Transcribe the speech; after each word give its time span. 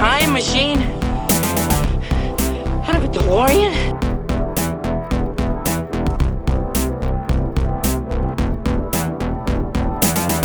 Time 0.00 0.32
machine? 0.32 0.80
Out 2.88 2.96
of 2.96 3.04
a 3.04 3.08
DeLorean? 3.08 3.74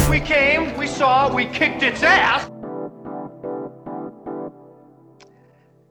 We 0.09 0.19
came, 0.19 0.75
we 0.77 0.87
saw, 0.87 1.33
we 1.33 1.45
kicked 1.45 1.83
its 1.83 2.03
ass. 2.03 2.51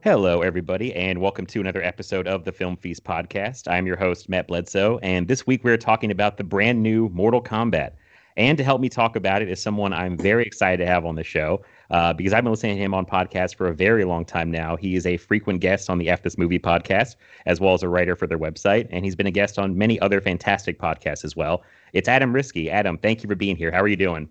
Hello, 0.03 0.43
everybody, 0.43 0.93
and 0.95 1.19
welcome 1.23 1.47
to 1.47 1.61
another 1.61 1.83
episode 1.83 2.29
of 2.29 2.45
the 2.45 2.53
Film 2.53 2.77
Feast 2.77 3.03
podcast. 3.03 3.67
I'm 3.67 3.87
your 3.87 3.97
host, 3.97 4.29
Matt 4.29 4.47
Bledsoe, 4.47 4.99
and 4.99 5.27
this 5.27 5.47
week 5.47 5.65
we're 5.65 5.79
talking 5.79 6.11
about 6.11 6.37
the 6.37 6.45
brand 6.45 6.83
new 6.83 7.09
Mortal 7.09 7.43
Kombat. 7.43 7.93
And 8.37 8.59
to 8.59 8.65
help 8.65 8.81
me 8.81 8.89
talk 8.89 9.17
about 9.17 9.43
it 9.43 9.49
is 9.49 9.63
someone 9.63 9.93
I'm 9.93 10.17
very 10.17 10.45
excited 10.45 10.85
to 10.85 10.87
have 10.91 11.07
on 11.07 11.15
the 11.15 11.23
show 11.23 11.63
uh, 11.91 12.13
because 12.13 12.33
I've 12.33 12.45
been 12.45 12.53
listening 12.53 12.77
to 12.77 12.83
him 12.83 12.95
on 12.95 13.07
podcasts 13.07 13.55
for 13.55 13.69
a 13.69 13.75
very 13.75 14.05
long 14.05 14.25
time 14.25 14.51
now. 14.51 14.77
He 14.77 14.95
is 14.97 15.07
a 15.07 15.17
frequent 15.17 15.61
guest 15.61 15.91
on 15.91 15.99
the 15.99 16.09
F 16.09 16.23
This 16.23 16.39
Movie 16.39 16.59
podcast, 16.59 17.17
as 17.47 17.61
well 17.61 17.75
as 17.75 17.83
a 17.83 17.89
writer 17.89 18.17
for 18.17 18.27
their 18.27 18.39
website, 18.39 18.89
and 18.91 19.05
he's 19.05 19.17
been 19.17 19.27
a 19.27 19.31
guest 19.31 19.59
on 19.59 19.77
many 19.77 20.01
other 20.01 20.21
fantastic 20.21 20.79
podcasts 20.79 21.25
as 21.25 21.37
well. 21.37 21.63
It's 21.93 22.09
Adam 22.09 22.33
Riske. 22.33 22.69
Adam, 22.71 22.99
thank 22.99 23.23
you 23.23 23.29
for 23.29 23.35
being 23.37 23.57
here. 23.57 23.71
How 23.71 23.81
are 23.81 23.89
you 23.89 23.97
doing? 23.97 24.29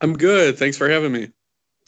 I'm 0.00 0.14
good. 0.14 0.58
Thanks 0.58 0.76
for 0.76 0.88
having 0.88 1.12
me. 1.12 1.30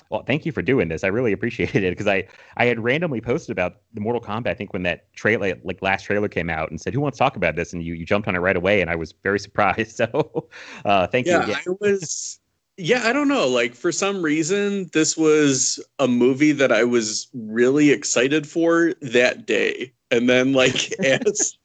Well, 0.09 0.23
thank 0.23 0.47
you 0.47 0.53
for 0.53 0.62
doing 0.62 0.89
this. 0.89 1.03
I 1.03 1.09
really 1.09 1.33
appreciated 1.33 1.83
it 1.83 1.91
because 1.91 2.07
I 2.07 2.29
I 2.57 2.67
had 2.67 2.79
randomly 2.79 3.21
posted 3.21 3.51
about 3.51 3.81
the 3.95 4.01
Mortal 4.01 4.23
Kombat. 4.23 4.47
I 4.47 4.55
think 4.55 4.73
when 4.73 4.84
that 4.84 5.12
trailer, 5.15 5.55
like 5.65 5.83
last 5.83 6.05
trailer, 6.05 6.29
came 6.29 6.49
out, 6.49 6.71
and 6.71 6.81
said, 6.81 6.95
"Who 6.95 7.01
wants 7.01 7.19
to 7.19 7.25
talk 7.25 7.37
about 7.37 7.57
this?" 7.57 7.73
and 7.73 7.83
you 7.83 7.95
you 7.95 8.05
jumped 8.07 8.29
on 8.29 8.37
it 8.37 8.39
right 8.39 8.57
away, 8.57 8.81
and 8.81 8.91
I 8.91 8.95
was 8.95 9.12
very 9.23 9.39
surprised. 9.47 9.97
So, 9.97 10.49
uh, 10.84 11.07
thank 11.09 11.27
Yeah, 11.27 11.47
you. 11.47 11.55
I 11.55 11.62
was. 11.81 12.39
Yeah, 12.79 13.07
I 13.07 13.13
don't 13.13 13.29
know. 13.29 13.49
Like 13.49 13.75
for 13.75 13.91
some 13.91 14.23
reason, 14.23 14.91
this 14.93 15.17
was 15.17 15.81
a 15.99 16.07
movie 16.07 16.53
that 16.53 16.73
I 16.73 16.85
was 16.85 17.29
really 17.33 17.91
excited 17.91 18.47
for 18.47 18.93
that 19.01 19.47
day, 19.47 19.93
and 20.11 20.29
then 20.29 20.53
like 20.53 20.93
as 21.01 21.57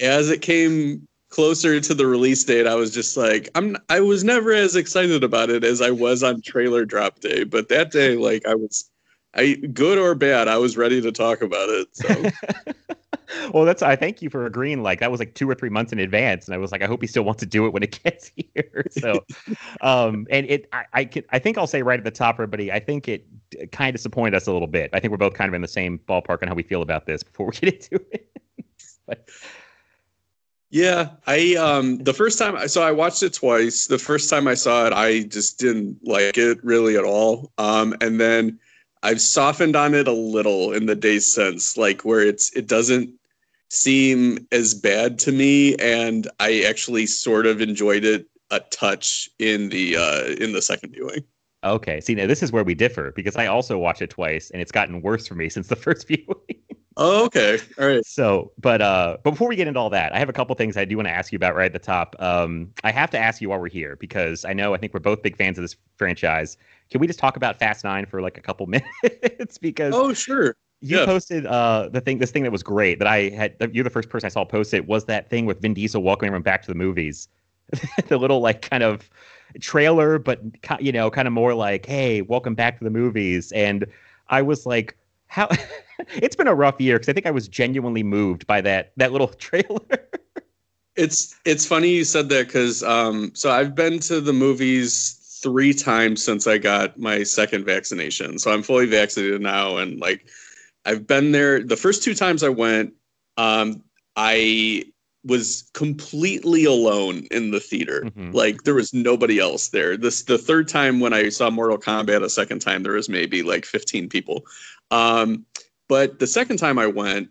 as 0.00 0.30
it 0.30 0.42
came 0.42 1.08
closer 1.30 1.80
to 1.80 1.94
the 1.94 2.06
release 2.06 2.44
date, 2.44 2.66
I 2.66 2.74
was 2.76 2.92
just 2.94 3.16
like, 3.16 3.48
I'm. 3.54 3.76
I 3.90 4.00
was 4.00 4.24
never 4.24 4.52
as 4.52 4.76
excited 4.76 5.24
about 5.24 5.50
it 5.50 5.64
as 5.64 5.82
I 5.82 5.90
was 5.92 6.22
on 6.22 6.42
trailer 6.42 6.84
drop 6.84 7.20
day, 7.20 7.44
but 7.44 7.68
that 7.70 7.92
day, 7.92 8.16
like 8.16 8.46
I 8.46 8.54
was. 8.54 8.90
I 9.34 9.54
good 9.54 9.98
or 9.98 10.14
bad, 10.14 10.48
I 10.48 10.58
was 10.58 10.76
ready 10.76 11.00
to 11.00 11.12
talk 11.12 11.42
about 11.42 11.68
it. 11.68 11.88
So 11.96 12.30
well, 13.52 13.64
that's 13.64 13.82
I 13.82 13.96
thank 13.96 14.22
you 14.22 14.30
for 14.30 14.46
agreeing. 14.46 14.82
Like 14.82 15.00
that 15.00 15.10
was 15.10 15.20
like 15.20 15.34
two 15.34 15.48
or 15.48 15.54
three 15.54 15.70
months 15.70 15.92
in 15.92 15.98
advance, 15.98 16.46
and 16.46 16.54
I 16.54 16.58
was 16.58 16.72
like, 16.72 16.82
I 16.82 16.86
hope 16.86 17.00
he 17.00 17.06
still 17.06 17.24
wants 17.24 17.40
to 17.40 17.46
do 17.46 17.66
it 17.66 17.72
when 17.72 17.82
it 17.82 17.98
gets 18.04 18.30
here. 18.36 18.84
So, 18.90 19.24
um, 19.80 20.26
and 20.30 20.46
it, 20.48 20.68
I, 20.72 20.84
I, 20.92 21.04
can, 21.04 21.24
I 21.30 21.38
think 21.38 21.58
I'll 21.58 21.66
say 21.66 21.82
right 21.82 21.98
at 21.98 22.04
the 22.04 22.10
top, 22.10 22.36
everybody, 22.36 22.70
I 22.70 22.80
think 22.80 23.08
it 23.08 23.26
kind 23.72 23.88
of 23.88 23.94
disappointed 23.94 24.34
us 24.34 24.46
a 24.46 24.52
little 24.52 24.68
bit. 24.68 24.90
I 24.92 25.00
think 25.00 25.10
we're 25.10 25.18
both 25.18 25.34
kind 25.34 25.48
of 25.48 25.54
in 25.54 25.62
the 25.62 25.68
same 25.68 25.98
ballpark 26.08 26.42
on 26.42 26.48
how 26.48 26.54
we 26.54 26.62
feel 26.62 26.82
about 26.82 27.06
this 27.06 27.22
before 27.22 27.46
we 27.46 27.52
get 27.52 27.74
into 27.74 28.04
it. 28.12 28.30
but 29.06 29.28
Yeah, 30.70 31.10
I 31.26 31.54
um 31.56 31.98
the 31.98 32.14
first 32.14 32.38
time 32.38 32.56
I 32.56 32.66
so 32.66 32.82
I 32.82 32.92
watched 32.92 33.22
it 33.22 33.34
twice. 33.34 33.86
The 33.86 33.98
first 33.98 34.30
time 34.30 34.46
I 34.46 34.54
saw 34.54 34.86
it, 34.86 34.92
I 34.92 35.24
just 35.24 35.58
didn't 35.58 35.98
like 36.06 36.38
it 36.38 36.62
really 36.64 36.96
at 36.96 37.04
all. 37.04 37.52
Um 37.58 37.94
and 38.00 38.20
then 38.20 38.58
I've 39.02 39.20
softened 39.20 39.76
on 39.76 39.94
it 39.94 40.06
a 40.08 40.12
little 40.12 40.72
in 40.72 40.86
the 40.86 40.94
days 40.94 41.32
since, 41.32 41.76
like 41.76 42.02
where 42.04 42.20
it's 42.20 42.52
it 42.56 42.66
doesn't 42.68 43.10
seem 43.68 44.46
as 44.52 44.74
bad 44.74 45.18
to 45.18 45.32
me 45.32 45.74
and 45.76 46.28
I 46.38 46.62
actually 46.68 47.06
sort 47.06 47.46
of 47.46 47.62
enjoyed 47.62 48.04
it 48.04 48.26
a 48.50 48.60
touch 48.60 49.30
in 49.38 49.70
the 49.70 49.96
uh 49.96 50.24
in 50.42 50.52
the 50.52 50.60
second 50.60 50.92
viewing. 50.92 51.24
okay, 51.64 52.00
see 52.00 52.14
now 52.14 52.26
this 52.26 52.42
is 52.42 52.52
where 52.52 52.64
we 52.64 52.74
differ 52.74 53.12
because 53.16 53.36
I 53.36 53.46
also 53.46 53.78
watch 53.78 54.02
it 54.02 54.10
twice, 54.10 54.50
and 54.50 54.60
it's 54.60 54.72
gotten 54.72 55.00
worse 55.00 55.26
for 55.26 55.34
me 55.34 55.48
since 55.48 55.68
the 55.68 55.76
first 55.86 56.06
viewing. 56.06 56.62
Oh, 56.96 57.24
okay. 57.26 57.58
All 57.78 57.86
right. 57.86 58.04
So, 58.04 58.52
but 58.58 58.82
uh, 58.82 59.16
but 59.22 59.30
before 59.30 59.48
we 59.48 59.56
get 59.56 59.66
into 59.66 59.80
all 59.80 59.88
that, 59.90 60.14
I 60.14 60.18
have 60.18 60.28
a 60.28 60.32
couple 60.32 60.54
things 60.56 60.76
I 60.76 60.84
do 60.84 60.96
want 60.96 61.08
to 61.08 61.12
ask 61.12 61.32
you 61.32 61.36
about 61.36 61.54
right 61.56 61.64
at 61.66 61.72
the 61.72 61.78
top. 61.78 62.14
Um, 62.18 62.70
I 62.84 62.90
have 62.92 63.10
to 63.12 63.18
ask 63.18 63.40
you 63.40 63.48
while 63.48 63.58
we're 63.60 63.68
here 63.70 63.96
because 63.96 64.44
I 64.44 64.52
know 64.52 64.74
I 64.74 64.76
think 64.78 64.92
we're 64.92 65.00
both 65.00 65.22
big 65.22 65.36
fans 65.36 65.56
of 65.56 65.62
this 65.62 65.74
franchise. 65.96 66.58
Can 66.90 67.00
we 67.00 67.06
just 67.06 67.18
talk 67.18 67.36
about 67.36 67.58
Fast 67.58 67.84
Nine 67.84 68.04
for 68.04 68.20
like 68.20 68.36
a 68.36 68.42
couple 68.42 68.66
minutes? 69.02 69.56
because 69.56 69.94
Oh, 69.96 70.12
sure. 70.12 70.54
you 70.82 70.98
yeah. 70.98 71.06
posted 71.06 71.46
uh 71.46 71.88
the 71.90 72.00
thing, 72.02 72.18
this 72.18 72.30
thing 72.30 72.42
that 72.42 72.52
was 72.52 72.62
great 72.62 72.98
that 72.98 73.08
I 73.08 73.30
had. 73.30 73.56
You're 73.72 73.84
the 73.84 73.90
first 73.90 74.10
person 74.10 74.26
I 74.26 74.30
saw 74.30 74.44
post 74.44 74.74
it. 74.74 74.86
Was 74.86 75.06
that 75.06 75.30
thing 75.30 75.46
with 75.46 75.62
Vin 75.62 75.72
Diesel 75.74 76.02
welcoming 76.02 76.28
everyone 76.28 76.42
back 76.42 76.60
to 76.62 76.68
the 76.68 76.74
movies? 76.74 77.28
the 78.08 78.18
little 78.18 78.40
like 78.40 78.60
kind 78.62 78.82
of 78.82 79.08
trailer, 79.60 80.18
but 80.18 80.40
you 80.80 80.92
know, 80.92 81.10
kind 81.10 81.26
of 81.26 81.32
more 81.32 81.54
like, 81.54 81.86
"Hey, 81.86 82.20
welcome 82.22 82.54
back 82.54 82.76
to 82.78 82.84
the 82.84 82.90
movies." 82.90 83.50
And 83.52 83.86
I 84.28 84.42
was 84.42 84.66
like, 84.66 84.96
"How?" 85.32 85.48
it's 86.14 86.36
been 86.36 86.46
a 86.46 86.54
rough 86.54 86.78
year 86.78 86.96
because 86.98 87.08
I 87.08 87.14
think 87.14 87.26
I 87.26 87.30
was 87.30 87.48
genuinely 87.48 88.02
moved 88.02 88.46
by 88.46 88.60
that 88.60 88.92
that 88.98 89.12
little 89.12 89.28
trailer. 89.48 89.80
It's 90.94 91.34
it's 91.46 91.64
funny 91.64 91.88
you 91.88 92.04
said 92.04 92.28
that 92.28 92.48
because 92.48 92.82
um 92.82 93.32
so 93.34 93.50
I've 93.50 93.74
been 93.74 93.98
to 94.00 94.20
the 94.20 94.34
movies 94.34 95.18
three 95.42 95.72
times 95.72 96.22
since 96.22 96.46
I 96.46 96.58
got 96.58 96.98
my 96.98 97.22
second 97.22 97.64
vaccination. 97.64 98.38
So 98.38 98.52
I'm 98.52 98.62
fully 98.62 98.86
vaccinated 98.86 99.40
now 99.40 99.78
and 99.78 99.98
like 100.00 100.26
I've 100.84 101.06
been 101.06 101.32
there 101.32 101.62
the 101.62 101.76
first 101.76 102.02
two 102.02 102.14
times 102.14 102.42
I 102.42 102.50
went, 102.50 102.92
um 103.38 103.82
I 104.16 104.84
was 105.24 105.70
completely 105.72 106.64
alone 106.64 107.26
in 107.30 107.52
the 107.52 107.60
theater. 107.60 108.02
Mhm. 108.04 108.34
Like 108.34 108.64
there 108.64 108.74
was 108.74 108.92
nobody 108.92 109.38
else 109.38 109.68
there. 109.68 109.96
This 109.96 110.22
the 110.22 110.38
third 110.38 110.68
time 110.68 110.98
when 111.00 111.12
I 111.12 111.28
saw 111.28 111.48
Mortal 111.50 111.78
Kombat 111.78 112.24
a 112.24 112.30
second 112.30 112.58
time 112.58 112.82
there 112.82 112.94
was 112.94 113.08
maybe 113.08 113.42
like 113.42 113.64
15 113.64 114.08
people. 114.08 114.44
Um 114.90 115.46
but 115.88 116.18
the 116.18 116.26
second 116.26 116.56
time 116.56 116.78
I 116.78 116.86
went 116.86 117.28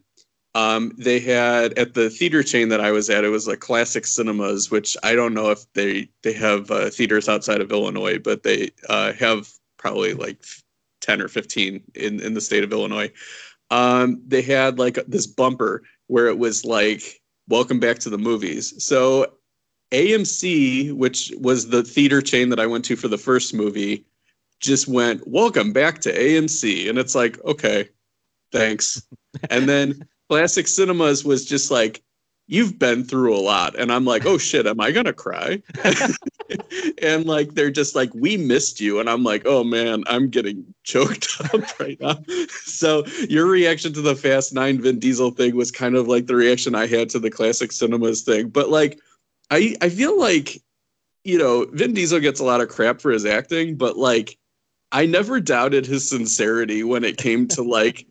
um, 0.53 0.91
they 0.97 1.19
had 1.19 1.77
at 1.77 1.93
the 1.93 2.09
theater 2.09 2.43
chain 2.43 2.69
that 2.69 2.81
I 2.81 2.91
was 2.91 3.09
at, 3.09 3.23
it 3.23 3.29
was 3.29 3.47
like 3.47 3.61
Classic 3.61 4.05
Cinemas, 4.05 4.69
which 4.69 4.97
I 5.01 5.15
don't 5.15 5.33
know 5.33 5.49
if 5.49 5.71
they 5.73 6.09
they 6.23 6.33
have 6.33 6.69
uh, 6.69 6.89
theaters 6.89 7.29
outside 7.29 7.61
of 7.61 7.71
Illinois, 7.71 8.19
but 8.19 8.43
they 8.43 8.71
uh, 8.89 9.13
have 9.13 9.49
probably 9.77 10.13
like 10.13 10.43
ten 10.99 11.21
or 11.21 11.29
fifteen 11.29 11.81
in 11.95 12.19
in 12.19 12.33
the 12.33 12.41
state 12.41 12.63
of 12.65 12.73
Illinois. 12.73 13.11
Um, 13.69 14.21
they 14.27 14.41
had 14.41 14.77
like 14.77 14.99
this 15.07 15.25
bumper 15.25 15.83
where 16.07 16.27
it 16.27 16.37
was 16.37 16.65
like 16.65 17.20
"Welcome 17.51 17.79
back 17.79 17.99
to 17.99 18.09
the 18.09 18.17
movies." 18.17 18.73
So 18.83 19.33
AMC, 19.91 20.93
which 20.93 21.31
was 21.37 21.67
the 21.67 21.83
theater 21.83 22.21
chain 22.21 22.49
that 22.49 22.59
I 22.59 22.65
went 22.65 22.85
to 22.85 22.95
for 22.95 23.09
the 23.09 23.17
first 23.17 23.53
movie, 23.53 24.05
just 24.59 24.87
went 24.87 25.27
"Welcome 25.27 25.73
back 25.73 25.99
to 26.01 26.11
AMC," 26.11 26.89
and 26.89 26.97
it's 26.97 27.13
like 27.13 27.43
okay, 27.43 27.89
thanks. 28.51 29.05
and 29.49 29.67
then 29.69 30.07
Classic 30.29 30.65
Cinemas 30.65 31.25
was 31.25 31.45
just 31.45 31.69
like, 31.69 32.01
you've 32.51 32.77
been 32.77 33.01
through 33.01 33.33
a 33.33 33.39
lot. 33.39 33.79
And 33.79 33.93
I'm 33.93 34.03
like, 34.03 34.25
oh 34.25 34.37
shit, 34.37 34.67
am 34.67 34.81
I 34.81 34.91
gonna 34.91 35.13
cry? 35.13 35.63
and 37.01 37.25
like 37.25 37.53
they're 37.53 37.71
just 37.71 37.95
like, 37.95 38.13
we 38.13 38.35
missed 38.35 38.81
you. 38.81 38.99
And 38.99 39.09
I'm 39.09 39.23
like, 39.23 39.43
oh 39.45 39.63
man, 39.63 40.03
I'm 40.07 40.29
getting 40.29 40.65
choked 40.83 41.29
up 41.53 41.79
right 41.79 41.99
now. 42.01 42.19
so 42.65 43.05
your 43.29 43.47
reaction 43.47 43.93
to 43.93 44.01
the 44.01 44.17
Fast 44.17 44.53
Nine 44.53 44.81
Vin 44.81 44.99
Diesel 44.99 45.31
thing 45.31 45.55
was 45.55 45.71
kind 45.71 45.95
of 45.95 46.09
like 46.09 46.27
the 46.27 46.35
reaction 46.35 46.75
I 46.75 46.87
had 46.87 47.09
to 47.11 47.19
the 47.19 47.31
Classic 47.31 47.71
Cinemas 47.71 48.23
thing. 48.23 48.49
But 48.49 48.69
like 48.69 48.99
I 49.49 49.77
I 49.81 49.87
feel 49.87 50.19
like, 50.19 50.61
you 51.23 51.37
know, 51.37 51.67
Vin 51.71 51.93
Diesel 51.93 52.19
gets 52.19 52.41
a 52.41 52.45
lot 52.45 52.59
of 52.59 52.67
crap 52.67 52.99
for 52.99 53.11
his 53.11 53.25
acting, 53.25 53.77
but 53.77 53.97
like 53.97 54.37
I 54.91 55.05
never 55.05 55.39
doubted 55.39 55.85
his 55.85 56.09
sincerity 56.09 56.83
when 56.83 57.05
it 57.05 57.15
came 57.15 57.47
to 57.49 57.63
like 57.63 58.07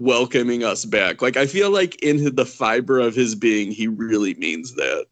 welcoming 0.00 0.64
us 0.64 0.84
back. 0.84 1.22
Like 1.22 1.36
I 1.36 1.46
feel 1.46 1.70
like 1.70 2.00
in 2.02 2.34
the 2.34 2.46
fiber 2.46 2.98
of 2.98 3.14
his 3.14 3.34
being, 3.34 3.70
he 3.72 3.86
really 3.88 4.34
means 4.34 4.74
that. 4.74 5.06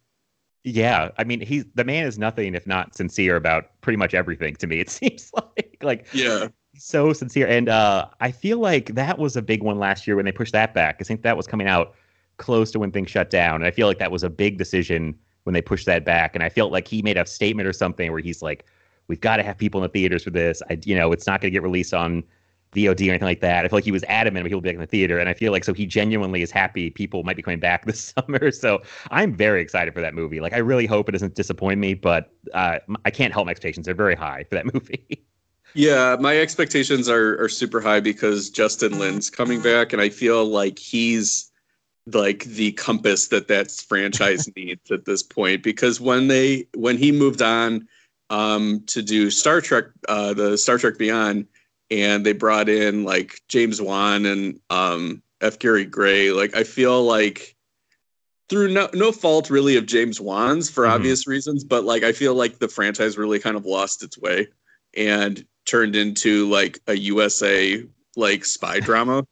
Yeah, 0.65 1.11
I 1.17 1.25
mean, 1.25 1.41
he's 1.41 1.65
the 1.75 1.85
man 1.85 2.07
is 2.07 2.19
nothing 2.19 2.55
if 2.55 2.67
not 2.67 2.97
sincere 2.97 3.37
about 3.37 3.81
pretty 3.83 3.97
much 3.97 4.15
everything 4.15 4.57
to 4.57 4.67
me. 4.67 4.81
It 4.81 4.91
seems 4.91 5.31
like 5.35 5.77
like 5.83 6.07
Yeah. 6.13 6.49
so 6.77 7.13
sincere. 7.13 7.47
And 7.47 7.69
uh, 7.69 8.07
I 8.21 8.33
feel 8.33 8.59
like 8.59 8.95
that 8.95 9.19
was 9.19 9.37
a 9.37 9.43
big 9.43 9.63
one 9.63 9.79
last 9.79 10.07
year 10.07 10.17
when 10.17 10.25
they 10.25 10.33
pushed 10.33 10.53
that 10.53 10.75
back. 10.75 10.97
I 11.01 11.05
think 11.05 11.23
that 11.23 11.37
was 11.37 11.47
coming 11.47 11.69
out 11.69 11.95
close 12.39 12.71
to 12.73 12.79
when 12.81 12.91
things 12.91 13.11
shut 13.11 13.31
down. 13.31 13.57
And 13.57 13.65
I 13.65 13.71
feel 13.71 13.87
like 13.87 13.99
that 13.99 14.11
was 14.11 14.23
a 14.25 14.31
big 14.31 14.59
decision 14.59 15.15
when 15.45 15.55
they 15.55 15.63
pushed 15.63 15.87
that 15.87 16.05
back. 16.05 16.35
And 16.35 16.43
I 16.43 16.49
felt 16.49 16.73
like 16.73 16.89
he 16.89 17.01
made 17.01 17.17
a 17.17 17.25
statement 17.27 17.69
or 17.69 17.73
something 17.73 18.11
where 18.11 18.21
he's 18.21 18.43
like, 18.43 18.67
we've 19.09 19.21
got 19.21 19.37
to 19.37 19.43
have 19.45 19.57
people 19.57 19.79
in 19.81 19.83
the 19.85 19.89
theaters 19.89 20.25
for 20.25 20.31
this. 20.31 20.61
I, 20.69 20.79
you 20.85 20.97
know, 20.97 21.13
it's 21.13 21.27
not 21.27 21.41
going 21.41 21.51
to 21.51 21.53
get 21.53 21.63
released 21.63 21.95
on 21.95 22.25
VOD 22.73 23.07
or 23.07 23.11
anything 23.11 23.27
like 23.27 23.41
that. 23.41 23.65
I 23.65 23.69
feel 23.69 23.77
like 23.77 23.85
he 23.85 23.93
was 23.93 24.05
adamant 24.05 24.47
he'll 24.47 24.61
be 24.61 24.69
back 24.69 24.75
in 24.75 24.81
the 24.81 24.87
theater, 24.87 25.19
and 25.19 25.29
I 25.29 25.35
feel 25.35 25.53
like 25.53 25.65
so 25.65 25.73
he 25.73 25.87
genuinely 25.87 26.43
is 26.43 26.51
happy 26.51 26.91
people 26.91 27.23
might 27.23 27.37
be 27.37 27.43
coming 27.43 27.61
back 27.61 27.85
this 27.87 28.13
summer. 28.17 28.51
So 28.51 28.83
I'm 29.11 29.35
very 29.35 29.63
excited 29.63 29.95
for 29.95 30.01
that 30.01 30.15
movie. 30.15 30.41
Like 30.41 30.53
I 30.53 30.59
really 30.59 30.87
hope 30.87 31.09
it 31.09 31.13
doesn't 31.13 31.35
disappoint 31.35 31.81
me, 31.81 31.95
but 31.95 32.31
uh, 32.53 32.79
I 33.05 33.11
can't 33.11 33.33
help 33.33 33.47
my 33.47 33.51
expectations; 33.51 33.87
they're 33.87 33.95
very 33.95 34.17
high 34.17 34.45
for 34.49 34.57
that 34.57 34.65
movie. 34.75 35.25
Yeah, 35.75 36.17
my 36.19 36.39
expectations 36.39 37.09
are 37.09 37.43
are 37.43 37.49
super 37.49 37.81
high 37.81 38.01
because 38.01 38.51
Justin 38.51 38.99
Lin's 38.99 39.31
coming 39.31 39.61
back, 39.61 39.93
and 39.93 40.01
I 40.01 40.09
feel 40.09 40.45
like 40.45 40.79
he's 40.79 41.51
like 42.07 42.45
the 42.45 42.73
compass 42.73 43.29
that 43.29 43.49
that 43.49 43.71
franchise 43.71 44.49
needs 44.57 44.91
at 44.91 45.05
this 45.05 45.23
point. 45.23 45.63
Because 45.63 46.01
when 46.01 46.29
they 46.29 46.67
when 46.75 46.97
he 46.97 47.13
moved 47.13 47.43
on 47.43 47.89
um, 48.31 48.83
to 48.87 49.03
do 49.03 49.31
Star 49.31 49.61
Trek, 49.61 49.87
uh, 50.09 50.35
the 50.35 50.57
Star 50.57 50.79
Trek 50.79 50.99
Beyond, 50.99 51.47
and 51.91 52.25
they 52.27 52.33
brought 52.33 52.69
in 52.69 53.05
like 53.05 53.41
James 53.49 53.81
Wan 53.81 54.27
and 54.27 54.61
um, 54.71 55.23
F. 55.41 55.59
Gary 55.59 55.85
Gray, 55.85 56.31
like 56.33 56.55
I 56.57 56.65
feel 56.65 57.03
like 57.05 57.55
through 58.49 58.73
no 58.73 58.89
no 58.95 59.11
fault 59.13 59.51
really 59.51 59.77
of 59.77 59.87
James 59.87 60.21
Wan's 60.21 60.71
for 60.71 60.85
Mhm. 60.85 60.91
obvious 60.91 61.27
reasons, 61.27 61.65
but 61.65 61.85
like 61.85 62.03
I 62.05 62.13
feel 62.13 62.35
like 62.35 62.59
the 62.59 62.69
franchise 62.69 63.19
really 63.19 63.39
kind 63.39 63.57
of 63.57 63.67
lost 63.67 64.03
its 64.03 64.17
way 64.19 64.49
and 64.97 65.45
turned 65.65 65.97
into 65.97 66.49
like 66.49 66.79
a 66.87 66.95
USA 66.97 67.85
like 68.17 68.45
spy 68.45 68.79
drama. 68.89 69.27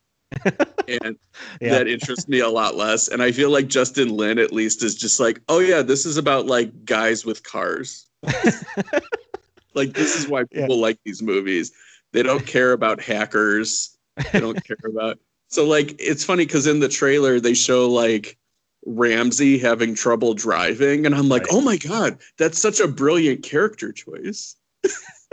and 0.89 1.17
Yeah. 1.61 1.71
that 1.79 1.87
interests 1.89 2.29
me 2.29 2.41
a 2.41 2.49
lot 2.49 2.75
less. 2.75 3.07
And 3.09 3.23
I 3.23 3.31
feel 3.31 3.51
like 3.51 3.69
Justin 3.69 4.09
Lin 4.09 4.39
at 4.41 4.53
least 4.53 4.83
is 4.83 4.97
just 4.97 5.21
like, 5.21 5.41
oh 5.49 5.61
yeah, 5.61 5.81
this 5.83 6.05
is 6.07 6.17
about 6.17 6.47
like 6.47 6.85
guys 6.85 7.25
with 7.25 7.43
cars. 7.45 8.07
like 9.75 9.93
this 9.93 10.17
is 10.17 10.29
why 10.29 10.45
Yeah. 10.51 10.63
people 10.63 10.79
like 10.81 10.99
these 11.05 11.23
movies. 11.23 11.73
They 12.15 12.23
don't 12.23 12.47
care 12.47 12.73
about 12.73 13.03
hackers. 13.03 13.99
They 14.33 14.39
don't 14.41 14.65
care 14.65 14.79
about 14.89 15.19
so 15.49 15.67
like 15.67 15.97
it's 15.99 16.25
funny 16.25 16.47
because 16.47 16.67
in 16.67 16.81
the 16.81 16.89
trailer 16.89 17.41
they 17.41 17.55
show 17.55 17.91
like 17.91 18.39
Ramsey 18.87 19.59
having 19.59 19.95
trouble 19.95 20.35
driving, 20.35 21.07
and 21.07 21.15
I'm 21.15 21.29
like, 21.29 21.43
Right. 21.43 21.51
oh 21.53 21.61
my 21.61 21.77
god, 21.77 22.19
that's 22.39 22.61
such 22.61 22.81
a 22.81 22.89
brilliant 22.89 23.43
character 23.43 23.93
choice. 23.93 24.57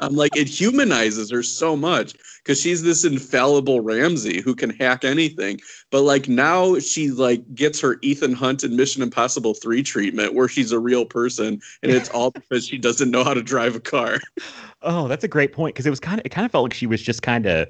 I'm 0.00 0.14
like, 0.14 0.36
it 0.36 0.48
humanizes 0.48 1.30
her 1.30 1.42
so 1.42 1.76
much 1.76 2.14
because 2.44 2.60
she's 2.60 2.82
this 2.82 3.04
infallible 3.04 3.80
Ramsey 3.80 4.40
who 4.40 4.54
can 4.54 4.70
hack 4.70 5.04
anything. 5.04 5.60
But 5.90 6.02
like 6.02 6.28
now 6.28 6.78
she 6.78 7.10
like 7.10 7.42
gets 7.54 7.80
her 7.80 7.98
Ethan 8.02 8.32
Hunt 8.32 8.62
and 8.62 8.76
Mission 8.76 9.02
Impossible 9.02 9.54
3 9.54 9.82
treatment 9.82 10.34
where 10.34 10.48
she's 10.48 10.72
a 10.72 10.78
real 10.78 11.04
person 11.04 11.60
and 11.82 11.92
it's 11.92 12.10
all 12.10 12.30
because 12.30 12.66
she 12.66 12.78
doesn't 12.78 13.10
know 13.10 13.24
how 13.24 13.34
to 13.34 13.42
drive 13.42 13.74
a 13.76 13.80
car. 13.80 14.20
Oh, 14.82 15.08
that's 15.08 15.24
a 15.24 15.28
great 15.28 15.52
point 15.52 15.74
because 15.74 15.86
it 15.86 15.90
was 15.90 16.00
kind 16.00 16.20
of 16.20 16.26
it 16.26 16.28
kind 16.28 16.44
of 16.44 16.52
felt 16.52 16.64
like 16.64 16.74
she 16.74 16.86
was 16.86 17.00
just 17.00 17.22
kind 17.22 17.46
of 17.46 17.68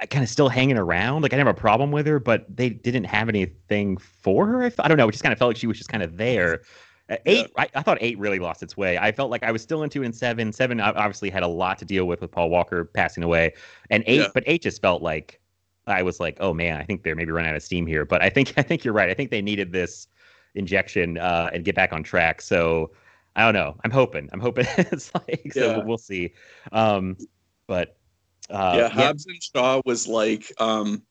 uh, 0.00 0.06
kind 0.06 0.22
of 0.22 0.30
still 0.30 0.48
hanging 0.48 0.78
around. 0.78 1.22
Like 1.22 1.32
I 1.32 1.36
didn't 1.36 1.48
have 1.48 1.56
a 1.56 1.60
problem 1.60 1.90
with 1.90 2.06
her, 2.06 2.18
but 2.18 2.44
they 2.54 2.70
didn't 2.70 3.04
have 3.04 3.28
anything 3.28 3.98
for 3.98 4.46
her. 4.46 4.72
I 4.78 4.88
don't 4.88 4.96
know. 4.96 5.08
It 5.08 5.12
just 5.12 5.22
kind 5.22 5.32
of 5.32 5.38
felt 5.38 5.50
like 5.50 5.56
she 5.58 5.66
was 5.66 5.76
just 5.76 5.90
kind 5.90 6.02
of 6.02 6.16
there. 6.16 6.62
Uh, 7.10 7.16
eight, 7.26 7.50
I, 7.56 7.68
I 7.74 7.82
thought 7.82 7.98
eight 8.00 8.18
really 8.18 8.38
lost 8.38 8.62
its 8.62 8.76
way. 8.76 8.98
I 8.98 9.12
felt 9.12 9.30
like 9.30 9.42
I 9.42 9.50
was 9.50 9.62
still 9.62 9.82
into 9.82 10.02
it 10.02 10.06
in 10.06 10.12
seven. 10.12 10.52
Seven 10.52 10.80
ob- 10.80 10.96
obviously 10.96 11.30
had 11.30 11.42
a 11.42 11.48
lot 11.48 11.78
to 11.78 11.84
deal 11.84 12.04
with 12.06 12.20
with 12.20 12.30
Paul 12.30 12.50
Walker 12.50 12.84
passing 12.84 13.22
away, 13.22 13.54
and 13.90 14.04
eight, 14.06 14.20
Yeah. 14.20 14.28
but 14.34 14.44
eight 14.46 14.62
just 14.62 14.82
felt 14.82 15.00
like 15.02 15.40
I 15.86 16.02
was 16.02 16.20
like, 16.20 16.36
oh 16.40 16.52
man, 16.52 16.78
I 16.78 16.84
think 16.84 17.02
they're 17.02 17.14
maybe 17.16 17.32
running 17.32 17.48
out 17.50 17.56
of 17.56 17.62
steam 17.62 17.86
here. 17.86 18.04
But 18.04 18.22
I 18.22 18.28
think 18.28 18.52
I 18.58 18.62
think 18.62 18.84
you're 18.84 18.94
right. 18.94 19.08
I 19.08 19.14
think 19.14 19.30
they 19.30 19.40
needed 19.42 19.72
this 19.72 20.08
injection 20.54 21.16
uh, 21.18 21.50
and 21.52 21.64
get 21.64 21.74
back 21.74 21.92
on 21.92 22.02
track. 22.02 22.42
So 22.42 22.90
I 23.36 23.44
don't 23.44 23.54
know. 23.54 23.76
I'm 23.84 23.90
hoping. 23.90 24.28
I'm 24.32 24.40
hoping 24.40 24.66
it's 24.76 25.14
like 25.14 25.52
so. 25.52 25.60
Yeah. 25.60 25.76
We'll, 25.78 25.86
we'll 25.86 25.98
see. 25.98 26.34
Um, 26.72 27.16
but 27.66 27.96
uh, 28.50 28.74
yeah, 28.76 28.88
Hobbs 28.88 29.26
and 29.26 29.42
Shaw 29.42 29.80
was 29.84 30.08
like, 30.08 30.52
um, 30.58 31.02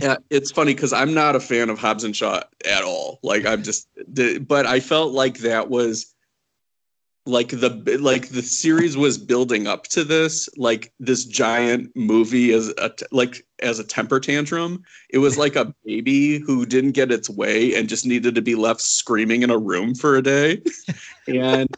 yeah, 0.00 0.16
it's 0.30 0.50
funny 0.50 0.74
because 0.74 0.92
I'm 0.92 1.14
not 1.14 1.36
a 1.36 1.40
fan 1.40 1.70
of 1.70 1.78
Hobbs 1.78 2.04
and 2.04 2.14
Shaw 2.14 2.42
at 2.66 2.82
all. 2.82 3.18
Like 3.22 3.46
I'm 3.46 3.62
just, 3.62 3.88
but 4.46 4.66
I 4.66 4.80
felt 4.80 5.12
like 5.12 5.38
that 5.38 5.70
was 5.70 6.14
like 7.26 7.48
the 7.48 7.98
like 8.00 8.28
the 8.28 8.42
series 8.42 8.96
was 8.96 9.18
building 9.18 9.66
up 9.66 9.84
to 9.88 10.04
this 10.04 10.48
like 10.56 10.92
this 11.00 11.24
giant 11.24 11.90
movie 11.96 12.52
as 12.52 12.72
a 12.78 12.90
like 13.10 13.44
as 13.58 13.80
a 13.80 13.84
temper 13.84 14.20
tantrum 14.20 14.80
it 15.10 15.18
was 15.18 15.36
like 15.36 15.56
a 15.56 15.74
baby 15.84 16.38
who 16.38 16.64
didn't 16.64 16.92
get 16.92 17.10
its 17.10 17.28
way 17.28 17.74
and 17.74 17.88
just 17.88 18.06
needed 18.06 18.36
to 18.36 18.42
be 18.42 18.54
left 18.54 18.80
screaming 18.80 19.42
in 19.42 19.50
a 19.50 19.58
room 19.58 19.92
for 19.92 20.14
a 20.16 20.22
day 20.22 20.62
and 21.26 21.68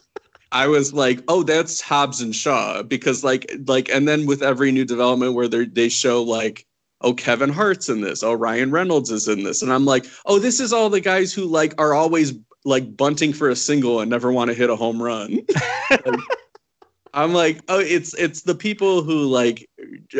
I 0.51 0.67
was 0.67 0.93
like, 0.93 1.19
oh, 1.27 1.43
that's 1.43 1.79
Hobbs 1.79 2.21
and 2.21 2.35
Shaw 2.35 2.81
because 2.81 3.23
like 3.23 3.51
like 3.67 3.89
and 3.89 4.07
then 4.07 4.25
with 4.25 4.41
every 4.41 4.71
new 4.71 4.85
development 4.85 5.33
where 5.35 5.47
they 5.47 5.65
they 5.65 5.89
show 5.89 6.23
like 6.23 6.65
oh 7.01 7.13
Kevin 7.13 7.51
Hart's 7.51 7.89
in 7.89 8.01
this, 8.01 8.23
oh 8.23 8.33
Ryan 8.33 8.71
Reynolds 8.71 9.11
is 9.11 9.27
in 9.27 9.43
this, 9.43 9.61
and 9.61 9.71
I'm 9.71 9.85
like, 9.85 10.05
oh, 10.25 10.39
this 10.39 10.59
is 10.59 10.73
all 10.73 10.89
the 10.89 11.01
guys 11.01 11.33
who 11.33 11.45
like 11.45 11.73
are 11.77 11.93
always 11.93 12.33
like 12.65 12.95
bunting 12.95 13.33
for 13.33 13.49
a 13.49 13.55
single 13.55 14.01
and 14.01 14.09
never 14.09 14.31
want 14.31 14.49
to 14.49 14.53
hit 14.53 14.69
a 14.69 14.75
home 14.75 15.01
run. 15.01 15.39
Like, 15.91 16.05
I'm 17.13 17.33
like, 17.33 17.61
oh, 17.67 17.79
it's 17.79 18.13
it's 18.15 18.41
the 18.43 18.55
people 18.55 19.01
who 19.01 19.25
like 19.25 19.69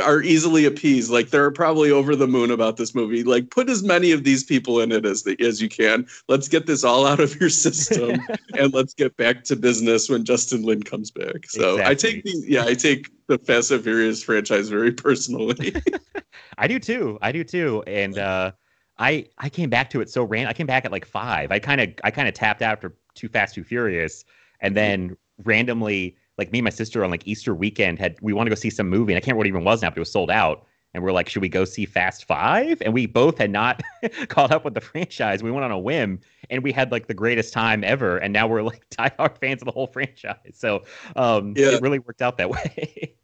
are 0.03 0.21
easily 0.21 0.65
appeased. 0.65 1.11
Like 1.11 1.29
they're 1.29 1.51
probably 1.51 1.91
over 1.91 2.15
the 2.15 2.27
moon 2.27 2.51
about 2.51 2.77
this 2.77 2.95
movie. 2.95 3.23
Like 3.23 3.49
put 3.51 3.69
as 3.69 3.83
many 3.83 4.11
of 4.11 4.23
these 4.23 4.43
people 4.43 4.79
in 4.79 4.91
it 4.91 5.05
as 5.05 5.23
the, 5.23 5.39
as 5.39 5.61
you 5.61 5.69
can. 5.69 6.07
Let's 6.27 6.47
get 6.47 6.65
this 6.65 6.83
all 6.83 7.05
out 7.05 7.19
of 7.19 7.39
your 7.39 7.49
system 7.49 8.21
and 8.57 8.73
let's 8.73 8.93
get 8.93 9.15
back 9.17 9.43
to 9.45 9.55
business 9.55 10.09
when 10.09 10.25
Justin 10.25 10.63
Lin 10.63 10.83
comes 10.83 11.11
back. 11.11 11.47
So 11.47 11.83
I 11.83 11.95
take 11.95 12.23
the 12.23 12.43
yeah, 12.47 12.65
I 12.65 12.73
take 12.73 13.09
the 13.27 13.37
Fast 13.37 13.71
and 13.71 13.83
Furious 13.83 14.23
franchise 14.23 14.69
very 14.69 14.91
personally. 14.91 15.73
I 16.57 16.67
do 16.67 16.79
too. 16.79 17.17
I 17.21 17.31
do 17.31 17.43
too. 17.43 17.83
And 17.87 18.17
uh, 18.17 18.51
I 18.97 19.27
I 19.37 19.49
came 19.49 19.69
back 19.69 19.89
to 19.91 20.01
it 20.01 20.09
so 20.09 20.23
ran. 20.23 20.47
I 20.47 20.53
came 20.53 20.67
back 20.67 20.85
at 20.85 20.91
like 20.91 21.05
five. 21.05 21.51
I 21.51 21.59
kind 21.59 21.81
of 21.81 21.89
I 22.03 22.11
kind 22.11 22.27
of 22.27 22.33
tapped 22.33 22.61
out 22.61 22.73
after 22.73 22.95
Too 23.15 23.29
Fast 23.29 23.55
Too 23.55 23.63
Furious, 23.63 24.25
and 24.59 24.75
then 24.75 25.15
randomly, 25.43 26.17
like 26.39 26.51
me 26.51 26.59
and 26.59 26.63
my 26.63 26.71
sister 26.71 27.03
on 27.03 27.11
like 27.11 27.27
Easter 27.27 27.53
weekend 27.53 27.99
had 27.99 28.17
we 28.21 28.33
want 28.33 28.47
to 28.47 28.51
go 28.51 28.55
see 28.55 28.71
some 28.71 28.89
movie, 28.89 29.13
and 29.13 29.17
I 29.17 29.21
can't 29.21 29.37
remember 29.37 29.39
what 29.39 29.47
it 29.47 29.49
even 29.49 29.63
was 29.65 29.81
now, 29.83 29.89
but 29.91 29.97
it 29.97 30.01
was 30.01 30.11
sold 30.11 30.31
out. 30.31 30.65
And 30.95 31.03
we're 31.03 31.11
like, 31.11 31.29
should 31.29 31.43
we 31.43 31.49
go 31.49 31.65
see 31.65 31.85
Fast 31.85 32.25
Five? 32.25 32.81
And 32.81 32.93
we 32.95 33.05
both 33.05 33.37
had 33.37 33.51
not 33.51 33.83
caught 34.29 34.51
up 34.51 34.65
with 34.65 34.73
the 34.73 34.81
franchise. 34.81 35.43
We 35.43 35.51
went 35.51 35.63
on 35.65 35.71
a 35.71 35.77
whim, 35.77 36.19
and 36.49 36.63
we 36.63 36.71
had 36.71 36.91
like 36.91 37.07
the 37.07 37.13
greatest 37.13 37.53
time 37.53 37.83
ever. 37.83 38.17
And 38.17 38.33
now 38.33 38.47
we're 38.47 38.63
like 38.63 38.89
diehard 38.91 39.37
fans 39.37 39.61
of 39.61 39.67
the 39.67 39.71
whole 39.71 39.87
franchise. 39.87 40.53
So 40.55 40.85
um, 41.15 41.55
Yeah. 41.55 41.67
it 41.67 41.81
really 41.81 41.99
worked 41.99 42.23
out 42.23 42.37
that 42.37 42.49
way. 42.49 43.15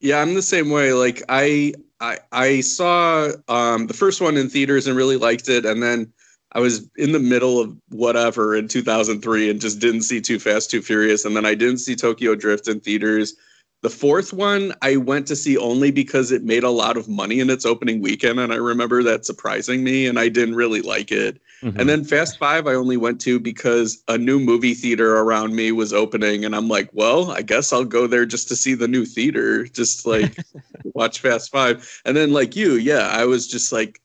Yeah, 0.00 0.20
I'm 0.20 0.34
the 0.34 0.42
same 0.42 0.70
way. 0.70 0.92
Like 0.92 1.22
I 1.28 1.74
I 2.00 2.18
I 2.32 2.60
saw 2.60 3.30
um 3.48 3.86
the 3.86 3.94
first 3.94 4.20
one 4.20 4.36
in 4.36 4.50
theaters 4.50 4.86
and 4.86 4.96
really 4.96 5.16
liked 5.16 5.48
it 5.48 5.64
and 5.64 5.82
then 5.82 6.12
I 6.54 6.60
was 6.60 6.88
in 6.96 7.12
the 7.12 7.18
middle 7.18 7.60
of 7.60 7.76
whatever 7.90 8.54
in 8.54 8.68
2003 8.68 9.50
and 9.50 9.60
just 9.60 9.80
didn't 9.80 10.02
see 10.02 10.20
Too 10.20 10.38
Fast 10.38 10.70
Too 10.70 10.82
Furious 10.82 11.24
and 11.24 11.36
then 11.36 11.44
I 11.46 11.54
didn't 11.54 11.78
see 11.78 11.96
Tokyo 11.96 12.34
Drift 12.34 12.68
in 12.68 12.80
theaters. 12.80 13.34
The 13.82 13.90
fourth 13.90 14.32
one 14.32 14.72
I 14.80 14.96
went 14.96 15.26
to 15.26 15.36
see 15.36 15.58
only 15.58 15.90
because 15.90 16.32
it 16.32 16.42
made 16.42 16.64
a 16.64 16.70
lot 16.70 16.96
of 16.96 17.06
money 17.06 17.40
in 17.40 17.50
its 17.50 17.66
opening 17.66 18.00
weekend 18.00 18.40
and 18.40 18.52
I 18.52 18.56
remember 18.56 19.02
that 19.02 19.26
surprising 19.26 19.84
me 19.84 20.06
and 20.06 20.18
I 20.18 20.28
didn't 20.28 20.54
really 20.54 20.80
like 20.80 21.12
it. 21.12 21.40
Mhm. 21.64 21.78
And 21.78 21.88
then 21.88 22.04
Fast 22.04 22.38
Five, 22.38 22.66
I 22.66 22.74
only 22.74 22.96
went 22.96 23.20
to 23.22 23.40
because 23.40 24.02
a 24.08 24.18
new 24.18 24.38
movie 24.38 24.74
theater 24.74 25.16
around 25.16 25.54
me 25.54 25.72
was 25.72 25.92
opening, 25.94 26.44
and 26.44 26.54
I'm 26.54 26.68
like, 26.68 26.90
well, 26.92 27.30
I 27.30 27.40
guess 27.40 27.72
I'll 27.72 27.86
go 27.86 28.06
there 28.06 28.26
just 28.26 28.48
to 28.48 28.56
see 28.56 28.74
the 28.74 28.88
new 28.88 29.06
theater, 29.06 29.64
just 29.66 30.04
like 30.04 30.36
watch 30.94 31.20
Fast 31.20 31.50
Five. 31.50 32.02
And 32.04 32.16
then, 32.16 32.32
like 32.32 32.54
you, 32.54 32.74
yeah, 32.74 33.08
I 33.08 33.24
was 33.24 33.48
just 33.48 33.72
like, 33.72 34.00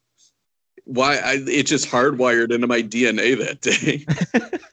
why? 0.89 1.17
I, 1.17 1.43
it 1.47 1.67
just 1.67 1.87
hardwired 1.87 2.51
into 2.51 2.67
my 2.67 2.81
DNA 2.81 3.37
that 3.37 3.61
day. 3.61 4.05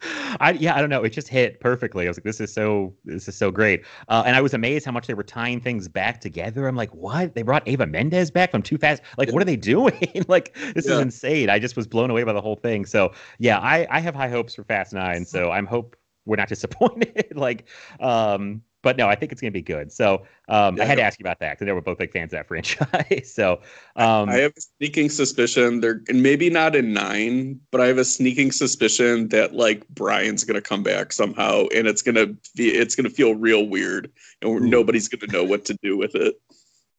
I 0.40 0.52
yeah, 0.52 0.76
I 0.76 0.80
don't 0.80 0.90
know. 0.90 1.02
It 1.02 1.10
just 1.10 1.28
hit 1.28 1.58
perfectly. 1.60 2.06
I 2.06 2.08
was 2.08 2.18
like, 2.18 2.24
this 2.24 2.40
is 2.40 2.52
so 2.52 2.94
this 3.04 3.28
is 3.28 3.36
so 3.36 3.50
great. 3.50 3.84
Uh, 4.08 4.22
and 4.26 4.36
I 4.36 4.40
was 4.40 4.54
amazed 4.54 4.84
how 4.84 4.92
much 4.92 5.06
they 5.06 5.14
were 5.14 5.24
tying 5.24 5.60
things 5.60 5.88
back 5.88 6.20
together. 6.20 6.68
I'm 6.68 6.76
like, 6.76 6.94
what? 6.94 7.34
They 7.34 7.42
brought 7.42 7.66
Eva 7.66 7.86
Mendes 7.86 8.30
back 8.30 8.50
from 8.50 8.62
Too 8.62 8.78
Fast. 8.78 9.02
Like, 9.16 9.32
what 9.32 9.42
are 9.42 9.46
they 9.46 9.56
doing? 9.56 10.24
like, 10.28 10.54
this 10.74 10.86
is 10.86 10.98
insane. 10.98 11.50
I 11.50 11.58
just 11.58 11.76
was 11.76 11.86
blown 11.86 12.10
away 12.10 12.24
by 12.24 12.32
the 12.32 12.40
whole 12.40 12.56
thing. 12.56 12.84
So 12.84 13.12
yeah, 13.38 13.58
I 13.58 13.86
I 13.90 14.00
have 14.00 14.14
high 14.14 14.28
hopes 14.28 14.54
for 14.54 14.64
Fast 14.64 14.92
Nine. 14.92 15.24
So 15.24 15.50
I'm 15.50 15.66
hope 15.66 15.96
we're 16.26 16.36
not 16.36 16.48
disappointed. 16.48 17.32
like, 17.34 17.66
um, 18.00 18.62
but 18.82 18.96
no, 18.96 19.08
I 19.08 19.14
think 19.14 19.32
it's 19.32 19.40
going 19.40 19.52
to 19.52 19.58
be 19.58 19.62
good. 19.62 19.92
So 19.92 20.24
um, 20.48 20.76
Yeah, 20.76 20.84
I 20.84 20.86
had 20.86 20.96
to 20.96 21.02
ask 21.02 21.18
you 21.18 21.24
about 21.24 21.40
that 21.40 21.52
because 21.52 21.66
know 21.66 21.74
we're 21.74 21.80
both 21.80 21.98
big 21.98 22.12
fans 22.12 22.32
of 22.32 22.38
that 22.38 22.48
franchise. 22.48 23.32
so 23.34 23.60
um, 23.96 24.28
I 24.28 24.36
have 24.36 24.52
a 24.56 24.60
sneaking 24.60 25.10
suspicion 25.10 25.80
they're 25.80 26.02
and 26.08 26.22
maybe 26.22 26.50
not 26.50 26.76
in 26.76 26.92
nine, 26.92 27.60
but 27.70 27.80
I 27.80 27.86
have 27.86 27.98
a 27.98 28.04
sneaking 28.04 28.52
suspicion 28.52 29.28
that 29.28 29.54
like 29.54 29.86
Brian's 29.88 30.44
gonna 30.44 30.60
come 30.60 30.82
back 30.82 31.12
somehow, 31.12 31.66
and 31.74 31.86
it's 31.86 32.02
gonna 32.02 32.26
be 32.54 32.68
it's 32.68 32.94
gonna 32.94 33.10
feel 33.10 33.34
real 33.34 33.66
weird, 33.66 34.10
and 34.42 34.50
Ooh. 34.50 34.60
nobody's 34.60 35.08
gonna 35.08 35.32
know 35.32 35.44
what 35.44 35.64
to 35.66 35.74
do 35.82 35.96
with 35.96 36.14
it. 36.14 36.40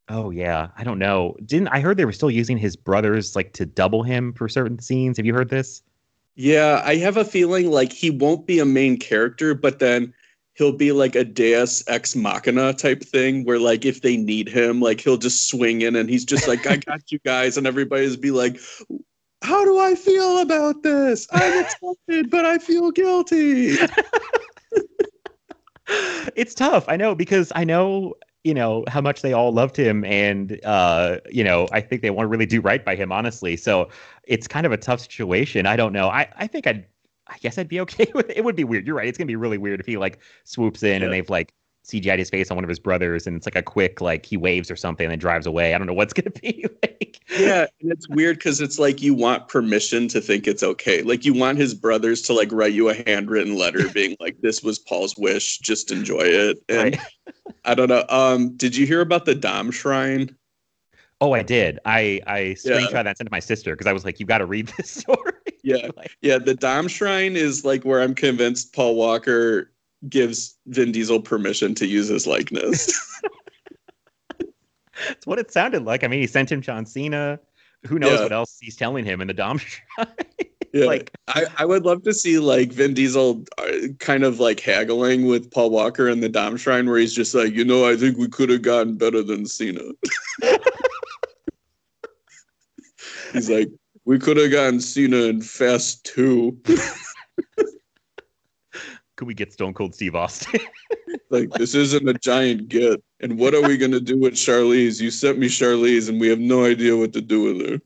oh 0.09 0.31
yeah, 0.31 0.69
I 0.77 0.83
don't 0.83 0.99
know. 0.99 1.35
Didn't 1.45 1.69
I 1.69 1.79
heard 1.81 1.97
they 1.97 2.05
were 2.05 2.11
still 2.11 2.31
using 2.31 2.57
his 2.57 2.75
brothers 2.75 3.35
like 3.35 3.53
to 3.53 3.65
double 3.65 4.03
him 4.03 4.33
for 4.33 4.47
certain 4.49 4.79
scenes? 4.79 5.17
Have 5.17 5.25
you 5.25 5.33
heard 5.33 5.49
this? 5.49 5.83
Yeah, 6.35 6.81
I 6.85 6.95
have 6.97 7.17
a 7.17 7.25
feeling 7.25 7.69
like 7.69 7.91
he 7.91 8.09
won't 8.09 8.47
be 8.47 8.59
a 8.59 8.65
main 8.65 8.97
character, 8.97 9.53
but 9.53 9.79
then 9.79 10.13
he'll 10.59 10.71
be 10.73 10.91
like 10.91 11.15
a 11.15 11.23
Deus 11.23 11.83
ex 11.87 12.15
machina 12.17 12.73
type 12.73 13.01
thing 13.01 13.45
where 13.45 13.57
like 13.57 13.85
if 13.85 14.01
they 14.01 14.17
need 14.17 14.49
him, 14.49 14.81
like 14.81 14.99
he'll 14.99 15.17
just 15.17 15.47
swing 15.47 15.81
in 15.81 15.95
and 15.95 16.09
he's 16.09 16.25
just 16.25 16.47
like, 16.47 16.67
I 16.67 16.75
got 16.77 17.11
you 17.11 17.17
guys, 17.25 17.57
and 17.57 17.65
everybody's 17.65 18.17
be 18.17 18.29
like, 18.29 18.59
How 19.41 19.63
do 19.63 19.79
I 19.79 19.95
feel 19.95 20.39
about 20.39 20.83
this? 20.83 21.27
I'm 21.31 21.63
excited, 21.63 22.29
but 22.29 22.45
I 22.45 22.57
feel 22.57 22.91
guilty. 22.91 23.77
it's 26.35 26.53
tough. 26.53 26.83
I 26.89 26.97
know 26.97 27.15
because 27.15 27.51
I 27.55 27.63
know 27.63 28.15
you 28.43 28.53
know 28.53 28.83
how 28.89 29.01
much 29.01 29.21
they 29.21 29.31
all 29.31 29.53
loved 29.53 29.77
him, 29.77 30.03
and 30.03 30.59
uh, 30.65 31.19
you 31.31 31.43
know 31.43 31.69
I 31.71 31.79
think 31.79 32.01
they 32.01 32.09
want 32.09 32.25
to 32.25 32.29
really 32.29 32.45
do 32.45 32.59
right 32.59 32.83
by 32.83 32.95
him, 32.97 33.13
honestly. 33.13 33.55
So 33.55 33.89
it's 34.25 34.47
kind 34.47 34.65
of 34.65 34.73
a 34.73 34.77
tough 34.77 34.99
situation. 34.99 35.65
I 35.65 35.77
don't 35.77 35.93
know. 35.93 36.09
I 36.09 36.27
I 36.35 36.47
think 36.47 36.67
I'd. 36.67 36.85
I 37.29 37.37
guess 37.39 37.57
I'd 37.57 37.67
be 37.67 37.79
okay 37.81 38.11
with 38.15 38.29
it. 38.29 38.37
It 38.37 38.43
would 38.43 38.55
be 38.55 38.63
weird. 38.63 38.85
You're 38.87 38.95
right. 38.95 39.07
It's 39.07 39.17
gonna 39.17 39.27
be 39.27 39.35
really 39.35 39.57
weird 39.57 39.79
if 39.79 39.85
he 39.85 39.97
like 39.97 40.19
swoops 40.43 40.83
in 40.83 40.99
Yeah. 41.01 41.05
and 41.05 41.13
they've 41.13 41.29
like 41.29 41.53
CGI'd 41.87 42.19
his 42.19 42.29
face 42.29 42.51
on 42.51 42.55
one 42.57 42.63
of 42.63 42.69
his 42.69 42.77
brothers, 42.79 43.25
and 43.25 43.35
it's 43.37 43.47
like 43.47 43.55
a 43.55 43.63
quick 43.63 44.01
like 44.01 44.25
he 44.25 44.37
waves 44.37 44.69
or 44.69 44.75
something 44.75 45.05
and 45.05 45.11
then 45.11 45.19
drives 45.19 45.45
away. 45.47 45.73
I 45.73 45.77
don't 45.77 45.87
know 45.87 45.93
what's 45.93 46.13
gonna 46.13 46.29
be 46.31 46.65
like. 46.83 47.19
yeah, 47.39 47.65
and 47.81 47.91
it's 47.91 48.07
weird 48.09 48.37
because 48.37 48.59
it's 48.61 48.77
like 48.79 49.01
you 49.01 49.13
want 49.13 49.47
permission 49.47 50.07
to 50.09 50.21
think 50.21 50.47
it's 50.47 50.61
okay. 50.63 51.01
Like 51.01 51.25
you 51.25 51.33
want 51.33 51.57
his 51.57 51.73
brothers 51.73 52.21
to 52.23 52.33
like 52.33 52.51
write 52.51 52.73
you 52.73 52.89
a 52.89 52.95
handwritten 53.07 53.55
letter 53.55 53.87
being 53.93 54.15
like, 54.19 54.39
This 54.41 54.61
was 54.63 54.79
Paul's 54.79 55.15
wish, 55.17 55.59
just 55.59 55.91
enjoy 55.91 56.21
it. 56.21 56.57
And 56.67 56.95
Right. 56.95 56.99
I 57.65 57.75
don't 57.75 57.89
know. 57.89 58.05
Um, 58.09 58.55
did 58.57 58.75
you 58.75 58.85
hear 58.85 59.01
about 59.01 59.25
the 59.25 59.35
Dom 59.35 59.71
Shrine? 59.71 60.35
Oh, 61.21 61.33
I 61.33 61.43
did. 61.43 61.79
I 61.85 62.21
I 62.27 62.39
Yeah. 62.39 62.53
screenshot 62.55 62.91
that 62.91 63.07
and 63.07 63.17
sent 63.17 63.21
it 63.21 63.25
to 63.25 63.31
my 63.31 63.39
sister 63.39 63.73
because 63.73 63.87
I 63.87 63.93
was 63.93 64.05
like, 64.05 64.19
you 64.19 64.25
got 64.25 64.37
to 64.39 64.45
read 64.45 64.71
this 64.77 64.89
story. 64.91 65.28
Yeah. 65.63 65.89
Like, 65.97 66.11
Yeah, 66.21 66.37
the 66.37 66.55
Dom 66.55 66.87
Shrine 66.87 67.35
is 67.35 67.65
like 67.65 67.83
where 67.83 68.01
I'm 68.01 68.15
convinced 68.15 68.73
Paul 68.73 68.95
Walker 68.95 69.71
gives 70.07 70.57
Vin 70.67 70.91
Diesel 70.93 71.19
permission 71.21 71.75
to 71.75 71.85
use 71.85 72.07
his 72.07 72.25
likeness. 72.27 72.91
It's 75.09 75.25
what 75.25 75.39
it 75.39 75.49
sounded 75.49 75.85
like. 75.85 76.03
I 76.03 76.07
mean, 76.07 76.19
he 76.19 76.27
sent 76.27 76.51
him 76.51 76.59
John 76.61 76.85
Cena. 76.85 77.39
Who 77.87 77.99
knows 77.99 78.17
Yeah. 78.17 78.23
what 78.23 78.33
else 78.33 78.57
he's 78.59 78.75
telling 78.75 79.05
him 79.05 79.21
in 79.21 79.27
the 79.27 79.33
Dom 79.33 79.57
Shrine? 79.59 80.07
yeah. 80.73 80.85
Like- 80.85 81.09
I, 81.29 81.45
I 81.57 81.63
would 81.63 81.85
love 81.85 82.03
to 82.03 82.13
see 82.13 82.37
like 82.37 82.73
Vin 82.73 82.93
Diesel 82.93 83.45
uh, 83.57 83.71
kind 83.99 84.25
of 84.25 84.41
like 84.41 84.59
haggling 84.59 85.25
with 85.25 85.49
Paul 85.51 85.69
Walker 85.69 86.09
in 86.09 86.19
the 86.19 86.27
Dom 86.27 86.57
Shrine 86.57 86.85
where 86.89 86.97
he's 86.97 87.13
just 87.13 87.33
like, 87.33 87.53
you 87.53 87.63
know, 87.63 87.87
I 87.89 87.95
think 87.95 88.17
we 88.17 88.27
could 88.27 88.49
have 88.49 88.61
gotten 88.61 88.97
better 88.97 89.23
than 89.23 89.45
Cena. 89.45 89.79
he's 93.31 93.49
like, 93.49 93.69
we 94.09 94.17
could 94.17 94.37
have 94.37 94.49
gotten 94.49 94.79
Cena 94.79 95.17
in 95.25 95.39
Fast 95.39 96.03
2. 96.05 96.57
Could 99.15 99.27
we 99.27 99.35
get 99.35 99.53
Stone 99.53 99.75
Cold 99.75 99.93
Steve 99.93 100.15
Austin? 100.15 100.61
Like, 101.31 101.51
this 101.51 101.75
isn't 101.75 102.09
a 102.09 102.15
giant 102.15 102.69
get. 102.69 103.03
And 103.19 103.37
what 103.37 103.53
are 103.53 103.61
we 103.61 103.77
going 103.77 103.91
to 103.91 103.99
do 103.99 104.17
with 104.17 104.33
Charlize? 104.33 104.99
You 104.99 105.11
sent 105.11 105.37
me 105.37 105.47
Charlize, 105.47 106.09
and 106.09 106.19
we 106.19 106.27
have 106.27 106.39
no 106.39 106.65
idea 106.65 106.97
what 106.97 107.13
to 107.13 107.21
do 107.21 107.43
with 107.43 107.69
her. 107.69 107.79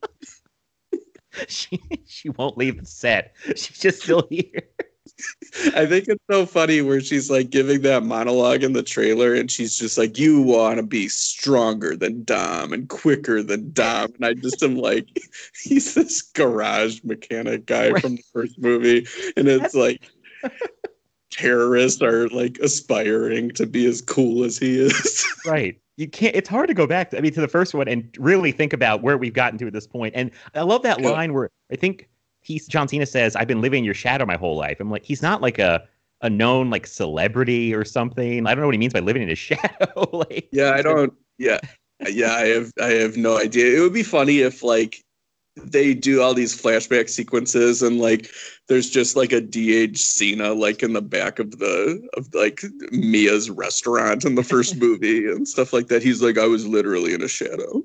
she 1.48 1.78
she 2.06 2.30
won't 2.30 2.56
leave 2.56 2.80
the 2.80 2.86
set. 2.86 3.34
She's 3.48 3.78
just 3.78 4.02
still 4.02 4.26
here. 4.30 4.62
I 5.76 5.86
think 5.86 6.06
it's 6.08 6.22
so 6.30 6.44
funny 6.46 6.82
where 6.82 7.00
she's 7.00 7.30
like 7.30 7.50
giving 7.50 7.82
that 7.82 8.02
monologue 8.02 8.64
in 8.64 8.72
the 8.72 8.82
trailer, 8.82 9.34
and 9.34 9.50
she's 9.50 9.78
just 9.78 9.96
like, 9.96 10.18
"You 10.18 10.42
want 10.42 10.78
to 10.78 10.82
be 10.82 11.08
stronger 11.08 11.94
than 11.96 12.24
Dom 12.24 12.72
and 12.72 12.88
quicker 12.88 13.42
than 13.42 13.72
Dom," 13.72 14.12
and 14.16 14.24
I 14.26 14.34
just 14.34 14.62
am 14.62 14.76
like, 14.76 15.06
he's 15.62 15.94
this 15.94 16.22
garage 16.22 17.00
mechanic 17.04 17.66
guy 17.66 17.90
Right. 17.90 18.02
from 18.02 18.16
the 18.16 18.24
first 18.32 18.58
movie, 18.58 19.06
and 19.36 19.46
it's 19.48 19.74
like 19.74 20.02
terrorists 21.30 22.00
are 22.02 22.28
like 22.28 22.58
aspiring 22.58 23.50
to 23.52 23.66
be 23.66 23.86
as 23.86 24.00
cool 24.00 24.44
as 24.44 24.58
he 24.58 24.78
is. 24.80 25.26
Right. 25.46 25.78
You 25.96 26.08
can't. 26.08 26.34
It's 26.34 26.48
hard 26.48 26.68
to 26.68 26.74
go 26.74 26.86
back. 26.86 27.10
to, 27.10 27.18
I 27.18 27.20
mean, 27.20 27.32
to 27.34 27.40
the 27.42 27.46
first 27.48 27.74
one 27.74 27.86
and 27.86 28.08
really 28.18 28.50
think 28.50 28.72
about 28.72 29.02
where 29.02 29.18
we've 29.18 29.34
gotten 29.34 29.58
to 29.58 29.66
at 29.66 29.72
this 29.74 29.86
point. 29.86 30.14
And 30.16 30.30
I 30.54 30.62
love 30.62 30.82
that 30.82 31.00
Yeah. 31.00 31.10
line 31.10 31.34
where 31.34 31.50
I 31.70 31.76
think 31.76 32.08
he's 32.44 32.66
John 32.66 32.86
Cena 32.86 33.06
says, 33.06 33.34
"I've 33.34 33.48
been 33.48 33.60
living 33.60 33.80
in 33.80 33.84
your 33.84 33.94
shadow 33.94 34.24
my 34.26 34.36
whole 34.36 34.56
life." 34.56 34.78
I'm 34.78 34.90
like, 34.90 35.04
he's 35.04 35.22
not 35.22 35.42
like 35.42 35.58
a 35.58 35.86
a 36.20 36.30
known 36.30 36.70
like 36.70 36.86
celebrity 36.86 37.74
or 37.74 37.84
something. 37.84 38.46
I 38.46 38.54
don't 38.54 38.60
know 38.60 38.66
what 38.66 38.74
he 38.74 38.78
means 38.78 38.92
by 38.92 39.00
living 39.00 39.22
in 39.22 39.28
his 39.28 39.38
shadow. 39.50 40.08
like, 40.12 40.48
Yeah, 40.52 40.72
I 40.72 40.82
don't. 40.82 41.12
Yeah, 41.38 41.58
yeah, 42.08 42.32
I 42.34 42.46
have. 42.46 42.72
I 42.80 42.90
have 42.90 43.16
no 43.16 43.38
idea. 43.38 43.76
It 43.76 43.80
would 43.80 43.92
be 43.92 44.04
funny 44.04 44.40
if 44.40 44.62
like 44.62 45.02
they 45.56 45.94
do 45.94 46.20
all 46.20 46.34
these 46.34 46.60
flashback 46.60 47.08
sequences 47.08 47.80
and 47.80 48.00
like 48.00 48.28
there's 48.68 48.90
just 48.90 49.14
like 49.14 49.32
a 49.32 49.40
DH 49.40 49.96
Cena 49.96 50.52
like 50.52 50.82
in 50.82 50.94
the 50.94 51.02
back 51.02 51.38
of 51.38 51.58
the 51.58 52.06
of 52.16 52.32
like 52.34 52.62
Mia's 52.90 53.50
restaurant 53.50 54.24
in 54.24 54.34
the 54.34 54.42
first 54.42 54.76
movie 54.80 55.26
and 55.26 55.46
stuff 55.46 55.72
like 55.72 55.88
that. 55.88 56.02
He's 56.02 56.22
like, 56.22 56.38
I 56.38 56.46
was 56.46 56.66
literally 56.66 57.14
in 57.14 57.22
a 57.22 57.28
shadow. 57.28 57.82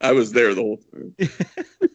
I 0.00 0.12
was 0.12 0.32
there 0.32 0.54
the 0.54 0.62
whole 0.62 0.78
time. 0.78 1.14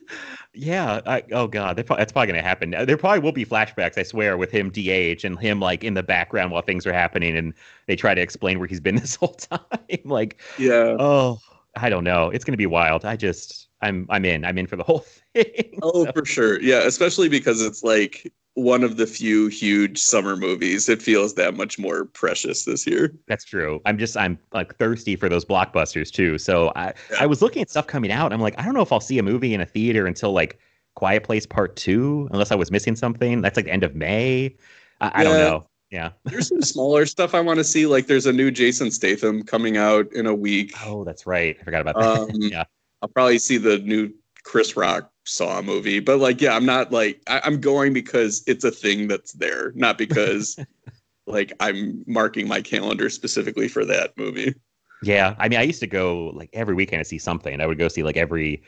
Yeah. 0.58 1.02
I, 1.06 1.22
oh 1.34 1.48
God, 1.48 1.76
that 1.76 1.86
pro- 1.86 1.98
that's 1.98 2.14
probably 2.14 2.28
going 2.28 2.42
to 2.42 2.48
happen. 2.48 2.70
There 2.72 2.96
probably 2.98 3.20
will 3.20 3.34
be 3.34 3.46
flashbacks. 3.46 3.98
I 3.98 4.04
swear, 4.04 4.38
with 4.38 4.52
him 4.52 4.70
DH 4.70 5.26
and 5.26 5.38
him 5.38 5.60
like 5.60 5.84
in 5.84 5.96
the 5.96 6.04
background 6.04 6.52
while 6.52 6.62
things 6.62 6.88
are 6.88 6.94
happening, 6.94 7.36
and 7.36 7.54
they 7.88 7.98
try 7.98 8.14
to 8.16 8.22
explain 8.22 8.60
where 8.60 8.68
he's 8.68 8.80
been 8.80 8.96
this 9.06 9.16
whole 9.16 9.34
time. 9.34 9.60
like, 10.06 10.40
Yeah. 10.58 10.96
oh, 10.98 11.40
I 11.76 11.90
don't 11.90 12.06
know. 12.06 12.30
It's 12.30 12.46
going 12.46 12.54
to 12.54 12.58
be 12.58 12.68
wild. 12.68 13.04
I 13.04 13.18
just, 13.18 13.68
I'm, 13.82 14.06
I'm 14.10 14.24
in. 14.24 14.46
I'm 14.46 14.58
in 14.58 14.66
for 14.68 14.78
the 14.78 14.84
whole 14.84 15.00
thing. 15.34 15.78
Oh, 15.84 16.06
So- 16.06 16.12
for 16.14 16.26
sure. 16.26 16.62
Yeah, 16.62 16.84
especially 16.86 17.28
because 17.28 17.62
it's 17.62 17.84
like 17.84 18.32
one 18.56 18.84
of 18.84 18.96
the 18.98 19.06
few 19.06 19.48
huge 19.48 20.00
summer 20.00 20.36
movies. 20.36 20.90
It 20.90 21.02
feels 21.02 21.36
that 21.36 21.56
much 21.56 21.78
more 21.78 22.06
precious 22.06 22.66
this 22.66 22.88
year. 22.88 23.14
That's 23.28 23.44
true. 23.44 23.82
I'm 23.86 23.98
just, 23.98 24.16
I'm 24.18 24.40
like 24.54 24.76
thirsty 24.78 25.16
for 25.16 25.30
those 25.30 25.46
blockbusters 25.46 26.10
too. 26.10 26.38
So 26.38 26.72
I, 26.76 26.94
Yeah. 27.12 27.18
I 27.20 27.26
was 27.26 27.42
looking 27.42 27.62
at 27.62 27.70
stuff 27.70 27.86
coming 27.88 28.12
out. 28.12 28.32
I'm 28.34 28.40
like, 28.40 28.58
I 28.58 28.64
don't 28.64 28.74
know 28.74 28.82
if 28.82 28.92
I'll 28.92 29.02
see 29.02 29.20
a 29.20 29.24
movie 29.24 29.54
in 29.54 29.62
a 29.62 29.66
theater 29.66 30.08
until 30.08 30.32
like 30.32 30.58
Quiet 30.96 31.24
Place 31.24 31.46
Part 31.46 31.76
Two, 31.76 32.30
unless 32.32 32.52
I 32.52 32.56
was 32.56 32.72
missing 32.72 32.96
something. 32.96 33.42
That's 33.42 33.58
like 33.58 33.66
the 33.66 33.74
end 33.74 33.84
of 33.84 33.94
May. 33.96 34.56
I, 35.02 35.12
I 35.16 35.24
don't 35.26 35.38
know. 35.38 35.68
Yeah. 35.92 36.12
There's 36.24 36.48
some 36.48 36.62
smaller 36.62 37.06
stuff 37.06 37.36
I 37.36 37.42
want 37.42 37.58
to 37.58 37.64
see. 37.64 37.86
Like 37.86 38.08
there's 38.08 38.26
a 38.26 38.34
new 38.34 38.52
Jason 38.52 38.90
Statham 38.90 39.44
coming 39.44 39.78
out 39.78 40.12
in 40.14 40.26
a 40.26 40.34
week. 40.34 40.74
Oh, 40.86 41.04
that's 41.04 41.28
right. 41.28 41.58
I 41.60 41.64
forgot 41.64 41.82
about 41.82 41.96
that. 42.00 42.22
Um, 42.22 42.30
yeah. 42.36 42.64
I'll 43.02 43.10
probably 43.10 43.38
see 43.38 43.58
the 43.58 43.80
new 43.80 44.14
Chris 44.46 44.78
Rock 44.78 45.12
Saw 45.26 45.60
a 45.60 45.64
movie. 45.64 46.00
But 46.00 46.20
like, 46.20 46.42
yeah, 46.42 46.56
I'm 46.56 46.66
not 46.68 46.92
like 46.94 47.22
I, 47.28 47.42
I'm 47.46 47.62
going 47.62 47.94
because 47.94 48.44
it's 48.48 48.64
a 48.66 48.72
thing 48.72 49.08
that's 49.10 49.34
there, 49.34 49.74
not 49.76 49.98
because 49.98 50.60
like 51.28 51.54
I'm 51.60 52.04
marking 52.08 52.48
my 52.48 52.62
calendar 52.62 53.10
specifically 53.10 53.68
for 53.70 53.86
that 53.86 54.18
movie. 54.18 54.56
Yeah, 55.02 55.36
I 55.38 55.50
mean, 55.50 55.60
I 55.60 55.64
used 55.64 55.80
to 55.82 55.88
go 55.88 56.28
like 56.34 56.50
every 56.54 56.74
weekend 56.74 57.02
to 57.02 57.06
see 57.06 57.20
something. 57.20 57.62
I 57.62 57.66
would 57.68 57.78
go 57.78 57.88
see 57.88 58.02
like 58.04 58.18
every 58.18 58.64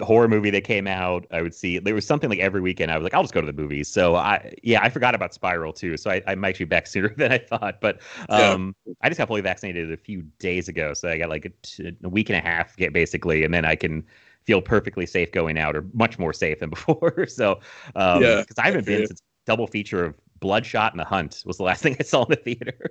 horror 0.00 0.28
movie 0.28 0.50
that 0.50 0.62
came 0.62 0.86
out. 0.86 1.26
I 1.32 1.42
would 1.42 1.54
see 1.54 1.78
there 1.78 1.94
was 1.94 2.06
something 2.06 2.30
like 2.30 2.38
every 2.38 2.60
weekend. 2.60 2.92
I 2.92 2.96
was 2.96 3.02
like, 3.02 3.12
I'll 3.14 3.22
just 3.22 3.34
go 3.34 3.40
to 3.40 3.46
the 3.46 3.52
movies. 3.52 3.88
So 3.88 4.14
I, 4.14 4.54
yeah, 4.62 4.82
I 4.82 4.88
forgot 4.88 5.14
about 5.16 5.34
Spiral 5.34 5.72
too. 5.72 5.96
So 5.96 6.10
I, 6.10 6.22
I'm 6.28 6.44
actually 6.44 6.66
back 6.66 6.86
sooner 6.86 7.12
than 7.16 7.32
I 7.32 7.38
thought. 7.38 7.80
But 7.80 8.00
Yeah. 8.34 8.54
um, 8.54 8.74
I 9.02 9.08
just 9.08 9.18
got 9.18 9.26
fully 9.28 9.40
vaccinated 9.40 9.90
a 9.92 9.96
few 9.96 10.22
days 10.38 10.68
ago, 10.68 10.94
so 10.94 11.08
I 11.08 11.18
got 11.18 11.28
like 11.28 11.46
a, 11.46 11.50
t- 11.62 11.96
a 12.04 12.08
week 12.08 12.28
and 12.30 12.36
a 12.36 12.40
half, 12.40 12.76
get 12.76 12.92
basically, 12.92 13.42
and 13.44 13.52
then 13.52 13.64
I 13.64 13.74
can 13.74 14.04
feel 14.46 14.60
perfectly 14.62 15.06
safe 15.06 15.32
going 15.32 15.58
out, 15.58 15.76
or 15.76 15.86
much 15.92 16.18
more 16.18 16.32
safe 16.32 16.60
than 16.60 16.70
before. 16.76 17.26
so 17.26 17.60
um, 17.96 18.20
Yeah, 18.22 18.40
because 18.40 18.58
I 18.58 18.66
haven't 18.66 18.86
been 18.86 19.04
since 19.04 19.22
double 19.46 19.66
feature 19.66 20.04
of 20.04 20.14
Bloodshot 20.40 20.92
and 20.92 21.00
The 21.00 21.04
Hunt 21.04 21.42
was 21.46 21.56
the 21.58 21.64
last 21.64 21.82
thing 21.84 21.96
I 21.98 22.02
saw 22.02 22.24
in 22.24 22.30
the 22.30 22.36
theater. 22.36 22.90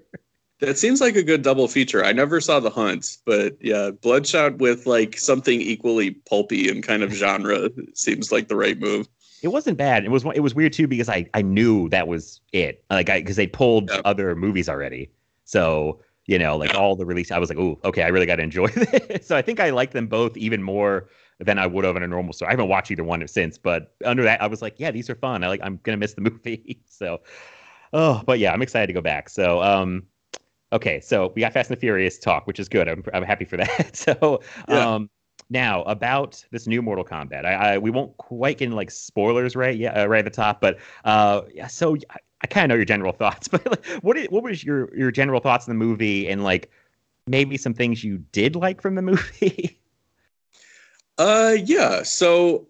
That 0.59 0.77
seems 0.77 0.99
like 0.99 1.15
a 1.15 1.23
good 1.23 1.41
double 1.41 1.67
feature. 1.69 2.03
I 2.03 2.11
never 2.11 2.41
saw 2.41 2.59
The 2.59 2.69
Hunt, 2.69 3.17
but 3.25 3.57
yeah, 3.61 3.91
Bloodshot 3.91 4.57
with 4.57 4.85
like 4.85 5.17
something 5.17 5.61
equally 5.61 6.11
pulpy 6.11 6.69
and 6.69 6.83
kind 6.83 7.01
of 7.01 7.11
genre 7.13 7.69
seems 7.93 8.31
like 8.31 8.49
the 8.49 8.57
right 8.57 8.77
move. 8.77 9.07
It 9.41 9.47
wasn't 9.49 9.77
bad. 9.77 10.03
It 10.03 10.11
was 10.11 10.25
it 10.35 10.41
was 10.41 10.53
weird 10.53 10.73
too 10.73 10.87
because 10.87 11.07
I 11.07 11.29
I 11.33 11.41
knew 11.41 11.87
that 11.89 12.07
was 12.07 12.41
it. 12.51 12.83
Like 12.89 13.09
I 13.09 13.19
because 13.21 13.37
they 13.37 13.47
pulled 13.47 13.89
Yeah. 13.89 14.01
other 14.03 14.35
movies 14.35 14.67
already. 14.67 15.11
So 15.45 16.01
you 16.25 16.37
know, 16.37 16.57
like 16.57 16.75
all 16.75 16.95
the 16.95 17.05
release, 17.05 17.31
I 17.31 17.39
was 17.39 17.49
like, 17.49 17.57
oh, 17.57 17.79
okay, 17.85 18.03
I 18.03 18.09
really 18.09 18.25
got 18.27 18.35
to 18.35 18.43
enjoy 18.43 18.67
this. 18.67 19.25
so 19.27 19.35
I 19.35 19.41
think 19.41 19.59
I 19.59 19.69
like 19.71 19.91
them 19.91 20.07
both 20.07 20.35
even 20.37 20.61
more 20.61 21.09
than 21.39 21.57
I 21.57 21.67
would 21.67 21.85
have 21.85 21.95
in 21.95 22.03
a 22.03 22.07
normal 22.07 22.33
store. 22.33 22.49
I 22.49 22.51
haven't 22.51 22.67
watched 22.69 22.91
either 22.91 23.03
one 23.03 23.25
since, 23.27 23.57
but 23.57 23.93
under 24.05 24.23
that, 24.23 24.41
I 24.41 24.47
was 24.47 24.61
like, 24.61 24.75
yeah, 24.79 24.91
these 24.91 25.09
are 25.09 25.15
fun. 25.15 25.43
I 25.43 25.47
like. 25.47 25.61
I'm 25.63 25.79
gonna 25.83 25.97
miss 25.97 26.13
the 26.13 26.21
movie. 26.29 26.81
so 26.87 27.21
Oh, 27.93 28.21
but 28.25 28.39
yeah, 28.39 28.53
I'm 28.53 28.61
excited 28.61 28.87
to 28.87 28.93
go 28.93 29.01
back. 29.01 29.29
So, 29.29 29.61
um, 29.63 30.03
okay, 30.73 30.99
so 30.99 31.31
we 31.35 31.41
got 31.41 31.53
Fast 31.53 31.69
and 31.69 31.77
the 31.77 31.79
Furious 31.79 32.19
talk, 32.19 32.45
which 32.47 32.59
is 32.59 32.69
good. 32.69 32.87
I'm 32.87 33.03
I'm 33.13 33.23
happy 33.23 33.45
for 33.45 33.57
that. 33.57 33.95
so, 33.95 34.41
Yeah. 34.67 34.95
um, 34.95 35.09
now 35.49 35.81
about 35.83 36.43
this 36.51 36.67
new 36.67 36.81
Mortal 36.81 37.03
Kombat. 37.05 37.45
I, 37.45 37.53
I 37.75 37.77
we 37.79 37.89
won't 37.89 38.15
quite 38.17 38.59
get 38.59 38.65
into 38.65 38.75
like 38.75 38.91
spoilers 38.91 39.55
right 39.55 39.75
yeah 39.75 40.03
uh, 40.03 40.05
right 40.07 40.19
at 40.19 40.25
the 40.25 40.31
top, 40.31 40.61
but 40.61 40.77
uh, 41.05 41.41
yeah. 41.53 41.67
So 41.67 41.95
I, 42.09 42.17
I 42.41 42.47
kind 42.47 42.65
of 42.65 42.69
know 42.69 42.75
your 42.75 42.85
general 42.85 43.11
thoughts, 43.21 43.47
but 43.47 43.65
like, 43.65 43.85
what 44.03 44.17
what 44.31 44.43
was 44.43 44.63
your 44.63 44.95
your 44.95 45.11
general 45.11 45.39
thoughts 45.39 45.67
on 45.67 45.73
the 45.77 45.79
movie 45.85 46.29
and 46.29 46.43
like 46.43 46.69
maybe 47.27 47.57
some 47.57 47.73
things 47.73 48.03
you 48.03 48.19
did 48.31 48.55
like 48.55 48.81
from 48.81 48.95
the 48.95 49.01
movie? 49.01 49.79
Uh 51.19 51.57
yeah, 51.65 52.03
so 52.03 52.67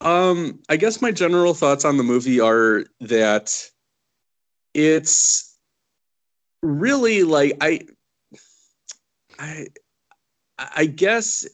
um 0.00 0.60
I 0.68 0.76
guess 0.76 1.02
my 1.02 1.10
general 1.12 1.54
thoughts 1.54 1.84
on 1.84 1.96
the 1.98 2.04
movie 2.04 2.40
are 2.40 2.84
that 3.00 3.70
it's 4.74 5.58
really 6.62 7.24
like 7.24 7.56
I 7.60 7.82
I 9.38 9.66
I 10.58 10.86
guess 10.86 11.46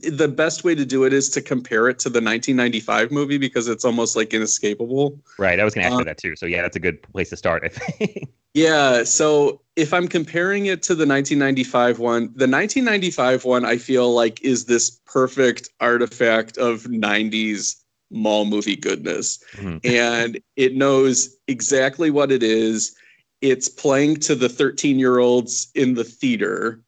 the 0.00 0.28
best 0.28 0.64
way 0.64 0.74
to 0.74 0.84
do 0.84 1.04
it 1.04 1.12
is 1.12 1.28
to 1.30 1.42
compare 1.42 1.88
it 1.88 1.98
to 2.00 2.08
the 2.08 2.20
1995 2.20 3.10
movie 3.12 3.38
because 3.38 3.68
it's 3.68 3.84
almost 3.84 4.16
like 4.16 4.32
inescapable. 4.32 5.18
right, 5.38 5.60
I 5.60 5.64
was 5.64 5.74
gonna 5.74 5.86
ask 5.86 5.96
Uh, 5.96 5.98
you 5.98 6.04
that 6.06 6.18
too. 6.18 6.34
So 6.36 6.46
yeah, 6.46 6.62
that's 6.62 6.76
a 6.76 6.80
good 6.80 7.02
place 7.02 7.30
to 7.30 7.36
start. 7.36 7.62
I 7.64 7.68
think. 7.68 8.28
Yeah, 8.54 9.04
so 9.04 9.62
if 9.76 9.94
I'm 9.94 10.06
comparing 10.06 10.66
it 10.66 10.82
to 10.82 10.94
the 10.94 11.06
1995 11.06 11.98
one, 11.98 12.24
the 12.34 12.46
1995 12.46 13.46
one 13.46 13.64
I 13.64 13.78
feel 13.78 14.12
like 14.12 14.42
is 14.42 14.66
this 14.66 15.00
perfect 15.06 15.70
artifact 15.80 16.58
of 16.58 16.82
90s 16.82 17.76
mall 18.10 18.44
movie 18.44 18.76
goodness. 18.76 19.38
Mhm. 19.54 19.80
And 19.86 20.38
it 20.56 20.76
knows 20.76 21.34
exactly 21.48 22.10
what 22.10 22.30
it 22.30 22.42
is. 22.42 22.94
It's 23.40 23.70
playing 23.70 24.16
to 24.16 24.34
the 24.34 24.50
13 24.50 24.98
year 24.98 25.18
olds 25.18 25.68
in 25.74 25.94
the 25.94 26.04
theater. 26.04 26.82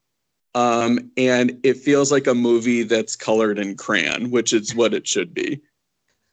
Um, 0.54 1.10
and 1.16 1.58
it 1.64 1.76
feels 1.76 2.12
like 2.12 2.26
a 2.26 2.34
movie 2.34 2.84
that's 2.84 3.16
colored 3.16 3.58
in 3.58 3.76
crayon, 3.76 4.30
which 4.30 4.52
is 4.52 4.74
what 4.74 4.94
it 4.94 5.06
should 5.06 5.34
be. 5.34 5.60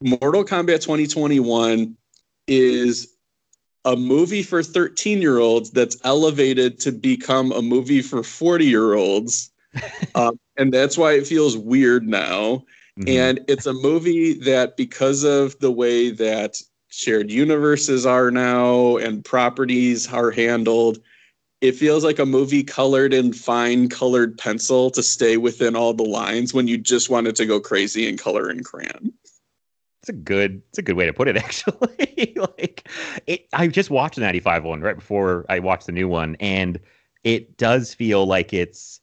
Mortal 0.01 0.43
Kombat 0.43 0.81
2021 0.81 1.95
is 2.47 3.07
a 3.85 3.95
movie 3.95 4.43
for 4.43 4.61
13 4.61 5.21
year 5.21 5.39
olds 5.39 5.71
that's 5.71 5.97
elevated 6.03 6.79
to 6.81 6.91
become 6.91 7.51
a 7.51 7.61
movie 7.61 8.01
for 8.01 8.23
40 8.23 8.65
year 8.65 8.93
olds. 8.93 9.51
um, 10.15 10.39
and 10.57 10.73
that's 10.73 10.97
why 10.97 11.13
it 11.13 11.25
feels 11.25 11.57
weird 11.57 12.07
now. 12.07 12.63
Mhm. 12.99 13.09
And 13.09 13.39
it's 13.47 13.65
a 13.65 13.73
movie 13.73 14.33
that, 14.43 14.75
because 14.77 15.23
of 15.23 15.57
the 15.59 15.71
way 15.71 16.11
that 16.11 16.57
shared 16.89 17.31
universes 17.31 18.05
are 18.05 18.29
now 18.29 18.97
and 18.97 19.23
properties 19.23 20.11
are 20.11 20.29
handled, 20.29 20.99
it 21.61 21.75
feels 21.75 22.03
like 22.03 22.19
a 22.19 22.25
movie 22.25 22.63
colored 22.63 23.13
in 23.13 23.31
fine 23.33 23.87
colored 23.87 24.37
pencil 24.37 24.89
to 24.91 25.03
stay 25.03 25.37
within 25.37 25.75
all 25.75 25.93
the 25.93 26.03
lines 26.03 26.53
when 26.53 26.67
you 26.67 26.77
just 26.77 27.09
wanted 27.09 27.35
to 27.35 27.45
go 27.45 27.59
crazy 27.59 28.09
and 28.09 28.19
color 28.19 28.49
in 28.49 28.63
crayon. 28.63 29.13
It's 30.01 30.09
a 30.09 30.13
good 30.13 30.63
it's 30.69 30.79
a 30.79 30.81
good 30.81 30.95
way 30.95 31.05
to 31.05 31.13
put 31.13 31.27
it 31.27 31.37
actually. 31.37 32.33
like 32.35 32.89
it 33.27 33.47
I 33.53 33.67
just 33.67 33.91
watched 33.91 34.15
the 34.15 34.21
95 34.21 34.63
one 34.63 34.81
right 34.81 34.95
before 34.95 35.45
I 35.47 35.59
watched 35.59 35.85
the 35.85 35.91
new 35.91 36.07
one 36.07 36.35
and 36.39 36.79
it 37.23 37.57
does 37.57 37.93
feel 37.93 38.25
like 38.25 38.53
it's 38.53 38.99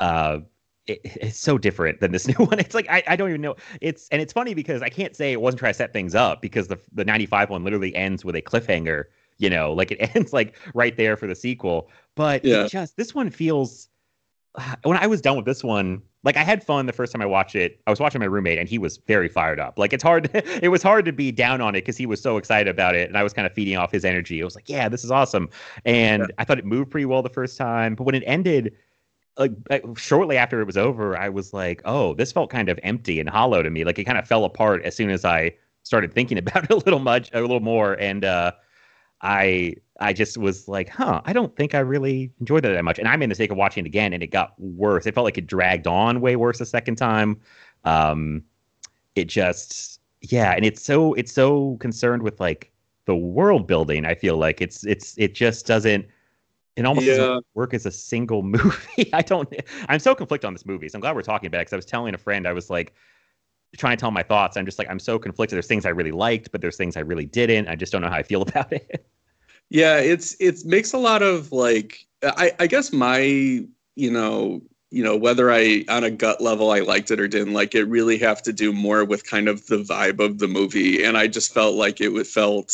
uh 0.00 0.40
it, 0.86 1.00
it's 1.04 1.38
so 1.38 1.56
different 1.56 2.00
than 2.00 2.10
this 2.10 2.26
new 2.38 2.44
one. 2.44 2.58
It's 2.58 2.74
like 2.74 2.88
I, 2.90 3.02
I 3.06 3.16
don't 3.16 3.28
even 3.28 3.40
know. 3.40 3.54
It's 3.80 4.08
and 4.08 4.20
it's 4.20 4.32
funny 4.32 4.54
because 4.54 4.82
I 4.82 4.88
can't 4.88 5.14
say 5.14 5.32
it 5.32 5.40
wasn't 5.40 5.60
trying 5.60 5.72
to 5.72 5.76
set 5.76 5.92
things 5.92 6.16
up 6.16 6.42
because 6.42 6.66
the 6.66 6.78
the 6.92 7.04
95 7.04 7.50
one 7.50 7.62
literally 7.62 7.94
ends 7.94 8.24
with 8.24 8.34
a 8.34 8.42
cliffhanger, 8.42 9.04
you 9.40 9.50
know, 9.50 9.72
like 9.72 9.90
it 9.92 9.98
ends 10.16 10.32
like 10.32 10.56
right 10.74 10.96
there 10.96 11.16
for 11.16 11.26
the 11.26 11.34
sequel. 11.34 11.90
But 12.16 12.44
Yeah. 12.44 12.66
it 12.66 12.68
just 12.68 12.96
this 12.96 13.14
one 13.14 13.30
feels 13.30 13.88
when 14.84 14.98
I 14.98 15.06
was 15.06 15.20
done 15.20 15.36
with 15.36 15.46
this 15.46 15.64
one, 15.64 16.02
like 16.24 16.36
I 16.36 16.42
had 16.44 16.62
fun 16.64 16.86
the 16.86 16.92
first 16.92 17.12
time 17.12 17.22
I 17.22 17.26
watched 17.26 17.56
it. 17.56 17.80
I 17.86 17.90
was 17.90 18.00
watching 18.00 18.20
my 18.20 18.26
roommate 18.26 18.58
and 18.58 18.68
he 18.68 18.78
was 18.78 18.98
very 18.98 19.28
fired 19.28 19.60
up. 19.60 19.78
Like 19.78 19.92
it's 19.92 20.02
hard 20.02 20.30
it 20.34 20.70
was 20.70 20.82
hard 20.82 21.04
to 21.06 21.12
be 21.12 21.32
down 21.32 21.60
on 21.60 21.74
it 21.74 21.80
because 21.82 21.96
he 21.96 22.06
was 22.06 22.20
so 22.22 22.36
excited 22.36 22.68
about 22.70 22.94
it 22.94 23.08
and 23.08 23.16
I 23.18 23.22
was 23.22 23.32
kind 23.32 23.46
of 23.46 23.52
feeding 23.54 23.76
off 23.76 23.92
his 23.92 24.04
energy. 24.04 24.42
I 24.42 24.44
was 24.44 24.54
like, 24.54 24.68
yeah, 24.68 24.88
this 24.88 25.04
is 25.04 25.10
awesome. 25.10 25.48
And 25.84 26.32
I 26.38 26.44
thought 26.44 26.58
it 26.58 26.66
moved 26.66 26.90
pretty 26.90 27.06
well 27.06 27.22
the 27.22 27.30
first 27.30 27.56
time, 27.58 27.94
but 27.94 28.04
when 28.04 28.14
it 28.14 28.24
ended 28.26 28.74
like 29.38 29.52
like, 29.70 29.84
shortly 29.98 30.36
after 30.36 30.60
it 30.60 30.66
was 30.66 30.76
over, 30.76 31.16
I 31.16 31.28
was 31.28 31.52
like, 31.52 31.82
oh, 31.84 32.14
this 32.14 32.32
felt 32.32 32.50
kind 32.50 32.68
of 32.68 32.78
empty 32.82 33.20
and 33.20 33.28
hollow 33.28 33.62
to 33.62 33.70
me. 33.70 33.84
Like 33.84 33.98
it 33.98 34.04
kind 34.04 34.18
of 34.18 34.26
fell 34.26 34.44
apart 34.44 34.82
as 34.84 34.94
soon 34.96 35.10
as 35.10 35.24
I 35.24 35.54
started 35.82 36.12
thinking 36.12 36.38
about 36.38 36.64
it 36.64 36.70
a 36.70 36.76
little 36.76 36.98
much, 37.00 37.30
a 37.32 37.40
little 37.40 37.60
more 37.60 37.94
and 37.94 38.24
uh 38.24 38.52
I 39.22 39.74
I 40.00 40.12
just 40.12 40.38
was 40.38 40.68
like, 40.68 40.88
huh, 40.88 41.20
I 41.24 41.32
don't 41.32 41.54
think 41.56 41.74
I 41.74 41.80
really 41.80 42.32
enjoyed 42.40 42.64
it 42.64 42.72
that 42.72 42.84
much. 42.84 42.98
And 42.98 43.06
I 43.08 43.16
made 43.16 43.26
the 43.26 43.28
mistake 43.30 43.50
of 43.50 43.56
watching 43.58 43.84
it 43.84 43.88
again, 43.88 44.12
and 44.12 44.22
it 44.22 44.28
got 44.28 44.54
worse. 44.58 45.06
It 45.06 45.14
felt 45.14 45.24
like 45.24 45.38
it 45.38 45.46
dragged 45.46 45.86
on 45.86 46.20
way 46.20 46.36
worse 46.36 46.58
the 46.58 46.66
second 46.66 46.96
time. 46.96 47.40
Um, 47.84 48.44
it 49.16 49.26
just, 49.26 50.00
yeah, 50.22 50.52
and 50.52 50.64
it's 50.64 50.82
so 50.82 51.14
it's 51.14 51.32
so 51.32 51.76
concerned 51.80 52.22
with 52.22 52.40
like 52.40 52.72
the 53.06 53.16
world 53.16 53.66
building. 53.66 54.04
I 54.06 54.14
feel 54.14 54.36
like 54.38 54.60
it's 54.60 54.84
it's 54.86 55.16
it 55.18 55.34
just 55.34 55.66
doesn't. 55.66 56.06
It 56.76 56.86
almost 56.86 57.06
Yeah. 57.06 57.14
doesn't 57.16 57.44
work 57.54 57.74
as 57.74 57.86
a 57.86 57.90
single 57.90 58.42
movie. 58.44 59.10
I 59.12 59.22
don't. 59.22 59.48
I'm 59.88 60.00
so 60.00 60.14
conflicted 60.14 60.46
on 60.46 60.54
this 60.54 60.66
movie. 60.66 60.88
So 60.88 60.96
I'm 60.96 61.00
glad 61.00 61.14
we're 61.16 61.22
talking 61.22 61.46
about 61.48 61.58
it 61.58 61.62
because 61.62 61.72
I 61.74 61.76
was 61.76 61.86
telling 61.86 62.14
a 62.14 62.18
friend, 62.18 62.46
I 62.46 62.52
was 62.52 62.70
like 62.70 62.94
trying 63.76 63.96
to 63.96 64.00
tell 64.00 64.10
my 64.10 64.22
thoughts. 64.22 64.56
I'm 64.56 64.66
just 64.66 64.78
like 64.78 64.88
I'm 64.90 64.98
so 64.98 65.18
conflicted. 65.18 65.56
There's 65.56 65.66
things 65.66 65.86
I 65.86 65.90
really 65.90 66.12
liked, 66.12 66.52
but 66.52 66.60
there's 66.60 66.76
things 66.76 66.96
I 66.96 67.00
really 67.00 67.26
didn't. 67.26 67.68
I 67.68 67.76
just 67.76 67.92
don't 67.92 68.02
know 68.02 68.08
how 68.10 68.16
I 68.16 68.22
feel 68.22 68.42
about 68.48 68.72
it. 68.72 69.06
Yeah, 69.68 69.98
it's 69.98 70.34
it 70.40 70.64
makes 70.64 70.92
a 70.92 70.98
lot 70.98 71.22
of 71.22 71.52
like 71.52 72.06
I 72.22 72.52
I 72.58 72.66
guess 72.66 72.92
my 72.92 73.20
you 73.20 74.10
know 74.10 74.62
you 74.90 75.04
know 75.04 75.16
whether 75.16 75.50
I 75.52 75.84
on 75.88 76.04
a 76.04 76.10
gut 76.10 76.40
level 76.40 76.70
I 76.70 76.80
liked 76.80 77.10
it 77.10 77.20
or 77.20 77.28
didn't 77.28 77.52
like 77.54 77.74
it 77.74 77.84
really 77.84 78.18
have 78.18 78.42
to 78.42 78.52
do 78.52 78.72
more 78.72 79.04
with 79.04 79.24
kind 79.28 79.48
of 79.48 79.66
the 79.66 79.78
vibe 79.78 80.18
of 80.20 80.38
the 80.38 80.48
movie 80.48 81.04
and 81.04 81.16
I 81.16 81.28
just 81.28 81.54
felt 81.54 81.74
like 81.76 82.00
it 82.00 82.08
would 82.08 82.26
felt 82.26 82.72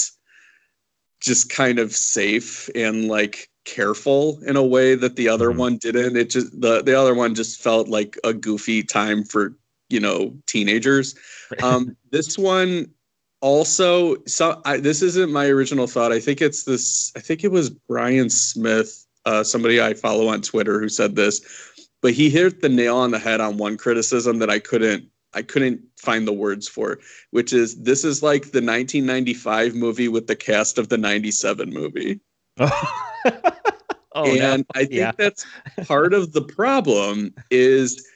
just 1.20 1.50
kind 1.50 1.78
of 1.78 1.92
safe 1.94 2.68
and 2.74 3.09
like 3.09 3.48
careful 3.64 4.38
in 4.46 4.56
a 4.56 4.62
way 4.64 4.94
that 4.94 5.16
the 5.16 5.28
other 5.28 5.50
Mhm. 5.50 5.56
one 5.56 5.76
didn't 5.78 6.16
it 6.16 6.30
just 6.30 6.61
the 6.61 6.82
the 6.82 6.98
other 6.98 7.14
one 7.14 7.35
just 7.35 7.61
felt 7.61 7.88
like 7.88 8.16
a 8.22 8.32
goofy 8.32 8.82
time 8.82 9.24
for 9.24 9.56
you 9.88 10.01
know 10.01 10.35
teenagers 10.46 11.14
um 11.62 11.96
this 12.11 12.38
one 12.38 12.87
also 13.40 14.16
so 14.27 14.61
I, 14.64 14.79
this 14.79 15.03
isn't 15.03 15.31
my 15.31 15.46
original 15.46 15.87
thought 15.87 16.12
i 16.12 16.20
think 16.20 16.40
it's 16.40 16.64
this 16.64 17.12
i 17.16 17.20
think 17.20 17.44
it 17.44 17.53
was 17.53 17.70
brian 17.70 18.31
smith 18.31 19.07
uh, 19.25 19.42
somebody 19.42 19.81
i 19.81 19.94
follow 19.94 20.29
on 20.29 20.40
twitter 20.42 20.81
who 20.81 20.88
said 20.88 21.16
this 21.16 21.40
but 22.03 22.12
he 22.12 22.31
hit 22.31 22.61
the 22.62 22.68
nail 22.68 22.96
on 22.96 23.11
the 23.11 23.18
head 23.18 23.40
on 23.40 23.57
one 23.57 23.77
criticism 23.77 24.38
that 24.38 24.51
i 24.51 24.59
couldn't 24.59 25.05
i 25.35 25.42
couldn't 25.42 25.81
find 25.96 26.27
the 26.27 26.33
words 26.33 26.66
for 26.66 26.99
which 27.31 27.53
is 27.53 27.83
this 27.83 28.05
is 28.05 28.22
like 28.22 28.42
the 28.42 28.62
1995 28.62 29.75
movie 29.75 30.09
with 30.09 30.27
the 30.27 30.37
cast 30.37 30.79
of 30.79 30.88
the 30.88 30.99
97 30.99 31.70
movie 31.72 32.20
oh, 34.16 34.35
and 34.35 34.38
no. 34.61 34.64
I 34.75 34.81
think 34.81 34.92
Yeah. 34.92 35.12
that's 35.16 35.44
part 35.85 36.14
of 36.14 36.33
the 36.33 36.42
problem 36.42 37.35
is 37.51 38.07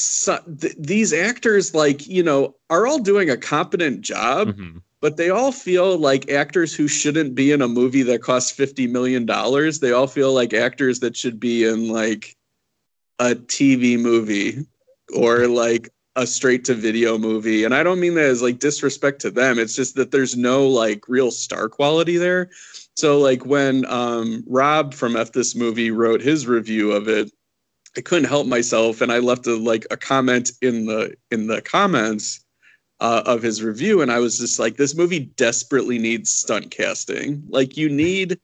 so, 0.00 0.38
th- 0.60 0.74
these 0.78 1.12
actors 1.12 1.74
like 1.74 2.06
you 2.06 2.22
know 2.22 2.54
are 2.70 2.86
all 2.86 2.98
doing 2.98 3.30
a 3.30 3.36
competent 3.36 4.00
job 4.00 4.48
Mhm. 4.56 4.82
but 5.00 5.16
they 5.16 5.30
all 5.30 5.52
feel 5.52 5.96
like 5.98 6.30
actors 6.30 6.74
who 6.74 6.88
shouldn't 6.88 7.34
be 7.34 7.52
in 7.52 7.62
a 7.62 7.68
movie 7.68 8.02
that 8.04 8.22
costs 8.22 8.50
50 8.50 8.86
million 8.86 9.26
dollars 9.26 9.80
they 9.80 9.92
all 9.92 10.06
feel 10.06 10.32
like 10.32 10.52
actors 10.54 11.00
that 11.00 11.16
should 11.16 11.38
be 11.40 11.64
in 11.64 11.88
like 11.88 12.34
a 13.18 13.34
tv 13.34 13.98
movie 13.98 14.66
or 15.14 15.46
like 15.48 15.90
a 16.16 16.26
straight 16.26 16.64
to 16.64 16.74
video 16.74 17.16
movie 17.18 17.64
and 17.64 17.74
i 17.74 17.82
don't 17.82 18.00
mean 18.00 18.14
that 18.14 18.24
as 18.24 18.42
like 18.42 18.58
disrespect 18.58 19.20
to 19.20 19.30
them 19.30 19.58
it's 19.58 19.74
just 19.76 19.94
that 19.94 20.10
there's 20.10 20.36
no 20.36 20.66
like 20.68 21.08
real 21.08 21.30
star 21.30 21.68
quality 21.68 22.16
there 22.16 22.50
so 22.96 23.18
like 23.18 23.44
when 23.46 23.84
um 23.86 24.42
rob 24.48 24.94
from 24.94 25.16
f 25.16 25.32
this 25.32 25.54
movie 25.54 25.90
wrote 25.90 26.20
his 26.20 26.46
review 26.46 26.90
of 26.92 27.08
it 27.08 27.30
i 27.98 28.00
couldn't 28.00 28.28
help 28.28 28.46
myself 28.46 29.00
and 29.00 29.12
i 29.12 29.18
left 29.18 29.46
a 29.46 29.56
like 29.56 29.84
a 29.90 29.96
comment 29.96 30.52
in 30.62 30.86
the 30.86 31.14
in 31.30 31.48
the 31.48 31.60
comments 31.60 32.44
uh, 33.00 33.22
of 33.26 33.42
his 33.42 33.62
review 33.62 34.00
and 34.00 34.10
i 34.10 34.18
was 34.18 34.38
just 34.38 34.58
like 34.58 34.76
this 34.76 34.96
movie 34.96 35.20
desperately 35.36 35.98
needs 35.98 36.30
stunt 36.30 36.70
casting. 36.70 37.42
Like 37.48 37.76
you 37.76 37.88
need 37.88 38.38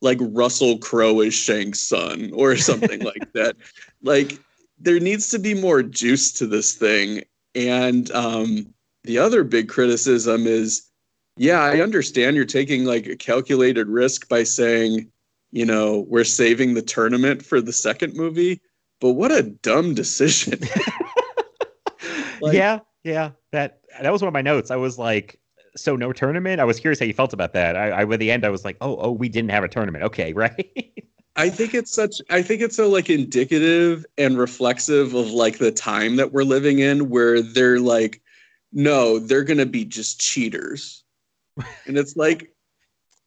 like 0.00 0.18
russell 0.20 0.78
crowe 0.78 1.20
as 1.20 1.34
Shang 1.34 1.74
Tsung 1.74 2.32
or 2.32 2.56
something 2.70 3.02
like 3.02 3.32
that. 3.34 3.56
Like 4.02 4.38
there 4.78 4.98
needs 4.98 5.28
to 5.28 5.38
be 5.38 5.54
more 5.54 5.82
juice 5.82 6.32
to 6.34 6.46
this 6.46 6.74
thing. 6.74 7.22
And 7.54 8.10
um 8.12 8.72
the 9.04 9.18
other 9.18 9.44
big 9.44 9.68
criticism 9.68 10.46
is 10.46 10.88
yeah 11.36 11.62
i 11.62 11.80
understand 11.80 12.36
you're 12.36 12.44
taking 12.44 12.84
like 12.84 13.06
a 13.06 13.16
calculated 13.16 13.88
risk 13.88 14.28
by 14.28 14.42
saying 14.42 15.10
you 15.52 15.64
know 15.64 16.04
we're 16.08 16.24
saving 16.24 16.74
the 16.74 16.82
tournament 16.82 17.44
for 17.44 17.60
the 17.60 17.72
second 17.72 18.14
movie 18.14 18.60
but 19.00 19.12
what 19.12 19.32
a 19.32 19.42
dumb 19.42 19.94
decision 19.94 20.58
Like- 22.40 22.54
yeah, 22.54 22.78
yeah. 23.04 23.30
That 23.52 23.80
that 24.00 24.12
was 24.12 24.22
one 24.22 24.28
of 24.28 24.34
my 24.34 24.42
notes. 24.42 24.70
I 24.70 24.76
was 24.76 24.98
like, 24.98 25.38
so 25.76 25.96
no 25.96 26.12
tournament. 26.12 26.60
I 26.60 26.64
was 26.64 26.80
curious 26.80 26.98
how 26.98 27.06
you 27.06 27.12
felt 27.12 27.32
about 27.32 27.52
that. 27.52 27.76
I, 27.76 28.00
I 28.00 28.04
by 28.04 28.16
the 28.16 28.30
end, 28.30 28.44
I 28.44 28.48
was 28.48 28.64
like, 28.64 28.76
oh, 28.80 28.96
oh, 28.98 29.10
we 29.12 29.28
didn't 29.28 29.50
have 29.50 29.64
a 29.64 29.68
tournament. 29.68 30.04
Okay, 30.04 30.32
right. 30.34 30.92
I 31.36 31.48
think 31.48 31.74
it's 31.74 31.92
such 31.92 32.20
I 32.30 32.42
think 32.42 32.60
it's 32.60 32.76
so 32.76 32.88
like 32.88 33.08
indicative 33.08 34.04
and 34.18 34.38
reflexive 34.38 35.14
of 35.14 35.30
like 35.30 35.58
the 35.58 35.70
time 35.70 36.16
that 36.16 36.32
we're 36.32 36.44
living 36.44 36.80
in 36.80 37.08
where 37.08 37.40
they're 37.40 37.80
like 37.80 38.20
no, 38.72 39.18
they're 39.18 39.44
going 39.44 39.58
to 39.58 39.66
be 39.66 39.84
just 39.84 40.20
cheaters. 40.20 41.02
and 41.86 41.98
it's 41.98 42.16
like 42.16 42.54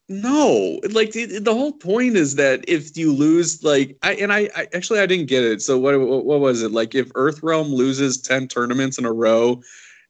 no, 0.08 0.80
like 0.90 1.12
the, 1.12 1.54
whole 1.54 1.72
point 1.72 2.16
is 2.16 2.34
that 2.34 2.64
if 2.68 2.96
you 2.96 3.12
lose 3.12 3.64
like 3.64 3.96
I 4.02 4.14
and 4.14 4.32
I, 4.32 4.50
I 4.54 4.66
actually 4.74 5.00
I 5.00 5.06
didn't 5.06 5.28
get 5.28 5.44
it. 5.44 5.62
So 5.62 5.78
what 5.78 5.98
what 5.98 6.40
was 6.40 6.62
it? 6.62 6.72
Like 6.72 6.94
if 6.94 7.10
Earthrealm 7.14 7.72
loses 7.72 8.20
10 8.20 8.48
tournaments 8.48 8.98
in 8.98 9.06
a 9.06 9.12
row, 9.12 9.62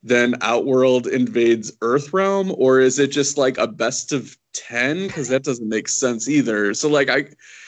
then 0.03 0.35
Outworld 0.41 1.07
invades 1.07 1.71
Earthrealm 1.79 2.55
or 2.59 2.81
is 2.81 2.99
it 2.99 3.09
just 3.09 3.39
like 3.39 3.57
a 3.57 3.69
best 3.69 4.13
of 4.13 4.37
10 4.55 5.11
cuz 5.11 5.29
that 5.29 5.45
doesn't 5.45 5.69
make 5.69 5.89
sense 5.89 6.29
either. 6.29 6.75
So 6.75 6.89
like 6.89 7.09
I 7.09 7.27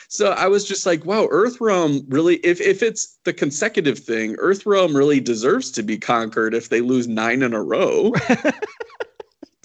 so 0.09 0.31
I 0.31 0.49
was 0.49 0.65
just 0.65 0.87
like, 0.87 1.05
wow, 1.05 1.27
Earthrealm 1.27 2.05
really, 2.09 2.37
if, 2.37 2.61
if 2.61 2.83
it's 2.83 3.19
the 3.25 3.33
consecutive 3.33 3.99
thing, 3.99 4.37
Earthrealm 4.37 4.95
really 4.95 5.21
deserves 5.21 5.71
to 5.73 5.83
be 5.83 5.99
conquered 5.99 6.55
if 6.55 6.69
they 6.69 6.81
lose 6.81 7.09
nine 7.09 7.43
in 7.43 7.53
a 7.53 7.63
row. 7.63 8.13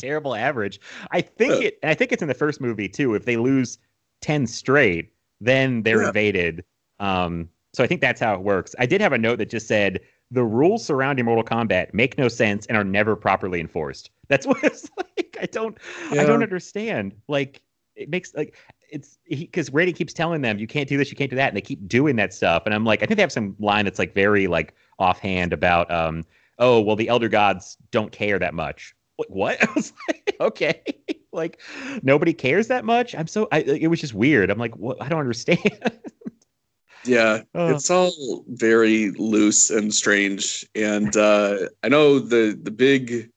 Terrible 0.01 0.35
average. 0.35 0.79
I 1.11 1.21
think 1.21 1.63
it, 1.63 1.79
and 1.83 1.89
I 1.89 1.93
think 1.93 2.11
it's 2.11 2.21
in 2.21 2.27
the 2.27 2.33
first 2.33 2.61
movie 2.61 2.89
too. 2.89 3.15
If 3.15 3.25
they 3.25 3.37
lose 3.37 3.77
10 4.21 4.47
straight, 4.47 5.11
then 5.39 5.83
they're 5.83 6.01
yeah. 6.01 6.07
invaded. 6.07 6.63
Um, 6.99 7.49
so 7.73 7.83
I 7.83 7.87
think 7.87 8.01
that's 8.01 8.19
how 8.19 8.33
it 8.33 8.41
works. 8.41 8.75
I 8.79 8.85
did 8.85 9.01
have 9.01 9.13
a 9.13 9.17
note 9.17 9.37
that 9.39 9.49
just 9.49 9.67
said 9.67 9.99
the 10.29 10.43
rules 10.43 10.85
surrounding 10.85 11.25
Mortal 11.25 11.43
Kombat 11.43 11.93
make 11.93 12.17
no 12.17 12.27
sense 12.27 12.65
and 12.67 12.77
are 12.77 12.83
never 12.83 13.15
properly 13.15 13.59
enforced. 13.59 14.11
That's 14.27 14.45
what 14.47 14.63
it's 14.63 14.89
like. 14.97 15.37
I 15.41 15.45
don't, 15.45 15.77
yeah. 16.11 16.21
I 16.21 16.25
don't 16.25 16.43
understand. 16.43 17.15
Like, 17.27 17.61
it 17.95 18.09
makes 18.09 18.33
like 18.33 18.55
it's 18.89 19.17
because 19.29 19.69
Raiden 19.69 19.95
keeps 19.95 20.13
telling 20.13 20.41
them 20.41 20.59
you 20.59 20.67
can't 20.67 20.87
do 20.87 20.97
this, 20.97 21.09
you 21.09 21.17
can't 21.17 21.29
do 21.29 21.35
that, 21.35 21.49
and 21.49 21.57
they 21.57 21.61
keep 21.61 21.87
doing 21.87 22.15
that 22.17 22.33
stuff. 22.33 22.63
And 22.65 22.75
I'm 22.75 22.85
like, 22.85 23.01
I 23.01 23.05
think 23.05 23.17
they 23.17 23.23
have 23.23 23.31
some 23.31 23.55
line 23.59 23.85
that's 23.85 23.99
like 23.99 24.13
very 24.13 24.47
like 24.47 24.73
offhand 24.99 25.53
about, 25.53 25.89
um, 25.91 26.23
oh 26.59 26.81
well, 26.81 26.95
the 26.95 27.07
Elder 27.07 27.29
Gods 27.29 27.77
don't 27.91 28.11
care 28.11 28.37
that 28.37 28.53
much. 28.53 28.93
Like 29.29 29.35
what? 29.35 29.63
I 29.69 29.71
was 29.73 29.93
like, 30.07 30.35
okay, 30.39 30.81
like 31.31 31.59
nobody 32.01 32.33
cares 32.33 32.67
that 32.67 32.85
much. 32.85 33.15
I'm 33.15 33.27
so, 33.27 33.47
I, 33.51 33.59
it 33.59 33.87
was 33.87 34.01
just 34.01 34.13
weird. 34.13 34.49
I'm 34.49 34.59
like, 34.59 34.75
what? 34.75 35.01
I 35.01 35.09
don't 35.09 35.19
understand. 35.19 35.59
yeah, 37.05 37.41
uh, 37.55 37.73
it's 37.75 37.89
all 37.89 38.43
very 38.47 39.11
loose 39.11 39.69
and 39.69 39.93
strange. 39.93 40.65
And 40.75 41.15
uh, 41.15 41.67
I 41.83 41.89
know 41.89 42.19
the 42.19 42.57
the 42.61 42.71
big 42.71 43.31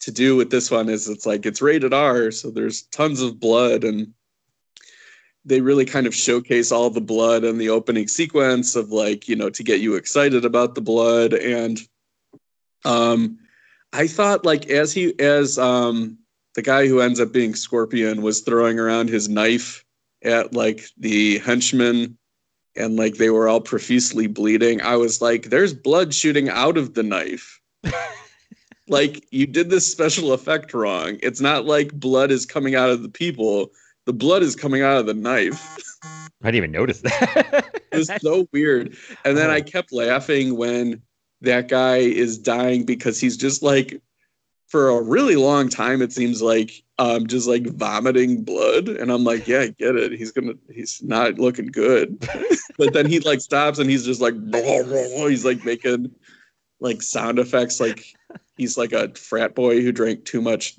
to 0.00 0.10
do 0.12 0.36
with 0.36 0.50
this 0.50 0.70
one 0.70 0.88
is 0.88 1.08
it's 1.08 1.26
like 1.26 1.46
it's 1.46 1.62
rated 1.62 1.94
R, 1.94 2.30
so 2.30 2.50
there's 2.50 2.82
tons 2.82 3.20
of 3.20 3.40
blood 3.40 3.84
and 3.84 4.12
they 5.46 5.60
really 5.60 5.84
kind 5.84 6.06
of 6.06 6.14
showcase 6.14 6.72
all 6.72 6.90
the 6.90 7.00
blood 7.00 7.44
in 7.44 7.58
the 7.58 7.68
opening 7.68 8.08
sequence 8.08 8.76
of 8.76 8.90
like 8.90 9.28
you 9.28 9.36
know 9.36 9.50
to 9.50 9.62
get 9.62 9.80
you 9.80 9.94
excited 9.94 10.44
about 10.44 10.74
the 10.74 10.80
blood 10.80 11.34
and 11.34 11.80
um 12.84 13.38
i 13.94 14.06
thought 14.06 14.44
like 14.44 14.68
as 14.68 14.92
he 14.92 15.18
as 15.18 15.58
um 15.58 16.18
the 16.54 16.62
guy 16.62 16.86
who 16.86 17.00
ends 17.00 17.20
up 17.20 17.32
being 17.32 17.54
scorpion 17.54 18.22
was 18.22 18.40
throwing 18.40 18.78
around 18.78 19.08
his 19.08 19.28
knife 19.28 19.84
at 20.22 20.52
like 20.52 20.84
the 20.98 21.38
henchmen 21.38 22.16
and 22.76 22.96
like 22.96 23.14
they 23.14 23.30
were 23.30 23.48
all 23.48 23.60
profusely 23.60 24.26
bleeding 24.26 24.80
i 24.82 24.96
was 24.96 25.22
like 25.22 25.44
there's 25.44 25.72
blood 25.72 26.12
shooting 26.12 26.48
out 26.48 26.76
of 26.76 26.94
the 26.94 27.02
knife 27.02 27.60
like 28.88 29.24
you 29.30 29.46
did 29.46 29.70
this 29.70 29.90
special 29.90 30.32
effect 30.32 30.74
wrong 30.74 31.16
it's 31.22 31.40
not 31.40 31.64
like 31.64 31.92
blood 31.94 32.30
is 32.30 32.44
coming 32.44 32.74
out 32.74 32.90
of 32.90 33.02
the 33.02 33.08
people 33.08 33.70
the 34.06 34.12
blood 34.12 34.42
is 34.42 34.54
coming 34.54 34.82
out 34.82 34.98
of 34.98 35.06
the 35.06 35.14
knife. 35.14 35.86
I 36.42 36.50
didn't 36.50 36.56
even 36.56 36.72
notice 36.72 37.00
that. 37.00 37.80
it 37.90 37.96
was 37.96 38.10
so 38.20 38.46
weird. 38.52 38.96
And 39.24 39.36
then 39.36 39.50
I 39.50 39.60
oh. 39.60 39.62
kept 39.62 39.92
laughing 39.92 40.56
when 40.56 41.00
that 41.44 41.68
guy 41.68 41.98
is 41.98 42.38
dying 42.38 42.84
because 42.84 43.20
he's 43.20 43.36
just 43.36 43.62
like, 43.62 44.00
for 44.66 44.88
a 44.88 45.02
really 45.02 45.36
long 45.36 45.68
time, 45.68 46.02
it 46.02 46.12
seems 46.12 46.42
like 46.42 46.82
um 46.98 47.26
just 47.26 47.46
like 47.46 47.66
vomiting 47.66 48.42
blood. 48.42 48.88
And 48.88 49.12
I'm 49.12 49.24
like, 49.24 49.46
yeah, 49.46 49.60
I 49.60 49.68
get 49.68 49.96
it. 49.96 50.12
He's 50.12 50.32
gonna 50.32 50.54
he's 50.72 51.02
not 51.02 51.38
looking 51.38 51.66
good. 51.66 52.18
but 52.78 52.92
then 52.92 53.06
he 53.06 53.20
like 53.20 53.40
stops 53.40 53.78
and 53.78 53.88
he's 53.88 54.04
just 54.04 54.20
like 54.20 54.34
blah, 54.34 54.82
blah, 54.82 55.26
he's 55.26 55.44
like 55.44 55.64
making 55.64 56.12
like 56.80 57.02
sound 57.02 57.38
effects 57.38 57.80
like 57.80 58.04
he's 58.56 58.76
like 58.76 58.92
a 58.92 59.08
frat 59.14 59.54
boy 59.54 59.80
who 59.80 59.92
drank 59.92 60.24
too 60.24 60.42
much 60.42 60.74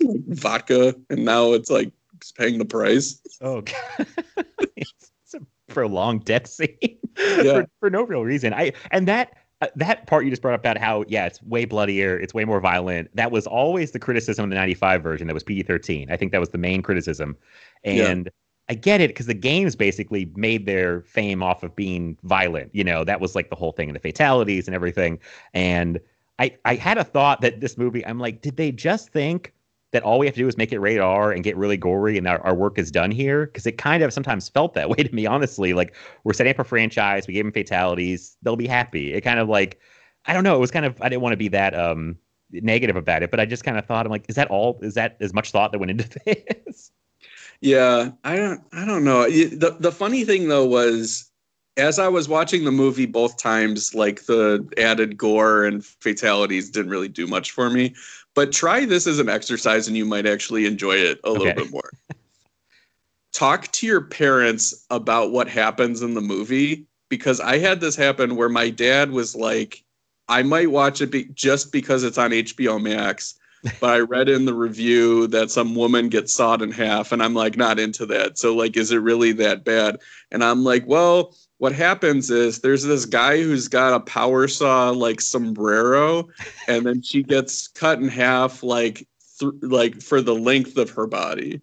vodka 0.00 0.94
and 1.10 1.24
now 1.24 1.52
it's 1.52 1.70
like 1.70 1.92
paying 2.32 2.58
the 2.58 2.64
price. 2.64 3.20
Oh, 3.40 3.60
God. 3.60 4.06
it's 4.76 5.34
a 5.34 5.40
prolonged 5.68 6.24
death 6.24 6.46
scene 6.46 6.98
yeah. 7.18 7.42
for, 7.42 7.68
for 7.80 7.90
no 7.90 8.02
real 8.02 8.22
reason. 8.22 8.54
I 8.54 8.72
and 8.90 9.08
that 9.08 9.36
uh, 9.64 9.68
that 9.76 10.06
part 10.06 10.24
you 10.24 10.30
just 10.30 10.42
brought 10.42 10.54
up 10.54 10.60
about 10.60 10.78
how 10.78 11.04
yeah 11.08 11.26
it's 11.26 11.42
way 11.42 11.64
bloodier 11.64 12.18
it's 12.18 12.34
way 12.34 12.44
more 12.44 12.60
violent 12.60 13.08
that 13.14 13.30
was 13.30 13.46
always 13.46 13.92
the 13.92 13.98
criticism 13.98 14.44
of 14.44 14.50
the 14.50 14.56
95 14.56 15.02
version 15.02 15.26
that 15.26 15.34
was 15.34 15.42
PG-13 15.42 16.10
I 16.10 16.16
think 16.16 16.32
that 16.32 16.40
was 16.40 16.50
the 16.50 16.58
main 16.58 16.82
criticism. 16.82 17.36
And 17.82 18.26
yeah. 18.26 18.30
I 18.68 18.74
get 18.74 19.00
it 19.00 19.08
because 19.08 19.26
the 19.26 19.34
games 19.34 19.76
basically 19.76 20.30
made 20.36 20.66
their 20.66 21.02
fame 21.02 21.42
off 21.42 21.62
of 21.62 21.74
being 21.74 22.16
violent 22.22 22.74
you 22.74 22.84
know 22.84 23.04
that 23.04 23.20
was 23.20 23.34
like 23.34 23.50
the 23.50 23.56
whole 23.56 23.72
thing 23.72 23.88
and 23.88 23.96
the 23.96 24.00
fatalities 24.00 24.68
and 24.68 24.74
everything. 24.74 25.18
And 25.54 26.00
I 26.38 26.56
I 26.64 26.74
had 26.74 26.98
a 26.98 27.04
thought 27.04 27.40
that 27.40 27.60
this 27.60 27.78
movie 27.78 28.04
I'm 28.06 28.18
like 28.18 28.42
did 28.42 28.56
they 28.56 28.70
just 28.72 29.10
think 29.10 29.52
that 29.94 30.02
all 30.02 30.18
we 30.18 30.26
have 30.26 30.34
to 30.34 30.40
do 30.40 30.48
is 30.48 30.58
make 30.58 30.72
it 30.72 30.80
radar 30.80 31.32
and 31.32 31.42
get 31.42 31.56
really 31.56 31.76
gory 31.76 32.18
and 32.18 32.26
our, 32.28 32.40
our 32.40 32.54
work 32.54 32.78
is 32.78 32.90
done 32.90 33.10
here. 33.10 33.46
Because 33.46 33.66
it 33.66 33.78
kind 33.78 34.02
of 34.02 34.12
sometimes 34.12 34.48
felt 34.48 34.74
that 34.74 34.90
way 34.90 34.96
to 34.96 35.14
me, 35.14 35.24
honestly. 35.24 35.72
Like 35.72 35.94
we're 36.24 36.34
setting 36.34 36.50
up 36.50 36.58
a 36.58 36.64
franchise, 36.64 37.26
we 37.26 37.34
gave 37.34 37.44
them 37.44 37.52
fatalities, 37.52 38.36
they'll 38.42 38.56
be 38.56 38.66
happy. 38.66 39.14
It 39.14 39.22
kind 39.22 39.38
of 39.38 39.48
like, 39.48 39.80
I 40.26 40.34
don't 40.34 40.44
know, 40.44 40.56
it 40.56 40.60
was 40.60 40.70
kind 40.70 40.84
of, 40.84 41.00
I 41.00 41.08
didn't 41.08 41.22
want 41.22 41.32
to 41.32 41.38
be 41.38 41.48
that 41.48 41.74
um 41.74 42.18
negative 42.50 42.96
about 42.96 43.22
it, 43.22 43.30
but 43.30 43.40
I 43.40 43.46
just 43.46 43.64
kind 43.64 43.78
of 43.78 43.86
thought, 43.86 44.04
I'm 44.04 44.10
like, 44.10 44.26
is 44.28 44.36
that 44.36 44.48
all, 44.50 44.78
is 44.82 44.94
that 44.94 45.16
as 45.20 45.32
much 45.32 45.50
thought 45.50 45.72
that 45.72 45.78
went 45.78 45.90
into 45.90 46.08
this? 46.26 46.92
Yeah, 47.60 48.10
I 48.24 48.36
don't, 48.36 48.60
I 48.72 48.84
don't 48.84 49.04
know. 49.04 49.24
The, 49.24 49.76
the 49.78 49.92
funny 49.92 50.24
thing 50.24 50.48
though 50.48 50.66
was 50.66 51.30
as 51.76 51.98
I 51.98 52.08
was 52.08 52.28
watching 52.28 52.64
the 52.64 52.72
movie 52.72 53.06
both 53.06 53.36
times, 53.36 53.94
like 53.94 54.26
the 54.26 54.66
added 54.78 55.16
gore 55.16 55.64
and 55.64 55.84
fatalities 55.84 56.70
didn't 56.70 56.90
really 56.90 57.08
do 57.08 57.26
much 57.26 57.50
for 57.50 57.70
me. 57.70 57.94
But 58.34 58.52
try 58.52 58.84
this 58.84 59.06
as 59.06 59.18
an 59.18 59.28
exercise 59.28 59.86
and 59.86 59.96
you 59.96 60.04
might 60.04 60.26
actually 60.26 60.66
enjoy 60.66 60.96
it 60.96 61.20
a 61.24 61.30
little 61.30 61.54
bit 61.54 61.70
more. 61.70 61.90
Talk 63.32 63.70
to 63.72 63.86
your 63.86 64.00
parents 64.00 64.84
about 64.90 65.32
what 65.32 65.48
happens 65.48 66.02
in 66.02 66.14
the 66.14 66.20
movie 66.20 66.86
because 67.08 67.40
I 67.40 67.58
had 67.58 67.80
this 67.80 67.96
happen 67.96 68.36
where 68.36 68.48
my 68.48 68.70
dad 68.70 69.10
was 69.10 69.36
like, 69.36 69.84
I 70.28 70.42
might 70.42 70.70
watch 70.70 71.00
it 71.00 71.10
be- 71.10 71.28
just 71.34 71.70
because 71.72 72.02
it's 72.02 72.18
on 72.18 72.30
HBO 72.30 72.80
Max. 72.80 73.34
but 73.80 73.90
I 73.90 74.00
read 74.00 74.28
in 74.28 74.44
the 74.44 74.54
review 74.54 75.26
that 75.28 75.50
some 75.50 75.74
woman 75.74 76.10
gets 76.10 76.34
sawed 76.34 76.60
in 76.60 76.70
half, 76.70 77.12
and 77.12 77.22
I'm 77.22 77.32
like, 77.32 77.56
not 77.56 77.78
into 77.78 78.04
that. 78.06 78.36
So, 78.36 78.54
like, 78.54 78.76
is 78.76 78.92
it 78.92 78.98
really 78.98 79.32
that 79.32 79.64
bad? 79.64 80.00
And 80.30 80.44
I'm 80.44 80.64
like, 80.64 80.84
well, 80.86 81.34
what 81.64 81.72
happens 81.72 82.30
is 82.30 82.58
there's 82.58 82.82
this 82.82 83.06
guy 83.06 83.42
who's 83.42 83.68
got 83.68 83.94
a 83.94 84.00
power 84.00 84.46
saw 84.46 84.90
like 84.90 85.18
sombrero 85.18 86.28
and 86.68 86.84
then 86.84 87.00
she 87.00 87.22
gets 87.22 87.68
cut 87.68 87.98
in 87.98 88.06
half 88.06 88.62
like 88.62 89.08
th- 89.38 89.54
like 89.62 90.02
for 90.02 90.20
the 90.20 90.34
length 90.34 90.76
of 90.76 90.90
her 90.90 91.06
body. 91.06 91.62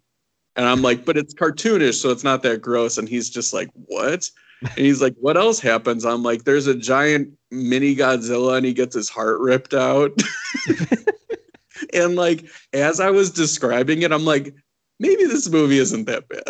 And 0.56 0.66
i'm 0.66 0.82
like 0.82 1.06
but 1.06 1.18
it's 1.18 1.36
cartoonish 1.36 2.02
so 2.02 2.10
it's 2.10 2.24
not 2.24 2.42
that 2.42 2.64
gross. 2.64 2.98
And 2.98 3.08
he's 3.08 3.30
just 3.30 3.54
like 3.54 3.70
what? 3.76 4.28
And 4.62 4.72
he's 4.76 5.04
like 5.04 5.14
what 5.20 5.38
else 5.38 5.60
happens? 5.60 6.04
I'm 6.04 6.24
like 6.24 6.46
there's 6.46 6.66
a 6.66 6.74
giant 6.74 7.32
mini 7.52 7.96
godzilla 7.96 8.58
and 8.58 8.66
he 8.66 8.74
gets 8.74 8.96
his 8.96 9.08
heart 9.08 9.40
ripped 9.40 9.76
out. 9.76 10.20
And 11.94 12.16
like 12.16 12.46
as 12.74 13.00
i 13.00 13.10
was 13.10 13.32
describing 13.32 14.04
it 14.04 14.12
i'm 14.12 14.24
like 14.24 14.54
maybe 15.00 15.26
this 15.26 15.50
movie 15.50 15.80
isn't 15.80 16.06
that 16.06 16.30
bad 16.30 16.44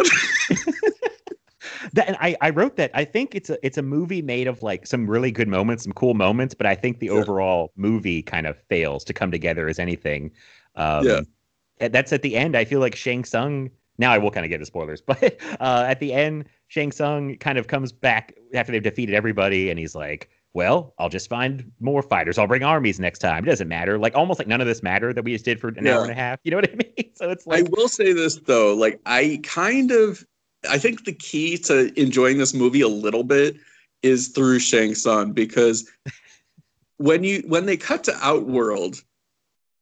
that 1.94 2.08
and 2.08 2.18
I, 2.20 2.36
I 2.42 2.50
wrote 2.50 2.76
that 2.78 2.92
I 2.94 3.06
think 3.06 3.36
it's 3.36 3.50
a 3.50 3.66
it's 3.66 3.78
a 3.78 3.82
movie 3.82 4.22
made 4.22 4.48
of 4.48 4.62
like 4.64 4.88
some 4.88 5.10
really 5.10 5.32
good 5.32 5.48
moments, 5.48 5.84
some 5.84 5.94
cool 5.94 6.14
moments, 6.14 6.54
but 6.54 6.66
I 6.66 6.76
think 6.76 7.00
the 7.00 7.10
overall 7.10 7.72
movie 7.76 8.22
kind 8.22 8.48
of 8.48 8.58
fails 8.70 9.04
to 9.06 9.14
come 9.14 9.32
together 9.32 9.68
as 9.68 9.80
anything. 9.80 10.32
Um, 10.76 11.06
yeah, 11.06 11.88
that's 11.90 12.14
at 12.14 12.22
the 12.22 12.36
end. 12.36 12.56
I 12.56 12.66
feel 12.66 12.80
like 12.80 12.96
Shang 12.96 13.24
Tsung. 13.24 13.70
Now 13.98 14.12
I 14.12 14.18
will 14.18 14.32
kind 14.32 14.46
of 14.46 14.50
get 14.50 14.60
the 14.60 14.66
spoilers, 14.66 15.02
but 15.06 15.38
uh, 15.60 15.86
at 15.88 16.00
the 16.00 16.14
end, 16.14 16.46
Shang 16.68 16.92
Tsung 16.92 17.38
kind 17.38 17.58
of 17.58 17.68
comes 17.68 17.92
back 17.92 18.34
after 18.54 18.72
they've 18.72 18.82
defeated 18.82 19.14
everybody, 19.14 19.70
and 19.70 19.78
he's 19.78 19.96
like, 19.96 20.30
well, 20.54 20.94
I'll 21.00 21.10
just 21.10 21.30
find 21.30 21.72
more 21.80 22.02
fighters. 22.02 22.38
I'll 22.38 22.48
bring 22.48 22.64
armies 22.64 23.00
next 23.00 23.20
time. 23.20 23.44
It 23.46 23.48
doesn't 23.48 23.68
matter. 23.68 23.98
Like 23.98 24.16
almost 24.16 24.40
like 24.40 24.48
none 24.48 24.60
of 24.60 24.68
this 24.68 24.84
mattered 24.84 25.16
that 25.16 25.24
we 25.24 25.32
just 25.32 25.46
did 25.46 25.60
for 25.60 25.70
an 25.70 25.86
yeah. 25.86 25.96
hour 25.96 26.04
and 26.04 26.12
a 26.12 26.16
half. 26.16 26.40
You 26.44 26.52
know 26.52 26.58
what 26.58 26.70
I 26.70 26.76
mean? 26.76 26.88
So 27.16 27.30
it's 27.30 27.46
like 27.46 27.66
I 27.66 27.70
will 27.70 27.88
say 27.88 28.14
this 28.14 28.38
though, 28.38 28.74
like 28.74 29.00
I 29.06 29.40
kind 29.44 29.92
of 29.92 30.26
I 30.70 30.78
think 30.78 31.06
the 31.06 31.14
key 31.14 31.58
to 31.60 31.98
enjoying 32.00 32.38
this 32.38 32.54
movie 32.54 32.82
a 32.82 32.88
little 32.88 33.24
bit 33.24 33.58
is 34.04 34.30
through 34.30 34.60
Shang 34.60 34.96
Tsung 34.96 35.32
because 35.34 35.90
when 36.98 37.24
you 37.24 37.44
when 37.48 37.66
they 37.66 37.78
cut 37.78 38.04
to 38.06 38.18
Outworld, 38.22 39.02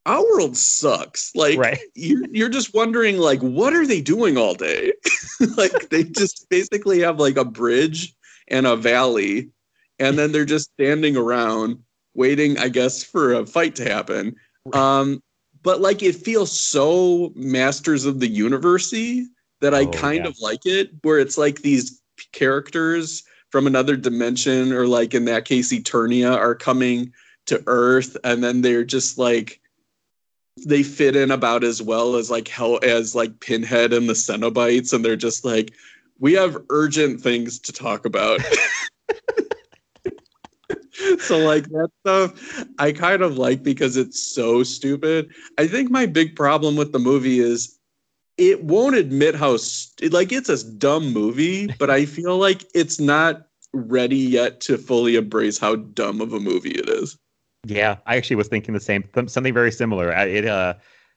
our 0.05 0.21
world 0.23 0.55
sucks. 0.57 1.35
Like 1.35 1.59
Right. 1.59 1.79
you're 1.95 2.25
you're 2.31 2.49
just 2.49 2.73
wondering 2.73 3.17
like 3.17 3.41
what 3.41 3.73
are 3.73 3.85
they 3.85 4.01
doing 4.01 4.37
all 4.37 4.53
day? 4.55 4.93
like 5.57 5.89
they 5.89 6.03
just 6.03 6.47
basically 6.49 6.99
have 7.01 7.19
like 7.19 7.37
a 7.37 7.45
bridge 7.45 8.13
and 8.47 8.65
a 8.65 8.75
valley, 8.75 9.49
and 9.99 10.17
then 10.17 10.31
they're 10.31 10.45
just 10.45 10.71
standing 10.71 11.15
around 11.15 11.79
waiting, 12.15 12.57
I 12.57 12.69
guess, 12.69 13.03
for 13.03 13.33
a 13.33 13.45
fight 13.45 13.75
to 13.75 13.85
happen. 13.85 14.35
Um, 14.73 15.21
but 15.61 15.81
like 15.81 16.01
it 16.03 16.15
feels 16.15 16.57
so 16.57 17.31
Masters 17.35 18.05
of 18.05 18.19
the 18.19 18.27
University 18.27 19.27
that 19.61 19.73
I 19.73 19.85
Oh, 19.85 19.91
kind 19.91 20.23
yeah. 20.23 20.29
of 20.29 20.39
like 20.39 20.65
it, 20.65 20.91
where 21.01 21.19
it's 21.19 21.37
like 21.37 21.61
these 21.61 22.01
characters 22.31 23.23
from 23.49 23.67
another 23.67 23.95
dimension, 23.95 24.71
or 24.73 24.87
like 24.87 25.13
in 25.13 25.25
that 25.25 25.45
case, 25.45 25.73
Eternia, 25.73 26.35
are 26.35 26.55
coming 26.55 27.11
to 27.47 27.63
Earth, 27.67 28.15
and 28.23 28.43
then 28.43 28.61
they're 28.61 28.83
just 28.85 29.17
like 29.17 29.59
they 30.65 30.83
fit 30.83 31.15
in 31.15 31.31
about 31.31 31.63
as 31.63 31.81
well 31.81 32.15
as 32.15 32.29
like 32.29 32.47
hell 32.47 32.79
as 32.83 33.15
like 33.15 33.39
Pinhead 33.39 33.93
and 33.93 34.09
the 34.09 34.13
Cenobites, 34.13 34.93
and 34.93 35.03
they're 35.03 35.15
just 35.15 35.45
like, 35.45 35.73
we 36.19 36.33
have 36.33 36.61
urgent 36.69 37.21
things 37.21 37.59
to 37.59 37.71
talk 37.71 38.05
about. 38.05 38.41
so 41.19 41.39
like 41.39 41.63
that 41.69 41.89
stuff 42.01 42.65
I 42.77 42.91
kind 42.91 43.21
of 43.21 43.37
like 43.37 43.63
because 43.63 43.95
it's 43.97 44.21
so 44.21 44.63
stupid. 44.63 45.31
I 45.57 45.65
think 45.67 45.89
my 45.89 46.05
big 46.05 46.35
problem 46.35 46.75
with 46.75 46.91
the 46.91 46.99
movie 46.99 47.39
is 47.39 47.78
it 48.39 48.63
won't 48.63 48.95
admit 48.95 49.35
how 49.35 49.57
st- 49.57 50.13
like 50.13 50.31
it's 50.31 50.49
a 50.49 50.63
dumb 50.71 51.11
movie, 51.13 51.67
but 51.77 51.89
I 51.89 52.05
feel 52.05 52.37
like 52.37 52.63
it's 52.73 52.99
not 52.99 53.47
ready 53.73 54.17
yet 54.17 54.61
to 54.61 54.77
fully 54.77 55.15
embrace 55.15 55.59
how 55.59 55.75
dumb 55.75 56.21
of 56.21 56.33
a 56.33 56.39
movie 56.39 56.71
it 56.71 56.89
is. 56.89 57.17
Yeah, 57.65 57.97
I 58.05 58.15
actually 58.15 58.37
was 58.37 58.47
thinking 58.47 58.73
the 58.73 58.79
same 58.79 59.03
th- 59.13 59.29
something 59.29 59.53
very 59.53 59.71
similar. 59.71 60.15
I- 60.15 60.25
It 60.25 60.45
uh, 60.45 60.75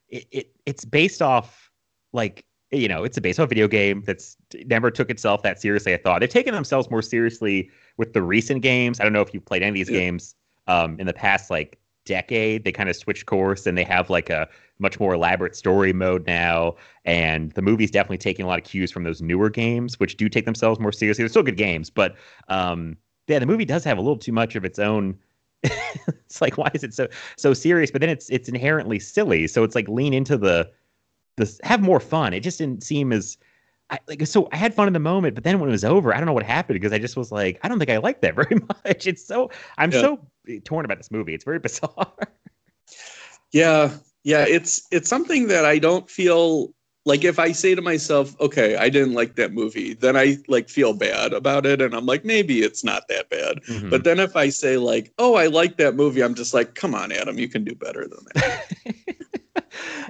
it, 0.09 0.27
it 0.31 0.55
it's 0.65 0.83
based 0.85 1.21
off 1.21 1.71
like 2.11 2.45
you 2.71 2.87
know 2.89 3.03
it's 3.05 3.17
a 3.17 3.21
based 3.21 3.39
off 3.39 3.47
video 3.49 3.67
game 3.69 4.03
that's 4.05 4.35
never 4.65 4.91
took 4.91 5.09
itself 5.09 5.41
that 5.43 5.61
seriously. 5.61 5.93
I 5.93 5.97
thought 5.97 6.19
they've 6.19 6.29
taken 6.29 6.53
themselves 6.53 6.91
more 6.91 7.01
seriously 7.01 7.69
with 7.97 8.13
the 8.13 8.21
recent 8.21 8.61
games. 8.61 8.99
I 8.99 9.03
don't 9.03 9.13
know 9.13 9.21
if 9.21 9.33
you've 9.33 9.45
played 9.45 9.63
any 9.63 9.69
of 9.69 9.87
these 9.87 9.93
Yeah. 9.93 10.01
games 10.01 10.35
um 10.67 10.99
in 10.99 11.07
the 11.07 11.13
past 11.13 11.49
like 11.49 11.79
decade. 12.05 12.63
They 12.63 12.71
kind 12.71 12.89
of 12.89 12.95
switched 12.95 13.25
course 13.25 13.65
and 13.65 13.77
they 13.77 13.83
have 13.83 14.09
like 14.09 14.29
a 14.29 14.47
much 14.79 14.99
more 14.99 15.13
elaborate 15.13 15.55
story 15.55 15.93
mode 15.93 16.25
now. 16.25 16.75
And 17.05 17.51
the 17.53 17.61
movie's 17.61 17.91
definitely 17.91 18.17
taking 18.17 18.45
a 18.45 18.47
lot 18.47 18.59
of 18.59 18.65
cues 18.65 18.91
from 18.91 19.03
those 19.03 19.21
newer 19.21 19.49
games, 19.49 19.99
which 19.99 20.17
do 20.17 20.29
take 20.29 20.45
themselves 20.45 20.79
more 20.79 20.91
seriously. 20.91 21.23
They're 21.23 21.29
still 21.29 21.43
good 21.43 21.57
games, 21.57 21.89
but 21.89 22.15
um, 22.47 22.97
yeah, 23.27 23.39
the 23.39 23.45
movie 23.45 23.65
does 23.65 23.83
have 23.83 23.97
a 23.97 24.01
little 24.01 24.17
too 24.17 24.31
much 24.31 24.55
of 24.55 24.65
its 24.65 24.79
own. 24.79 25.17
it's 25.63 26.41
like 26.41 26.57
why 26.57 26.69
is 26.73 26.83
it 26.83 26.93
so 26.93 27.07
so 27.37 27.53
serious? 27.53 27.89
But 27.89 28.01
then 28.01 28.09
it's 28.09 28.29
it's 28.29 28.49
inherently 28.49 28.99
silly. 28.99 29.47
So 29.47 29.63
it's 29.63 29.75
like 29.75 29.87
lean 29.87 30.13
into 30.13 30.37
the 30.37 30.69
the 31.37 31.59
have 31.63 31.81
more 31.81 31.99
fun. 31.99 32.33
It 32.33 32.41
just 32.41 32.57
didn't 32.57 32.83
seem 32.83 33.13
as 33.13 33.37
I, 33.89 33.99
like 34.07 34.25
so 34.25 34.47
I 34.51 34.57
had 34.57 34.73
fun 34.73 34.87
in 34.87 34.93
the 34.93 34.99
moment, 34.99 35.35
but 35.35 35.43
then 35.43 35.59
when 35.59 35.69
it 35.69 35.71
was 35.71 35.83
over, 35.85 36.13
I 36.13 36.17
don't 36.17 36.25
know 36.25 36.33
what 36.33 36.43
happened 36.43 36.79
because 36.79 36.93
I 36.93 36.99
just 36.99 37.15
was 37.15 37.31
like, 37.31 37.59
I 37.63 37.67
don't 37.67 37.77
think 37.79 37.91
I 37.91 37.97
like 37.97 38.21
that 38.21 38.35
very 38.41 38.59
much. 38.85 39.07
It's 39.07 39.25
so 39.25 39.49
I'm 39.77 39.91
Yeah. 39.91 40.01
so 40.01 40.27
torn 40.65 40.85
about 40.85 40.97
this 40.97 41.11
movie. 41.11 41.33
It's 41.33 41.43
very 41.43 41.59
bizarre. 41.67 42.13
Yeah, 43.51 43.91
yeah, 44.23 44.45
it's 44.47 44.87
it's 44.91 45.09
something 45.09 45.47
that 45.47 45.65
I 45.65 45.77
don't 45.79 46.09
feel 46.09 46.73
like 47.05 47.25
if 47.25 47.37
I 47.37 47.51
say 47.51 47.75
to 47.75 47.81
myself, 47.81 48.39
okay, 48.39 48.77
I 48.77 48.87
didn't 48.89 49.13
like 49.13 49.35
that 49.35 49.51
movie, 49.51 49.93
then 49.93 50.15
I 50.15 50.37
like 50.47 50.69
feel 50.69 50.93
bad 50.93 51.33
about 51.33 51.65
it 51.65 51.81
and 51.81 51.93
I'm 51.93 52.05
like 52.05 52.23
maybe 52.25 52.61
it's 52.61 52.83
not 52.83 53.03
that 53.09 53.29
bad. 53.29 53.61
Mhm. 53.63 53.89
But 53.89 54.05
then 54.05 54.19
if 54.19 54.35
I 54.35 54.49
say 54.49 54.77
like, 54.77 55.11
"Oh, 55.19 55.35
I 55.35 55.47
like 55.47 55.77
that 55.77 55.95
movie," 55.95 56.23
I'm 56.23 56.33
just 56.33 56.53
like, 56.53 56.73
"Come 56.75 56.95
on, 56.95 57.11
Adam, 57.11 57.37
you 57.37 57.49
can 57.49 57.63
do 57.63 57.75
better 57.75 58.07
than 58.07 58.25
that." 58.33 58.65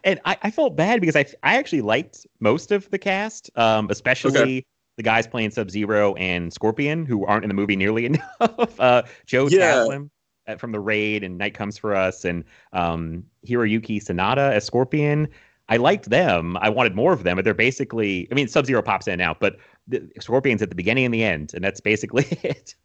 and 0.04 0.20
I, 0.26 0.38
I 0.44 0.52
felt 0.52 0.76
bad 0.76 1.00
because 1.00 1.16
I 1.16 1.26
I 1.44 1.58
actually 1.58 1.82
liked 1.82 2.26
most 2.39 2.72
of 2.72 2.89
the 2.89 2.98
cast, 3.00 3.50
um, 3.56 3.88
especially 3.89 4.66
the 4.98 5.04
guys 5.04 5.26
playing 5.28 5.52
Sub 5.52 5.72
Zero 5.72 6.13
and 6.16 6.54
Scorpion, 6.54 7.06
who 7.06 7.26
aren't 7.26 7.44
in 7.44 7.50
the 7.50 7.56
movie 7.56 7.76
nearly 7.76 8.06
enough. 8.39 8.80
Uh, 8.80 9.04
Joe 9.26 9.48
Yeah. 9.48 9.76
Taslim 9.76 10.10
uh, 10.48 10.56
from 10.58 10.72
the 10.72 10.80
Raid 10.80 11.24
and 11.24 11.38
Night 11.38 11.54
Comes 11.54 11.78
for 11.78 11.96
Us, 11.96 12.26
and 12.26 12.44
um, 12.74 13.24
Hiroyuki 13.48 14.04
Sanada 14.04 14.52
as 14.52 14.66
Scorpion. 14.66 15.28
I 15.70 15.78
liked 15.78 16.10
them. 16.10 16.58
I 16.58 16.70
wanted 16.70 16.94
more 16.94 17.13
of 17.13 17.24
them, 17.24 17.38
but 17.38 17.46
they're 17.46 17.54
basically. 17.54 18.28
I 18.32 18.36
mean, 18.36 18.48
Sub 18.48 18.66
Zero 18.66 18.82
pops 18.82 19.08
in 19.08 19.13
and 19.13 19.22
out, 19.22 19.39
but 19.39 19.58
the 19.88 20.08
Scorpion's 20.20 20.62
at 20.62 20.70
the 20.70 20.76
beginning 20.76 21.06
and 21.06 21.13
the 21.13 21.24
end, 21.24 21.54
and 21.54 21.63
that's 21.63 21.80
basically 21.80 22.26
it. 22.44 22.76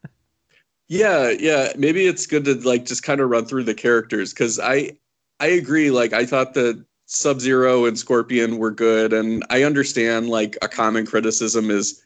Yeah, 0.88 1.30
yeah. 1.30 1.72
Maybe 1.76 2.06
it's 2.06 2.26
good 2.26 2.44
to 2.46 2.54
like 2.54 2.86
just 2.86 3.02
kind 3.02 3.20
of 3.20 3.28
run 3.28 3.44
through 3.44 3.64
the 3.64 3.74
characters 3.74 4.32
because 4.32 4.58
I 4.58 4.92
I 5.40 5.48
agree. 5.48 5.90
Like 5.90 6.12
I 6.12 6.24
thought 6.24 6.54
that 6.54 6.84
Sub 7.08 7.40
Zero 7.40 7.86
and 7.86 7.98
Scorpion 7.98 8.58
were 8.58 8.70
good, 8.70 9.14
and 9.14 9.42
I 9.48 9.62
understand 9.62 10.28
like 10.28 10.58
a 10.60 10.68
common 10.68 11.06
criticism 11.06 11.70
is, 11.70 12.02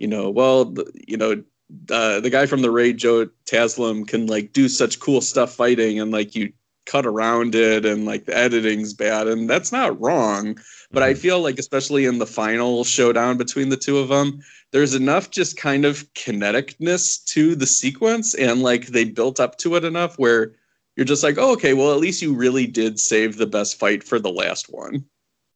you 0.00 0.08
know, 0.08 0.28
well, 0.28 0.74
you 1.06 1.16
know, 1.16 1.42
uh, 1.88 2.18
the 2.18 2.30
guy 2.30 2.46
from 2.46 2.60
the 2.62 2.70
raid, 2.70 2.98
Joe 2.98 3.28
Taslim, 3.46 4.08
can 4.08 4.26
like 4.26 4.52
do 4.52 4.68
such 4.68 4.98
cool 4.98 5.20
stuff 5.20 5.54
fighting, 5.54 6.00
and 6.00 6.10
like 6.10 6.34
you 6.34 6.52
cut 6.84 7.06
around 7.06 7.54
it, 7.54 7.86
and 7.86 8.06
like 8.06 8.24
the 8.24 8.36
editing's 8.36 8.92
bad, 8.92 9.28
and 9.28 9.48
that's 9.48 9.70
not 9.70 9.98
wrong. 10.00 10.58
But 10.90 11.04
I 11.04 11.14
feel 11.14 11.40
like, 11.40 11.60
especially 11.60 12.04
in 12.04 12.18
the 12.18 12.26
final 12.26 12.82
showdown 12.82 13.36
between 13.36 13.68
the 13.68 13.76
two 13.76 13.98
of 13.98 14.08
them, 14.08 14.40
there's 14.72 14.94
enough 14.94 15.30
just 15.30 15.56
kind 15.56 15.84
of 15.84 16.12
kineticness 16.14 17.24
to 17.26 17.54
the 17.54 17.66
sequence 17.66 18.34
and 18.34 18.62
like 18.62 18.88
they 18.88 19.04
built 19.04 19.38
up 19.38 19.58
to 19.58 19.76
it 19.76 19.84
enough 19.84 20.18
where 20.18 20.54
you're 21.00 21.06
just 21.06 21.22
like 21.22 21.38
oh 21.38 21.52
okay 21.54 21.72
well 21.72 21.94
at 21.94 21.98
least 21.98 22.20
you 22.20 22.34
really 22.34 22.66
did 22.66 23.00
save 23.00 23.38
the 23.38 23.46
best 23.46 23.78
fight 23.78 24.04
for 24.04 24.18
the 24.20 24.30
last 24.30 24.66
one 24.70 25.02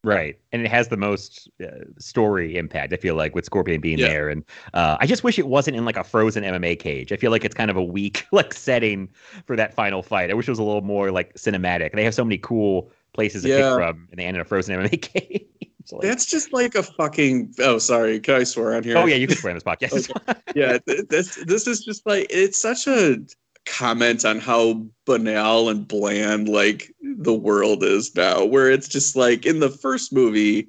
Right. 0.06 0.38
And 0.52 0.60
it 0.60 0.68
has 0.70 0.88
the 0.88 0.98
most 0.98 1.48
uh, 1.64 1.68
story 1.98 2.58
impact, 2.58 2.92
I 2.92 2.96
feel 2.96 3.14
like, 3.14 3.34
with 3.34 3.46
Scorpion 3.46 3.80
being 3.80 3.98
Yeah. 3.98 4.08
there. 4.08 4.28
And 4.28 4.44
uh, 4.74 4.98
I 5.00 5.06
just 5.06 5.24
wish 5.24 5.38
it 5.38 5.46
wasn't 5.46 5.78
in 5.78 5.86
like 5.86 5.96
a 5.96 6.04
frozen 6.04 6.44
MMA 6.44 6.78
cage. 6.78 7.10
I 7.10 7.16
feel 7.16 7.30
like 7.30 7.42
it's 7.42 7.54
kind 7.54 7.70
of 7.70 7.78
a 7.78 7.82
weak 7.82 8.26
like 8.32 8.52
setting 8.52 9.08
for 9.46 9.56
that 9.56 9.72
final 9.72 10.02
fight. 10.02 10.30
I 10.30 10.34
wish 10.34 10.46
it 10.46 10.50
was 10.50 10.58
a 10.58 10.62
little 10.62 10.82
more 10.82 11.10
like 11.10 11.32
cinematic. 11.36 11.92
They 11.94 12.04
have 12.04 12.14
so 12.14 12.22
many 12.22 12.36
cool 12.36 12.90
places 13.14 13.44
to 13.44 13.48
Yeah. 13.48 13.56
pick 13.70 13.78
from, 13.78 14.08
and 14.10 14.20
they 14.20 14.24
end 14.26 14.36
in 14.36 14.42
a 14.42 14.44
frozen 14.44 14.78
MMA 14.78 15.00
cage. 15.00 15.46
Like- 15.92 16.02
that's 16.02 16.26
just 16.26 16.52
like 16.52 16.74
a 16.74 16.82
fucking 16.82 17.54
oh 17.60 17.76
sorry 17.78 18.18
can 18.20 18.36
i 18.36 18.44
swear 18.44 18.74
on 18.74 18.82
here 18.84 18.96
oh, 18.98 19.04
yeah, 19.06 19.16
you 19.16 19.26
can 19.26 19.36
swear 19.36 19.50
on 19.52 19.56
this 19.56 19.62
podcast. 19.64 20.10
yeah 20.54 20.78
th- 20.78 21.08
this 21.10 21.34
this 21.46 21.66
is 21.66 21.84
just 21.84 22.06
like 22.06 22.26
it's 22.30 22.58
such 22.58 22.86
a 22.86 23.18
comment 23.66 24.24
on 24.24 24.38
how 24.38 24.84
banal 25.06 25.68
and 25.68 25.88
bland 25.88 26.48
like 26.48 26.92
the 27.02 27.34
world 27.34 27.82
is 27.82 28.14
now 28.14 28.44
where 28.44 28.70
it's 28.70 28.88
just 28.88 29.16
like 29.16 29.46
in 29.46 29.60
the 29.60 29.70
first 29.70 30.12
movie 30.12 30.68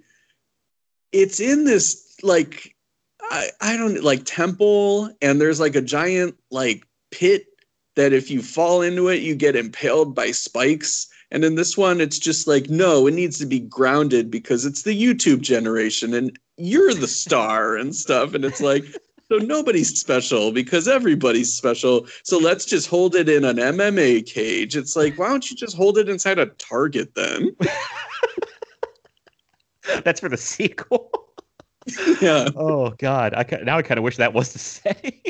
it's 1.12 1.40
in 1.40 1.66
this 1.66 2.16
like 2.24 2.76
i 3.22 3.50
i 3.62 3.76
don't 3.76 4.04
like 4.04 4.22
temple 4.24 5.10
and 5.22 5.42
there's 5.42 5.60
like 5.60 5.76
a 5.76 5.82
giant 5.82 6.36
like 6.52 6.86
pit 7.12 7.46
that 7.96 8.14
if 8.14 8.30
you 8.30 8.42
fall 8.42 8.82
into 8.82 9.08
it 9.08 9.22
you 9.22 9.36
get 9.36 9.56
impaled 9.56 10.14
by 10.14 10.32
spikes. 10.32 11.08
And 11.32 11.44
in 11.44 11.56
this 11.56 11.78
one 11.78 12.00
it's 12.02 12.20
just 12.20 12.48
like 12.48 12.70
no 12.70 13.08
it 13.08 13.14
needs 13.14 13.40
to 13.40 13.46
be 13.46 13.60
grounded 13.60 14.30
because 14.30 14.66
it's 14.66 14.84
the 14.84 15.02
youtube 15.02 15.42
generation 15.42 16.14
and 16.14 16.38
you're 16.58 16.94
the 16.94 17.08
star 17.08 17.76
and 17.76 17.94
stuff. 17.94 18.34
And 18.34 18.46
it's 18.46 18.62
like 18.62 18.86
so 19.32 19.38
nobody's 19.38 19.98
special 20.00 20.52
because 20.52 20.88
everybody's 20.88 21.54
special. 21.54 22.08
So 22.24 22.38
let's 22.38 22.66
just 22.66 22.88
hold 22.88 23.16
it 23.16 23.28
in 23.30 23.44
an 23.46 23.58
MMA 23.58 24.26
cage. 24.26 24.76
It's 24.78 24.96
like, 24.96 25.18
why 25.18 25.28
don't 25.30 25.50
you 25.50 25.56
just 25.58 25.76
hold 25.76 25.98
it 25.98 26.10
inside 26.10 26.38
a 26.40 26.46
Target 26.48 27.16
then? 27.16 27.56
That's 30.04 30.20
for 30.20 30.30
the 30.30 30.38
sequel. 30.38 31.12
yeah. 32.20 32.48
Oh 32.56 32.90
God! 32.98 33.36
I 33.36 33.46
now 33.64 33.78
I 33.78 33.84
kind 33.84 34.00
of 34.00 34.04
wish 34.04 34.18
that 34.18 34.34
was 34.34 34.52
the 34.54 34.60
setting. 34.60 35.22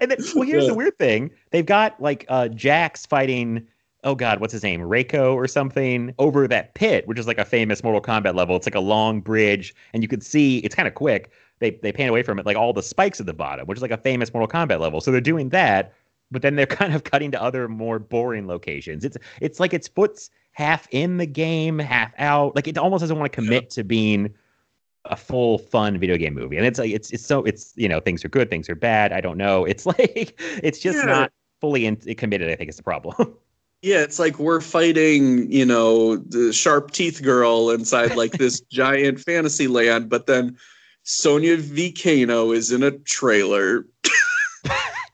and 0.00 0.10
then, 0.10 0.18
well, 0.34 0.44
here's 0.46 0.64
Yeah. 0.64 0.68
the 0.70 0.74
weird 0.74 0.98
thing: 0.98 1.30
they've 1.50 1.64
got 1.64 2.00
like 2.00 2.26
uh, 2.28 2.48
Jax 2.48 3.06
fighting. 3.06 3.66
Oh 4.04 4.14
God, 4.14 4.38
what's 4.40 4.52
his 4.52 4.62
name? 4.62 4.82
Reiko 4.82 5.32
or 5.34 5.46
something 5.48 6.14
over 6.18 6.46
that 6.46 6.74
pit, 6.74 7.08
which 7.08 7.18
is 7.18 7.26
like 7.26 7.38
a 7.38 7.44
famous 7.46 7.82
Mortal 7.82 8.02
Kombat 8.02 8.34
level. 8.34 8.54
It's 8.54 8.66
like 8.66 8.74
a 8.74 8.80
long 8.80 9.22
bridge, 9.22 9.74
and 9.94 10.02
you 10.02 10.08
can 10.08 10.20
see 10.20 10.58
it's 10.58 10.74
kind 10.74 10.86
of 10.86 10.94
quick. 10.94 11.30
They 11.64 11.70
they 11.82 11.92
pan 11.92 12.08
away 12.10 12.22
from 12.22 12.38
it, 12.38 12.44
like 12.46 12.56
all 12.56 12.72
the 12.74 12.82
spikes 12.82 13.20
at 13.20 13.26
the 13.26 13.32
bottom, 13.32 13.66
which 13.66 13.78
is 13.78 13.82
like 13.82 13.90
a 13.90 13.96
famous 13.96 14.32
Mortal 14.34 14.48
Kombat 14.48 14.80
level. 14.80 15.00
So 15.00 15.10
they're 15.10 15.20
doing 15.20 15.48
that, 15.48 15.94
but 16.30 16.42
then 16.42 16.56
they're 16.56 16.66
kind 16.80 16.94
of 16.94 17.04
cutting 17.04 17.30
to 17.30 17.42
other 17.42 17.68
more 17.68 17.98
boring 17.98 18.46
locations. 18.46 19.04
It's 19.04 19.16
it's 19.40 19.58
like 19.60 19.72
its 19.72 19.88
foot's 19.88 20.30
half 20.52 20.86
in 20.90 21.16
the 21.16 21.26
game, 21.26 21.78
half 21.78 22.12
out. 22.18 22.54
Like 22.54 22.68
it 22.68 22.76
almost 22.78 23.00
doesn't 23.00 23.18
want 23.18 23.32
to 23.32 23.34
commit 23.34 23.70
to 23.70 23.82
being 23.84 24.34
a 25.06 25.16
full 25.16 25.58
fun 25.58 25.98
video 25.98 26.16
game 26.16 26.34
movie. 26.34 26.56
And 26.58 26.66
it's 26.66 26.78
like 26.78 26.90
it's 26.90 27.10
it's 27.10 27.24
so 27.26 27.42
it's 27.44 27.72
you 27.76 27.88
know 27.88 28.00
things 28.00 28.24
are 28.24 28.28
good, 28.28 28.50
things 28.50 28.68
are 28.68 28.74
bad. 28.74 29.12
I 29.12 29.20
don't 29.20 29.38
know. 29.38 29.64
It's 29.74 29.86
like 29.86 30.38
it's 30.62 30.78
just 30.78 30.98
Yeah. 30.98 31.04
not 31.06 31.32
fully 31.60 31.86
in, 31.86 31.96
committed. 31.96 32.50
I 32.50 32.56
think 32.56 32.68
is 32.70 32.76
the 32.76 32.82
problem. 32.82 33.36
Yeah, 33.82 33.98
it's 34.00 34.18
like 34.18 34.38
we're 34.38 34.62
fighting, 34.62 35.52
you 35.52 35.66
know, 35.66 36.16
the 36.16 36.54
sharp 36.54 36.92
teeth 36.92 37.22
girl 37.22 37.68
inside 37.68 38.16
like 38.16 38.32
this 38.32 38.60
giant 38.60 39.20
fantasy 39.20 39.66
land, 39.66 40.08
but 40.08 40.24
then 40.24 40.56
Sonia 41.04 41.56
Vicano 41.56 42.54
is 42.54 42.72
in 42.72 42.82
a 42.82 42.90
trailer. 42.90 43.86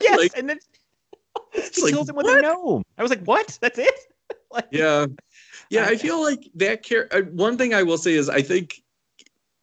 yes, 0.00 0.18
Like- 0.18 0.33
and 0.37 0.48
then 0.48 0.59
she 1.72 1.83
like, 1.83 1.92
kills 1.92 2.09
him 2.09 2.16
with 2.16 2.26
what? 2.26 2.38
a 2.38 2.42
gnome. 2.42 2.83
I 2.96 3.03
was 3.03 3.11
like, 3.11 3.24
what? 3.24 3.59
That's 3.61 3.79
it? 3.79 3.94
like, 4.53 4.66
yeah 4.72 5.07
yeah 5.70 5.85
I- 5.85 5.90
i 5.90 5.96
feel 5.96 6.20
like 6.20 6.48
that 6.57 6.83
care 6.83 7.07
uh, 7.12 7.22
one 7.22 7.57
thing 7.57 7.72
i 7.72 7.85
will 7.85 7.98
say 7.98 8.14
is 8.14 8.29
i 8.29 8.42
think 8.42 8.83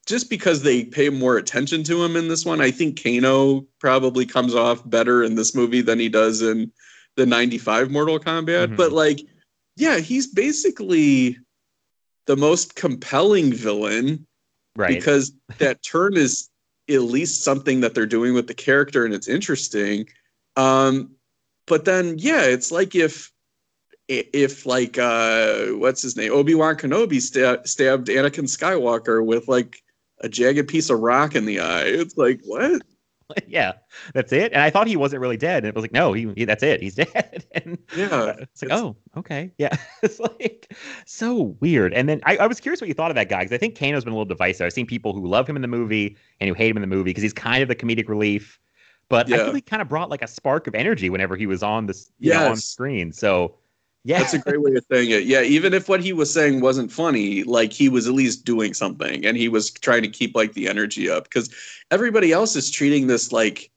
just 0.06 0.30
because 0.30 0.62
they 0.64 0.86
pay 0.86 1.10
more 1.10 1.36
attention 1.38 1.84
to 1.84 2.02
him 2.04 2.16
in 2.16 2.30
this 2.30 2.46
one 2.46 2.62
i 2.62 2.72
think 2.72 3.02
kano 3.04 3.66
probably 3.80 4.26
comes 4.26 4.56
off 4.56 4.88
better 4.90 5.24
in 5.24 5.36
this 5.36 5.54
movie 5.54 5.82
than 5.82 6.00
he 6.00 6.08
does 6.08 6.42
in 6.42 6.72
the 7.18 7.26
95 7.26 7.92
mortal 7.92 8.18
kombat 8.18 8.68
Mhm. 8.70 8.78
but 8.78 8.94
like 8.94 9.20
yeah 9.76 9.98
he's 9.98 10.28
basically 10.28 11.38
the 12.26 12.38
most 12.38 12.76
compelling 12.76 13.52
villain 13.52 14.26
right. 14.78 14.98
because 14.98 15.34
that 15.58 15.84
turn 15.84 16.16
is 16.16 16.50
at 16.90 17.02
least 17.02 17.44
something 17.44 17.82
that 17.82 17.94
they're 17.94 18.06
doing 18.06 18.34
with 18.34 18.48
the 18.48 18.54
character 18.54 19.04
and 19.04 19.14
it's 19.14 19.28
interesting. 19.28 20.08
Um 20.56 21.12
but 21.66 21.84
then 21.84 22.16
yeah 22.18 22.44
it's 22.44 22.72
like 22.72 22.96
if 22.96 23.32
if 24.08 24.66
like 24.66 24.98
uh 24.98 25.66
what's 25.72 26.02
his 26.02 26.16
name? 26.16 26.32
Obi-wan 26.32 26.76
kenobi 26.76 27.22
sta- 27.22 27.66
stabbed 27.66 28.08
anakin 28.08 28.46
skywalker 28.46 29.26
with 29.26 29.48
like 29.50 29.84
a 30.22 30.30
jagged 30.30 30.68
piece 30.68 30.90
of 30.90 31.00
rock 31.00 31.36
in 31.36 31.46
the 31.46 31.60
eye. 31.60 31.84
It's 31.84 32.18
like 32.18 32.40
what 32.46 32.82
yeah, 33.48 33.74
that's 34.14 34.32
it. 34.32 34.54
And 34.54 34.62
I 34.62 34.70
thought 34.70 34.88
he 34.88 34.96
wasn't 34.96 35.22
really 35.22 35.38
dead. 35.38 35.58
And 35.64 35.68
it 35.68 35.76
was 35.76 35.82
like, 35.84 35.92
no, 35.92 36.14
he, 36.14 36.32
he 36.36 36.46
that's 36.46 36.64
it. 36.64 36.82
He's 36.82 36.96
dead. 36.96 37.46
and 37.54 37.78
yeah 37.96 38.36
it's 38.40 38.62
like, 38.62 38.72
It's- 38.72 38.80
oh, 38.80 38.96
okay. 39.18 39.52
Yeah. 39.58 39.76
it's 40.04 40.20
like 40.20 40.74
so 41.06 41.56
weird. 41.60 41.94
And 41.94 42.08
then 42.08 42.22
I, 42.26 42.38
I 42.38 42.48
was 42.48 42.60
curious 42.60 42.82
what 42.82 42.88
you 42.88 42.94
thought 42.94 43.12
of 43.12 43.16
that 43.16 43.30
guy 43.30 43.40
because 43.40 43.54
I 43.54 43.58
think 43.58 43.76
Kano's 43.78 44.04
been 44.04 44.14
a 44.14 44.16
little 44.16 44.26
divisive. 44.26 44.66
I've 44.66 44.74
seen 44.74 44.86
people 44.88 45.14
who 45.14 45.28
love 45.28 45.48
him 45.48 45.56
in 45.56 45.62
the 45.62 45.68
movie 45.68 46.18
and 46.40 46.48
who 46.48 46.54
hate 46.54 46.70
him 46.72 46.78
in 46.78 46.82
the 46.82 46.88
movie 46.88 47.10
because 47.10 47.24
he's 47.24 47.34
kind 47.34 47.62
of 47.62 47.68
the 47.70 47.76
comedic 47.76 48.08
relief. 48.10 48.60
But 49.10 49.28
I 49.28 49.38
Yeah. 49.38 49.46
feel 49.46 49.54
he 49.54 49.62
kind 49.62 49.82
of 49.82 49.88
brought 49.90 50.10
like 50.10 50.22
a 50.22 50.28
spark 50.28 50.68
of 50.68 50.76
energy 50.76 51.10
whenever 51.10 51.36
he 51.36 51.48
was 51.48 51.64
on 51.64 51.86
this 51.86 52.12
you 52.20 52.34
know, 52.34 52.50
on 52.50 52.58
screen. 52.58 53.12
So 53.14 53.56
yeah. 54.08 54.20
That's 54.20 54.34
a 54.34 54.40
great 54.40 54.62
way 54.62 54.74
of 54.76 54.86
saying 54.92 55.10
it. 55.12 55.24
Yeah, 55.26 55.42
even 55.42 55.74
if 55.74 55.90
what 55.90 56.02
he 56.02 56.14
was 56.14 56.34
saying 56.34 56.62
wasn't 56.62 56.92
funny, 56.92 57.44
like 57.44 57.74
he 57.74 57.90
was 57.90 58.08
at 58.08 58.14
least 58.14 58.46
doing 58.46 58.74
something 58.74 59.26
and 59.26 59.36
he 59.36 59.50
was 59.50 59.70
trying 59.72 60.02
to 60.04 60.08
keep 60.08 60.34
like 60.36 60.54
the 60.54 60.68
energy 60.70 61.10
up 61.10 61.26
because 61.26 61.54
everybody 61.92 62.32
else 62.32 62.56
is 62.56 62.72
treating 62.72 63.08
this 63.08 63.32
like 63.32 63.70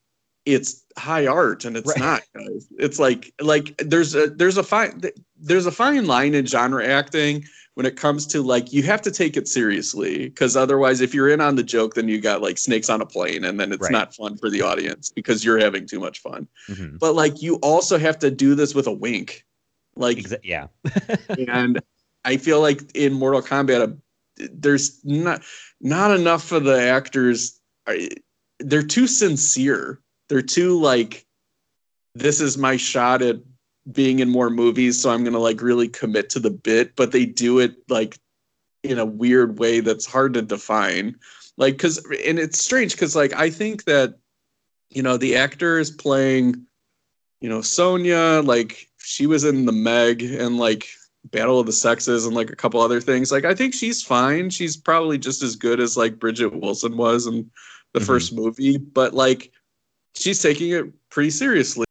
it's 0.45 0.83
high 0.97 1.27
art 1.27 1.65
and 1.65 1.75
it's 1.77 1.89
Right. 1.89 1.99
not 1.99 2.21
guys. 2.33 2.67
It's 2.79 2.97
like 2.99 3.33
like 3.41 3.75
there's 3.77 4.15
a 4.15 4.27
there's 4.27 4.57
a 4.57 4.63
fine 4.63 5.01
there's 5.37 5.65
a 5.65 5.71
fine 5.71 6.05
line 6.07 6.33
in 6.33 6.45
genre 6.45 6.85
acting 6.85 7.43
when 7.75 7.85
it 7.85 7.95
comes 7.95 8.25
to 8.27 8.41
like 8.41 8.73
you 8.73 8.83
have 8.83 9.01
to 9.01 9.11
take 9.11 9.37
it 9.37 9.47
seriously 9.47 10.29
because 10.29 10.55
otherwise 10.57 10.99
if 11.01 11.13
you're 11.13 11.29
in 11.29 11.41
on 11.41 11.55
the 11.55 11.63
joke 11.63 11.93
then 11.93 12.07
you 12.07 12.19
got 12.19 12.41
like 12.41 12.57
snakes 12.57 12.89
on 12.89 13.01
a 13.01 13.05
plane 13.05 13.43
and 13.45 13.59
then 13.59 13.71
it's 13.71 13.81
Right. 13.83 13.91
not 13.91 14.15
fun 14.15 14.35
for 14.37 14.49
the 14.49 14.61
audience 14.61 15.11
because 15.13 15.43
you're 15.45 15.59
having 15.59 15.85
too 15.87 15.99
much 15.99 16.19
fun. 16.19 16.47
Mhm. 16.69 16.99
But 16.99 17.15
like 17.15 17.41
you 17.41 17.55
also 17.57 17.97
have 17.99 18.17
to 18.19 18.31
do 18.31 18.55
this 18.55 18.73
with 18.73 18.87
a 18.87 18.91
wink. 18.91 19.45
Like 19.95 20.17
Exa- 20.17 20.39
yeah. 20.43 20.67
and 21.47 21.79
I 22.23 22.37
feel 22.37 22.61
like 22.61 22.95
in 22.95 23.13
Mortal 23.13 23.41
Kombat, 23.41 23.81
uh, 23.81 24.47
there's 24.53 25.03
not 25.03 25.43
not 25.79 26.11
enough 26.11 26.51
of 26.51 26.63
the 26.63 26.81
actors. 26.81 27.59
They're 28.59 28.83
too 28.83 29.07
sincere. 29.07 29.99
They're 30.29 30.41
too 30.41 30.79
like, 30.79 31.25
this 32.15 32.39
is 32.39 32.57
my 32.57 32.77
shot 32.77 33.21
at 33.21 33.37
being 33.91 34.19
in 34.19 34.29
more 34.29 34.49
movies, 34.49 35.01
so 35.01 35.09
I'm 35.09 35.23
gonna 35.23 35.39
like 35.39 35.61
really 35.61 35.87
commit 35.87 36.29
to 36.31 36.39
the 36.39 36.51
bit. 36.51 36.95
But 36.95 37.11
they 37.11 37.25
do 37.25 37.59
it 37.59 37.75
like 37.89 38.17
in 38.83 38.97
a 38.99 39.05
weird 39.05 39.59
way 39.59 39.79
that's 39.79 40.05
hard 40.05 40.33
to 40.35 40.41
define. 40.41 41.15
Like, 41.57 41.77
cause 41.77 41.97
and 42.25 42.39
it's 42.39 42.63
strange 42.63 42.93
because 42.93 43.15
like 43.15 43.33
I 43.33 43.49
think 43.49 43.83
that 43.85 44.15
you 44.89 45.03
know 45.03 45.17
the 45.17 45.35
actor 45.35 45.79
is 45.79 45.91
playing 45.91 46.65
you 47.41 47.49
know 47.49 47.61
Sonya 47.61 48.41
like 48.45 48.87
she 48.97 49.27
was 49.27 49.43
in 49.43 49.65
the 49.65 49.71
meg 49.71 50.21
and 50.21 50.57
like 50.57 50.87
battle 51.25 51.59
of 51.59 51.65
the 51.65 51.71
sexes 51.71 52.25
and 52.25 52.35
like 52.35 52.49
a 52.49 52.55
couple 52.55 52.79
other 52.81 53.01
things. 53.01 53.31
Like 53.31 53.45
i 53.45 53.53
think 53.53 53.73
she's 53.73 54.01
fine. 54.01 54.49
She's 54.49 54.75
probably 54.77 55.17
just 55.17 55.43
as 55.43 55.55
good 55.55 55.79
as 55.79 55.95
like 55.97 56.15
Bridgette 56.17 56.59
Wilson 56.59 56.95
was 56.97 57.27
in 57.27 57.49
the 57.93 57.99
Mhm. 57.99 58.05
first 58.05 58.33
movie. 58.33 58.77
But 58.77 59.13
like 59.13 59.51
she's 60.15 60.41
taking 60.41 60.71
it 60.71 60.85
pretty 61.09 61.29
seriously. 61.31 61.85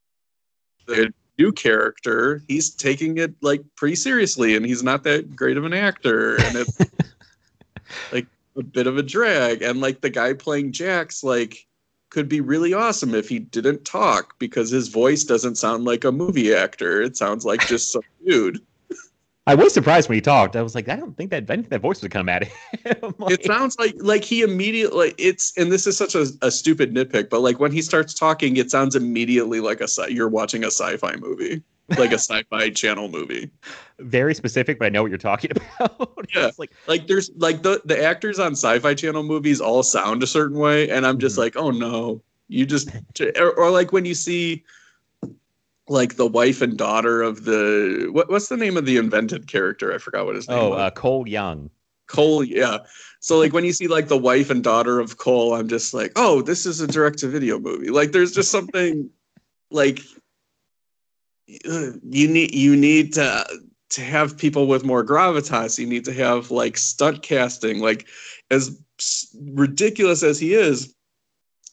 The 0.86 1.12
new 1.38 1.52
character 1.52 2.42
he's 2.48 2.70
taking 2.70 3.18
it 3.18 3.34
like 3.40 3.62
pretty 3.76 3.96
seriously 3.96 4.56
and 4.56 4.66
he's 4.66 4.82
not 4.82 5.04
that 5.04 5.34
great 5.34 5.56
of 5.56 5.64
an 5.64 5.72
actor 5.72 6.36
and 6.36 6.56
it's 6.56 6.78
like 8.12 8.26
a 8.56 8.62
bit 8.62 8.86
of 8.86 8.98
a 8.98 9.02
drag. 9.02 9.62
And 9.62 9.80
like 9.80 10.00
the 10.00 10.10
guy 10.10 10.32
playing 10.34 10.72
jax 10.72 11.22
like 11.24 11.66
could 12.10 12.28
be 12.28 12.40
really 12.40 12.74
awesome 12.74 13.14
if 13.14 13.28
he 13.28 13.38
didn't 13.38 13.84
talk 13.84 14.38
because 14.38 14.70
his 14.70 14.88
voice 14.88 15.24
doesn't 15.24 15.56
sound 15.56 15.84
like 15.84 16.04
a 16.04 16.12
movie 16.12 16.54
actor. 16.54 17.00
It 17.00 17.16
sounds 17.16 17.44
like 17.44 17.66
just 17.66 17.92
some 17.92 18.02
dude. 18.26 18.60
I 19.46 19.54
was 19.54 19.72
surprised 19.72 20.08
when 20.08 20.16
he 20.16 20.20
talked. 20.20 20.54
I 20.54 20.62
was 20.62 20.74
like, 20.74 20.88
I 20.88 20.96
don't 20.96 21.16
think 21.16 21.30
that 21.30 21.44
I 21.44 21.56
think 21.56 21.70
that 21.70 21.80
voice 21.80 22.02
would 22.02 22.10
come 22.10 22.28
out 22.28 22.44
him. 22.44 23.14
Like, 23.18 23.32
It 23.32 23.44
sounds 23.44 23.76
like 23.78 23.94
like 23.98 24.22
he 24.22 24.42
immediately 24.42 25.14
it's 25.18 25.56
and 25.56 25.72
this 25.72 25.86
is 25.86 25.96
such 25.96 26.14
a, 26.14 26.26
a 26.42 26.50
stupid 26.50 26.94
nitpick, 26.94 27.30
but 27.30 27.40
like 27.40 27.58
when 27.58 27.72
he 27.72 27.82
starts 27.82 28.12
talking, 28.12 28.58
it 28.58 28.70
sounds 28.70 28.94
immediately 28.94 29.60
like 29.60 29.80
a 29.80 29.88
sci- 29.88 30.08
you're 30.08 30.28
watching 30.28 30.62
a 30.62 30.68
sci-fi 30.68 31.16
movie, 31.16 31.62
like 31.98 32.10
a 32.12 32.18
sci-fi 32.18 32.70
channel 32.70 33.08
movie. 33.08 33.50
very 33.98 34.34
specific, 34.34 34.78
but 34.78 34.86
I 34.86 34.88
know 34.88 35.02
what 35.02 35.10
you're 35.10 35.18
talking 35.18 35.50
about. 35.80 36.18
Yeah. 36.34 36.46
It's 36.48 36.58
like 36.58 36.70
Like 36.86 37.06
there's 37.06 37.30
like 37.36 37.62
the 37.62 37.80
the 37.84 38.02
actors 38.02 38.38
on 38.38 38.52
sci-fi 38.52 38.94
channel 38.94 39.22
movies 39.22 39.60
all 39.60 39.82
sound 39.82 40.22
a 40.22 40.26
certain 40.26 40.58
way, 40.58 40.88
and 40.90 41.06
I'm 41.06 41.18
just 41.18 41.36
Mhm. 41.36 41.38
like, 41.38 41.56
oh 41.56 41.70
no, 41.70 42.22
you 42.48 42.66
just 42.66 42.88
or, 43.38 43.52
or 43.52 43.70
like 43.70 43.92
when 43.92 44.04
you 44.04 44.14
see 44.14 44.64
like 45.88 46.14
the 46.16 46.26
wife 46.26 46.62
and 46.62 46.76
daughter 46.78 47.20
of 47.22 47.44
the 47.44 48.08
what, 48.12 48.30
what's 48.30 48.48
the 48.48 48.56
name 48.56 48.76
of 48.76 48.86
the 48.86 48.96
invented 48.96 49.46
character? 49.48 49.92
I 49.92 49.98
forgot 49.98 50.26
what 50.26 50.36
his 50.36 50.48
name 50.48 50.58
is. 50.58 50.64
oh, 50.64 50.72
uh, 50.72 50.90
Cole 50.90 51.28
Young. 51.28 51.70
Cole, 52.06 52.42
yeah. 52.44 52.78
So 53.20 53.38
like 53.38 53.52
when 53.52 53.64
you 53.64 53.72
see 53.72 53.86
like 53.88 54.08
the 54.08 54.16
wife 54.16 54.50
and 54.50 54.62
daughter 54.64 54.98
of 55.00 55.16
Cole, 55.16 55.54
I'm 55.54 55.68
just 55.68 55.92
like, 55.94 56.12
oh, 56.16 56.42
this 56.42 56.64
is 56.66 56.80
a 56.80 56.86
direct 56.86 57.18
to 57.18 57.28
video 57.28 57.58
movie. 57.58 57.90
Like 57.90 58.12
there's 58.12 58.32
just 58.32 58.50
something 58.50 59.10
like 59.70 60.00
you 61.64 62.28
need 62.28 62.54
you 62.54 62.76
need 62.76 63.14
to 63.14 63.44
to 63.90 64.00
have 64.02 64.38
people 64.38 64.66
with 64.66 64.84
more 64.84 65.04
gravitas. 65.04 65.78
You 65.78 65.86
need 65.86 66.04
to 66.04 66.12
have 66.12 66.50
like 66.50 66.76
stunt 66.76 67.22
casting. 67.22 67.80
Like 67.80 68.06
as 68.50 68.80
ridiculous 69.34 70.22
as 70.22 70.38
he 70.38 70.54
is, 70.54 70.94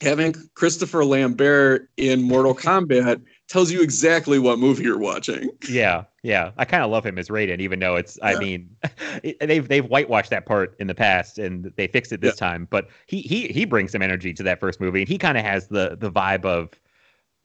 having 0.01 0.35
Christopher 0.55 1.05
Lambert 1.05 1.89
in 1.97 2.21
Mortal 2.21 2.55
Kombat 2.55 3.21
tells 3.47 3.71
you 3.71 3.81
exactly 3.81 4.39
what 4.39 4.59
movie 4.59 4.83
you're 4.83 4.97
watching. 4.97 5.49
Yeah, 5.69 6.05
yeah. 6.23 6.51
I 6.57 6.65
kind 6.65 6.83
of 6.83 6.91
love 6.91 7.05
him 7.05 7.17
as 7.17 7.27
Raiden, 7.29 7.59
even 7.59 7.79
though 7.79 7.97
it's. 7.97 8.17
I 8.21 8.39
mean, 8.39 8.69
they've 9.41 9.67
they've 9.67 9.85
whitewashed 9.85 10.29
that 10.29 10.45
part 10.45 10.75
in 10.79 10.87
the 10.87 10.95
past, 10.95 11.39
and 11.39 11.71
they 11.75 11.87
fixed 11.87 12.11
it 12.11 12.21
this 12.21 12.35
time. 12.35 12.67
But 12.69 12.87
he 13.05 13.21
he 13.21 13.47
he 13.47 13.65
brings 13.65 13.91
some 13.91 14.01
energy 14.01 14.33
to 14.33 14.43
that 14.43 14.59
first 14.59 14.79
movie, 14.79 15.01
and 15.01 15.09
he 15.09 15.17
kind 15.17 15.37
of 15.37 15.43
has 15.43 15.67
the 15.67 15.97
the 15.99 16.11
vibe 16.11 16.45
of 16.45 16.69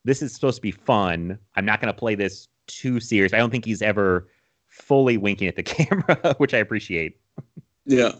this 0.04 0.22
is 0.22 0.32
supposed 0.34 0.56
to 0.56 0.62
be 0.62 0.70
fun. 0.70 1.38
I'm 1.56 1.64
not 1.64 1.80
going 1.80 1.92
to 1.92 1.98
play 1.98 2.14
this 2.14 2.48
too 2.66 3.00
serious. 3.00 3.32
I 3.32 3.38
don't 3.38 3.50
think 3.50 3.64
he's 3.64 3.82
ever 3.82 4.28
fully 4.68 5.16
winking 5.16 5.48
at 5.48 5.56
the 5.56 5.62
camera, 5.62 6.34
which 6.38 6.54
I 6.54 6.58
appreciate. 6.58 7.18
Yeah. 7.84 8.12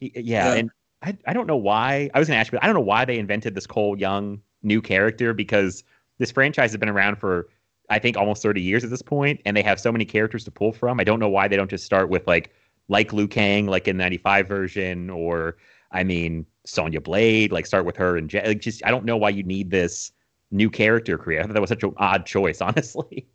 He- 0.00 0.12
yeah, 0.14 0.52
Yeah. 0.52 0.54
and 0.54 0.70
I, 1.02 1.16
I 1.26 1.32
don't 1.34 1.46
know 1.46 1.56
why 1.56 2.08
I 2.14 2.18
was 2.18 2.28
gonna 2.28 2.40
ask 2.40 2.50
you, 2.50 2.58
I 2.62 2.66
don't 2.66 2.74
know 2.74 2.80
why 2.80 3.04
they 3.04 3.18
invented 3.18 3.54
this 3.54 3.66
Cole 3.66 3.98
Young 3.98 4.40
new 4.62 4.80
character 4.80 5.34
because 5.34 5.84
this 6.16 6.30
franchise 6.30 6.70
has 6.70 6.78
been 6.78 6.88
around 6.88 7.16
for 7.16 7.48
I 7.90 7.98
think 7.98 8.16
almost 8.16 8.42
30 8.42 8.62
years 8.62 8.82
at 8.82 8.88
this 8.88 9.02
point, 9.02 9.40
and 9.44 9.54
they 9.54 9.60
have 9.62 9.78
so 9.78 9.92
many 9.92 10.06
characters 10.06 10.44
to 10.44 10.50
pull 10.50 10.72
from. 10.72 10.98
I 10.98 11.04
don't 11.04 11.20
know 11.20 11.28
why 11.28 11.46
they 11.48 11.56
don't 11.56 11.68
just 11.68 11.84
start 11.84 12.08
with 12.08 12.26
like 12.26 12.50
like 12.88 13.12
Liu 13.12 13.28
Kang, 13.28 13.66
like 13.66 13.86
in 13.86 13.98
the 13.98 14.04
95 14.04 14.48
version, 14.48 15.10
or 15.10 15.58
I 15.92 16.02
mean 16.04 16.46
Sonya 16.64 17.02
Blade, 17.02 17.52
like 17.52 17.66
start 17.66 17.84
with 17.84 17.96
her 17.98 18.16
and 18.16 18.30
Je- 18.30 18.46
like 18.46 18.60
just 18.62 18.82
I 18.86 18.90
don't 18.90 19.04
know 19.04 19.18
why 19.18 19.28
you 19.28 19.42
need 19.42 19.70
this 19.70 20.10
new 20.50 20.70
character 20.70 21.18
creator. 21.18 21.42
I 21.42 21.46
thought 21.46 21.54
that 21.54 21.60
was 21.60 21.68
such 21.68 21.82
an 21.82 21.94
odd 21.96 22.26
choice, 22.26 22.60
honestly. 22.60 23.26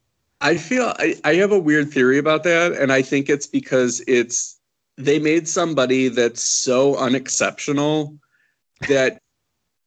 I 0.41 0.57
feel 0.57 0.93
I, 0.97 1.15
I 1.23 1.35
have 1.35 1.51
a 1.51 1.59
weird 1.59 1.91
theory 1.91 2.17
about 2.17 2.43
that, 2.43 2.73
and 2.73 2.91
I 2.91 3.01
think 3.01 3.29
it's 3.29 3.47
because 3.47 4.01
it's 4.07 4.59
they 4.97 5.19
made 5.19 5.47
somebody 5.47 6.09
that's 6.09 6.41
so 6.41 6.97
unexceptional 6.97 8.17
that 8.87 9.21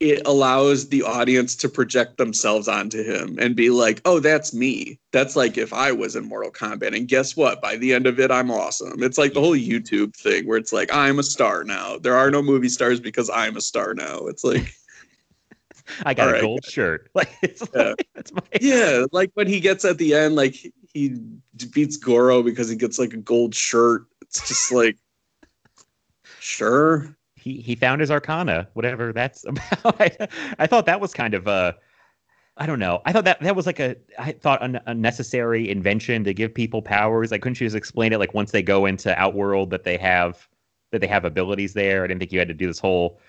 it 0.02 0.26
allows 0.26 0.88
the 0.88 1.04
audience 1.04 1.54
to 1.54 1.68
project 1.68 2.16
themselves 2.16 2.66
onto 2.66 3.04
him 3.04 3.38
and 3.38 3.54
be 3.54 3.70
like, 3.70 4.00
oh, 4.04 4.18
that's 4.18 4.52
me. 4.52 4.98
That's 5.12 5.36
like 5.36 5.56
if 5.56 5.72
I 5.72 5.92
was 5.92 6.16
in 6.16 6.24
Mortal 6.24 6.50
Kombat. 6.50 6.96
And 6.96 7.06
guess 7.06 7.36
what? 7.36 7.62
By 7.62 7.76
the 7.76 7.92
end 7.92 8.08
of 8.08 8.18
it, 8.18 8.32
I'm 8.32 8.50
awesome. 8.50 9.00
It's 9.00 9.16
like 9.16 9.32
the 9.32 9.40
whole 9.40 9.56
YouTube 9.56 10.16
thing 10.16 10.48
where 10.48 10.58
it's 10.58 10.72
like, 10.72 10.92
I'm 10.92 11.20
a 11.20 11.22
star 11.22 11.62
now. 11.62 11.98
There 11.98 12.16
are 12.16 12.32
no 12.32 12.42
movie 12.42 12.68
stars 12.68 12.98
because 12.98 13.30
I'm 13.30 13.56
a 13.56 13.60
star 13.60 13.94
now. 13.94 14.26
It's 14.26 14.42
like, 14.42 14.74
I 16.06 16.14
got 16.14 16.28
All 16.28 16.28
a 16.28 16.32
right. 16.32 16.40
gold 16.40 16.64
shirt. 16.64 17.10
Like 17.14 17.30
it's 17.42 17.62
Yeah. 17.74 17.94
like, 17.98 18.08
that's 18.14 18.32
my 18.32 18.42
yeah, 18.60 19.04
like 19.12 19.30
when 19.34 19.46
he 19.46 19.60
gets 19.60 19.84
at 19.84 19.98
the 19.98 20.14
end, 20.14 20.34
like 20.34 20.54
he 20.92 21.16
beats 21.72 21.96
Goro 21.96 22.42
because 22.42 22.68
he 22.68 22.76
gets 22.76 22.98
like 22.98 23.12
a 23.14 23.18
gold 23.18 23.54
shirt. 23.54 24.06
It's 24.22 24.46
just 24.48 24.72
like, 24.72 24.96
sure. 26.38 27.16
he 27.36 27.60
he 27.60 27.74
found 27.74 28.00
his 28.00 28.10
arcana, 28.10 28.68
whatever 28.74 29.12
that's 29.12 29.44
about. 29.44 30.00
I, 30.00 30.28
I 30.58 30.66
thought 30.66 30.86
that 30.86 31.00
was 31.00 31.12
kind 31.12 31.34
of 31.34 31.48
uh 31.48 31.72
I 32.56 32.66
don't 32.66 32.78
know. 32.78 33.02
I 33.06 33.12
thought 33.12 33.24
that 33.24 33.40
that 33.40 33.56
was 33.56 33.66
like 33.66 33.80
a 33.80 33.96
I 34.18 34.32
thought 34.32 34.62
an 34.62 34.80
unnecessary 34.86 35.70
invention 35.70 36.24
to 36.24 36.34
give 36.34 36.54
people 36.54 36.82
powers. 36.82 37.30
Like 37.30 37.42
couldn't 37.42 37.60
you 37.60 37.66
just 37.66 37.76
explain 37.76 38.12
it 38.12 38.18
like 38.18 38.34
once 38.34 38.52
they 38.52 38.62
go 38.62 38.86
into 38.86 39.18
Outworld 39.18 39.70
that 39.70 39.84
they 39.84 39.98
have 39.98 40.48
that 40.92 41.00
they 41.00 41.06
have 41.08 41.24
abilities 41.24 41.74
there? 41.74 42.04
I 42.04 42.06
didn't 42.08 42.20
think 42.20 42.32
you 42.32 42.38
had 42.38 42.48
to 42.48 42.54
do 42.54 42.66
this 42.66 42.78
whole 42.80 43.20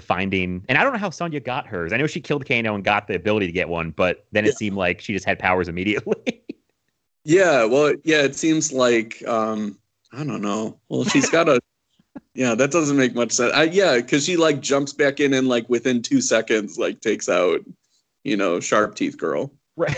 finding. 0.00 0.64
And 0.68 0.76
I 0.78 0.82
don't 0.84 0.92
know 0.92 0.98
how 0.98 1.10
Sonya 1.10 1.40
got 1.40 1.66
hers. 1.66 1.92
I 1.92 1.96
know 1.96 2.06
she 2.06 2.20
killed 2.20 2.46
Kano 2.46 2.74
and 2.74 2.84
got 2.84 3.06
the 3.08 3.14
ability 3.14 3.46
to 3.46 3.52
get 3.52 3.68
one, 3.68 3.90
but 3.90 4.26
then 4.32 4.44
it 4.44 4.48
Yeah. 4.48 4.54
seemed 4.54 4.76
like 4.76 5.00
she 5.00 5.12
just 5.12 5.24
had 5.24 5.38
powers 5.38 5.68
immediately. 5.68 6.42
Yeah, 7.28 7.64
well, 7.64 7.92
yeah, 8.04 8.22
it 8.22 8.36
seems 8.36 8.72
like 8.72 9.20
um 9.26 9.78
I 10.12 10.18
don't 10.24 10.42
know. 10.42 10.78
Well, 10.88 11.04
she's 11.04 11.28
got 11.28 11.48
a 11.48 11.60
Yeah, 12.34 12.54
that 12.54 12.70
doesn't 12.70 12.96
make 12.96 13.14
much 13.14 13.32
sense. 13.32 13.52
I, 13.52 13.64
yeah, 13.64 13.96
because 13.96 14.24
she 14.24 14.36
like 14.36 14.60
jumps 14.60 14.92
back 14.92 15.18
in 15.20 15.34
and 15.34 15.48
like 15.48 15.68
within 15.68 16.02
two 16.02 16.20
seconds, 16.20 16.78
like 16.78 17.00
takes 17.00 17.28
out, 17.28 17.60
you 18.24 18.36
know, 18.36 18.60
Sharp 18.60 18.94
Teeth 18.94 19.18
Girl. 19.18 19.52
Right. 19.76 19.96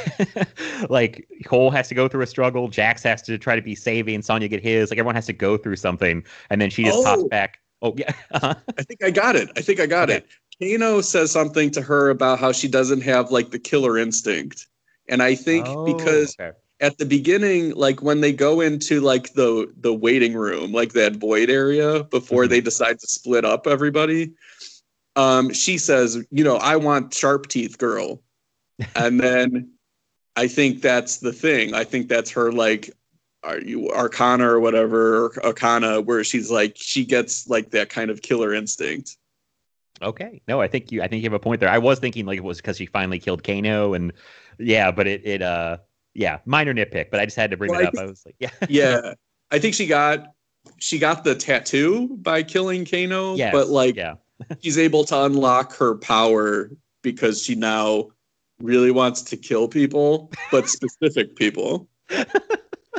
like 0.89 1.29
Cole 1.45 1.71
has 1.71 1.87
to 1.89 1.95
go 1.95 2.09
through 2.09 2.23
a 2.23 2.27
struggle, 2.27 2.69
Jax 2.69 3.03
has 3.03 3.21
to 3.23 3.37
try 3.39 3.55
to 3.57 3.63
be 3.63 3.75
saving, 3.75 4.23
Sonya 4.23 4.49
get 4.49 4.63
his. 4.63 4.91
Like 4.91 4.99
everyone 4.99 5.15
has 5.15 5.27
to 5.27 5.33
go 5.35 5.57
through 5.59 5.77
something, 5.77 6.25
and 6.51 6.61
then 6.61 6.71
she 6.71 6.85
just 6.85 7.05
pops 7.05 7.23
Oh. 7.23 7.29
back. 7.29 7.61
Oh 7.83 7.95
yeah. 7.97 8.13
I 8.33 8.83
think 8.83 9.03
I 9.05 9.11
got 9.11 9.37
it. 9.37 9.51
I 9.57 9.61
think 9.61 9.81
I 9.81 9.87
got 9.87 10.11
Okay. 10.11 10.25
it. 10.61 10.79
Kano 10.81 11.01
says 11.01 11.31
something 11.31 11.71
to 11.73 11.83
her 11.83 12.11
about 12.11 12.39
how 12.41 12.53
she 12.53 12.67
doesn't 12.69 13.03
have 13.03 13.31
like 13.31 13.51
the 13.51 13.59
killer 13.59 13.97
instinct. 13.97 14.67
And 15.09 15.23
I 15.23 15.35
think 15.35 15.67
because 15.85 16.37
Oh, 16.41 16.45
okay. 16.45 16.57
at 16.81 16.99
the 16.99 17.07
beginning, 17.07 17.75
like 17.75 18.03
when 18.03 18.21
they 18.21 18.33
go 18.33 18.61
into 18.61 19.01
like 19.01 19.33
the 19.35 19.73
the 19.81 19.95
waiting 19.95 20.35
room, 20.35 20.73
like 20.73 20.93
that 20.95 21.17
void 21.17 21.51
area 21.51 22.05
before 22.05 22.45
Mhm. 22.45 22.51
they 22.51 22.61
decide 22.61 22.99
to 22.99 23.07
split 23.07 23.45
up 23.45 23.67
everybody, 23.67 24.33
um, 25.17 25.53
she 25.53 25.79
says, 25.79 26.25
you 26.31 26.45
know, 26.45 26.57
I 26.57 26.77
want 26.77 27.15
sharp 27.15 27.47
teeth 27.49 27.79
girl. 27.79 28.23
and 28.97 29.19
then 29.21 29.71
I 30.37 30.47
think 30.47 30.83
that's 30.83 31.19
the 31.19 31.33
thing. 31.33 31.75
I 31.75 31.85
think 31.85 32.09
that's 32.09 32.31
her 32.33 32.53
like 32.53 32.91
Arcana 33.45 34.49
or 34.49 34.61
whatever, 34.61 35.27
or 35.27 35.45
Arcana, 35.45 36.01
where 36.01 36.25
she's 36.25 36.51
like 36.51 36.73
she 36.77 37.05
gets 37.05 37.49
like 37.49 37.71
that 37.71 37.89
kind 37.89 38.11
of 38.11 38.23
killer 38.23 38.53
instinct. 38.55 39.17
Okay. 40.03 40.43
No, 40.49 40.61
I 40.61 40.69
think 40.69 40.93
you 40.93 41.03
I 41.03 41.09
think 41.09 41.23
you 41.23 41.27
have 41.31 41.35
a 41.35 41.39
point 41.41 41.61
there. 41.61 41.69
I 41.69 41.79
was 41.79 41.99
thinking 41.99 42.27
like 42.27 42.37
it 42.39 42.45
was 42.45 42.59
because 42.59 42.77
she 42.77 42.87
finally 42.87 43.19
killed 43.19 43.43
Kano 43.45 43.95
and 43.95 44.13
yeah, 44.59 44.91
but 44.91 45.07
it 45.07 45.25
it 45.27 45.43
uh 45.43 45.79
yeah, 46.15 46.39
minor 46.47 46.75
nitpick, 46.75 47.11
but 47.11 47.21
I 47.21 47.25
just 47.25 47.37
had 47.37 47.51
to 47.53 47.57
bring 47.57 47.71
Well, 47.71 47.81
it 47.81 47.85
I 47.85 47.87
up. 47.89 47.95
think- 47.95 48.05
I 48.07 48.11
was 48.11 48.23
like, 48.27 48.37
yeah. 48.39 48.51
Yeah. 48.69 49.15
I 49.51 49.59
think 49.59 49.75
she 49.75 49.87
got 49.87 50.27
she 50.79 50.99
got 50.99 51.25
the 51.25 51.35
tattoo 51.35 52.09
by 52.19 52.43
killing 52.43 52.85
Kano, 52.85 53.35
Yes, 53.37 53.53
but 53.53 53.69
like 53.69 53.97
yeah. 53.97 54.15
she's 54.61 54.79
able 54.79 55.05
to 55.05 55.25
unlock 55.25 55.75
her 55.77 55.97
power 55.97 56.71
because 57.03 57.43
she 57.43 57.55
now 57.55 58.09
really 58.61 58.91
wants 58.91 59.23
to 59.23 59.37
kill 59.37 59.69
people, 59.69 60.31
but 60.51 60.69
specific 60.69 61.35
people. 61.37 61.89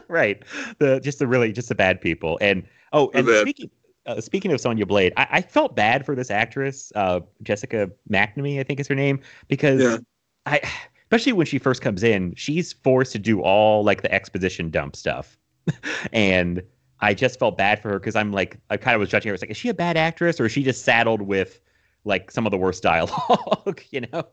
right. 0.14 0.44
The 0.80 1.00
just 1.00 1.20
the 1.20 1.28
really 1.28 1.52
just 1.52 1.70
the 1.70 1.76
bad 1.76 2.02
people. 2.02 2.38
And 2.42 2.66
oh, 2.94 3.12
and 3.14 3.28
The 3.28 3.42
speaking 3.42 3.70
uh, 4.06 4.20
speaking 4.20 4.52
of 4.52 4.60
Sonya 4.60 4.86
Blade, 4.86 5.14
I, 5.18 5.28
I 5.32 5.42
felt 5.42 5.76
bad 5.76 6.06
for 6.06 6.16
this 6.16 6.32
actress, 6.32 6.92
uh, 6.96 7.20
Jessica 7.44 7.92
McNamee, 8.10 8.60
I 8.60 8.64
think 8.64 8.80
is 8.80 8.88
her 8.88 8.96
name, 8.96 9.20
because 9.48 9.82
Yeah. 9.82 9.98
I 10.46 10.62
especially 11.04 11.34
when 11.34 11.46
she 11.46 11.58
first 11.60 11.82
comes 11.82 12.04
in, 12.04 12.34
she's 12.36 12.74
forced 12.74 13.12
to 13.14 13.20
do 13.20 13.42
all 13.42 13.84
like 13.84 14.02
the 14.02 14.12
exposition 14.12 14.70
dump 14.70 14.96
stuff, 14.96 15.38
and 16.14 16.62
I 17.02 17.14
just 17.14 17.40
felt 17.40 17.58
bad 17.58 17.82
for 17.82 17.90
her 17.90 18.00
because 18.00 18.16
I'm 18.16 18.32
like 18.32 18.58
I 18.70 18.78
kind 18.78 18.96
of 18.96 19.00
was 19.00 19.10
judging 19.10 19.30
her. 19.30 19.34
It's 19.34 19.44
like, 19.44 19.52
is 19.52 19.58
she 19.58 19.70
a 19.70 19.74
bad 19.74 19.96
actress 19.98 20.40
or 20.40 20.46
is 20.46 20.52
she 20.52 20.64
just 20.64 20.84
saddled 20.84 21.22
with 21.22 21.62
like 22.04 22.32
some 22.32 22.46
of 22.48 22.52
the 22.52 22.58
worst 22.58 22.84
dialogue? 22.84 23.82
you 23.92 24.02
know? 24.12 24.28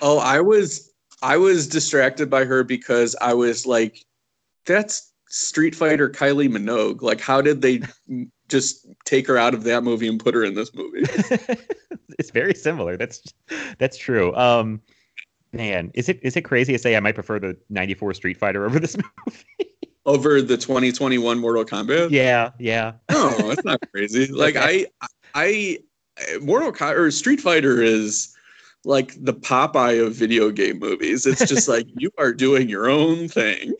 Oh, 0.00 0.18
I 0.18 0.40
was 0.40 0.92
I 1.22 1.36
was 1.36 1.66
distracted 1.66 2.30
by 2.30 2.44
her 2.44 2.62
because 2.64 3.16
I 3.20 3.34
was 3.34 3.66
like, 3.66 4.04
that's 4.66 5.12
Street 5.28 5.74
Fighter 5.74 6.08
Kylie 6.10 6.48
Minogue. 6.50 7.02
Like, 7.02 7.20
how 7.20 7.40
did 7.40 7.62
they 7.62 7.82
just 8.48 8.86
take 9.04 9.26
her 9.26 9.38
out 9.38 9.54
of 9.54 9.64
that 9.64 9.82
movie 9.82 10.08
and 10.08 10.20
put 10.20 10.34
her 10.34 10.44
in 10.44 10.54
this 10.54 10.74
movie? 10.74 11.00
it's 12.18 12.30
very 12.30 12.54
similar. 12.54 12.96
That's 12.96 13.22
that's 13.78 13.96
true. 13.96 14.34
Um, 14.36 14.80
man, 15.52 15.90
is 15.94 16.08
it 16.08 16.20
is 16.22 16.36
it 16.36 16.42
crazy 16.42 16.72
to 16.72 16.78
say 16.78 16.96
I 16.96 17.00
might 17.00 17.14
prefer 17.14 17.38
the 17.38 17.56
'94 17.70 18.14
Street 18.14 18.36
Fighter 18.36 18.64
over 18.64 18.78
this 18.78 18.96
movie? 19.26 19.72
Over 20.04 20.40
the 20.40 20.56
2021 20.56 21.38
Mortal 21.40 21.64
Kombat? 21.64 22.10
yeah, 22.10 22.50
yeah. 22.60 22.92
No, 23.10 23.28
it's 23.50 23.64
not 23.64 23.80
crazy. 23.92 24.28
Like 24.28 24.54
Okay. 24.56 24.86
I, 25.34 25.78
I, 26.22 26.38
Mortal 26.40 26.70
Kombat 26.70 26.96
or 26.96 27.10
Street 27.10 27.40
Fighter 27.40 27.82
is 27.82 28.35
like 28.86 29.12
the 29.24 29.34
Popeye 29.34 30.04
of 30.06 30.14
video 30.14 30.50
game 30.50 30.78
movies. 30.78 31.26
It's 31.26 31.46
just 31.46 31.68
like 31.74 31.86
you 31.96 32.10
are 32.18 32.32
doing 32.32 32.68
your 32.68 32.88
own 32.88 33.28
thing, 33.28 33.74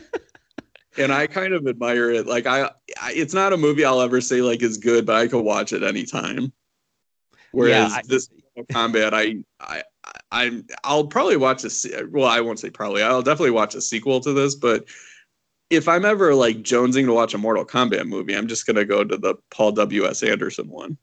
and 0.98 1.12
I 1.12 1.26
kind 1.26 1.54
of 1.54 1.66
admire 1.66 2.10
it. 2.10 2.26
Like 2.26 2.46
I, 2.46 2.70
I, 3.00 3.12
it's 3.12 3.34
not 3.34 3.52
a 3.52 3.56
movie 3.56 3.84
I'll 3.84 4.00
ever 4.00 4.20
say 4.20 4.42
like 4.42 4.62
is 4.62 4.78
good, 4.78 5.06
but 5.06 5.16
I 5.16 5.28
could 5.28 5.42
watch 5.44 5.72
it 5.72 5.82
anytime. 5.82 6.52
Whereas 7.52 7.92
I- 7.92 8.02
this 8.06 8.28
combat, 8.72 9.12
I, 9.14 9.36
I, 9.60 9.82
I, 10.32 10.62
I'll 10.82 11.06
probably 11.06 11.36
watch 11.36 11.64
a. 11.64 11.70
se- 11.70 12.04
Well, 12.10 12.26
I 12.28 12.40
won't 12.40 12.58
say 12.58 12.70
probably. 12.70 13.02
I'll 13.02 13.22
definitely 13.22 13.50
watch 13.52 13.74
a 13.74 13.80
sequel 13.80 14.20
to 14.20 14.32
this, 14.32 14.54
but 14.54 14.86
if 15.70 15.88
I'm 15.88 16.04
ever 16.04 16.34
like 16.34 16.58
jonesing 16.58 17.04
to 17.06 17.12
watch 17.12 17.34
a 17.34 17.38
Mortal 17.38 17.64
Kombat 17.64 18.06
movie, 18.06 18.36
I'm 18.36 18.46
just 18.48 18.66
gonna 18.66 18.84
go 18.84 19.04
to 19.04 19.16
the 19.16 19.34
Paul 19.50 19.72
W. 19.72 20.06
S. 20.06 20.22
Anderson 20.22 20.68
one. 20.68 20.96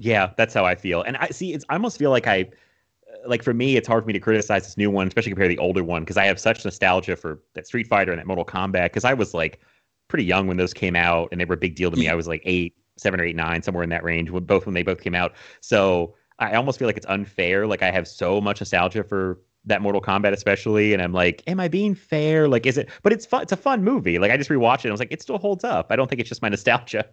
Yeah, 0.00 0.32
that's 0.36 0.54
how 0.54 0.64
I 0.64 0.74
feel. 0.74 1.02
And 1.02 1.16
I 1.16 1.28
see. 1.28 1.52
It's 1.52 1.64
I 1.68 1.74
almost 1.74 1.98
feel 1.98 2.10
like 2.10 2.26
I, 2.26 2.42
uh, 2.42 3.28
like 3.28 3.42
for 3.42 3.54
me, 3.54 3.76
it's 3.76 3.86
hard 3.86 4.02
for 4.02 4.06
me 4.06 4.12
to 4.14 4.20
criticize 4.20 4.64
this 4.64 4.76
new 4.76 4.90
one, 4.90 5.06
especially 5.06 5.30
compared 5.30 5.50
to 5.50 5.56
the 5.56 5.62
older 5.62 5.84
one, 5.84 6.02
because 6.02 6.16
I 6.16 6.24
have 6.24 6.40
such 6.40 6.64
nostalgia 6.64 7.16
for 7.16 7.40
that 7.54 7.66
Street 7.66 7.86
Fighter 7.86 8.10
and 8.12 8.18
that 8.18 8.26
Mortal 8.26 8.44
Kombat. 8.44 8.84
Because 8.86 9.04
I 9.04 9.14
was 9.14 9.34
like 9.34 9.60
pretty 10.08 10.24
young 10.24 10.46
when 10.46 10.56
those 10.56 10.74
came 10.74 10.96
out, 10.96 11.28
and 11.30 11.40
they 11.40 11.44
were 11.44 11.54
a 11.54 11.58
big 11.58 11.76
deal 11.76 11.90
to 11.90 11.96
me. 11.96 12.08
I 12.08 12.14
was 12.14 12.26
like 12.26 12.42
eight, 12.44 12.74
seven 12.96 13.20
or 13.20 13.24
eight, 13.24 13.36
nine, 13.36 13.62
somewhere 13.62 13.84
in 13.84 13.90
that 13.90 14.02
range. 14.04 14.30
When 14.30 14.44
both 14.44 14.66
when 14.66 14.74
they 14.74 14.82
both 14.82 15.00
came 15.02 15.14
out, 15.14 15.34
so 15.60 16.14
I 16.38 16.54
almost 16.54 16.78
feel 16.78 16.88
like 16.88 16.96
it's 16.96 17.06
unfair. 17.06 17.66
Like 17.66 17.82
I 17.82 17.90
have 17.90 18.08
so 18.08 18.40
much 18.40 18.60
nostalgia 18.60 19.04
for 19.04 19.38
that 19.66 19.82
Mortal 19.82 20.00
Kombat, 20.00 20.32
especially, 20.32 20.94
and 20.94 21.02
I'm 21.02 21.12
like, 21.12 21.42
am 21.46 21.60
I 21.60 21.68
being 21.68 21.94
fair? 21.94 22.48
Like, 22.48 22.64
is 22.66 22.78
it? 22.78 22.88
But 23.02 23.12
it's 23.12 23.26
fun. 23.26 23.42
It's 23.42 23.52
a 23.52 23.56
fun 23.56 23.84
movie. 23.84 24.18
Like 24.18 24.30
I 24.30 24.36
just 24.36 24.48
rewatched 24.50 24.78
it. 24.78 24.84
and 24.86 24.90
I 24.90 24.92
was 24.92 25.00
like, 25.00 25.12
it 25.12 25.20
still 25.20 25.38
holds 25.38 25.64
up. 25.64 25.88
I 25.90 25.96
don't 25.96 26.08
think 26.08 26.20
it's 26.20 26.28
just 26.28 26.42
my 26.42 26.48
nostalgia. 26.56 27.04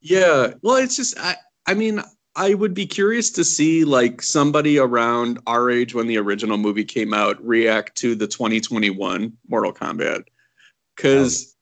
Yeah, 0.00 0.54
well, 0.62 0.76
it's 0.76 0.96
just 0.96 1.18
I. 1.18 1.36
I 1.66 1.74
mean, 1.74 2.02
I 2.36 2.54
would 2.54 2.74
be 2.74 2.86
curious 2.86 3.30
to 3.32 3.44
see 3.44 3.84
like 3.84 4.22
somebody 4.22 4.78
around 4.78 5.40
our 5.46 5.70
age 5.70 5.94
when 5.94 6.06
the 6.06 6.18
original 6.18 6.56
movie 6.56 6.84
came 6.84 7.12
out 7.12 7.44
react 7.44 7.96
to 7.98 8.14
the 8.14 8.26
2021 8.26 9.32
Mortal 9.48 9.72
Kombat 9.72 10.24
because 10.96 11.56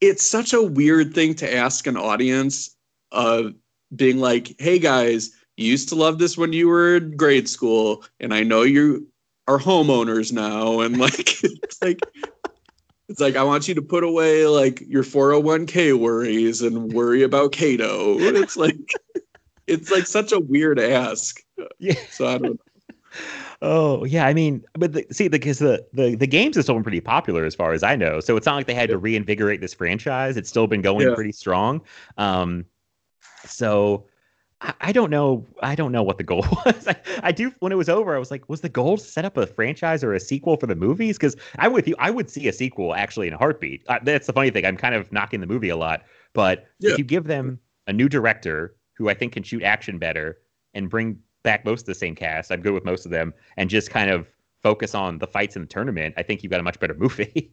it's 0.00 0.28
such 0.28 0.52
a 0.52 0.62
weird 0.62 1.14
thing 1.14 1.34
to 1.34 1.54
ask 1.54 1.86
an 1.86 1.96
audience 1.96 2.76
of 3.12 3.54
being 3.94 4.18
like, 4.18 4.54
"Hey 4.58 4.78
guys, 4.78 5.30
you 5.56 5.66
used 5.66 5.88
to 5.90 5.94
love 5.94 6.18
this 6.18 6.38
when 6.38 6.52
you 6.52 6.68
were 6.68 6.96
in 6.96 7.16
grade 7.16 7.48
school, 7.48 8.04
and 8.20 8.32
I 8.32 8.42
know 8.42 8.62
you 8.62 9.08
are 9.46 9.58
homeowners 9.58 10.32
now, 10.32 10.80
and 10.80 10.98
like 10.98 11.42
it's 11.44 11.82
like." 11.82 12.00
It's 13.08 13.20
like 13.20 13.36
I 13.36 13.42
want 13.42 13.68
you 13.68 13.74
to 13.74 13.82
put 13.82 14.04
away 14.04 14.46
like 14.46 14.82
your 14.86 15.02
401k 15.02 15.98
worries 15.98 16.60
and 16.62 16.92
worry 16.92 17.22
about 17.22 17.52
Kato. 17.52 18.18
It's 18.18 18.56
like 18.56 18.76
it's 19.66 19.90
like 19.90 20.06
such 20.06 20.32
a 20.32 20.40
weird 20.40 20.78
ask. 20.78 21.40
yeah. 21.78 21.94
So 22.10 22.26
I 22.26 22.38
don't 22.38 22.42
know. 22.54 22.56
Oh 23.60 24.04
yeah, 24.04 24.26
I 24.26 24.34
mean, 24.34 24.64
but 24.74 24.92
the, 24.92 25.04
see, 25.10 25.26
because 25.26 25.58
the, 25.58 25.84
the 25.92 26.14
the 26.14 26.26
games 26.28 26.54
have 26.54 26.64
still 26.64 26.76
been 26.76 26.84
pretty 26.84 27.00
popular 27.00 27.44
as 27.44 27.56
far 27.56 27.72
as 27.72 27.82
I 27.82 27.96
know. 27.96 28.20
So 28.20 28.36
it's 28.36 28.46
not 28.46 28.54
like 28.54 28.66
they 28.66 28.74
had 28.74 28.88
to 28.90 28.98
reinvigorate 28.98 29.60
this 29.60 29.74
franchise. 29.74 30.36
It's 30.36 30.48
still 30.48 30.68
been 30.68 30.82
going 30.82 31.08
Yeah. 31.08 31.14
pretty 31.14 31.32
strong. 31.32 31.80
Um, 32.18 32.66
so 33.44 34.06
I, 34.60 34.74
I 34.80 34.92
don't 34.92 35.10
know. 35.10 35.46
I 35.62 35.74
don't 35.74 35.92
know 35.92 36.02
what 36.02 36.18
the 36.18 36.24
goal 36.24 36.44
was. 36.66 36.88
I, 36.88 36.96
I 37.22 37.32
do. 37.32 37.52
When 37.60 37.72
it 37.72 37.76
was 37.76 37.88
over, 37.88 38.14
I 38.14 38.18
was 38.18 38.30
like, 38.30 38.48
was 38.48 38.60
the 38.60 38.68
goal 38.68 38.96
to 38.98 39.04
set 39.04 39.24
up 39.24 39.36
a 39.36 39.46
franchise 39.46 40.02
or 40.02 40.12
a 40.14 40.20
sequel 40.20 40.56
for 40.56 40.66
the 40.66 40.74
movies? 40.74 41.16
Because 41.16 41.36
I'm 41.58 41.72
with 41.72 41.86
you. 41.88 41.94
I 41.98 42.10
would 42.10 42.30
see 42.30 42.48
a 42.48 42.52
sequel 42.52 42.94
actually 42.94 43.28
in 43.28 43.34
a 43.34 43.38
heartbeat. 43.38 43.84
Uh, 43.88 43.98
that's 44.02 44.26
the 44.26 44.32
funny 44.32 44.50
thing. 44.50 44.64
I'm 44.64 44.76
kind 44.76 44.94
of 44.94 45.10
knocking 45.12 45.40
the 45.40 45.46
movie 45.46 45.68
a 45.68 45.76
lot, 45.76 46.02
but 46.32 46.66
Yeah. 46.80 46.92
if 46.92 46.98
you 46.98 47.04
give 47.04 47.24
them 47.24 47.58
a 47.86 47.92
new 47.92 48.08
director 48.08 48.74
who 48.94 49.08
I 49.08 49.14
think 49.14 49.32
can 49.32 49.42
shoot 49.42 49.62
action 49.62 49.98
better 49.98 50.38
and 50.74 50.90
bring 50.90 51.18
back 51.44 51.64
most 51.64 51.82
of 51.82 51.86
the 51.86 51.94
same 51.94 52.14
cast, 52.14 52.50
I'm 52.50 52.60
good 52.60 52.72
with 52.72 52.84
most 52.84 53.04
of 53.06 53.12
them, 53.12 53.32
and 53.56 53.70
just 53.70 53.90
kind 53.90 54.10
of 54.10 54.26
focus 54.62 54.92
on 54.94 55.18
the 55.18 55.26
fights 55.26 55.54
in 55.54 55.62
the 55.62 55.68
tournament, 55.68 56.14
I 56.16 56.22
think 56.24 56.42
you've 56.42 56.50
got 56.50 56.58
a 56.60 56.64
much 56.64 56.80
better 56.80 56.94
movie. 56.98 57.52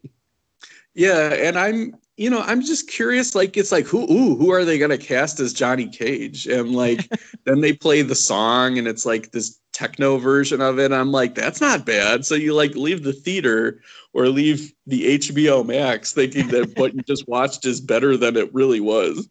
Yeah, 0.94 1.34
and 1.34 1.58
I'm 1.58 1.96
you 2.18 2.30
know, 2.30 2.40
I'm 2.40 2.62
just 2.62 2.90
curious, 2.90 3.36
like 3.36 3.58
it's 3.58 3.72
like 3.72 3.86
who 3.86 4.10
ooh, 4.10 4.36
who 4.36 4.52
are 4.52 4.64
they 4.64 4.78
gonna 4.78 4.98
cast 4.98 5.40
as 5.40 5.54
Johnny 5.54 5.88
Cage? 5.88 6.48
And 6.48 6.74
like 6.74 7.10
then 7.46 7.62
they 7.62 7.74
play 7.74 8.02
the 8.02 8.16
song 8.16 8.78
and 8.78 8.88
it's 8.88 9.06
like 9.06 9.32
this 9.32 9.60
techno 9.74 10.18
version 10.18 10.62
of 10.62 10.80
it. 10.80 10.94
I'm 10.94 11.12
like, 11.12 11.36
that's 11.36 11.60
not 11.60 11.86
bad. 11.86 12.26
So 12.26 12.36
you 12.36 12.54
like 12.54 12.76
leave 12.76 13.04
the 13.04 13.12
theater 13.12 13.82
or 14.14 14.30
leave 14.30 14.72
the 14.88 15.18
HBO 15.18 15.66
Max 15.66 16.14
thinking 16.14 16.48
that 16.48 16.78
what 16.78 16.96
you 16.96 17.02
just 17.02 17.28
watched 17.28 17.66
is 17.66 17.82
better 17.82 18.16
than 18.16 18.38
it 18.38 18.54
really 18.54 18.80
was. 18.80 19.28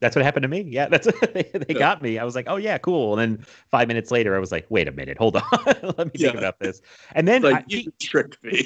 That's 0.00 0.14
what 0.14 0.24
happened 0.24 0.42
to 0.44 0.48
me. 0.48 0.60
Yeah, 0.62 0.88
that's 0.88 1.06
they, 1.32 1.42
they 1.54 1.74
Yeah. 1.74 1.78
got 1.78 2.02
me. 2.02 2.18
I 2.18 2.24
was 2.24 2.34
like, 2.34 2.46
oh 2.48 2.56
yeah, 2.56 2.78
cool. 2.78 3.18
And 3.18 3.38
then 3.38 3.46
five 3.70 3.88
minutes 3.88 4.10
later, 4.10 4.36
I 4.36 4.38
was 4.38 4.52
like, 4.52 4.66
wait 4.68 4.86
a 4.88 4.92
minute, 4.92 5.18
hold 5.18 5.36
on, 5.36 5.42
let 5.98 6.12
me 6.12 6.18
think 6.18 6.34
about 6.34 6.58
this. 6.60 6.80
And 7.14 7.26
then 7.26 7.42
like 7.42 7.56
I, 7.56 7.64
you 7.66 7.92
tricked 8.00 8.42
me. 8.42 8.64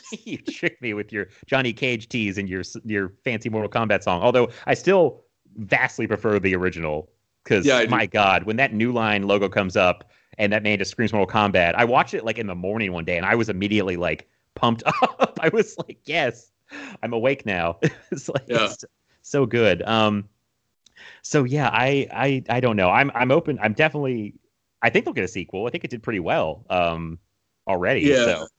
you 0.24 0.38
tricked 0.38 0.82
me 0.82 0.92
with 0.94 1.12
your 1.12 1.28
Johnny 1.46 1.72
Cage 1.72 2.08
tease 2.08 2.38
and 2.38 2.48
your 2.48 2.62
your 2.84 3.14
fancy 3.24 3.48
Mortal 3.48 3.70
Kombat 3.70 4.02
song. 4.02 4.22
Although 4.22 4.50
I 4.66 4.74
still 4.74 5.22
vastly 5.56 6.06
prefer 6.06 6.38
the 6.38 6.54
original 6.54 7.10
because 7.44 7.64
Yeah, 7.64 7.86
my 7.88 8.06
God, 8.06 8.44
when 8.44 8.56
that 8.56 8.74
new 8.74 8.92
line 8.92 9.22
logo 9.22 9.48
comes 9.48 9.76
up 9.76 10.10
and 10.38 10.52
that 10.52 10.62
man 10.62 10.78
just 10.78 10.90
screams 10.90 11.12
Mortal 11.12 11.32
Kombat, 11.32 11.74
I 11.76 11.84
watched 11.84 12.12
it 12.14 12.24
like 12.24 12.38
in 12.38 12.46
the 12.46 12.54
morning 12.54 12.92
one 12.92 13.04
day 13.04 13.16
and 13.16 13.24
I 13.24 13.34
was 13.34 13.48
immediately 13.48 13.96
like 13.96 14.28
pumped 14.54 14.82
up. 14.84 15.38
I 15.40 15.48
was 15.48 15.76
like, 15.78 15.98
yes, 16.04 16.50
I'm 17.02 17.12
awake 17.12 17.46
now. 17.46 17.78
it's 18.10 18.28
like 18.28 18.42
Yeah. 18.46 18.64
it's 18.64 18.84
so 19.22 19.46
good. 19.46 19.82
Um, 19.82 20.28
so 21.26 21.42
yeah, 21.44 21.68
I 21.72 22.06
I 22.12 22.42
I 22.48 22.60
don't 22.60 22.76
know. 22.76 22.90
I'm 22.90 23.10
I'm 23.14 23.32
open. 23.32 23.58
I'm 23.60 23.72
definitely. 23.72 24.34
I 24.82 24.90
think 24.90 25.04
they'll 25.04 25.14
get 25.14 25.24
a 25.24 25.28
sequel. 25.28 25.66
I 25.66 25.70
think 25.70 25.84
it 25.84 25.90
did 25.90 26.02
pretty 26.02 26.20
well 26.20 26.64
um 26.70 27.18
already. 27.66 28.02
Yeah. 28.02 28.24
So. 28.24 28.46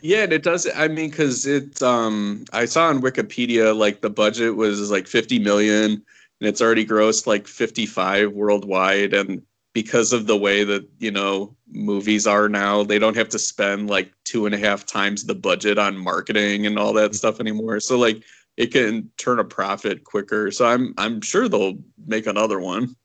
Yeah, 0.00 0.24
and 0.24 0.32
it 0.32 0.42
does. 0.42 0.66
I 0.74 0.88
mean, 0.88 1.10
because 1.10 1.46
it, 1.46 1.80
um, 1.80 2.44
I 2.52 2.64
saw 2.64 2.88
on 2.88 3.00
Wikipedia 3.00 3.72
like 3.76 4.00
the 4.00 4.10
budget 4.10 4.56
was 4.56 4.90
like 4.90 5.06
50 5.06 5.38
million, 5.38 5.92
and 5.92 6.02
it's 6.40 6.60
already 6.60 6.84
grossed 6.84 7.28
like 7.28 7.46
55 7.46 8.32
worldwide. 8.32 9.14
And 9.14 9.42
because 9.74 10.12
of 10.12 10.26
the 10.26 10.36
way 10.36 10.64
that 10.64 10.88
you 10.98 11.12
know 11.12 11.54
movies 11.70 12.26
are 12.26 12.48
now, 12.48 12.82
they 12.82 12.98
don't 12.98 13.16
have 13.16 13.28
to 13.28 13.38
spend 13.38 13.88
like 13.88 14.10
two 14.24 14.44
and 14.44 14.56
a 14.56 14.58
half 14.58 14.84
times 14.86 15.22
the 15.22 15.36
budget 15.36 15.78
on 15.78 15.96
marketing 15.96 16.66
and 16.66 16.80
all 16.80 16.92
that 16.94 17.14
stuff 17.14 17.38
anymore. 17.38 17.78
So 17.78 17.96
like 17.96 18.24
it 18.56 18.72
can 18.72 19.10
turn 19.16 19.38
a 19.38 19.44
profit 19.44 20.04
quicker. 20.04 20.50
So 20.50 20.66
I'm 20.66 20.94
I'm 20.98 21.20
sure 21.20 21.48
they'll 21.48 21.78
make 22.06 22.26
another 22.26 22.60
one. 22.60 22.96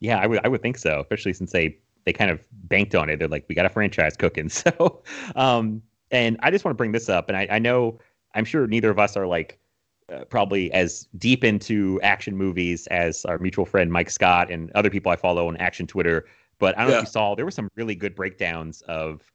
Yeah, 0.00 0.18
I 0.18 0.26
would 0.26 0.40
I 0.44 0.48
would 0.48 0.62
think 0.62 0.78
so, 0.78 1.00
especially 1.00 1.32
since 1.32 1.52
they 1.52 1.78
they 2.04 2.12
kind 2.12 2.30
of 2.30 2.40
banked 2.64 2.94
on 2.94 3.08
it. 3.08 3.18
They're 3.18 3.28
like, 3.28 3.44
we 3.48 3.54
got 3.54 3.66
a 3.66 3.70
franchise 3.70 4.16
cooking. 4.16 4.48
So, 4.50 5.02
um, 5.36 5.82
and 6.10 6.36
I 6.42 6.50
just 6.50 6.64
want 6.64 6.74
to 6.74 6.76
bring 6.76 6.92
this 6.92 7.08
up, 7.08 7.28
and 7.28 7.36
I, 7.36 7.46
I 7.50 7.58
know 7.58 7.98
I'm 8.34 8.44
sure 8.44 8.66
neither 8.66 8.90
of 8.90 8.98
us 8.98 9.16
are 9.16 9.26
like 9.26 9.58
uh, 10.12 10.24
probably 10.24 10.72
as 10.72 11.08
deep 11.16 11.44
into 11.44 12.00
action 12.02 12.36
movies 12.36 12.86
as 12.88 13.24
our 13.24 13.38
mutual 13.38 13.64
friend 13.64 13.92
Mike 13.92 14.10
Scott 14.10 14.50
and 14.50 14.70
other 14.72 14.90
people 14.90 15.12
I 15.12 15.16
follow 15.16 15.48
on 15.48 15.56
Action 15.58 15.86
Twitter. 15.86 16.26
But 16.58 16.76
I 16.76 16.82
don't 16.82 16.90
know 16.90 16.98
if 16.98 17.04
you 17.04 17.10
saw 17.10 17.34
there 17.34 17.44
were 17.44 17.50
some 17.50 17.68
really 17.76 17.94
good 17.94 18.14
breakdowns 18.14 18.82
of 18.82 19.32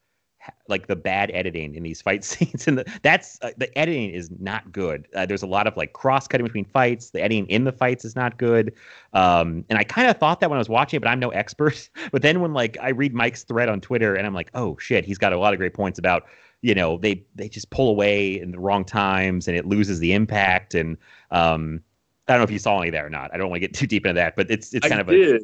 like 0.68 0.86
the 0.86 0.96
bad 0.96 1.30
editing 1.32 1.74
in 1.74 1.82
these 1.82 2.02
fight 2.02 2.24
scenes, 2.24 2.68
and 2.68 2.78
the, 2.78 2.98
that's 3.02 3.38
uh, 3.42 3.50
the 3.56 3.76
editing 3.78 4.10
is 4.10 4.30
not 4.38 4.70
good. 4.72 5.06
Uh, 5.14 5.26
there's 5.26 5.42
a 5.42 5.46
lot 5.46 5.66
of 5.66 5.76
like 5.76 5.92
cross 5.92 6.26
cutting 6.26 6.46
between 6.46 6.64
fights. 6.64 7.10
The 7.10 7.22
editing 7.22 7.46
in 7.46 7.64
the 7.64 7.72
fights 7.72 8.04
is 8.04 8.16
not 8.16 8.38
good. 8.38 8.74
Um, 9.12 9.64
and 9.68 9.78
I 9.78 9.84
kind 9.84 10.08
of 10.08 10.18
thought 10.18 10.40
that 10.40 10.50
when 10.50 10.56
I 10.56 10.60
was 10.60 10.68
watching 10.68 10.98
it, 10.98 11.00
but 11.00 11.08
I'm 11.08 11.20
no 11.20 11.30
expert. 11.30 11.88
But 12.10 12.22
then 12.22 12.40
when 12.40 12.54
like 12.54 12.78
I 12.80 12.88
read 12.90 13.12
Mike's 13.12 13.42
thread 13.42 13.68
on 13.68 13.80
Twitter, 13.80 14.14
and 14.14 14.26
I'm 14.26 14.34
like, 14.34 14.50
oh 14.54 14.78
shit, 14.78 15.04
he's 15.04 15.18
got 15.18 15.32
a 15.32 15.38
lot 15.38 15.52
of 15.52 15.58
great 15.58 15.74
points 15.74 15.98
about 15.98 16.24
you 16.62 16.74
know 16.74 16.96
they 16.98 17.24
they 17.34 17.48
just 17.48 17.70
pull 17.70 17.90
away 17.90 18.40
in 18.40 18.50
the 18.50 18.58
wrong 18.58 18.84
times 18.84 19.46
and 19.46 19.56
it 19.56 19.66
loses 19.66 19.98
the 19.98 20.12
impact. 20.12 20.74
And 20.74 20.96
um, 21.30 21.82
I 22.26 22.32
don't 22.32 22.40
know 22.40 22.44
if 22.44 22.50
you 22.50 22.58
saw 22.58 22.78
any 22.78 22.88
of 22.88 22.92
that 22.92 23.04
or 23.04 23.10
not. 23.10 23.32
I 23.32 23.36
don't 23.36 23.50
want 23.50 23.60
to 23.60 23.68
get 23.68 23.74
too 23.78 23.86
deep 23.86 24.06
into 24.06 24.14
that, 24.14 24.36
but 24.36 24.50
it's 24.50 24.72
it's 24.72 24.88
kind 24.88 25.00
I 25.00 25.02
of 25.02 25.10
a 25.10 25.40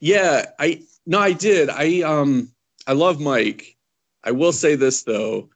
yeah, 0.00 0.46
I 0.58 0.82
no, 1.06 1.18
I 1.18 1.32
did. 1.32 1.68
I 1.68 2.00
um, 2.00 2.50
I 2.86 2.92
love 2.92 3.20
Mike. 3.20 3.76
I 4.24 4.32
will 4.32 4.52
say 4.52 4.74
this 4.74 5.02
though, 5.02 5.48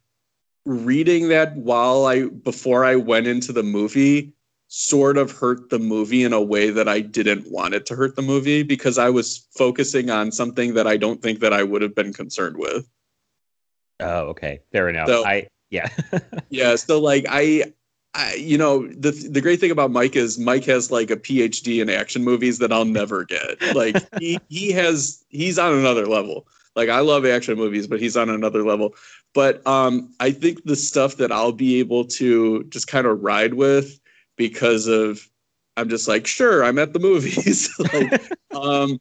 reading 0.65 1.29
that 1.29 1.57
while 1.57 2.07
I 2.07 2.27
before 2.27 2.85
I 2.85 2.97
went 2.97 3.27
into 3.27 3.53
the 3.53 3.63
movie 3.63 4.33
sort 4.69 5.19
of 5.19 5.31
hurt 5.31 5.71
the 5.71 5.79
movie 5.79 6.25
in 6.25 6.33
a 6.33 6.43
way 6.43 6.71
that 6.71 6.89
I 6.89 7.01
didn't 7.01 7.51
want 7.51 7.75
it 7.75 7.87
to 7.87 7.95
hurt 7.95 8.17
the 8.17 8.23
movie 8.23 8.63
because 8.63 8.99
I 8.99 9.11
was 9.11 9.47
focusing 9.57 10.11
on 10.11 10.33
something 10.33 10.75
that 10.75 10.87
I 10.87 10.97
don't 10.97 11.23
think 11.23 11.41
that 11.41 11.53
I 11.53 11.63
would 11.63 11.83
have 11.83 11.95
been 11.95 12.13
concerned 12.13 12.57
with. 12.57 12.89
oh 14.01 14.29
okay, 14.31 14.61
fair 14.73 14.89
enough. 14.89 15.09
So- 15.09 15.25
I 15.25 15.49
yeah 15.71 15.89
Yeah, 16.51 16.77
so 16.77 17.01
like 17.01 17.27
I 17.29 17.73
I, 18.17 18.35
you 18.35 18.57
know, 18.57 18.87
the 18.87 19.11
the 19.11 19.41
great 19.41 19.59
thing 19.59 19.73
about 19.73 19.91
Mike 19.91 20.15
is 20.15 20.39
Mike 20.39 20.65
has 20.67 20.91
like 20.91 21.11
a 21.11 21.17
PhD 21.17 21.83
in 21.83 21.91
action 21.91 22.23
movies 22.23 22.59
that 22.59 22.73
I'll 22.73 22.85
never 22.85 23.25
get. 23.25 23.61
Like 23.75 23.97
he 24.21 24.39
he 24.49 24.71
has 24.73 25.25
he's 25.29 25.59
on 25.59 25.75
another 25.75 26.07
level. 26.07 26.47
Like 26.77 26.89
I 26.89 27.01
love 27.01 27.25
action 27.25 27.57
movies, 27.57 27.87
but 27.87 28.01
he's 28.01 28.17
on 28.17 28.29
another 28.29 28.65
level. 28.65 28.95
But 29.33 29.67
um, 29.67 30.13
I 30.21 30.31
think 30.31 30.65
the 30.65 30.77
stuff 30.77 31.17
that 31.17 31.33
I'll 31.33 31.53
be 31.53 31.79
able 31.79 32.05
to 32.07 32.65
just 32.65 32.87
kind 32.87 33.07
of 33.07 33.23
ride 33.23 33.55
with 33.55 34.01
because 34.37 34.87
of 34.87 35.29
I'm 35.77 35.89
just 35.89 36.09
like 36.09 36.27
sure 36.27 36.65
I'm 36.65 36.79
at 36.79 36.93
the 36.93 36.99
movies. 36.99 37.71
like 37.93 38.23
um, 38.55 39.01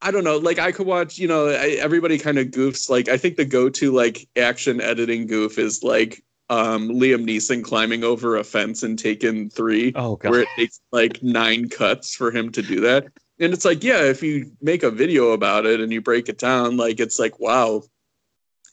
I 0.00 0.10
don't 0.10 0.24
know. 0.24 0.38
Like 0.38 0.58
I 0.58 0.72
could 0.72 0.86
watch. 0.86 1.18
You 1.18 1.28
know, 1.28 1.48
I, 1.48 1.76
everybody 1.80 2.18
kind 2.18 2.38
of 2.38 2.48
goofs. 2.48 2.90
Like 2.90 3.08
I 3.08 3.16
think 3.16 3.36
the 3.36 3.44
go-to 3.44 3.92
like 3.92 4.28
action 4.36 4.80
editing 4.80 5.26
goof 5.26 5.58
is 5.58 5.82
like 5.82 6.22
um, 6.50 6.88
Liam 6.88 7.24
Neeson 7.26 7.62
climbing 7.62 8.04
over 8.04 8.36
a 8.36 8.44
fence 8.44 8.82
in 8.82 8.96
Taken 8.96 9.48
Three, 9.48 9.92
oh 9.94 10.16
god 10.16 10.30
where 10.30 10.40
it 10.42 10.48
takes 10.56 10.80
like 10.90 11.22
nine 11.22 11.68
cuts 11.68 12.14
for 12.14 12.30
him 12.30 12.50
to 12.52 12.62
do 12.62 12.80
that. 12.80 13.06
And 13.42 13.52
it's 13.52 13.64
like, 13.64 13.82
yeah, 13.82 14.02
if 14.02 14.22
you 14.22 14.52
make 14.62 14.84
a 14.84 14.90
video 14.90 15.32
about 15.32 15.66
it 15.66 15.80
and 15.80 15.92
you 15.92 16.00
break 16.00 16.28
it 16.28 16.38
down, 16.38 16.76
like 16.76 17.00
it's 17.00 17.18
like, 17.18 17.40
wow, 17.40 17.82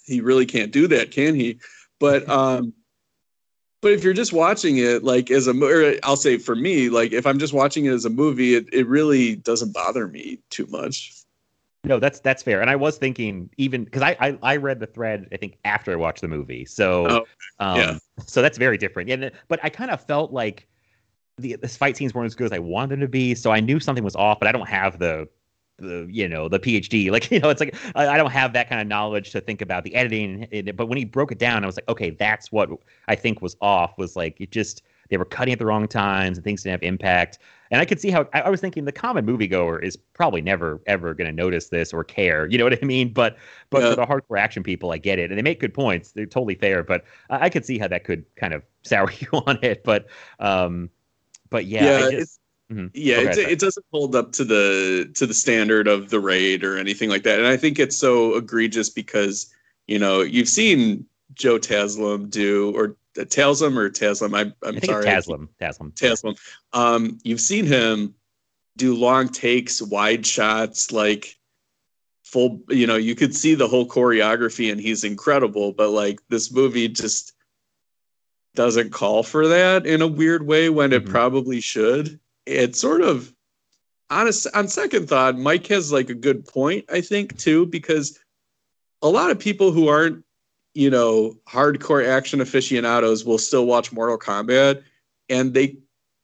he 0.05 0.21
really 0.21 0.45
can't 0.45 0.71
do 0.71 0.87
that, 0.89 1.09
can 1.09 1.33
he? 1.33 1.59
But 1.99 2.29
um, 2.29 2.73
but 3.81 3.93
if 3.93 4.03
you're 4.03 4.13
just 4.13 4.31
watching 4.31 4.77
it 4.77 5.03
like 5.03 5.31
as 5.31 5.47
a, 5.47 5.59
or 5.59 5.95
I'll 6.03 6.15
say 6.15 6.37
for 6.37 6.55
me, 6.55 6.89
like 6.89 7.13
if 7.13 7.25
I'm 7.25 7.39
just 7.39 7.51
watching 7.51 7.85
it 7.85 7.93
as 7.93 8.05
a 8.05 8.11
movie, 8.11 8.53
it, 8.53 8.71
it 8.71 8.87
really 8.87 9.35
doesn't 9.35 9.73
bother 9.73 10.07
me 10.07 10.39
too 10.51 10.67
much. 10.67 11.15
No, 11.83 11.99
that's 11.99 12.19
that's 12.19 12.43
fair. 12.43 12.61
And 12.61 12.69
I 12.69 12.75
was 12.75 12.97
thinking 12.99 13.49
even 13.57 13.85
because 13.85 14.03
I, 14.03 14.15
I 14.19 14.37
I 14.43 14.55
read 14.57 14.79
the 14.79 14.85
thread 14.85 15.29
I 15.31 15.37
think 15.37 15.57
after 15.65 15.91
I 15.91 15.95
watched 15.95 16.21
the 16.21 16.27
movie, 16.27 16.65
so 16.65 17.07
Oh, 17.07 17.25
um, 17.59 17.77
yeah. 17.77 17.97
so 18.27 18.43
that's 18.43 18.59
very 18.59 18.77
different. 18.77 19.09
And 19.09 19.31
but 19.47 19.59
I 19.63 19.69
kind 19.69 19.89
of 19.89 20.05
felt 20.05 20.31
like 20.31 20.67
the 21.41 21.55
the 21.55 21.67
fight 21.67 21.97
scenes 21.97 22.13
weren't 22.13 22.27
as 22.27 22.35
good 22.35 22.45
as 22.45 22.51
I 22.51 22.59
wanted 22.59 22.91
them 22.91 22.99
to 23.01 23.07
be, 23.07 23.35
so 23.35 23.51
I 23.51 23.59
knew 23.59 23.79
something 23.79 24.03
was 24.03 24.15
off. 24.15 24.39
But 24.39 24.47
I 24.47 24.51
don't 24.51 24.67
have 24.69 24.99
the 24.99 25.27
the 25.77 26.07
you 26.09 26.27
know 26.27 26.47
the 26.49 26.59
PhD, 26.59 27.11
like 27.11 27.31
you 27.31 27.39
know, 27.39 27.49
it's 27.49 27.59
like 27.59 27.75
I, 27.95 28.07
I 28.09 28.17
don't 28.17 28.31
have 28.31 28.53
that 28.53 28.69
kind 28.69 28.81
of 28.81 28.87
knowledge 28.87 29.31
to 29.31 29.41
think 29.41 29.61
about 29.61 29.83
the 29.83 29.95
editing. 29.95 30.47
But 30.75 30.87
when 30.87 30.97
he 30.97 31.05
broke 31.05 31.31
it 31.31 31.39
down, 31.39 31.63
I 31.63 31.67
was 31.67 31.77
like, 31.77 31.89
okay, 31.89 32.11
that's 32.11 32.51
what 32.51 32.69
I 33.07 33.15
think 33.15 33.41
was 33.41 33.55
off. 33.61 33.97
Was 33.97 34.15
like 34.15 34.39
it 34.39 34.51
just 34.51 34.83
they 35.09 35.17
were 35.17 35.25
cutting 35.25 35.53
at 35.53 35.59
the 35.59 35.65
wrong 35.65 35.87
times 35.87 36.37
and 36.37 36.43
things 36.43 36.63
didn't 36.63 36.73
have 36.73 36.83
impact. 36.83 37.39
And 37.71 37.81
I 37.81 37.85
could 37.85 37.99
see 37.99 38.09
how 38.11 38.27
I, 38.33 38.41
I 38.41 38.49
was 38.49 38.61
thinking 38.61 38.85
the 38.85 38.91
common 38.91 39.25
moviegoer 39.25 39.81
is 39.83 39.95
probably 39.95 40.41
never 40.41 40.81
ever 40.87 41.13
going 41.13 41.27
to 41.29 41.35
notice 41.35 41.69
this 41.69 41.93
or 41.93 42.03
care. 42.03 42.47
You 42.47 42.57
know 42.57 42.63
what 42.63 42.77
I 42.81 42.85
mean? 42.85 43.13
But 43.13 43.37
but 43.69 43.83
Yeah. 43.83 43.89
for 43.89 43.95
the 43.95 44.05
hardcore 44.05 44.39
action 44.39 44.63
people, 44.63 44.91
I 44.91 44.97
get 44.97 45.19
it, 45.19 45.31
and 45.31 45.37
they 45.37 45.43
make 45.43 45.59
good 45.59 45.73
points. 45.73 46.11
They're 46.11 46.25
totally 46.25 46.55
fair. 46.55 46.83
But 46.83 47.05
I, 47.29 47.45
I 47.45 47.49
could 47.49 47.65
see 47.65 47.77
how 47.77 47.87
that 47.87 48.03
could 48.03 48.25
kind 48.35 48.53
of 48.53 48.63
sour 48.83 49.11
you 49.11 49.27
on 49.33 49.59
it. 49.63 49.83
But 49.83 50.07
um, 50.39 50.89
but 51.49 51.65
yeah, 51.65 51.99
Yeah, 51.99 52.11
just, 52.11 52.39
Mhm. 52.71 52.91
yeah 52.93 53.17
it, 53.21 53.33
sorry. 53.33 53.51
it 53.53 53.59
doesn't 53.59 53.85
hold 53.91 54.15
up 54.15 54.31
to 54.33 54.45
the 54.45 55.09
to 55.15 55.25
the 55.25 55.33
standard 55.33 55.87
of 55.87 56.09
the 56.11 56.19
raid 56.19 56.63
or 56.63 56.77
anything 56.77 57.09
like 57.09 57.23
that 57.23 57.39
and 57.39 57.47
i 57.47 57.57
think 57.57 57.79
it's 57.79 57.97
so 57.97 58.35
egregious 58.35 58.89
because 58.91 59.51
you 59.87 59.97
know 59.97 60.21
you've 60.21 60.47
seen 60.49 61.03
joe 61.33 61.57
taslim 61.57 62.29
do 62.29 62.71
or 62.75 62.95
uh, 63.19 63.23
taslim 63.23 63.75
or 63.75 63.89
taslim 63.89 64.35
I, 64.37 64.41
i'm 64.67 64.77
I 64.77 64.79
think 64.79 64.85
sorry 64.91 65.05
Taslim. 65.05 65.47
Taslim. 65.59 65.93
taslim 65.95 66.37
um 66.73 67.17
you've 67.23 67.41
seen 67.41 67.65
him 67.65 68.13
do 68.77 68.93
long 68.93 69.29
takes 69.29 69.81
wide 69.81 70.23
shots 70.27 70.91
like 70.91 71.35
full 72.23 72.61
you 72.69 72.85
know 72.85 72.97
you 72.97 73.15
could 73.15 73.35
see 73.35 73.55
the 73.55 73.67
whole 73.67 73.87
choreography 73.87 74.71
and 74.71 74.79
he's 74.79 75.03
incredible 75.03 75.73
but 75.73 75.89
like 75.89 76.19
this 76.29 76.51
movie 76.51 76.87
just 76.87 77.33
doesn't 78.55 78.91
call 78.91 79.23
for 79.23 79.47
that 79.47 79.85
in 79.85 80.01
a 80.01 80.07
weird 80.07 80.45
way 80.45 80.69
when 80.69 80.91
it 80.91 81.05
Mhm. 81.05 81.09
probably 81.09 81.61
should 81.61 82.19
it's 82.45 82.79
sort 82.79 83.01
of 83.01 83.33
honest 84.09 84.47
on 84.55 84.67
second 84.67 85.07
thought 85.07 85.37
mike 85.37 85.67
has 85.67 85.91
like 85.91 86.09
a 86.09 86.15
good 86.15 86.45
point 86.45 86.83
i 86.89 86.99
think 86.99 87.37
too 87.37 87.65
because 87.67 88.19
a 89.01 89.07
lot 89.09 89.29
of 89.31 89.37
people 89.39 89.71
who 89.71 89.87
aren't 89.87 90.23
you 90.73 90.89
know 90.89 91.37
hardcore 91.47 92.05
action 92.05 92.41
aficionados 92.41 93.23
will 93.23 93.37
still 93.37 93.65
watch 93.65 93.91
mortal 93.91 94.17
kombat 94.17 94.81
and 95.29 95.53
they 95.53 95.77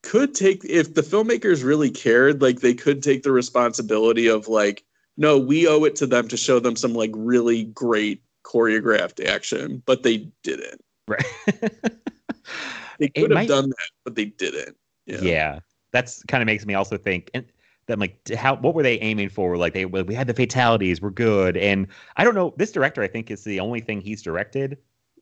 could 0.03 0.33
take 0.35 0.63
if 0.65 0.93
the 0.93 1.01
filmmakers 1.01 1.63
really 1.63 1.89
cared 1.89 2.41
like 2.41 2.59
they 2.59 2.73
could 2.73 3.01
take 3.03 3.23
the 3.23 3.31
responsibility 3.31 4.27
of 4.27 4.47
like 4.47 4.83
no 5.17 5.37
we 5.37 5.67
owe 5.67 5.83
it 5.83 5.95
to 5.95 6.05
them 6.07 6.27
to 6.27 6.37
show 6.37 6.59
them 6.59 6.75
some 6.75 6.93
like 6.93 7.11
really 7.13 7.65
great 7.65 8.21
choreographed 8.43 9.23
action 9.25 9.81
but 9.85 10.01
they 10.03 10.27
didn't 10.43 10.81
Right. 11.07 11.23
they 12.99 13.05
It 13.07 13.13
could 13.15 13.31
have 13.31 13.35
might- 13.35 13.47
done 13.47 13.69
that 13.69 13.89
but 14.03 14.15
they 14.15 14.25
didn't 14.25 14.75
yeah. 15.05 15.59
that's 15.91 16.23
kind 16.23 16.41
of 16.41 16.45
makes 16.47 16.65
me 16.65 16.73
also 16.73 16.97
think 16.97 17.29
and 17.33 17.45
that 17.87 17.99
like 17.99 18.17
how 18.29 18.55
what 18.55 18.73
were 18.73 18.81
they 18.83 18.99
aiming 19.01 19.29
for 19.29 19.55
like 19.57 19.73
they 19.73 19.85
we 19.85 20.15
had 20.15 20.25
the 20.27 20.33
fatalities 20.33 21.01
we're 21.01 21.11
good 21.11 21.55
and 21.57 21.87
i 22.17 22.23
don't 22.23 22.33
know 22.33 22.53
this 22.57 22.71
director 22.71 23.03
i 23.03 23.07
think 23.07 23.29
is 23.29 23.43
the 23.43 23.59
only 23.59 23.79
thing 23.79 24.01
he's 24.01 24.23
directed 24.23 24.77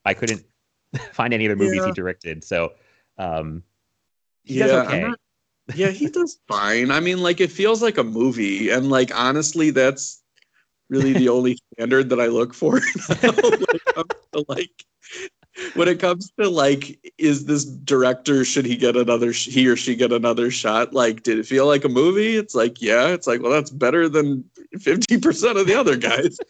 i 0.06 0.14
couldn't 0.14 0.46
find 1.12 1.34
any 1.34 1.46
other 1.46 1.56
movies 1.58 1.82
Yeah. 1.82 1.88
he 1.88 1.92
directed 1.92 2.44
so 2.44 2.72
um 3.18 3.64
he 4.44 4.60
yeah 4.60 4.68
does 4.68 4.88
okay 4.88 5.02
not- 5.02 5.20
yeah, 5.76 5.92
he 5.92 6.08
does 6.10 6.40
fine. 6.50 6.92
I 6.92 7.00
mean, 7.00 7.24
like 7.24 7.40
it 7.40 7.50
feels 7.50 7.82
like 7.82 7.98
a 7.98 8.04
movie, 8.04 8.70
and 8.70 8.90
like 8.90 9.18
honestly, 9.18 9.70
that's 9.70 10.22
really 10.90 11.14
the 11.14 11.30
only 11.30 11.58
standard 11.74 12.10
that 12.10 12.20
I 12.20 12.26
look 12.26 12.54
for 12.54 12.82
now 12.82 13.32
when 13.32 13.64
it 13.64 13.86
comes 13.96 14.10
to 14.34 14.46
like 14.50 14.84
when 15.76 15.88
it 15.88 16.00
comes 16.00 16.32
to 16.40 16.50
like 16.50 17.00
is 17.18 17.46
this 17.46 17.66
director 17.66 18.44
should 18.44 18.66
he 18.66 18.76
get 18.76 18.96
another 18.96 19.32
he 19.32 19.68
or 19.68 19.76
she 19.76 19.96
get 19.96 20.12
another 20.12 20.50
shot? 20.52 20.94
Like 20.94 21.24
did 21.24 21.38
it 21.40 21.46
feel 21.46 21.68
like 21.68 21.86
a 21.86 21.90
movie? 21.90 22.36
It's 22.36 22.56
like 22.56 22.82
yeah 22.82 23.08
it's 23.10 23.28
like 23.28 23.42
well 23.42 23.52
that's 23.52 23.70
better 23.72 24.10
than 24.10 24.44
50% 24.78 25.60
of 25.60 25.68
the 25.68 25.76
other 25.76 25.96
guys. 25.98 26.38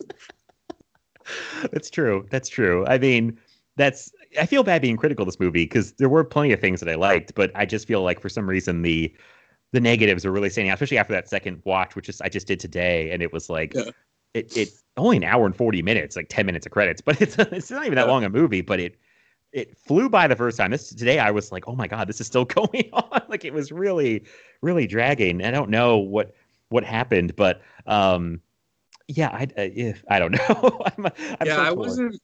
That's 1.71 1.89
true. 1.89 2.25
That's 2.29 2.49
true. 2.49 2.85
I 2.85 2.97
mean 2.97 3.37
that's 3.75 4.11
i 4.39 4.45
feel 4.45 4.61
bad 4.63 4.81
being 4.83 4.97
critical 4.97 5.23
of 5.23 5.27
this 5.27 5.39
movie 5.39 5.63
because 5.63 5.93
there 5.93 6.09
were 6.09 6.23
plenty 6.23 6.51
of 6.51 6.59
things 6.59 6.79
that 6.79 6.87
i 6.87 6.93
liked 6.93 7.33
but 7.33 7.49
i 7.55 7.65
just 7.65 7.87
feel 7.87 8.03
like 8.03 8.19
for 8.19 8.29
some 8.29 8.47
reason 8.47 8.83
the 8.83 9.11
the 9.71 9.79
negatives 9.79 10.25
are 10.27 10.31
really 10.31 10.47
standing 10.49 10.69
out 10.69 10.75
especially 10.75 10.97
after 10.99 11.11
that 11.13 11.27
second 11.27 11.59
watch 11.65 11.95
which 11.95 12.07
is 12.07 12.21
i 12.21 12.29
just 12.29 12.45
did 12.45 12.59
today 12.59 13.09
and 13.09 13.23
it 13.23 13.33
was 13.33 13.49
like 13.49 13.73
Yeah. 13.73 13.89
it, 14.35 14.55
it 14.55 14.69
only 14.97 15.17
an 15.17 15.23
hour 15.23 15.45
and 15.45 15.55
40 15.55 15.81
minutes 15.81 16.15
like 16.15 16.27
10 16.29 16.45
minutes 16.45 16.65
of 16.65 16.71
credits 16.71 17.01
but 17.01 17.19
it's 17.21 17.37
it's 17.37 17.71
not 17.71 17.85
even 17.85 17.95
that 17.95 18.07
long 18.07 18.23
a 18.23 18.29
movie 18.29 18.61
but 18.61 18.79
it 18.79 18.97
it 19.51 19.77
flew 19.77 20.09
by 20.09 20.27
the 20.27 20.35
first 20.35 20.57
time. 20.57 20.71
This 20.71 20.89
today 20.89 21.19
i 21.19 21.29
was 21.29 21.51
like 21.51 21.67
oh 21.67 21.75
my 21.75 21.87
god 21.87 22.07
this 22.07 22.19
is 22.19 22.27
still 22.27 22.45
going 22.59 22.89
on. 22.93 23.21
Like 23.29 23.45
it 23.45 23.53
was 23.53 23.71
really 23.71 24.23
really 24.61 24.85
dragging. 24.87 25.43
I 25.43 25.49
don't 25.51 25.69
know 25.69 25.97
what 25.97 26.35
what 26.69 26.83
happened 26.83 27.35
but 27.35 27.61
um 27.87 28.39
yeah 29.07 29.29
i 29.29 29.43
uh, 29.59 29.93
i 30.07 30.19
don't 30.19 30.31
know. 30.31 30.81
I'm, 30.97 31.05
I'm 31.05 31.47
yeah 31.47 31.55
so 31.55 31.61
i 31.63 31.71
wasn't 31.71 32.19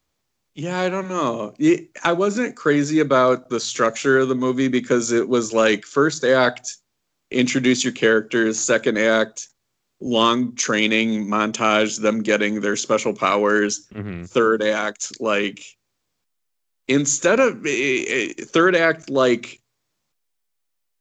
yeah 0.55 0.79
i 0.79 0.89
don't 0.89 1.07
know. 1.09 1.53
It- 1.59 1.89
i 2.03 2.11
wasn't 2.13 2.55
crazy 2.55 2.99
about 2.99 3.49
the 3.49 3.59
structure 3.59 4.19
of 4.19 4.29
the 4.29 4.35
movie 4.35 4.67
because 4.67 5.11
it 5.11 5.27
was 5.29 5.53
like 5.53 5.85
first 5.85 6.23
act 6.23 6.77
introduce 7.31 7.83
your 7.83 7.93
characters 7.93 8.59
second 8.59 8.97
act 8.97 9.49
long 10.01 10.55
training 10.55 11.27
montage 11.27 11.99
them 12.01 12.21
getting 12.23 12.61
their 12.61 12.75
special 12.75 13.13
powers 13.13 13.87
Mhm. 13.93 14.29
third 14.29 14.63
act 14.63 15.19
like 15.19 15.63
instead 16.87 17.39
of 17.39 17.65
eh, 17.65 18.05
eh, 18.07 18.33
third 18.45 18.75
act 18.75 19.09
like 19.09 19.61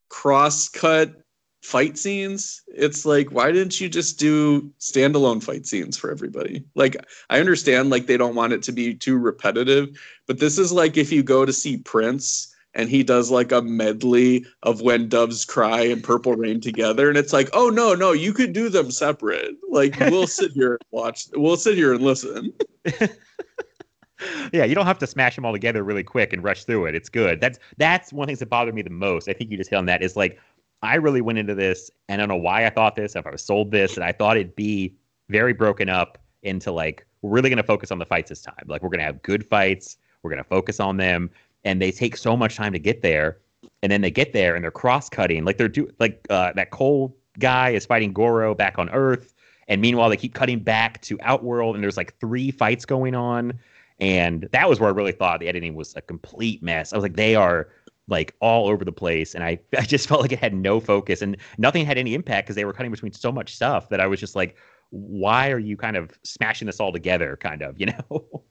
cross 0.09 0.69
cut 0.69 1.15
fight 1.63 1.99
scenes 1.99 2.63
it's 2.69 3.05
like 3.05 3.31
why 3.31 3.51
didn't 3.53 3.81
you 3.81 3.89
just 3.89 4.19
do 4.19 4.73
standalone 4.79 5.43
fight 5.43 5.67
scenes 5.67 5.97
for 5.97 6.11
everybody 6.11 6.65
like 6.77 6.97
i 7.31 7.41
understand 7.41 7.91
like 7.91 8.07
they 8.07 8.17
don't 8.17 8.37
want 8.37 8.53
it 8.53 8.63
to 8.63 8.73
be 8.73 8.95
too 8.95 9.19
repetitive 9.19 9.89
but 10.27 10.39
this 10.39 10.57
is 10.57 10.73
like 10.73 10.97
if 10.97 11.11
you 11.13 11.23
go 11.23 11.45
to 11.45 11.53
see 11.53 11.77
prince 11.77 12.55
and 12.79 12.89
he 12.89 13.03
does 13.03 13.31
like 13.31 13.53
a 13.53 13.61
medley 13.61 14.47
of 14.63 14.81
when 14.81 15.09
doves 15.09 15.45
cry 15.45 15.83
and 15.83 16.03
purple 16.03 16.35
rain 16.35 16.61
together 16.61 17.11
and 17.11 17.19
it's 17.19 17.33
like 17.35 17.51
oh 17.53 17.69
no 17.69 17.95
no 17.95 18.13
you 18.13 18.33
could 18.33 18.55
do 18.55 18.71
them 18.71 18.91
separate 18.91 19.57
like 19.69 19.99
we'll 20.01 20.27
sit 20.39 20.53
here 20.53 20.73
and 20.73 20.81
watch 20.91 21.27
we'll 21.35 21.57
sit 21.57 21.75
here 21.75 21.93
and 21.93 22.03
listen 22.03 22.53
yeah, 24.53 24.65
you 24.65 24.75
don't 24.75 24.87
have 24.87 24.99
to 24.99 25.07
smash 25.07 25.37
them 25.37 25.45
all 25.45 25.53
together 25.53 25.83
really 25.83 26.03
quick 26.03 26.33
and 26.33 26.43
rush 26.43 26.65
through 26.65 26.87
it. 26.87 26.95
It's 26.95 27.09
good. 27.09 27.41
That's 27.41 27.59
that's 27.77 28.13
one 28.13 28.25
of 28.25 28.27
the 28.27 28.31
things 28.31 28.39
that 28.41 28.51
bothered 28.51 28.75
me 28.75 28.83
the 28.83 28.91
most. 28.91 29.29
I 29.29 29.33
think 29.33 29.51
you 29.51 29.57
just 29.57 29.71
hit 29.71 29.77
on 29.77 29.87
that. 29.87 30.03
Is 30.03 30.17
like 30.17 30.41
I 30.83 30.97
really 30.97 31.21
went 31.21 31.39
into 31.39 31.55
this 31.55 31.91
and 32.09 32.21
I 32.21 32.27
don't 32.27 32.37
know 32.37 32.43
why 32.43 32.67
I 32.67 32.71
thought 32.71 32.97
this, 32.97 33.17
if 33.17 33.27
I 33.27 33.31
was 33.31 33.43
sold 33.43 33.71
this, 33.71 33.97
and 33.97 34.05
I 34.05 34.13
thought 34.13 34.37
it'd 34.37 34.57
be 34.57 34.95
very 35.29 35.53
broken 35.53 35.89
up 35.89 36.19
into 36.43 36.73
like 36.73 37.07
we're 37.23 37.31
really 37.31 37.51
gonna 37.51 37.63
focus 37.63 37.91
on 37.91 37.99
the 37.99 38.07
fights 38.07 38.31
this 38.31 38.43
time. 38.43 38.65
Like 38.67 38.83
we're 38.83 38.91
gonna 38.91 39.05
have 39.05 39.23
good 39.23 39.47
fights, 39.47 39.99
we're 40.23 40.31
gonna 40.31 40.45
focus 40.45 40.81
on 40.81 40.97
them, 40.97 41.31
and 41.69 41.83
they 41.83 41.93
take 41.93 42.17
so 42.17 42.35
much 42.35 42.57
time 42.57 42.73
to 42.73 42.79
get 42.79 43.03
there, 43.03 43.39
and 43.83 43.93
then 43.93 44.01
they 44.01 44.11
get 44.11 44.33
there 44.33 44.55
and 44.55 44.65
they're 44.65 44.71
cross 44.71 45.11
cutting. 45.11 45.45
Like 45.45 45.59
they're 45.59 45.69
do 45.69 45.91
like 46.01 46.27
uh, 46.31 46.53
that 46.55 46.71
Cole 46.71 47.15
guy 47.39 47.71
is 47.71 47.85
fighting 47.85 48.15
Goro 48.15 48.55
back 48.55 48.79
on 48.79 48.89
Earth, 48.89 49.35
and 49.69 49.81
meanwhile 49.81 50.09
they 50.09 50.17
keep 50.17 50.33
cutting 50.33 50.61
back 50.61 51.03
to 51.03 51.19
Outworld, 51.21 51.75
and 51.75 51.85
there's 51.85 51.99
like 51.99 52.19
three 52.21 52.51
fights 52.51 52.87
going 52.87 53.15
on. 53.15 53.53
And 54.01 54.49
that 54.53 54.69
was 54.69 54.81
where 54.81 54.89
I 54.89 54.93
really 54.93 55.13
thought 55.13 55.41
the 55.41 55.49
editing 55.49 55.75
was 55.75 55.95
a 55.97 56.01
complete 56.01 56.63
mess. 56.63 56.93
I 56.93 56.97
was 56.97 57.03
like, 57.03 57.17
they 57.17 57.35
are 57.35 57.69
like 58.07 58.35
all 58.41 58.69
over 58.69 58.85
the 58.85 58.93
place. 58.93 59.35
And 59.35 59.45
I, 59.45 59.59
I 59.79 59.83
just 59.83 60.09
felt 60.09 60.23
like 60.23 60.33
it 60.33 60.39
had 60.39 60.55
no 60.55 60.81
focus 60.81 61.21
and 61.21 61.37
nothing 61.59 61.85
had 61.85 61.99
any 61.99 62.15
impact 62.15 62.47
because 62.47 62.57
they 62.57 62.65
were 62.65 62.73
cutting 62.73 62.93
between 62.93 63.13
so 63.13 63.33
much 63.33 63.55
stuff 63.55 63.89
that 63.89 64.01
I 64.01 64.07
was 64.07 64.21
just 64.21 64.37
like, 64.37 64.57
why 64.91 65.51
are 65.51 65.59
you 65.59 65.77
kind 65.77 65.97
of 65.97 66.17
smashing 66.23 66.67
this 66.67 66.81
all 66.81 66.93
together? 66.93 67.37
Kind 67.37 67.63
of, 67.63 67.79
you 67.79 67.87
know? 67.87 68.25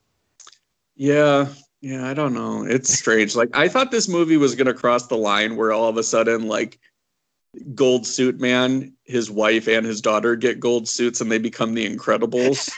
Yeah, 0.99 1.49
yeah, 1.81 2.09
I 2.09 2.13
don't 2.13 2.33
know. 2.33 2.63
It's 2.63 2.91
strange. 2.93 3.35
Like 3.35 3.49
I 3.53 3.67
thought 3.67 3.91
this 3.91 4.07
movie 4.07 4.37
was 4.37 4.55
gonna 4.55 4.73
cross 4.73 5.07
the 5.07 5.17
line 5.17 5.55
where 5.55 5.71
all 5.71 5.87
of 5.87 5.97
a 5.97 6.03
sudden, 6.03 6.47
like 6.47 6.79
Gold 7.75 8.05
Suit 8.05 8.39
Man, 8.39 8.93
his 9.03 9.29
wife 9.29 9.67
and 9.67 9.85
his 9.85 10.01
daughter 10.01 10.35
get 10.35 10.59
gold 10.59 10.87
suits 10.87 11.21
and 11.21 11.31
they 11.31 11.37
become 11.37 11.73
the 11.73 11.87
Incredibles. 11.87 12.71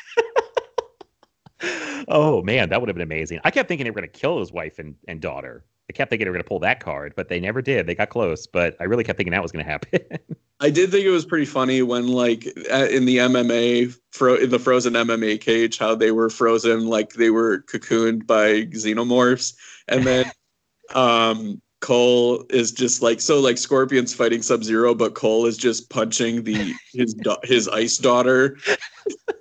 oh 2.08 2.41
man, 2.41 2.70
that 2.70 2.80
would 2.82 2.89
have 2.89 2.95
been 2.95 3.04
amazing. 3.04 3.39
I 3.43 3.52
kept 3.52 3.68
thinking 3.70 3.86
they 3.86 3.91
were 3.91 4.02
to 4.02 4.08
kill 4.08 4.39
his 4.39 4.52
wife 4.52 4.80
and, 4.80 4.95
and 5.08 5.22
daughter. 5.22 5.66
I 5.89 5.93
kept 5.93 6.10
thinking 6.10 6.26
they 6.26 6.32
were 6.32 6.38
to 6.38 6.43
pull 6.43 6.60
that 6.60 6.80
card, 6.80 7.14
but 7.16 7.30
they 7.30 7.39
never 7.39 7.62
did. 7.62 7.88
They 7.88 7.95
got 7.95 8.10
close, 8.10 8.45
but 8.45 8.76
I 8.80 8.84
really 8.84 9.04
kept 9.04 9.18
thinking 9.18 9.32
that 9.32 9.41
was 9.41 9.52
to 9.52 9.64
happen. 9.64 10.02
I 10.60 10.70
did 10.70 10.91
think 10.91 11.05
it 11.05 11.10
was 11.10 11.26
pretty 11.26 11.45
funny 11.45 11.82
when, 11.82 12.07
like, 12.07 12.45
uh, 12.72 12.88
in 12.91 13.05
the 13.05 13.18
MMA, 13.18 13.93
fro- 14.12 14.36
in 14.36 14.49
the 14.49 14.60
frozen 14.60 14.93
MMA 14.93 15.39
cage, 15.39 15.78
how 15.78 15.95
they 15.95 16.12
were 16.12 16.30
frozen 16.30 16.88
like 16.88 17.14
they 17.14 17.30
were 17.30 17.60
cocooned 17.64 18.28
by 18.28 18.66
xenomorphs, 18.66 19.53
and 19.88 20.05
then 20.05 20.26
um, 20.95 21.62
Cole 21.82 22.45
is 22.49 22.72
just 22.72 23.01
like 23.01 23.22
so, 23.22 23.39
like 23.39 23.57
Scorpion's 23.57 24.14
fighting 24.14 24.41
Sub 24.41 24.64
Zero, 24.64 24.93
but 24.93 25.16
Cole 25.16 25.45
is 25.45 25.57
just 25.57 25.89
punching 25.89 26.43
the 26.43 26.76
his 26.93 27.16
his 27.43 27.70
ice 27.70 27.97
daughter. 27.97 28.57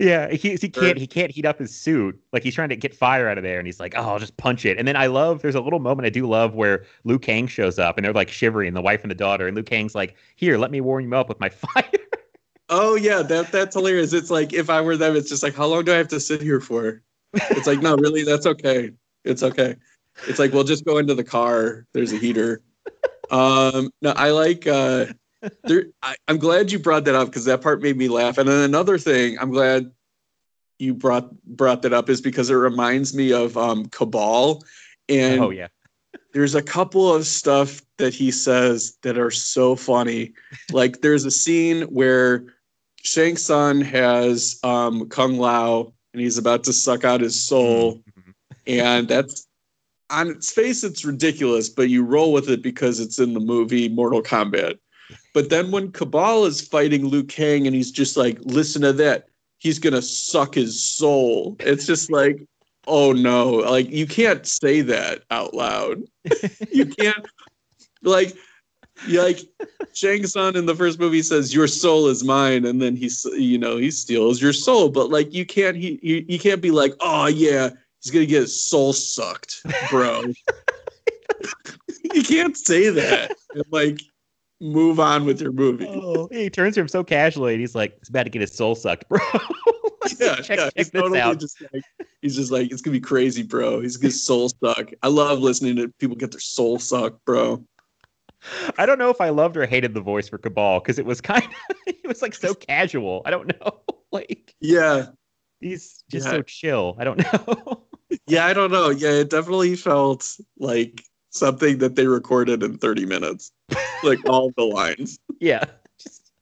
yeah, 0.00 0.30
he, 0.30 0.56
he 0.56 0.68
can't 0.68 0.98
he 0.98 1.06
can't 1.06 1.30
heat 1.30 1.44
up 1.44 1.58
his 1.58 1.74
suit. 1.74 2.20
Like 2.32 2.42
he's 2.42 2.54
trying 2.54 2.70
to 2.70 2.76
get 2.76 2.94
fire 2.94 3.28
out 3.28 3.38
of 3.38 3.44
there, 3.44 3.58
and 3.58 3.66
he's 3.66 3.80
like, 3.80 3.94
"Oh, 3.96 4.02
I'll 4.02 4.18
just 4.18 4.36
punch 4.36 4.64
it." 4.64 4.78
And 4.78 4.86
then 4.86 4.96
I 4.96 5.06
love 5.06 5.42
there's 5.42 5.54
a 5.54 5.60
little 5.60 5.78
moment 5.78 6.06
I 6.06 6.10
do 6.10 6.28
love 6.28 6.54
where 6.54 6.84
Liu 7.04 7.18
Kang 7.18 7.46
shows 7.46 7.78
up, 7.78 7.96
and 7.96 8.04
they're 8.04 8.12
like 8.12 8.30
shivering, 8.30 8.74
the 8.74 8.82
wife 8.82 9.02
and 9.02 9.10
the 9.10 9.16
daughter, 9.16 9.46
and 9.46 9.54
Liu 9.54 9.62
Kang's 9.62 9.94
like, 9.94 10.16
"Here, 10.36 10.58
let 10.58 10.70
me 10.70 10.80
warm 10.80 11.04
you 11.04 11.16
up 11.16 11.28
with 11.28 11.40
my 11.40 11.48
fire." 11.50 11.84
Oh 12.68 12.96
yeah, 12.96 13.22
that 13.22 13.52
that's 13.52 13.74
hilarious. 13.74 14.12
It's 14.12 14.30
like 14.30 14.52
if 14.52 14.70
I 14.70 14.80
were 14.80 14.96
them, 14.96 15.16
it's 15.16 15.28
just 15.28 15.42
like, 15.42 15.54
how 15.54 15.66
long 15.66 15.84
do 15.84 15.92
I 15.92 15.96
have 15.96 16.08
to 16.08 16.20
sit 16.20 16.40
here 16.40 16.60
for? 16.60 17.02
It's 17.34 17.66
like, 17.66 17.80
no, 17.80 17.96
really, 17.96 18.22
that's 18.22 18.46
okay. 18.46 18.90
It's 19.24 19.42
okay. 19.42 19.76
It's 20.26 20.38
like 20.38 20.52
we'll 20.52 20.64
just 20.64 20.84
go 20.84 20.98
into 20.98 21.14
the 21.14 21.24
car. 21.24 21.86
There's 21.92 22.12
a 22.12 22.16
heater. 22.16 22.62
Um, 23.30 23.90
no, 24.02 24.10
I 24.16 24.30
like. 24.30 24.66
Uh, 24.66 25.06
there, 25.64 25.86
I, 26.02 26.16
I'm 26.28 26.38
glad 26.38 26.72
you 26.72 26.78
brought 26.78 27.04
that 27.06 27.14
up 27.14 27.28
because 27.28 27.44
that 27.46 27.60
part 27.62 27.82
made 27.82 27.96
me 27.96 28.08
laugh. 28.08 28.38
And 28.38 28.48
then 28.48 28.60
another 28.60 28.98
thing, 28.98 29.38
I'm 29.38 29.50
glad 29.50 29.90
you 30.78 30.94
brought 30.94 31.30
brought 31.44 31.82
that 31.82 31.92
up 31.92 32.08
is 32.08 32.20
because 32.20 32.50
it 32.50 32.54
reminds 32.54 33.14
me 33.14 33.32
of 33.32 33.56
um, 33.56 33.86
Kabal, 33.86 34.62
and 35.08 35.40
oh 35.40 35.50
yeah, 35.50 35.68
there's 36.32 36.54
a 36.54 36.62
couple 36.62 37.14
of 37.14 37.26
stuff 37.26 37.80
that 37.98 38.12
he 38.12 38.30
says 38.30 38.98
that 39.02 39.16
are 39.18 39.30
so 39.30 39.76
funny. 39.76 40.32
Like 40.72 41.00
there's 41.00 41.24
a 41.24 41.30
scene 41.30 41.82
where 41.82 42.46
Shang 43.02 43.36
Tsung 43.36 43.82
has 43.82 44.58
um, 44.64 45.08
Kung 45.08 45.38
Lao 45.38 45.92
and 46.12 46.20
he's 46.20 46.38
about 46.38 46.64
to 46.64 46.72
suck 46.72 47.04
out 47.04 47.20
his 47.20 47.40
soul, 47.40 47.96
Mhm. 47.96 48.34
and 48.66 49.08
that's 49.08 49.46
on 50.10 50.28
its 50.28 50.50
face 50.52 50.84
it's 50.84 51.04
ridiculous, 51.04 51.68
but 51.68 51.88
you 51.88 52.04
roll 52.04 52.32
with 52.32 52.48
it 52.48 52.62
because 52.62 53.00
it's 53.00 53.18
in 53.18 53.32
the 53.34 53.40
movie 53.40 53.88
Mortal 53.88 54.22
Kombat. 54.22 54.78
But 55.34 55.50
then 55.50 55.72
when 55.72 55.90
Kabal 55.90 56.46
is 56.46 56.60
fighting 56.60 57.08
Liu 57.08 57.24
Kang 57.24 57.66
and 57.66 57.74
he's 57.74 57.90
just 57.90 58.16
like, 58.16 58.38
listen 58.42 58.80
to 58.82 58.92
that, 58.94 59.28
he's 59.58 59.80
gonna 59.80 60.00
suck 60.00 60.54
his 60.54 60.80
soul. 60.80 61.56
It's 61.58 61.86
just 61.86 62.10
like, 62.10 62.46
oh 62.86 63.12
no, 63.12 63.50
like 63.50 63.90
you 63.90 64.06
can't 64.06 64.46
say 64.46 64.80
that 64.82 65.24
out 65.30 65.52
loud. 65.52 66.04
you 66.70 66.86
can't 66.86 67.26
like 68.02 68.36
like 69.08 69.40
Shang 69.92 70.24
Tsung 70.24 70.54
in 70.54 70.66
the 70.66 70.74
first 70.74 71.00
movie 71.00 71.22
says 71.22 71.52
your 71.52 71.66
soul 71.66 72.06
is 72.06 72.22
mine, 72.22 72.64
and 72.64 72.80
then 72.80 72.94
he's 72.94 73.24
you 73.36 73.58
know 73.58 73.76
he 73.76 73.90
steals 73.90 74.40
your 74.40 74.52
soul, 74.52 74.88
but 74.88 75.10
like 75.10 75.34
you 75.34 75.44
can't 75.44 75.76
he 75.76 75.98
you, 76.00 76.24
you 76.28 76.38
can't 76.38 76.62
be 76.62 76.70
like 76.70 76.94
oh 77.00 77.26
yeah 77.26 77.70
he's 78.00 78.12
gonna 78.12 78.24
get 78.26 78.42
his 78.42 78.60
soul 78.60 78.92
sucked, 78.92 79.62
bro. 79.90 80.22
you 82.14 82.22
can't 82.22 82.56
say 82.56 82.90
that 82.90 83.34
and 83.54 83.64
like 83.70 83.98
move 84.60 85.00
on 85.00 85.24
with 85.24 85.40
your 85.40 85.52
movie. 85.52 85.86
Oh, 85.88 86.28
he 86.30 86.48
turns 86.50 86.74
to 86.74 86.80
him 86.80 86.88
so 86.88 87.04
casually, 87.04 87.52
and 87.54 87.60
he's 87.60 87.74
like, 87.74 87.96
"He's 88.00 88.08
about 88.08 88.24
to 88.24 88.30
get 88.30 88.40
his 88.40 88.54
soul 88.56 88.74
sucked, 88.74 89.08
bro." 89.08 89.18
yeah, 90.20 90.36
check, 90.36 90.58
yeah, 90.58 90.64
check 90.64 90.72
he's 90.76 90.90
this 90.90 91.02
totally 91.02 91.20
out. 91.20 91.40
just 91.40 91.60
like 91.72 91.82
he's 92.22 92.36
just 92.36 92.50
like 92.52 92.70
it's 92.70 92.82
gonna 92.82 92.92
be 92.92 93.00
crazy, 93.00 93.42
bro. 93.42 93.80
He's 93.80 93.96
gonna 93.96 94.12
soul 94.12 94.48
suck. 94.62 94.90
I 95.02 95.08
love 95.08 95.40
listening 95.40 95.76
to 95.76 95.88
people 95.98 96.16
get 96.16 96.30
their 96.30 96.40
soul 96.40 96.78
sucked, 96.78 97.24
bro. 97.24 97.64
I 98.76 98.84
don't 98.84 98.98
know 98.98 99.08
if 99.08 99.20
I 99.22 99.30
loved 99.30 99.56
or 99.56 99.64
hated 99.66 99.94
the 99.94 100.02
voice 100.02 100.28
for 100.28 100.36
Kabal 100.38 100.80
because 100.80 100.98
it 100.98 101.06
was 101.06 101.20
kind 101.22 101.44
of 101.44 101.76
it 101.86 102.06
was 102.06 102.22
like 102.22 102.34
so 102.34 102.54
casual. 102.54 103.22
I 103.24 103.30
don't 103.30 103.48
know. 103.60 103.80
like 104.12 104.54
Yeah, 104.60 105.06
he's 105.60 106.04
just 106.10 106.26
Yeah. 106.26 106.32
so 106.32 106.42
chill. 106.42 106.96
I 106.98 107.04
don't 107.04 107.18
know. 107.18 107.84
yeah, 108.26 108.46
I 108.46 108.52
don't 108.52 108.70
know. 108.70 108.90
Yeah, 108.90 109.10
it 109.12 109.30
definitely 109.30 109.76
felt 109.76 110.36
like 110.58 111.02
something 111.34 111.78
that 111.78 111.96
they 111.96 112.06
recorded 112.06 112.62
in 112.62 112.78
30 112.78 113.06
minutes, 113.06 113.52
like 114.02 114.18
all 114.28 114.52
the 114.56 114.64
lines. 114.64 115.18
Yeah. 115.40 115.64
Just 115.98 116.32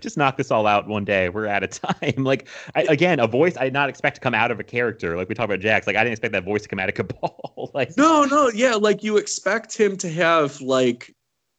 just 0.00 0.18
knock 0.18 0.36
this 0.36 0.50
all 0.50 0.66
out 0.66 0.88
one 0.88 1.04
day. 1.04 1.28
We're 1.28 1.46
out 1.46 1.62
of 1.62 1.70
time. 1.70 2.24
Like 2.30 2.48
I, 2.74 2.82
again, 2.82 3.18
a 3.20 3.26
voice 3.26 3.56
I 3.56 3.64
did 3.64 3.72
not 3.72 3.88
expect 3.88 4.16
to 4.16 4.20
come 4.20 4.34
out 4.34 4.50
of 4.50 4.60
a 4.60 4.64
character. 4.64 5.16
Like 5.16 5.28
we 5.28 5.34
talked 5.34 5.46
about 5.50 5.60
Jax. 5.60 5.86
Like 5.86 5.96
I 5.96 6.00
didn't 6.00 6.12
expect 6.12 6.32
that 6.32 6.44
voice 6.44 6.62
to 6.62 6.68
come 6.68 6.78
out 6.78 6.88
of 6.88 6.94
Kabal. 6.94 7.70
like 7.74 7.96
No, 7.96 8.24
no, 8.24 8.50
yeah, 8.50 8.74
like 8.74 9.02
you 9.02 9.16
expect 9.16 9.76
him 9.76 9.96
to 9.98 10.10
have 10.10 10.60
like 10.60 11.14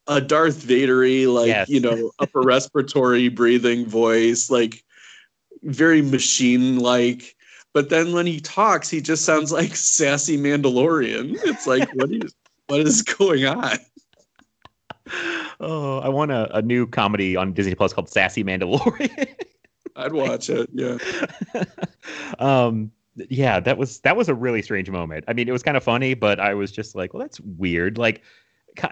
a 0.07 0.19
Darth 0.19 0.63
Vadery, 0.63 1.31
like 1.31 1.47
Yes. 1.47 1.69
you 1.69 1.79
know, 1.79 2.11
upper 2.19 2.41
respiratory 2.41 3.29
breathing 3.29 3.85
voice, 3.85 4.49
like 4.49 4.83
very 5.63 6.01
machine 6.01 6.79
like. 6.79 7.35
But 7.73 7.89
then 7.89 8.11
when 8.11 8.25
he 8.25 8.41
talks, 8.41 8.89
he 8.89 8.99
just 8.99 9.23
sounds 9.23 9.51
like 9.53 9.75
sassy 9.77 10.37
Mandalorian. 10.37 11.37
It's 11.45 11.65
like, 11.65 11.89
what 11.95 12.11
is 12.11 12.33
what 12.71 12.87
is 12.87 13.01
going 13.01 13.45
on? 13.45 13.77
oh, 15.59 15.99
I 15.99 16.09
want 16.09 16.31
a, 16.31 16.57
a 16.57 16.61
new 16.61 16.87
comedy 16.87 17.35
on 17.35 17.53
Disney 17.53 17.75
Plus 17.75 17.93
called 17.93 18.09
Sassy 18.09 18.43
Mandalorian. 18.43 19.27
I'd 19.95 20.13
watch 20.13 20.49
it. 20.49 20.69
Yeah. 20.73 20.97
um 22.39 22.91
yeah 23.27 23.59
that 23.59 23.77
was 23.77 23.99
that 23.99 24.15
was 24.15 24.29
a 24.29 24.33
really 24.33 24.61
strange 24.61 24.89
moment 24.89 25.25
i 25.27 25.33
mean 25.33 25.49
it 25.49 25.51
was 25.51 25.61
kind 25.61 25.75
of 25.75 25.83
funny 25.83 26.13
but 26.13 26.39
i 26.39 26.53
was 26.53 26.71
just 26.71 26.95
like 26.95 27.13
well 27.13 27.19
that's 27.19 27.41
weird 27.41 27.97
like 27.97 28.21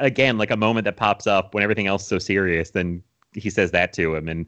again 0.01 0.37
like 0.37 0.51
a 0.51 0.57
moment 0.57 0.83
that 0.83 0.97
pops 0.97 1.25
up 1.25 1.53
when 1.53 1.63
everything 1.63 1.87
else 1.87 2.01
is 2.03 2.07
so 2.09 2.19
serious 2.19 2.71
then 2.71 3.01
he 3.33 3.49
says 3.49 3.71
that 3.71 3.93
to 3.93 4.13
him 4.13 4.27
and 4.27 4.45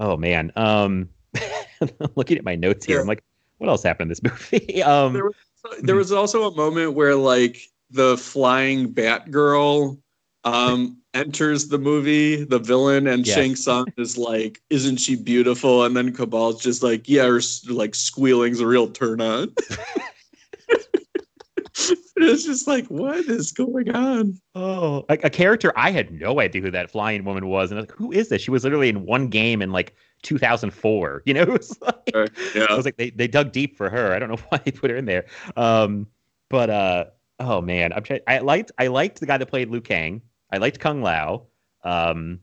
oh 0.00 0.16
man 0.16 0.50
um 0.56 1.08
looking 2.16 2.36
at 2.36 2.44
my 2.44 2.56
notes 2.56 2.84
here 2.84 2.96
Yeah. 2.96 3.02
i'm 3.02 3.06
like 3.06 3.22
what 3.58 3.68
else 3.68 3.84
happened 3.84 4.06
in 4.06 4.08
this 4.08 4.22
movie 4.52 4.82
um 4.82 5.12
There 5.12 5.24
was, 5.26 5.34
there 5.82 5.96
was 5.96 6.10
also 6.10 6.50
a 6.50 6.56
moment 6.56 6.94
where 6.94 7.14
like 7.14 7.70
the 7.94 8.18
flying 8.18 8.92
Batgirl 8.92 9.98
um 10.44 10.98
enters 11.14 11.68
the 11.68 11.78
movie, 11.78 12.44
the 12.44 12.58
villain, 12.58 13.06
and 13.06 13.26
Yes. 13.26 13.36
Shang 13.36 13.56
Tsung 13.56 13.92
is 13.96 14.18
like, 14.18 14.60
"Isn't 14.68 14.98
she 14.98 15.16
beautiful?" 15.16 15.84
And 15.84 15.96
then 15.96 16.12
Kabal's 16.12 16.62
just 16.62 16.82
like, 16.82 17.08
"Yeah," 17.08 17.26
her 17.26 17.40
like 17.68 17.94
squealing's 17.94 18.60
a 18.60 18.66
real 18.66 18.88
turn 18.88 19.20
on. 19.20 19.54
it's 22.16 22.44
just 22.44 22.68
like, 22.68 22.86
what 22.86 23.24
is 23.26 23.52
going 23.52 23.90
on? 23.94 24.38
oh 24.54 25.04
like 25.08 25.24
a 25.24 25.30
character 25.30 25.72
i 25.74 25.90
had 25.90 26.12
no 26.12 26.40
idea 26.40 26.62
who 26.62 26.70
that 26.70 26.88
flying 26.88 27.24
woman 27.24 27.48
was 27.48 27.70
and 27.70 27.78
I 27.78 27.82
was 27.82 27.90
like 27.90 27.98
who 27.98 28.12
is 28.12 28.28
this 28.28 28.40
she 28.40 28.52
was 28.52 28.62
literally 28.62 28.88
in 28.88 29.04
one 29.04 29.26
game 29.26 29.60
in 29.60 29.72
like 29.72 29.94
2004 30.22 31.22
you 31.26 31.34
know 31.34 31.42
it 31.42 31.48
was 31.48 31.76
like 31.82 32.04
I 32.14 32.76
was 32.76 32.84
like, 32.84 32.96
they, 32.96 33.10
they 33.10 33.28
dug 33.28 33.52
deep 33.52 33.76
for 33.76 33.90
her. 33.90 34.12
I 34.12 34.18
don't 34.18 34.28
know 34.28 34.38
why 34.48 34.58
they 34.58 34.70
put 34.70 34.90
her 34.90 34.96
in 34.96 35.04
there. 35.04 35.26
Um, 35.56 36.06
but 36.50 36.70
uh, 36.70 37.04
oh 37.38 37.60
man, 37.60 37.92
I'm 37.92 38.02
trying. 38.02 38.20
I 38.26 38.38
liked 38.38 38.72
I 38.78 38.88
liked 38.88 39.20
the 39.20 39.26
guy 39.26 39.38
that 39.38 39.46
played 39.46 39.70
Liu 39.70 39.80
Kang. 39.80 40.22
I 40.50 40.58
liked 40.58 40.80
Kung 40.80 41.02
Lao. 41.02 41.46
Um, 41.82 42.40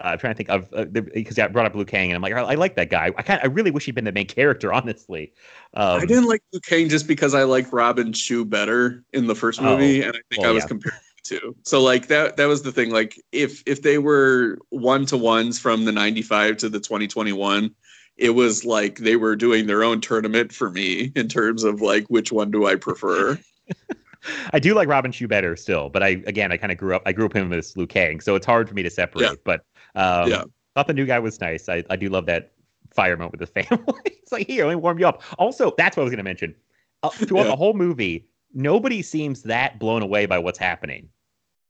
I'm 0.00 0.18
trying 0.18 0.32
to 0.32 0.36
think 0.36 0.48
of 0.48 0.68
uh, 0.72 0.84
because 0.84 1.38
I 1.38 1.48
brought 1.48 1.66
up 1.66 1.74
Liu 1.74 1.84
Kang, 1.84 2.10
and 2.10 2.16
I'm 2.16 2.22
like, 2.22 2.32
I, 2.32 2.52
I 2.52 2.54
like 2.54 2.76
that 2.76 2.90
guy. 2.90 3.10
I 3.16 3.22
kind 3.22 3.40
I 3.42 3.46
really 3.46 3.70
wish 3.70 3.84
he'd 3.84 3.94
been 3.94 4.04
the 4.04 4.12
main 4.12 4.26
character, 4.26 4.72
honestly. 4.72 5.32
Um, 5.74 6.00
I 6.00 6.04
didn't 6.04 6.26
like 6.26 6.42
Liu 6.52 6.60
Kang 6.60 6.88
just 6.88 7.06
because 7.06 7.34
I 7.34 7.42
like 7.42 7.72
Robin 7.72 8.12
Shou 8.12 8.44
better 8.44 9.04
in 9.12 9.26
the 9.26 9.34
first 9.34 9.60
Oh, 9.60 9.64
movie, 9.64 10.02
and 10.02 10.10
I 10.10 10.20
think 10.30 10.42
well, 10.42 10.50
I 10.50 10.52
was 10.52 10.64
yeah. 10.64 10.68
comparing 10.68 11.00
the 11.16 11.38
two. 11.38 11.56
So 11.64 11.82
like 11.82 12.06
that 12.08 12.36
that 12.36 12.46
was 12.46 12.62
the 12.62 12.72
thing. 12.72 12.90
Like 12.90 13.20
if 13.32 13.62
if 13.66 13.82
they 13.82 13.98
were 13.98 14.58
one 14.70 15.04
to 15.06 15.16
ones 15.16 15.58
from 15.58 15.84
the 15.84 15.92
'95 15.92 16.58
to 16.58 16.68
the 16.68 16.80
2021, 16.80 17.74
it 18.16 18.30
was 18.30 18.64
like 18.64 18.98
they 18.98 19.16
were 19.16 19.34
doing 19.34 19.66
their 19.66 19.82
own 19.82 20.00
tournament 20.00 20.52
for 20.52 20.70
me 20.70 21.12
in 21.16 21.28
terms 21.28 21.64
of 21.64 21.80
like 21.80 22.06
which 22.06 22.30
one 22.30 22.50
do 22.52 22.66
I 22.66 22.76
prefer. 22.76 23.38
I 24.52 24.58
do 24.58 24.74
like 24.74 24.88
Robin 24.88 25.12
Shou 25.12 25.28
better 25.28 25.56
still, 25.56 25.88
but 25.88 26.02
I 26.02 26.08
again 26.26 26.52
I 26.52 26.56
kind 26.56 26.72
of 26.72 26.78
grew 26.78 26.94
up 26.96 27.02
I 27.06 27.12
grew 27.12 27.26
up 27.26 27.32
him 27.34 27.52
as 27.52 27.76
Liu 27.76 27.86
Kang, 27.86 28.20
so 28.20 28.34
it's 28.34 28.46
hard 28.46 28.68
for 28.68 28.74
me 28.74 28.82
to 28.82 28.90
separate. 28.90 29.22
Yeah. 29.22 29.34
But 29.44 29.60
um, 29.94 30.30
Yeah. 30.30 30.44
thought 30.74 30.86
the 30.86 30.94
new 30.94 31.06
guy 31.06 31.18
was 31.18 31.40
nice. 31.40 31.68
I, 31.68 31.84
I 31.90 31.96
do 31.96 32.08
love 32.08 32.26
that 32.26 32.52
fire 32.92 33.16
moment 33.16 33.38
with 33.38 33.40
the 33.40 33.62
family. 33.64 33.84
it's 34.06 34.32
like 34.32 34.46
here, 34.46 34.64
let 34.66 34.72
me 34.72 34.76
warm 34.80 34.98
you 34.98 35.06
up. 35.06 35.22
Also, 35.38 35.72
that's 35.78 35.96
what 35.96 36.02
I 36.02 36.04
was 36.04 36.10
going 36.10 36.18
to 36.18 36.24
mention. 36.24 36.54
Uh, 37.02 37.10
throughout 37.10 37.42
Yeah. 37.44 37.50
the 37.50 37.56
whole 37.56 37.74
movie, 37.74 38.26
nobody 38.54 39.02
seems 39.02 39.42
that 39.44 39.78
blown 39.78 40.02
away 40.02 40.26
by 40.26 40.38
what's 40.38 40.58
happening. 40.58 41.08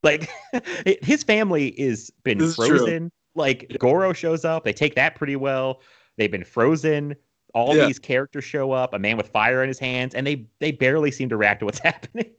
Like 0.02 0.30
his 1.02 1.22
family 1.24 1.68
is 1.80 2.10
been 2.24 2.38
This 2.38 2.50
is 2.50 2.54
frozen. 2.56 3.10
Like 3.34 3.76
Goro 3.78 4.12
shows 4.12 4.44
up, 4.44 4.64
they 4.64 4.72
take 4.72 4.94
that 4.94 5.14
pretty 5.16 5.36
well. 5.36 5.80
They've 6.16 6.30
been 6.30 6.44
frozen. 6.44 7.14
All 7.58 7.74
Yeah. 7.76 7.86
these 7.86 7.98
characters 7.98 8.44
show 8.44 8.70
up, 8.70 8.94
a 8.94 8.98
man 9.00 9.16
with 9.16 9.28
fire 9.30 9.62
in 9.64 9.68
his 9.68 9.80
hands, 9.80 10.14
and 10.14 10.24
they 10.24 10.46
they 10.60 10.70
barely 10.70 11.10
seem 11.10 11.28
to 11.30 11.36
react 11.36 11.58
to 11.60 11.64
what's 11.66 11.80
happening. 11.90 12.32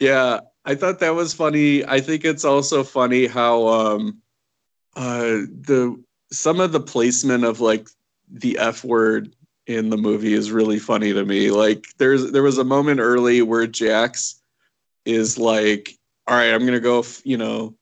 Yeah, 0.00 0.40
I 0.64 0.74
thought 0.74 1.00
that 1.00 1.14
was 1.14 1.34
funny. 1.34 1.84
I 1.84 2.00
think 2.00 2.24
it's 2.24 2.44
also 2.44 2.82
funny 2.82 3.26
how 3.26 3.66
um 3.68 4.22
uh 4.96 5.44
the 5.60 6.02
some 6.32 6.60
of 6.60 6.72
the 6.72 6.80
placement 6.80 7.44
of 7.44 7.60
like 7.60 7.88
the 8.30 8.58
F 8.58 8.84
word 8.84 9.34
in 9.66 9.90
the 9.90 9.96
movie 9.98 10.32
is 10.32 10.50
really 10.50 10.78
funny 10.78 11.12
to 11.12 11.24
me. 11.24 11.50
Like 11.50 11.84
there's 11.98 12.32
there 12.32 12.42
was 12.42 12.56
a 12.58 12.64
moment 12.64 13.00
early 13.00 13.42
where 13.42 13.66
Jax 13.66 14.40
is 15.04 15.36
like, 15.38 15.92
"All 16.26 16.36
right, 16.36 16.52
I'm 16.54 16.60
going 16.60 16.72
to 16.72 16.80
go, 16.80 17.00
f- 17.00 17.20
you 17.24 17.36
know, 17.36 17.74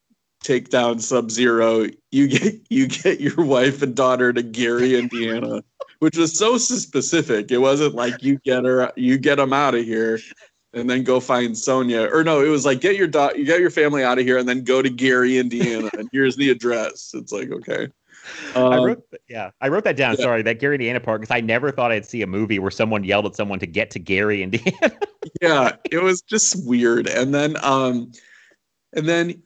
take 0.43 0.69
down 0.69 0.99
Sub-Zero. 0.99 1.87
You 2.11 2.29
get 2.29 2.55
you 2.71 2.87
get 2.89 3.21
your 3.21 3.45
wife 3.45 3.83
and 3.83 3.95
daughter 3.95 4.33
to 4.33 4.43
Gary, 4.43 4.97
Indiana." 4.99 5.63
Which 6.05 6.19
was 6.19 6.37
so 6.39 6.59
specific. 6.59 7.51
It 7.51 7.57
wasn't 7.57 7.95
like 7.95 8.23
you 8.23 8.39
get 8.45 8.67
her 8.67 8.93
you 8.95 9.17
get 9.17 9.37
them 9.37 9.55
out 9.55 9.75
of 9.75 9.87
here 9.87 10.21
and 10.75 10.91
then 10.91 11.03
go 11.03 11.19
find 11.19 11.57
Sonya. 11.57 12.11
Or 12.13 12.23
no, 12.23 12.45
it 12.45 12.49
was 12.49 12.67
like 12.67 12.83
get 12.83 12.97
your 12.97 13.07
dot, 13.07 13.39
you 13.39 13.47
get 13.47 13.61
your 13.61 13.71
family 13.71 14.05
out 14.05 14.19
of 14.19 14.27
here, 14.27 14.37
and 14.37 14.47
then 14.47 14.65
go 14.65 14.83
to 14.83 14.91
Gary, 14.91 15.39
Indiana, 15.39 15.89
and 15.97 16.07
here's 16.13 16.37
the 16.37 16.51
address. 16.51 17.13
It's 17.15 17.33
like 17.33 17.51
okay. 17.51 17.89
I 18.55 18.59
Um, 18.61 18.85
wrote, 18.85 19.03
yeah, 19.31 19.51
I 19.63 19.69
wrote 19.69 19.85
that 19.85 19.97
down. 19.97 20.17
yeah. 20.19 20.25
Sorry, 20.25 20.43
that 20.43 20.59
Gary 20.61 20.75
Indiana 20.75 21.01
part 21.01 21.23
because 21.23 21.35
I 21.35 21.41
never 21.41 21.71
thought 21.71 21.91
I'd 21.91 22.05
see 22.05 22.21
a 22.21 22.27
movie 22.27 22.59
where 22.59 22.71
someone 22.71 23.03
yelled 23.03 23.25
at 23.25 23.35
someone 23.35 23.59
to 23.61 23.67
get 23.67 23.91
to 23.93 23.99
Gary, 23.99 24.43
Indiana. 24.43 24.93
yeah, 25.41 25.77
it 25.91 26.03
was 26.03 26.21
just 26.21 26.67
weird. 26.67 27.07
And 27.07 27.35
then, 27.35 27.57
um, 27.65 28.13
and 28.93 29.09
then, 29.09 29.43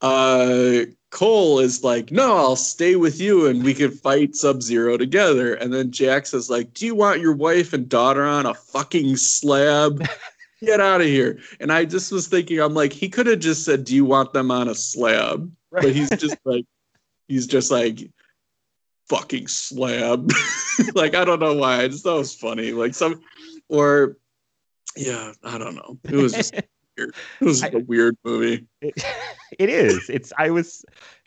uh, 0.00 0.86
Cole 1.10 1.58
is 1.58 1.82
like, 1.82 2.10
"No, 2.12 2.36
I'll 2.36 2.56
stay 2.56 2.96
with 2.96 3.20
you, 3.20 3.46
and 3.46 3.62
we 3.62 3.74
can 3.74 3.90
fight 3.90 4.36
Sub 4.36 4.62
Zero 4.62 4.96
together." 4.96 5.54
And 5.54 5.72
then 5.72 5.90
Jax 5.90 6.32
is 6.34 6.48
like, 6.48 6.72
"Do 6.74 6.86
you 6.86 6.94
want 6.94 7.20
your 7.20 7.34
wife 7.34 7.72
and 7.72 7.88
daughter 7.88 8.24
on 8.24 8.46
a 8.46 8.54
fucking 8.54 9.16
slab?" 9.16 10.06
Get 10.62 10.80
out 10.80 11.00
of 11.00 11.06
here. 11.06 11.38
And 11.58 11.72
I 11.72 11.86
just 11.86 12.12
was 12.12 12.28
thinking, 12.28 12.60
I'm 12.60 12.74
like, 12.74 12.92
he 12.92 13.08
could 13.08 13.26
have 13.26 13.38
just 13.38 13.64
said, 13.64 13.84
Do 13.84 13.94
you 13.94 14.04
want 14.04 14.34
them 14.34 14.50
on 14.50 14.68
a 14.68 14.74
slab? 14.74 15.50
But 15.72 15.92
he's 15.92 16.10
just 16.10 16.36
like, 16.44 16.66
he's 17.28 17.46
just 17.46 17.70
like, 17.70 18.10
fucking 19.08 19.48
slab. 19.48 20.30
like, 20.94 21.14
I 21.14 21.24
don't 21.24 21.40
know 21.40 21.54
why. 21.54 21.82
I 21.82 21.88
just 21.88 22.04
thought 22.04 22.16
it 22.16 22.18
was 22.18 22.34
funny. 22.34 22.72
Like, 22.72 22.94
some, 22.94 23.22
or, 23.68 24.16
yeah, 24.96 25.32
I 25.42 25.58
don't 25.58 25.74
know. 25.74 25.98
It 26.04 26.14
was 26.14 26.32
just 26.32 26.54
weird. 26.98 27.14
It 27.40 27.44
was 27.44 27.62
a 27.62 27.78
weird 27.78 28.16
movie. 28.24 28.66
It, 28.82 29.02
it 29.58 29.68
is. 29.68 30.08
It's. 30.10 30.32
I 30.38 30.50
was 30.50 30.84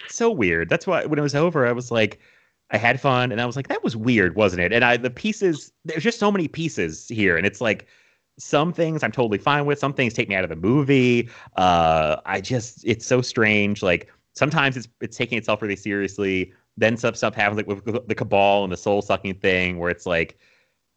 so 0.07 0.30
weird. 0.32 0.69
That's 0.69 0.88
why 0.88 1.05
when 1.05 1.19
it 1.19 1.21
was 1.21 1.36
over, 1.36 1.65
I 1.67 1.71
was 1.71 1.91
like, 1.91 2.19
I 2.71 2.78
had 2.78 2.99
fun, 2.99 3.32
and 3.32 3.41
I 3.41 3.45
was 3.45 3.55
like, 3.55 3.67
that 3.67 3.84
was 3.84 3.95
weird, 3.95 4.36
wasn't 4.36 4.61
it? 4.61 4.74
And 4.74 4.84
I 4.86 4.97
the 4.97 5.09
pieces. 5.09 5.71
There's 5.86 6.03
just 6.03 6.19
so 6.19 6.32
many 6.32 6.47
pieces 6.47 7.07
here, 7.07 7.38
and 7.38 7.45
it's 7.45 7.61
like 7.61 7.88
some 8.39 8.74
things 8.74 9.03
I'm 9.03 9.11
totally 9.11 9.38
fine 9.38 9.65
with. 9.65 9.80
Some 9.80 9.93
things 9.93 10.13
take 10.13 10.30
me 10.30 10.36
out 10.36 10.43
of 10.43 10.49
the 10.49 10.55
movie. 10.55 11.30
Uh, 11.55 12.17
I 12.26 12.41
just 12.41 12.84
it's 12.86 13.05
so 13.05 13.21
strange. 13.21 13.84
Like 13.84 14.11
sometimes 14.34 14.78
it's 14.78 14.88
it's 15.01 15.17
taking 15.17 15.38
itself 15.38 15.61
really 15.61 15.76
seriously. 15.76 16.53
Then 16.78 16.97
some 16.97 17.13
stuff 17.15 17.36
happens 17.36 17.57
like 17.57 17.67
with 17.67 18.07
the 18.07 18.15
Kabal 18.15 18.63
and 18.63 18.74
the 18.74 18.78
soul 18.78 19.01
sucking 19.01 19.36
thing, 19.36 19.78
where 19.78 19.91
it's 19.91 20.05
like, 20.07 20.38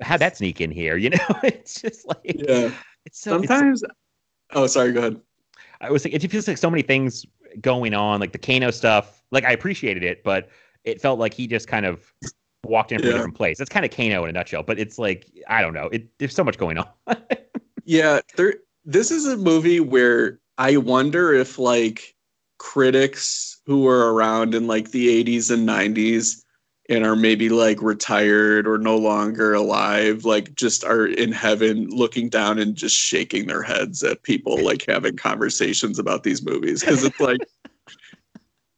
how'd 0.00 0.20
that 0.20 0.36
sneak 0.36 0.60
in 0.60 0.70
here? 0.70 0.96
You 1.06 1.10
know, 1.10 1.18
it's 1.42 1.80
just 1.80 2.06
like 2.06 2.46
Yeah. 2.48 2.70
it's 3.04 3.20
so 3.20 3.36
it's 3.42 3.48
Sometimes, 3.48 3.84
oh, 4.52 4.66
sorry, 4.66 4.92
go 4.92 5.00
ahead. 5.00 5.20
I 5.80 5.90
was 5.90 6.04
like, 6.04 6.14
it 6.14 6.30
feels 6.30 6.48
like 6.48 6.58
so 6.58 6.70
many 6.70 6.82
things 6.82 7.24
going 7.60 7.94
on, 7.94 8.20
like 8.20 8.32
the 8.32 8.38
Kano 8.38 8.70
stuff. 8.70 9.22
Like 9.30 9.44
I 9.44 9.52
appreciated 9.52 10.02
it, 10.02 10.22
but 10.24 10.48
it 10.84 11.00
felt 11.00 11.18
like 11.18 11.34
he 11.34 11.46
just 11.46 11.68
kind 11.68 11.84
of 11.86 12.12
walked 12.64 12.92
in 12.92 12.98
from 12.98 13.06
Yeah. 13.08 13.14
a 13.14 13.16
different 13.18 13.36
place. 13.36 13.58
That's 13.58 13.70
kind 13.70 13.84
of 13.84 13.90
Kano 13.90 14.24
in 14.24 14.30
a 14.30 14.32
nutshell. 14.32 14.62
But 14.62 14.78
it's 14.78 14.98
like 14.98 15.26
I 15.48 15.60
don't 15.62 15.74
know. 15.74 15.88
It 15.92 16.08
there's 16.18 16.34
so 16.34 16.44
much 16.44 16.58
going 16.58 16.78
on. 16.78 16.88
Yeah, 17.88 18.18
there. 18.36 18.54
This 18.84 19.12
is 19.12 19.26
a 19.26 19.36
movie 19.36 19.78
where 19.78 20.40
I 20.58 20.76
wonder 20.76 21.32
if 21.32 21.56
like 21.56 22.16
critics 22.58 23.60
who 23.64 23.82
were 23.82 24.12
around 24.12 24.54
in 24.56 24.66
like 24.66 24.90
the 24.90 25.06
80s 25.24 25.52
and 25.52 25.68
90s 25.68 26.42
and 26.88 27.04
are 27.04 27.16
maybe 27.16 27.48
like 27.48 27.82
retired 27.82 28.66
or 28.66 28.78
no 28.78 28.96
longer 28.96 29.54
alive, 29.54 30.24
like 30.24 30.54
just 30.54 30.84
are 30.84 31.06
in 31.06 31.32
heaven 31.32 31.88
looking 31.88 32.28
down 32.28 32.58
and 32.58 32.76
just 32.76 32.96
shaking 32.96 33.46
their 33.46 33.62
heads 33.62 34.02
at 34.02 34.22
people 34.22 34.62
like 34.62 34.84
having 34.86 35.16
conversations 35.16 35.98
about 35.98 36.22
these 36.22 36.44
movies 36.44 36.80
because 36.80 37.04
it's 37.04 37.20
like. 37.20 37.40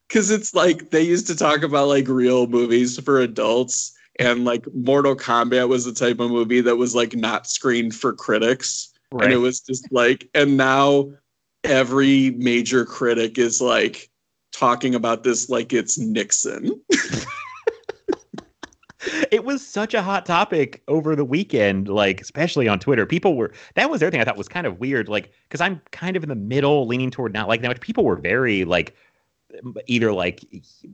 Because 0.09 0.31
it's 0.31 0.55
like 0.55 0.89
they 0.89 1.03
used 1.03 1.27
to 1.27 1.37
talk 1.37 1.63
about 1.63 1.89
like 1.89 2.09
real 2.09 2.47
movies 2.47 2.99
for 2.99 3.21
adults, 3.21 3.93
and 4.19 4.47
like 4.47 4.65
Mortal 4.73 5.15
Kombat 5.15 5.69
was 5.69 5.85
the 5.85 5.93
type 5.93 6.19
of 6.19 6.31
movie 6.31 6.63
that 6.63 6.77
was 6.77 6.95
like 6.95 7.15
not 7.15 7.47
screened 7.47 7.95
for 7.95 8.15
critics 8.15 8.91
and 9.13 9.33
it 9.33 9.37
was 9.37 9.61
just 9.61 9.91
like 9.91 10.29
and 10.35 10.57
now 10.57 11.11
every 11.65 12.31
major 12.33 12.85
critic 12.85 13.39
is 13.39 13.61
like 13.61 14.11
talking 14.53 14.95
about 14.95 15.23
this 15.23 15.49
like 15.49 15.73
it's 15.73 15.99
Nixon. 15.99 16.81
it 19.33 19.45
was 19.45 19.67
such 19.67 19.95
a 19.95 20.03
hot 20.03 20.27
topic 20.27 20.83
over 20.89 21.17
the 21.17 21.25
weekend, 21.25 21.89
like 21.89 22.21
especially 22.21 22.69
on 22.69 22.79
Twitter. 22.79 23.07
People 23.07 23.37
were 23.37 23.53
that 23.75 23.91
was 23.91 24.01
the 24.01 24.07
other 24.07 24.11
thing 24.13 24.21
I 24.21 24.25
thought 24.25 24.37
was 24.37 24.49
kind 24.49 24.67
of 24.67 24.81
weird, 24.81 25.09
like 25.09 25.33
because 25.49 25.61
I'm 25.61 25.81
kind 25.93 26.17
of 26.17 26.23
in 26.23 26.29
the 26.29 26.35
middle, 26.35 26.87
leaning 26.87 27.11
toward 27.11 27.33
not 27.33 27.49
liking 27.49 27.63
that 27.63 27.69
much. 27.69 27.81
People 27.81 28.05
were 28.05 28.17
very 28.17 28.65
like 28.65 28.95
either 29.87 30.13
like 30.13 30.45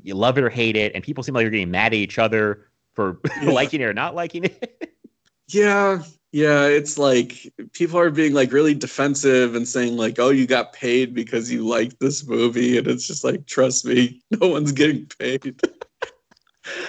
you 0.03 0.15
love 0.15 0.39
it 0.39 0.45
or 0.45 0.51
hate 0.51 0.77
it, 0.77 0.93
and 0.95 1.03
people 1.05 1.23
seem 1.25 1.35
like 1.35 1.45
they're 1.45 1.51
getting 1.51 1.71
mad 1.71 1.89
at 1.89 1.95
each 1.95 2.19
other 2.19 2.69
for 2.95 3.21
Yeah. 3.43 3.51
liking 3.51 3.81
it 3.81 3.85
or 3.85 3.95
not 3.95 4.15
liking 4.15 4.45
it. 4.45 4.93
Yeah, 5.49 6.03
yeah, 6.33 6.65
it's 6.67 6.97
like 6.99 7.53
people 7.73 7.99
are 7.99 8.11
being 8.11 8.33
like 8.33 8.51
really 8.53 8.75
defensive 8.75 9.55
and 9.55 9.69
saying 9.69 9.97
like, 9.97 10.19
"Oh, 10.19 10.31
you 10.31 10.47
got 10.47 10.73
paid 10.73 11.15
because 11.15 11.51
you 11.53 11.67
liked 11.67 12.01
this 12.01 12.27
movie," 12.27 12.79
and 12.79 12.87
it's 12.87 13.07
just 13.07 13.25
like, 13.25 13.47
trust 13.47 13.85
me, 13.85 14.23
no 14.41 14.49
one's 14.49 14.73
getting 14.73 15.07
paid. 15.19 15.61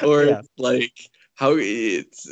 or 0.04 0.24
Yeah. 0.24 0.41
like 0.58 0.93
how 1.36 1.53
it's 1.57 2.27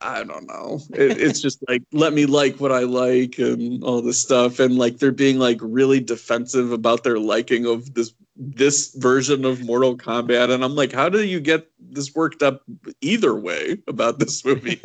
I 0.00 0.22
don't 0.22 0.46
know. 0.46 0.80
It, 0.94 1.20
it's 1.20 1.40
just 1.40 1.58
like 1.68 1.82
let 1.92 2.12
me 2.12 2.24
like 2.24 2.60
what 2.60 2.72
I 2.72 2.80
like 2.80 3.38
and 3.38 3.82
all 3.84 4.00
this 4.00 4.20
stuff, 4.20 4.60
and 4.60 4.78
like 4.78 4.98
they're 4.98 5.12
being 5.12 5.38
like 5.38 5.58
really 5.60 6.00
defensive 6.00 6.72
about 6.72 7.04
their 7.04 7.18
liking 7.18 7.66
of 7.66 7.94
this 7.94 8.14
this 8.36 8.94
version 8.94 9.44
of 9.44 9.64
Mortal 9.64 9.96
Kombat, 9.96 10.50
and 10.50 10.64
I'm 10.64 10.74
like, 10.74 10.92
how 10.92 11.08
do 11.08 11.24
you 11.24 11.40
get 11.40 11.68
this 11.80 12.14
worked 12.14 12.42
up 12.42 12.62
either 13.00 13.34
way 13.34 13.78
about 13.88 14.20
this 14.20 14.44
movie? 14.44 14.80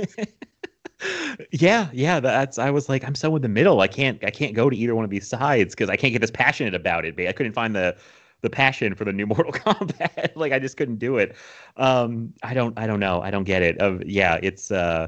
yeah, 1.51 1.89
yeah, 1.93 2.20
that's 2.20 2.57
I 2.57 2.72
was 2.72 2.89
like 2.89 3.03
I'm 3.05 3.15
so 3.15 3.36
in 3.36 3.43
the 3.43 3.49
middle. 3.49 3.82
I 3.82 3.88
can't 3.88 4.24
I 4.24 4.32
can't 4.32 4.55
go 4.55 4.72
to 4.72 4.76
either 4.76 4.95
one 4.95 5.05
of 5.05 5.11
these 5.11 5.28
sides 5.28 5.76
because 5.76 5.89
I 5.89 5.95
can't 5.95 6.11
get 6.11 6.22
this 6.22 6.32
passionate 6.32 6.74
about 6.74 7.05
it. 7.05 7.20
I 7.20 7.32
couldn't 7.34 7.53
find 7.53 7.76
the 7.76 7.95
the 8.42 8.50
passion 8.50 8.96
for 8.96 9.06
the 9.06 9.14
new 9.14 9.26
Mortal 9.34 9.52
Kombat. 9.54 10.32
like 10.36 10.52
I 10.54 10.60
just 10.60 10.78
couldn't 10.78 10.98
do 10.98 11.18
it. 11.18 11.36
Um 11.78 12.34
I 12.44 12.54
don't 12.54 12.78
I 12.78 12.88
don't 12.88 13.00
know. 13.00 13.22
I 13.22 13.32
don't 13.32 13.44
get 13.46 13.62
it. 13.62 13.78
Of 13.80 14.04
yeah, 14.06 14.40
it's 14.42 14.72
uh 14.72 15.08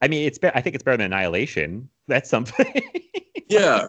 I 0.00 0.08
mean 0.08 0.26
it's 0.26 0.38
be- 0.38 0.48
I 0.54 0.60
think 0.60 0.74
it's 0.74 0.82
better 0.84 0.96
than 0.96 1.12
Annihilation. 1.12 1.88
That's 2.08 2.28
something. 2.28 2.82
yeah 3.48 3.86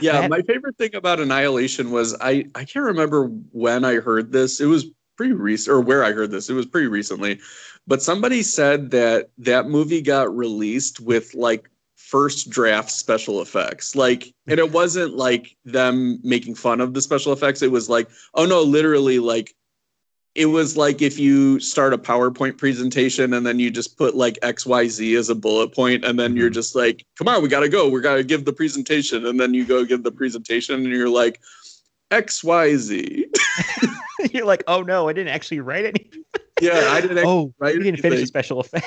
yeah 0.00 0.26
my 0.28 0.42
favorite 0.42 0.76
thing 0.78 0.94
about 0.94 1.20
annihilation 1.20 1.90
was 1.90 2.16
i 2.20 2.44
i 2.54 2.64
can't 2.64 2.84
remember 2.84 3.26
when 3.52 3.84
i 3.84 3.94
heard 3.94 4.32
this 4.32 4.60
it 4.60 4.66
was 4.66 4.86
pretty 5.16 5.32
recent 5.32 5.72
or 5.74 5.80
where 5.80 6.02
i 6.04 6.12
heard 6.12 6.30
this 6.30 6.50
it 6.50 6.54
was 6.54 6.66
pretty 6.66 6.88
recently 6.88 7.38
but 7.86 8.02
somebody 8.02 8.42
said 8.42 8.90
that 8.90 9.30
that 9.38 9.68
movie 9.68 10.02
got 10.02 10.34
released 10.34 11.00
with 11.00 11.34
like 11.34 11.70
first 12.10 12.50
draft 12.50 12.90
special 12.90 13.40
effects 13.40 13.94
like 13.94 14.34
and 14.48 14.58
it 14.58 14.72
wasn't 14.72 15.14
like 15.16 15.56
them 15.64 16.18
making 16.24 16.54
fun 16.56 16.80
of 16.80 16.92
the 16.92 17.00
special 17.00 17.32
effects 17.32 17.62
it 17.62 17.70
was 17.70 17.88
like 17.88 18.08
oh 18.34 18.44
no 18.44 18.62
literally 18.62 19.18
like 19.20 19.54
it 20.34 20.46
was 20.46 20.76
like 20.76 21.02
if 21.02 21.18
you 21.18 21.58
start 21.60 21.92
a 21.92 21.98
PowerPoint 21.98 22.56
presentation 22.56 23.34
and 23.34 23.44
then 23.44 23.58
you 23.58 23.68
just 23.70 23.98
put 23.98 24.14
like 24.14 24.38
XYZ 24.42 25.18
as 25.18 25.28
a 25.28 25.34
bullet 25.34 25.74
point, 25.74 26.04
and 26.04 26.16
then 26.20 26.36
you're 26.36 26.48
Mhm. 26.50 26.54
just 26.54 26.76
like, 26.76 27.04
come 27.18 27.26
on, 27.26 27.42
we 27.42 27.48
got 27.48 27.60
to 27.60 27.68
go. 27.68 27.88
We 27.88 28.00
got 28.00 28.14
to 28.14 28.22
give 28.22 28.44
the 28.44 28.52
presentation. 28.52 29.26
And 29.26 29.40
then 29.40 29.54
you 29.54 29.64
go 29.64 29.84
give 29.84 30.04
the 30.04 30.12
presentation 30.12 30.76
and 30.76 30.86
you're 30.86 31.08
like, 31.08 31.40
XYZ. 32.12 33.24
You're 34.32 34.44
like, 34.46 34.62
oh 34.68 34.82
no, 34.82 35.08
I 35.08 35.12
didn't 35.14 35.32
actually 35.34 35.60
write 35.60 35.86
any. 35.86 36.10
Yeah, 36.60 36.86
I 36.90 37.00
didn't. 37.00 37.18
oh, 37.26 37.52
write 37.58 37.74
you 37.74 37.82
didn't 37.82 38.00
finish 38.00 38.20
the 38.20 38.26
special 38.26 38.60
effect. 38.60 38.86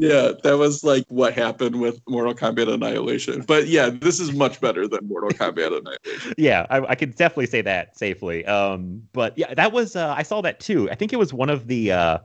Yeah, 0.00 0.32
that 0.44 0.58
was 0.58 0.84
like 0.84 1.04
what 1.08 1.34
happened 1.34 1.80
with 1.80 2.00
Mortal 2.08 2.32
Kombat 2.32 2.72
Annihilation. 2.72 3.42
But 3.42 3.66
yeah, 3.66 3.90
this 3.90 4.20
is 4.20 4.32
much 4.32 4.60
better 4.60 4.86
than 4.86 5.08
Mortal 5.08 5.32
Kombat 5.32 5.76
Annihilation. 5.76 6.34
yeah, 6.38 6.66
I, 6.70 6.78
I 6.86 6.94
could 6.94 7.16
definitely 7.16 7.46
say 7.46 7.62
that 7.62 7.98
safely. 7.98 8.46
Um, 8.46 9.02
but 9.12 9.36
yeah, 9.36 9.54
that 9.54 9.72
was 9.72 9.96
uh, 9.96 10.14
I 10.16 10.22
saw 10.22 10.40
that 10.42 10.60
too. 10.60 10.88
I 10.90 10.94
think 10.94 11.12
it 11.12 11.16
was 11.16 11.32
one 11.34 11.50
of 11.50 11.66
the 11.66 11.90
uh, 11.90 12.18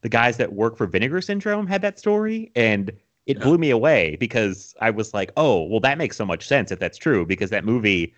the 0.00 0.08
guys 0.08 0.38
that 0.38 0.54
work 0.54 0.78
for 0.78 0.86
Vinegar 0.86 1.20
Syndrome 1.20 1.66
had 1.66 1.82
that 1.82 1.98
story, 1.98 2.50
and 2.56 2.90
it 3.26 3.36
Yeah. 3.36 3.42
blew 3.42 3.58
me 3.58 3.68
away 3.70 4.16
because 4.16 4.74
I 4.80 4.88
was 4.88 5.12
like, 5.12 5.30
oh, 5.36 5.64
well, 5.64 5.80
that 5.80 5.98
makes 5.98 6.16
so 6.16 6.24
much 6.24 6.46
sense 6.46 6.72
if 6.72 6.78
that's 6.78 6.96
true 6.98 7.26
because 7.26 7.50
that 7.50 7.64
movie. 7.64 8.14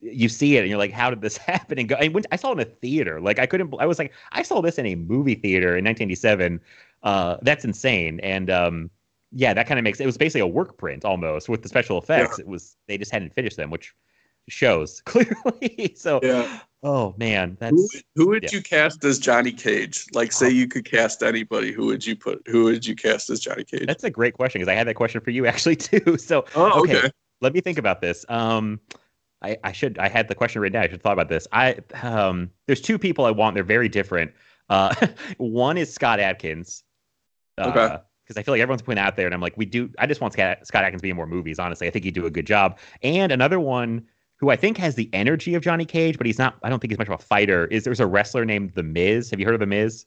You 0.00 0.28
see 0.28 0.56
it 0.56 0.60
and 0.60 0.68
you're 0.68 0.78
like, 0.78 0.92
how 0.92 1.10
did 1.10 1.22
this 1.22 1.36
happen? 1.50 1.76
And 1.78 1.88
go, 1.88 1.96
I 1.98 2.06
went, 2.08 2.26
I 2.30 2.36
saw 2.36 2.50
it 2.50 2.52
in 2.52 2.60
a 2.60 2.64
theater. 2.66 3.20
Like 3.20 3.40
I 3.40 3.46
couldn't. 3.46 3.74
I 3.80 3.86
was 3.86 3.98
like, 3.98 4.12
I 4.30 4.42
saw 4.42 4.60
this 4.60 4.78
in 4.78 4.86
a 4.86 4.94
movie 4.94 5.34
theater 5.34 5.76
in 5.76 5.84
1987. 5.84 6.60
Uh, 7.02 7.36
that's 7.42 7.64
insane. 7.64 8.20
And 8.20 8.50
um, 8.50 8.90
yeah, 9.32 9.54
that 9.54 9.66
kind 9.66 9.78
of 9.78 9.84
makes 9.84 10.00
it 10.00 10.06
was 10.06 10.16
basically 10.16 10.40
a 10.40 10.46
work 10.46 10.76
print 10.78 11.04
almost 11.04 11.48
with 11.48 11.62
the 11.62 11.68
special 11.68 11.98
effects. 11.98 12.38
It 12.38 12.46
was 12.46 12.76
they 12.86 12.98
just 12.98 13.10
hadn't 13.10 13.34
finished 13.34 13.56
them, 13.56 13.70
which 13.70 13.94
shows 14.48 15.00
clearly. 15.06 15.94
so 15.96 16.20
Yeah. 16.22 16.60
oh 16.82 17.14
man, 17.18 17.50
Who, 17.50 17.56
that's 17.58 18.02
who 18.14 18.28
would 18.28 18.44
yeah. 18.44 18.50
you 18.52 18.62
cast 18.62 19.04
as 19.04 19.18
Johnny 19.18 19.52
Cage? 19.52 20.06
Like, 20.12 20.32
say 20.32 20.50
you 20.50 20.66
could 20.66 20.84
cast 20.84 21.22
anybody. 21.22 21.72
Who 21.72 21.86
would 21.86 22.06
you 22.06 22.16
put? 22.16 22.42
Who 22.46 22.64
would 22.64 22.86
you 22.86 22.96
cast 22.96 23.30
as 23.30 23.40
Johnny 23.40 23.64
Cage? 23.64 23.86
that's 23.86 24.04
a 24.04 24.10
great 24.10 24.34
question 24.34 24.60
because 24.60 24.70
I 24.70 24.74
had 24.74 24.88
that 24.88 24.94
question 24.94 25.20
for 25.20 25.30
you 25.30 25.46
actually 25.52 25.76
too. 25.76 26.16
So 26.18 26.44
oh, 26.54 26.82
okay. 26.82 26.98
okay. 26.98 27.10
let 27.40 27.52
me 27.52 27.60
think 27.60 27.78
about 27.78 28.00
this. 28.00 28.24
Um, 28.28 28.80
I, 29.42 29.56
I 29.62 29.72
should 29.72 29.98
I 29.98 30.08
had 30.08 30.28
the 30.28 30.34
question 30.34 30.60
written 30.62 30.74
down. 30.74 30.82
I 30.82 30.86
should 30.86 30.92
have 30.92 31.02
thought 31.02 31.12
about 31.12 31.28
this. 31.28 31.46
I 31.52 31.76
um, 32.02 32.50
there's 32.66 32.80
two 32.80 32.98
people 32.98 33.24
I 33.24 33.30
want. 33.30 33.54
They're 33.54 33.62
very 33.62 33.88
different. 33.88 34.32
Uh, 34.68 34.94
one 35.38 35.78
is 35.78 35.92
Scott 35.92 36.20
Adkins. 36.20 36.82
Uh, 37.58 37.68
Okay. 37.68 37.96
Because 38.24 38.38
I 38.38 38.42
feel 38.42 38.52
like 38.52 38.60
everyone's 38.60 38.82
putting 38.82 38.98
out 38.98 39.16
there, 39.16 39.24
and 39.24 39.34
I'm 39.34 39.40
like, 39.40 39.56
we 39.56 39.64
do. 39.64 39.90
I 39.98 40.06
just 40.06 40.20
want 40.20 40.34
Scott, 40.34 40.58
Scott 40.66 40.84
Adkins 40.84 41.00
to 41.00 41.02
be 41.02 41.08
in 41.08 41.16
more 41.16 41.26
movies. 41.26 41.58
Honestly, 41.58 41.86
I 41.86 41.90
think 41.90 42.04
he'd 42.04 42.12
do 42.12 42.26
a 42.26 42.30
good 42.30 42.46
job. 42.46 42.78
And 43.02 43.32
another 43.32 43.58
one 43.58 44.04
who 44.36 44.50
I 44.50 44.56
think 44.56 44.76
has 44.76 44.96
the 44.96 45.08
energy 45.14 45.54
of 45.54 45.62
Johnny 45.62 45.86
Cage, 45.86 46.18
but 46.18 46.26
he's 46.26 46.36
not. 46.38 46.58
I 46.62 46.68
don't 46.68 46.78
think 46.78 46.90
he's 46.90 46.98
much 46.98 47.08
of 47.08 47.14
a 47.14 47.22
fighter. 47.22 47.68
Is 47.68 47.84
there's 47.84 48.00
a 48.00 48.06
wrestler 48.06 48.44
named 48.44 48.72
The 48.74 48.82
Miz? 48.82 49.30
Have 49.30 49.40
you 49.40 49.46
heard 49.46 49.54
of 49.54 49.60
The 49.60 49.66
Miz? 49.66 50.04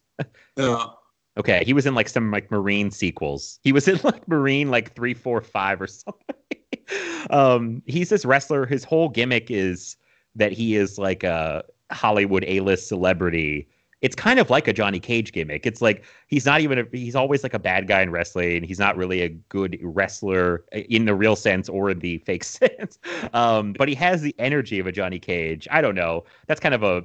Yeah. 0.56 0.86
Okay, 1.38 1.64
he 1.64 1.72
was 1.72 1.86
in 1.86 1.96
like 1.96 2.10
some 2.10 2.30
like 2.30 2.52
Marine 2.52 2.92
sequels. 2.92 3.58
He 3.64 3.72
was 3.72 3.88
in 3.88 4.00
like 4.04 4.28
Marine 4.28 4.70
like 4.70 4.94
three, 4.96 5.14
four, 5.14 5.40
five 5.40 5.82
or 5.82 5.88
something. 5.88 6.36
um, 7.30 7.82
he's 7.86 8.10
this 8.10 8.26
wrestler. 8.26 8.66
His 8.66 8.84
whole 8.84 9.08
gimmick 9.08 9.50
is 9.50 9.96
that 10.36 10.52
he 10.52 10.76
is 10.76 10.98
like 10.98 11.24
a 11.24 11.64
Hollywood 11.90 12.44
A-list 12.48 12.90
celebrity. 12.90 13.70
It's 14.02 14.16
kind 14.16 14.40
of 14.40 14.50
like 14.50 14.68
a 14.68 14.74
Johnny 14.74 15.00
Cage 15.00 15.32
gimmick. 15.32 15.66
It's 15.66 15.82
like 15.82 16.04
he's 16.28 16.46
not 16.46 16.62
even 16.62 16.80
a, 16.80 16.86
he's 16.92 17.16
always 17.16 17.44
like 17.44 17.54
a 17.54 17.60
bad 17.60 17.88
guy 17.88 18.02
in 18.02 18.12
wrestling. 18.12 18.64
He's 18.64 18.80
not 18.80 18.98
really 18.98 19.22
a 19.22 19.30
good 19.30 19.78
wrestler 19.82 20.66
in 20.72 21.06
the 21.06 21.14
real 21.14 21.36
sense 21.36 21.70
or 21.70 21.90
in 21.92 22.00
the 22.00 22.18
fake 22.26 22.44
sense. 22.44 22.98
Um, 23.34 23.74
but 23.74 23.88
he 23.88 23.96
has 23.96 24.22
the 24.22 24.36
energy 24.40 24.80
of 24.80 24.88
a 24.88 24.92
Johnny 24.92 25.20
Cage. 25.20 25.68
I 25.72 25.82
don't 25.82 25.96
know. 25.96 26.26
That's 26.48 26.60
kind 26.60 26.74
of 26.74 26.84
a 26.84 27.04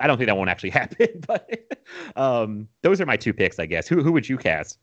I 0.00 0.08
don't 0.08 0.18
think 0.18 0.26
that 0.26 0.36
won't 0.36 0.50
actually 0.50 0.70
happen, 0.80 1.08
but 1.26 1.78
um, 2.16 2.68
those 2.82 3.00
are 3.00 3.06
my 3.06 3.16
two 3.16 3.32
picks, 3.32 3.58
I 3.58 3.66
guess. 3.66 3.86
Who 3.86 4.02
who 4.02 4.12
would 4.12 4.28
you 4.28 4.36
cast? 4.36 4.78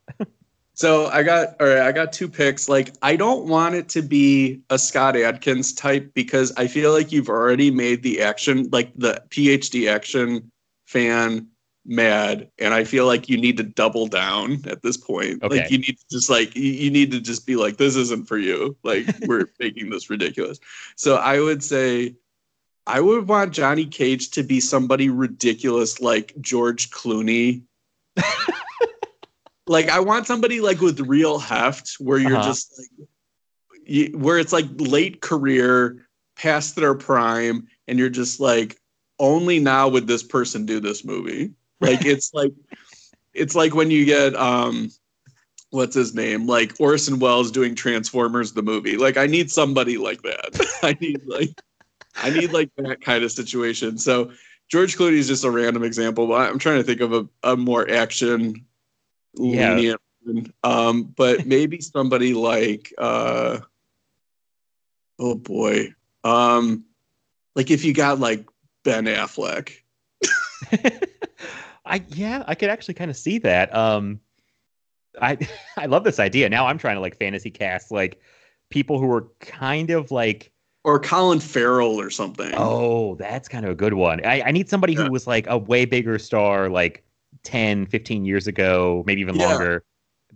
So 0.80 1.08
I 1.08 1.24
got 1.24 1.60
all 1.60 1.68
right, 1.68 1.80
I 1.80 1.92
got 1.92 2.14
two 2.14 2.30
picks. 2.30 2.70
Like 2.70 2.96
I 3.02 3.18
don't 3.18 3.48
want 3.48 3.76
it 3.76 3.90
to 3.90 4.02
be 4.02 4.62
a 4.70 4.80
Scott 4.80 5.18
Adkins 5.18 5.74
type 5.74 6.14
because 6.14 6.54
I 6.56 6.68
feel 6.68 6.94
like 6.94 7.12
you've 7.12 7.28
already 7.28 7.70
made 7.70 8.02
the 8.02 8.22
action 8.22 8.70
like 8.72 8.94
the 8.96 9.22
PhD 9.30 9.92
action 9.92 10.50
fan 10.90 11.48
mad 11.86 12.50
and 12.60 12.74
I 12.74 12.84
feel 12.84 13.06
like 13.06 13.30
you 13.30 13.38
need 13.38 13.58
to 13.58 13.64
double 13.64 14.08
down 14.08 14.64
at 14.68 14.82
this 14.82 14.98
point. 14.98 15.42
Okay. 15.44 15.58
Like 15.62 15.72
you 15.72 15.78
need 15.78 15.98
to 15.98 16.06
just 16.12 16.30
like 16.30 16.56
you, 16.56 16.90
need 16.92 17.12
to 17.12 17.20
just 17.22 17.46
be 17.48 17.56
like 17.56 17.78
this 17.78 17.96
isn't 17.96 18.28
for 18.28 18.38
you. 18.38 18.76
Like 18.84 19.06
we're 19.28 19.50
making 19.60 19.90
this 19.90 20.10
ridiculous. 20.10 20.60
So 20.96 21.16
I 21.16 21.40
would 21.40 21.64
say 21.64 22.16
I 22.86 23.02
would 23.02 23.28
want 23.28 23.54
Johnny 23.54 23.86
Cage 23.86 24.32
to 24.32 24.44
be 24.44 24.60
somebody 24.60 25.10
ridiculous 25.10 26.02
like 26.02 26.34
George 26.42 26.90
Clooney 26.90 27.64
like 29.68 29.90
I 29.90 30.00
want 30.00 30.28
somebody 30.28 30.62
like 30.62 30.82
with 30.82 31.00
real 31.02 31.40
heft 31.40 31.96
where 32.00 32.18
you're 32.18 32.38
Uh-huh. 32.38 32.48
just 32.50 32.80
like 32.80 33.08
you, 33.86 34.18
where 34.18 34.38
it's 34.40 34.54
like 34.54 34.66
late 34.78 35.22
career 35.22 36.08
past 36.36 36.76
their 36.76 36.96
prime 36.96 37.68
and 37.88 38.00
you're 38.00 38.10
just 38.10 38.40
like 38.40 38.78
only 39.20 39.60
now 39.60 39.88
would 39.90 40.08
this 40.08 40.24
person 40.24 40.66
do 40.66 40.80
this 40.80 41.04
movie. 41.04 41.54
Like 41.82 42.06
it's 42.06 42.34
like 42.34 42.54
it's 43.34 43.56
like 43.56 43.74
when 43.76 43.92
you 43.92 44.06
get 44.06 44.36
um 44.36 44.90
what's 45.72 45.96
his 45.96 46.14
name? 46.16 46.48
Like 46.48 46.74
Orson 46.80 47.20
Welles 47.20 47.52
doing 47.52 47.76
Transformers 47.76 48.54
the 48.54 48.62
movie. 48.64 48.98
Like 48.98 49.18
I 49.18 49.28
need 49.28 49.52
somebody 49.52 49.98
like 49.98 50.22
that. 50.24 50.60
I 50.84 50.98
need 51.00 51.22
like 51.26 51.50
I 52.22 52.30
need 52.30 52.52
like 52.52 52.70
that 52.78 53.02
kind 53.02 53.24
of 53.24 53.32
situation. 53.32 53.98
So 53.98 54.32
George 54.70 54.98
Clooney 54.98 55.14
is 55.14 55.28
just 55.28 55.46
a 55.46 55.52
random 55.52 55.84
example 55.84 56.28
but 56.28 56.50
I'm 56.50 56.60
trying 56.60 56.78
to 56.80 56.84
think 56.84 57.02
of 57.02 57.14
a, 57.14 57.28
a 57.44 57.56
more 57.58 57.90
action 57.90 58.66
Yeah. 59.52 59.74
lenient 59.76 60.02
one. 60.24 60.54
um 60.64 61.04
but 61.16 61.46
maybe 61.46 61.82
somebody 61.82 62.34
like 62.34 62.94
uh 62.98 63.60
oh 65.20 65.36
boy. 65.36 65.94
Um 66.24 66.86
like 67.56 67.72
if 67.72 67.84
you 67.86 67.94
got 67.94 68.20
like 68.20 68.46
Ben 68.90 69.06
Affleck 69.06 69.72
I 71.86 72.04
yeah, 72.10 72.44
I 72.48 72.56
could 72.56 72.70
actually 72.70 72.94
kind 72.96 73.10
of 73.10 73.18
see 73.18 73.38
that. 73.40 73.74
Um, 73.76 74.20
I 75.22 75.38
I 75.78 75.86
love 75.86 76.04
this 76.04 76.20
idea. 76.20 76.50
Now 76.50 76.68
I'm 76.68 76.78
trying 76.78 76.96
to 76.96 77.02
like 77.02 77.18
fantasy 77.18 77.50
cast 77.50 77.92
like 77.92 78.20
people 78.70 79.00
who 79.00 79.12
are 79.12 79.28
kind 79.40 79.90
of 79.90 80.12
like 80.12 80.52
or 80.84 81.00
Colin 81.00 81.40
Farrell 81.40 82.00
or 82.00 82.10
something. 82.10 82.54
Oh, 82.56 83.16
that's 83.16 83.48
kind 83.48 83.66
of 83.66 83.72
a 83.72 83.76
good 83.76 83.94
one. 83.94 84.26
I, 84.26 84.42
I 84.44 84.52
need 84.52 84.70
somebody 84.70 84.94
Yeah. 84.94 85.06
who 85.06 85.12
was 85.12 85.28
like 85.28 85.48
a 85.48 85.58
way 85.58 85.86
bigger 85.86 86.18
star 86.20 86.70
like 86.70 87.04
10, 87.44 87.86
15 87.88 88.26
years 88.26 88.48
ago, 88.48 89.04
maybe 89.06 89.22
even 89.22 89.36
Yeah. 89.36 89.48
longer. 89.48 89.84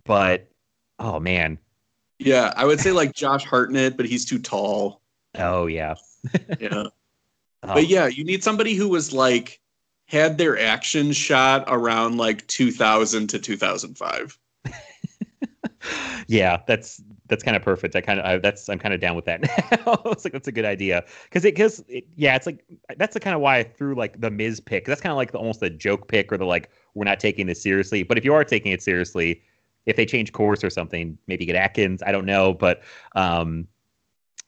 But 0.06 0.49
oh 0.99 1.20
man. 1.20 1.60
Yeah, 2.20 2.54
I 2.56 2.66
would 2.66 2.80
say 2.80 2.91
like 2.91 3.14
Josh 3.14 3.43
Hartnett, 3.45 3.97
but 3.97 4.06
he's 4.06 4.26
too 4.26 4.39
tall. 4.39 5.01
Oh 5.36 5.66
yeah. 5.68 5.95
Yeah. 6.60 6.86
Oh, 7.64 7.74
But 7.74 7.88
yeah, 7.88 8.07
you 8.07 8.24
need 8.24 8.43
somebody 8.43 8.76
who 8.76 8.89
was 8.89 9.14
like 9.14 9.59
had 10.07 10.38
their 10.38 10.57
action 10.59 11.11
shot 11.14 11.66
around 11.68 12.18
like 12.18 12.45
2000 12.47 13.28
to 13.28 13.39
2005. 13.39 14.38
yeah, 16.28 16.61
that's 16.68 17.01
that's 17.28 17.43
kind 17.43 17.55
of 17.57 17.64
perfect. 17.64 17.95
I 17.95 18.01
kind 18.01 18.20
of 18.20 18.41
that's 18.41 18.70
I'm 18.70 18.80
kind 18.80 18.93
of 18.93 18.99
down 19.01 19.16
with 19.16 19.26
that 19.26 19.41
now. 19.86 20.01
it's 20.11 20.24
like 20.26 20.34
that's 20.34 20.47
a 20.47 20.51
good 20.51 20.66
idea 20.66 21.03
because 21.26 21.45
it 21.45 21.55
because 21.55 21.84
it, 21.88 22.05
yeah, 22.16 22.36
it's 22.36 22.45
like 22.45 22.66
that's 22.97 23.14
the 23.14 23.20
kind 23.20 23.36
of 23.36 23.41
why 23.41 23.57
I 23.57 23.64
threw 23.64 23.95
like 23.95 24.20
the 24.20 24.32
Miz 24.32 24.59
pick. 24.59 24.86
That's 24.86 25.01
kind 25.01 25.11
of 25.11 25.18
like 25.18 25.32
the 25.32 25.38
almost 25.39 25.59
the 25.59 25.70
joke 25.70 26.07
pick 26.07 26.32
or 26.32 26.38
the 26.38 26.45
like 26.45 26.70
we're 26.93 27.05
not 27.05 27.20
taking 27.20 27.47
this 27.47 27.61
seriously. 27.61 28.03
But 28.03 28.18
if 28.18 28.26
you 28.26 28.34
are 28.34 28.43
taking 28.43 28.72
it 28.72 28.82
seriously, 28.82 29.41
if 29.86 29.95
they 29.95 30.05
change 30.05 30.32
course 30.32 30.64
or 30.64 30.70
something, 30.70 31.18
maybe 31.28 31.45
get 31.45 31.55
Adkins. 31.55 32.01
I 32.03 32.11
don't 32.11 32.26
know, 32.26 32.53
but 32.53 32.84
um, 33.16 33.68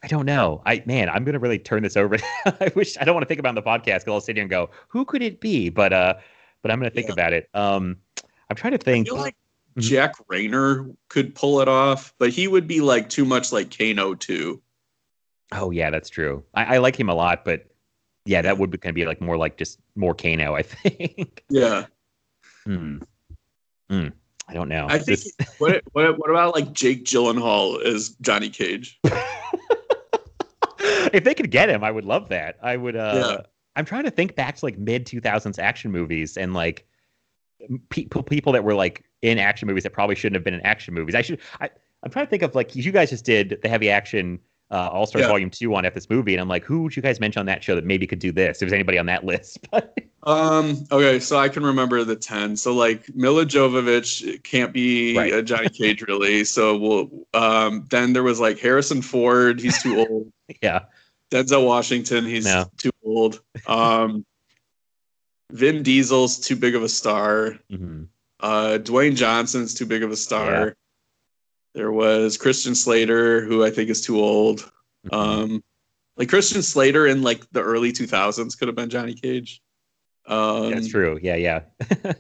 I 0.06 0.08
don't 0.08 0.28
know. 0.28 0.62
I 0.68 0.84
man, 0.86 1.10
I'm 1.10 1.24
gonna 1.24 1.40
really 1.40 1.58
turn 1.58 1.82
this 1.82 1.98
over. 1.98 2.18
I 2.46 2.72
wish 2.76 2.96
I 3.00 3.06
don't 3.06 3.16
want 3.16 3.24
to 3.24 3.28
think 3.28 3.40
about 3.40 3.56
the 3.56 3.64
podcast 3.64 3.82
because 4.02 4.08
I'll 4.10 4.22
sit 4.22 4.36
here 4.36 4.44
and 4.44 4.50
go, 4.52 4.70
who 4.88 5.04
could 5.04 5.24
it 5.24 5.42
be? 5.42 5.70
But 5.70 5.94
uh, 5.94 6.14
but 6.62 6.70
I'm 6.70 6.78
gonna 6.78 6.92
think 6.92 7.08
Yeah. 7.08 7.14
about 7.14 7.34
it. 7.34 7.50
Um, 7.56 7.98
I'm 8.48 8.56
trying 8.56 8.74
to 8.78 8.80
I 8.80 8.84
think. 8.84 9.08
feel 9.08 9.18
like 9.18 9.36
Mhm. 9.76 9.82
Jack 9.82 10.14
Reynor 10.32 10.96
could 11.10 11.34
pull 11.34 11.60
it 11.60 11.68
off, 11.68 12.14
but 12.20 12.30
he 12.30 12.48
would 12.48 12.68
be 12.68 12.82
like 12.82 13.10
too 13.10 13.26
much 13.26 13.52
like 13.52 13.76
Kano 13.76 14.14
too. 14.14 14.62
Oh 15.52 15.72
yeah, 15.72 15.90
that's 15.90 16.10
true. 16.12 16.44
I, 16.54 16.76
I 16.76 16.78
like 16.78 16.96
him 17.00 17.10
a 17.10 17.16
lot, 17.16 17.44
but 17.44 17.66
yeah, 18.26 18.44
that 18.44 18.60
would 18.60 18.70
be, 18.70 18.78
kind 18.78 18.92
of 18.92 18.96
be 18.96 19.06
like 19.06 19.22
more 19.22 19.38
like 19.38 19.58
just 19.58 19.80
more 19.96 20.14
Kano. 20.14 20.54
I 20.54 20.62
think. 20.62 21.44
Yeah. 21.50 21.88
hmm. 22.64 23.00
Hmm. 23.90 24.08
I 24.48 24.54
don't 24.54 24.70
know. 24.70 24.86
I 24.88 25.00
think 25.00 25.20
what, 25.58 25.82
what 25.94 26.20
what 26.20 26.30
about 26.30 26.54
like 26.54 26.72
Jake 26.74 27.06
Gyllenhaal 27.06 27.82
as 27.84 28.10
Johnny 28.22 28.50
Cage? 28.52 29.00
if 31.16 31.24
they 31.24 31.34
could 31.34 31.50
get 31.52 31.70
him, 31.70 31.84
I 31.84 31.92
would 31.92 32.06
love 32.06 32.30
that. 32.30 32.58
I 32.62 32.78
would. 32.78 32.96
uh 32.96 33.38
Yeah. 33.40 33.46
I'm 33.78 33.86
trying 33.86 34.04
to 34.04 34.12
think 34.12 34.36
back 34.36 34.56
to 34.58 34.66
like 34.66 34.78
mid 34.78 35.06
2000s 35.06 35.60
action 35.60 35.92
movies 35.92 36.38
and 36.38 36.54
like 36.54 36.86
people 37.90 38.24
people 38.24 38.54
that 38.54 38.64
were 38.64 38.74
like 38.76 39.04
in 39.22 39.38
action 39.40 39.68
movies 39.68 39.84
that 39.84 39.92
probably 39.94 40.16
shouldn't 40.16 40.36
have 40.36 40.44
been 40.44 40.54
in 40.54 40.62
action 40.62 40.94
movies. 40.94 41.16
I 41.16 41.22
should. 41.22 41.40
I, 41.60 41.70
I'm 42.04 42.12
trying 42.12 42.26
to 42.26 42.30
think 42.30 42.44
of 42.44 42.54
like 42.56 42.76
you 42.76 42.92
guys 42.92 43.10
just 43.10 43.26
did 43.26 43.58
the 43.64 43.68
heavy 43.70 43.90
action 43.90 44.40
uh, 44.72 44.90
All 44.92 45.06
Stars 45.06 45.24
Yeah. 45.24 45.30
Volume 45.30 45.50
Two 45.50 45.74
on 45.76 45.86
F 45.86 45.94
this 45.94 46.10
movie, 46.10 46.34
and 46.34 46.42
I'm 46.42 46.48
like, 46.48 46.64
who 46.64 46.84
would 46.84 46.96
you 46.96 47.02
guys 47.02 47.20
mention 47.20 47.40
on 47.40 47.46
that 47.48 47.64
show 47.64 47.76
that 47.76 47.86
maybe 47.86 48.06
could 48.08 48.20
do 48.20 48.32
this? 48.32 48.58
If 48.58 48.60
there's 48.62 48.74
anybody 48.74 48.98
on 48.98 49.06
that 49.08 49.24
list, 49.26 49.60
Um. 50.24 50.86
Okay, 50.92 51.20
so 51.20 51.38
I 51.38 51.50
can 51.50 51.64
remember 51.64 52.04
the 52.04 52.16
ten. 52.16 52.56
So 52.56 52.74
like 52.74 53.14
Milla 53.16 53.46
Jovovich 53.46 54.42
can't 54.44 54.74
be 54.74 55.16
Right. 55.18 55.34
a 55.34 55.44
Johnny 55.44 55.70
Cage 55.70 56.02
really. 56.04 56.44
So 56.46 56.78
we'll. 56.78 57.10
Um. 57.34 57.86
Then 57.90 58.14
there 58.14 58.24
was 58.24 58.40
like 58.40 58.58
Harrison 58.60 59.02
Ford. 59.02 59.60
He's 59.60 59.82
too 59.84 60.00
old. 60.10 60.32
yeah, 60.64 60.86
Denzel 61.32 61.66
Washington. 61.66 62.26
He's 62.26 62.46
No. 62.46 62.66
too 62.78 62.92
old. 63.04 63.42
Um. 63.68 64.26
Vin 65.52 65.84
Diesel's 65.84 66.40
too 66.40 66.56
big 66.56 66.76
of 66.76 66.84
a 66.84 66.90
star. 66.90 67.60
hmm 67.70 68.04
Uh, 68.40 68.78
Dwayne 68.82 69.16
Johnson's 69.16 69.74
too 69.74 69.86
big 69.86 70.04
of 70.04 70.12
a 70.12 70.16
star. 70.16 70.52
Yeah. 70.68 70.70
There 71.76 71.92
was 71.92 72.38
Christian 72.38 72.74
Slater, 72.76 73.42
who 73.46 73.64
I 73.64 73.70
think 73.70 73.90
is 73.90 74.02
too 74.02 74.20
old. 74.20 74.60
Mm-hmm. 75.08 75.16
Um, 75.16 75.64
like 76.18 76.30
Christian 76.30 76.62
Slater 76.62 77.06
in 77.08 77.22
like 77.22 77.50
the 77.52 77.62
early 77.62 77.92
2000s 77.92 78.58
could 78.58 78.68
have 78.68 78.76
been 78.76 78.90
Johnny 78.90 79.14
Cage. 79.14 79.62
Um, 80.26 80.72
that's 80.72 80.88
true. 80.88 81.20
Yeah, 81.22 81.36
yeah. 81.36 81.62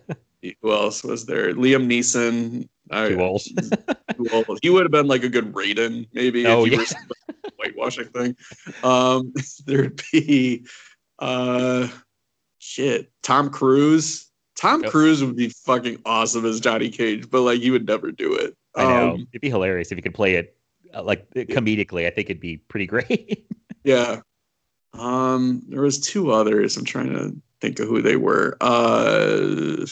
Who 0.61 0.71
else 0.71 1.03
was 1.03 1.25
there? 1.25 1.53
Liam 1.53 1.87
Neeson. 1.87 2.67
I- 2.91 3.09
Too 3.09 3.21
old. 3.21 3.41
too 4.15 4.27
old. 4.31 4.59
He 4.61 4.69
would 4.69 4.83
have 4.83 4.91
been 4.91 5.07
like 5.07 5.23
a 5.23 5.29
good 5.29 5.53
Raiden, 5.53 6.07
maybe. 6.13 6.45
Oh, 6.45 6.65
if 6.65 6.71
he 6.71 6.77
yeah. 6.77 6.83
whitewashing 7.57 8.07
thing. 8.09 8.35
Um, 8.83 9.33
there'd 9.65 10.01
be, 10.11 10.65
uh, 11.19 11.87
shit, 12.59 13.11
Tom 13.23 13.49
Cruise. 13.49 14.29
Tom 14.55 14.83
Yep. 14.83 14.91
Cruise 14.91 15.23
would 15.23 15.35
be 15.35 15.49
fucking 15.49 16.01
awesome 16.05 16.45
as 16.45 16.59
Johnny 16.61 16.89
Cage, 16.89 17.29
but 17.29 17.41
like 17.41 17.59
he 17.61 17.71
would 17.71 17.85
never 17.85 18.11
do 18.11 18.33
it. 18.35 18.55
I 18.75 18.83
know. 18.83 19.11
Um, 19.11 19.27
It'd 19.31 19.41
be 19.41 19.49
hilarious 19.49 19.91
if 19.91 19.97
you 19.97 20.01
could 20.01 20.13
play 20.13 20.35
it 20.35 20.55
uh, 20.93 21.03
like 21.03 21.29
comedically. 21.33 22.07
I 22.07 22.09
think 22.09 22.29
it'd 22.29 22.39
be 22.41 22.57
pretty 22.57 22.85
great. 22.87 23.47
Yeah. 23.83 24.21
Um, 24.93 25.61
there 25.69 25.81
was 25.81 25.99
two 25.99 26.31
others. 26.31 26.75
I'm 26.75 26.85
trying 26.85 27.09
to 27.13 27.35
think 27.61 27.79
of 27.79 27.87
who 27.87 28.01
they 28.01 28.15
were. 28.15 28.57
Uh, 28.59 29.85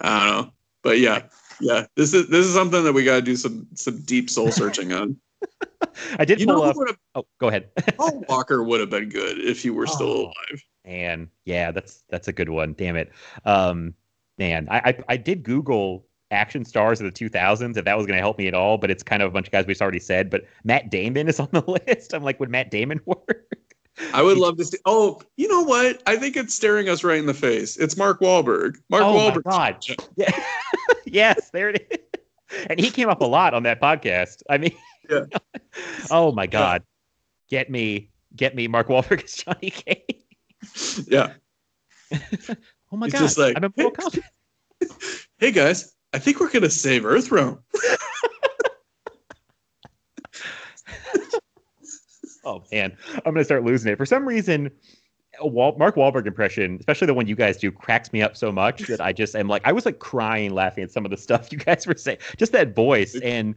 I 0.00 0.18
don't 0.18 0.46
know, 0.46 0.52
but 0.82 0.98
yeah, 0.98 1.24
yeah. 1.60 1.84
This 1.94 2.14
is 2.14 2.28
this 2.28 2.46
is 2.46 2.54
something 2.54 2.82
that 2.84 2.94
we 2.94 3.04
got 3.04 3.16
to 3.16 3.22
do 3.22 3.36
some 3.36 3.66
some 3.74 4.00
deep 4.02 4.30
soul 4.30 4.50
searching 4.50 4.94
on. 4.94 5.18
I 6.18 6.24
did 6.24 6.40
You 6.40 6.46
pull 6.46 6.62
know, 6.64 6.70
up. 6.70 6.96
Oh, 7.14 7.24
go 7.38 7.48
ahead. 7.48 7.68
Paul 7.96 8.24
Walker 8.28 8.62
would 8.62 8.80
have 8.80 8.90
been 8.90 9.08
good 9.08 9.38
if 9.38 9.62
he 9.62 9.70
were 9.70 9.86
still 9.86 10.08
Oh. 10.08 10.22
alive. 10.24 10.64
Man, 10.86 11.28
yeah, 11.44 11.70
that's 11.72 12.02
that's 12.08 12.28
a 12.28 12.32
good 12.32 12.48
one. 12.48 12.74
Damn 12.76 12.96
it. 12.96 13.12
Um, 13.44 13.94
man, 14.38 14.66
I 14.70 14.78
I, 14.78 14.98
I 15.10 15.16
did 15.16 15.42
Google 15.42 16.06
action 16.30 16.64
stars 16.64 17.00
of 17.00 17.12
the 17.12 17.12
2000s 17.12 17.76
if 17.76 17.84
that 17.84 17.96
was 17.96 18.06
going 18.06 18.16
to 18.16 18.20
help 18.22 18.38
me 18.38 18.46
at 18.46 18.54
all, 18.54 18.78
but 18.78 18.90
it's 18.90 19.02
kind 19.02 19.20
of 19.22 19.28
a 19.28 19.32
bunch 19.32 19.48
of 19.48 19.52
guys 19.52 19.66
we've 19.66 19.80
already 19.82 19.98
said. 19.98 20.30
But 20.30 20.44
Matt 20.64 20.90
Damon 20.90 21.28
is 21.28 21.38
on 21.40 21.48
the 21.52 21.62
list. 21.86 22.14
I'm 22.14 22.22
like, 22.22 22.38
would 22.40 22.48
Matt 22.50 22.70
Damon 22.70 23.00
work? 23.04 23.46
I 24.14 24.22
would 24.22 24.38
love 24.38 24.56
to 24.56 24.64
see. 24.64 24.78
Oh, 24.86 25.20
you 25.36 25.48
know 25.48 25.60
what? 25.62 26.02
I 26.06 26.16
think 26.16 26.36
it's 26.36 26.54
staring 26.54 26.88
us 26.88 27.04
right 27.04 27.18
in 27.18 27.26
the 27.26 27.34
face. 27.34 27.76
It's 27.76 27.96
Mark 27.96 28.20
Wahlberg. 28.20 28.76
Mark 28.88 29.02
oh 29.02 29.14
Wahlberg. 29.14 29.44
my 29.44 29.50
god. 29.50 29.84
Yeah. 30.16 30.44
yes, 31.04 31.50
there 31.50 31.70
it 31.70 31.86
is. 31.90 32.64
And 32.68 32.80
he 32.80 32.90
came 32.90 33.08
up 33.10 33.20
a 33.20 33.26
lot 33.26 33.52
on 33.52 33.64
that 33.64 33.80
podcast. 33.80 34.42
I 34.48 34.56
mean, 34.58 34.72
Yeah. 35.10 35.24
oh 36.10 36.32
my 36.32 36.46
god. 36.46 36.82
Get 37.48 37.70
me, 37.70 38.10
get 38.36 38.54
me 38.54 38.68
Mark 38.68 38.88
Wahlberg 38.88 39.24
as 39.24 39.34
Johnny 39.34 39.70
Cage. 39.70 40.24
Yeah. 41.08 41.34
Oh 42.92 42.96
my 42.96 43.06
He's 43.06 43.12
god. 43.12 43.20
just 43.20 43.38
like, 43.38 43.56
I'm 43.56 43.72
Kombat. 43.72 44.18
Hey 45.38 45.52
guys, 45.52 45.94
I 46.12 46.18
think 46.18 46.40
we're 46.40 46.50
gonna 46.50 46.68
save 46.68 47.02
Earthrealm. 47.04 47.60
Oh 52.44 52.64
man, 52.72 52.96
I'm 53.14 53.34
gonna 53.34 53.44
start 53.44 53.64
losing 53.64 53.92
it. 53.92 53.96
For 53.96 54.06
some 54.06 54.26
reason, 54.26 54.70
Wal- 55.40 55.76
Mark 55.78 55.94
Wahlberg 55.94 56.26
impression, 56.26 56.78
especially 56.80 57.06
the 57.06 57.14
one 57.14 57.26
you 57.26 57.36
guys 57.36 57.58
do, 57.58 57.70
cracks 57.70 58.12
me 58.12 58.22
up 58.22 58.36
so 58.36 58.50
much 58.50 58.82
that 58.88 59.00
I 59.00 59.12
just 59.12 59.36
am 59.36 59.46
like, 59.46 59.62
I 59.64 59.72
was 59.72 59.84
like 59.86 59.98
crying 59.98 60.52
laughing 60.52 60.82
at 60.82 60.90
some 60.90 61.04
of 61.04 61.10
the 61.10 61.16
stuff 61.16 61.52
you 61.52 61.58
guys 61.58 61.86
were 61.86 61.94
saying. 61.94 62.18
Just 62.38 62.52
that 62.52 62.74
voice, 62.74 63.14
and 63.22 63.54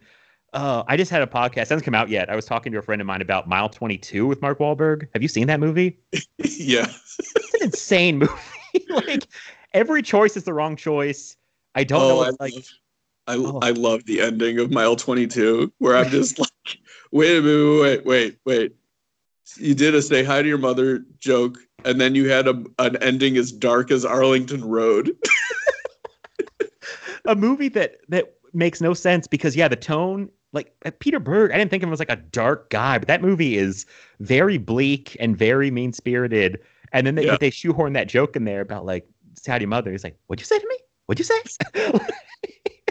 uh, 0.53 0.83
I 0.87 0.97
just 0.97 1.11
had 1.11 1.21
a 1.21 1.27
podcast. 1.27 1.63
It 1.63 1.69
hasn't 1.69 1.83
come 1.83 1.95
out 1.95 2.09
yet. 2.09 2.29
I 2.29 2.35
was 2.35 2.45
talking 2.45 2.71
to 2.71 2.77
a 2.77 2.81
friend 2.81 3.01
of 3.01 3.07
mine 3.07 3.21
about 3.21 3.47
Mile 3.47 3.69
22 3.69 4.25
with 4.25 4.41
Mark 4.41 4.59
Wahlberg. 4.59 5.07
Have 5.13 5.21
you 5.21 5.27
seen 5.27 5.47
that 5.47 5.59
movie? 5.59 5.99
yeah. 6.37 6.87
It's 7.19 7.53
an 7.55 7.63
insane 7.63 8.19
movie. 8.19 8.33
like 8.89 9.27
every 9.73 10.01
choice 10.01 10.37
is 10.37 10.43
the 10.43 10.53
wrong 10.53 10.75
choice. 10.75 11.35
I 11.75 11.83
don't 11.83 11.99
know. 11.99 12.19
Oh, 12.19 12.23
I 12.23 12.29
like, 12.39 12.53
love, 12.53 12.63
I, 13.27 13.35
Oh. 13.35 13.59
I 13.61 13.71
love 13.71 14.05
the 14.05 14.21
ending 14.21 14.59
of 14.59 14.71
Mile 14.71 14.95
22, 14.95 15.71
where 15.77 15.95
I'm 15.95 16.09
just 16.09 16.37
like, 16.37 16.49
wait 17.11 17.37
a 17.37 17.41
minute, 17.41 17.81
wait, 17.81 18.05
wait, 18.05 18.37
wait. 18.45 18.75
You 19.57 19.73
did 19.73 19.95
a 19.95 20.01
say 20.01 20.23
hi 20.23 20.41
to 20.41 20.47
your 20.47 20.57
mother 20.57 21.05
joke, 21.19 21.57
and 21.85 22.01
then 22.01 22.15
you 22.15 22.29
had 22.29 22.47
a, 22.47 22.63
an 22.79 22.97
ending 22.97 23.37
as 23.37 23.51
dark 23.51 23.91
as 23.91 24.03
Arlington 24.03 24.65
Road. 24.65 25.15
a 27.25 27.35
movie 27.35 27.69
that 27.69 27.97
that 28.09 28.33
makes 28.53 28.81
no 28.81 28.93
sense 28.93 29.27
because 29.27 29.55
yeah, 29.55 29.67
the 29.67 29.75
tone 29.75 30.29
like 30.53 30.73
uh, 30.85 30.91
Peter 30.99 31.19
Berg, 31.19 31.51
I 31.51 31.57
didn't 31.57 31.71
think 31.71 31.83
of 31.83 31.89
him 31.89 31.93
as 31.93 31.99
like 31.99 32.11
a 32.11 32.15
dark 32.15 32.69
guy, 32.69 32.97
but 32.97 33.07
that 33.07 33.21
movie 33.21 33.57
is 33.57 33.85
very 34.19 34.57
bleak 34.57 35.17
and 35.19 35.37
very 35.37 35.71
mean 35.71 35.91
spirited. 35.93 36.59
And 36.91 37.05
then 37.05 37.15
they 37.15 37.25
Yeah. 37.25 37.37
they 37.37 37.49
shoehorn 37.49 37.93
that 37.93 38.07
joke 38.07 38.35
in 38.35 38.45
there 38.45 38.61
about 38.61 38.85
like 38.85 39.07
to 39.43 39.67
mother. 39.67 39.91
He's 39.91 40.03
like, 40.03 40.17
"What'd 40.27 40.39
you 40.41 40.45
say 40.45 40.59
to 40.59 40.67
me? 40.67 40.77
What'd 41.07 41.19
you 41.19 41.25
say?" 41.25 41.99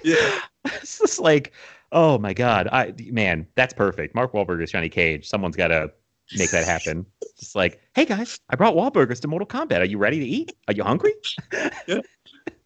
Yeah. 0.05 0.41
it's 0.65 0.99
just 0.99 1.21
like, 1.21 1.53
oh 1.93 2.19
my 2.19 2.33
god, 2.33 2.69
I 2.73 2.93
man, 3.11 3.47
that's 3.55 3.73
perfect. 3.73 4.15
Mark 4.15 4.33
Wahlberg 4.33 4.63
is 4.63 4.73
Johnny 4.73 4.89
Cage. 4.89 5.29
Someone's 5.29 5.57
got 5.57 5.69
to 5.69 5.93
make 6.37 6.51
that 6.51 6.65
happen. 6.65 7.07
Just 7.39 7.55
like, 7.55 7.81
hey 7.95 8.05
guys, 8.05 8.41
I 8.51 8.57
brought 8.57 8.75
Wahlburgers 8.75 9.21
to 9.21 9.29
Mortal 9.29 9.47
Kombat. 9.47 9.81
Are 9.81 9.85
you 9.85 9.99
ready 9.99 10.19
to 10.19 10.27
eat? 10.27 10.53
Are 10.67 10.75
you 10.75 10.83
hungry? 10.83 11.13
yeah. 11.87 12.01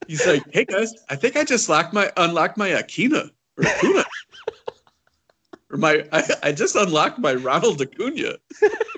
He's 0.08 0.26
like, 0.26 0.42
hey 0.52 0.64
guys, 0.64 0.94
I 1.10 1.16
think 1.16 1.36
I 1.36 1.44
just 1.44 1.68
locked 1.68 1.92
my 1.92 2.10
unlocked 2.16 2.56
my 2.56 2.70
Akina 2.70 3.30
or 3.58 3.64
Akuna. 3.64 4.04
or 5.70 5.78
my 5.78 6.06
I, 6.12 6.24
I 6.42 6.52
just 6.52 6.76
unlocked 6.76 7.18
my 7.18 7.34
Ronald 7.34 7.80
Acuna. 7.80 8.36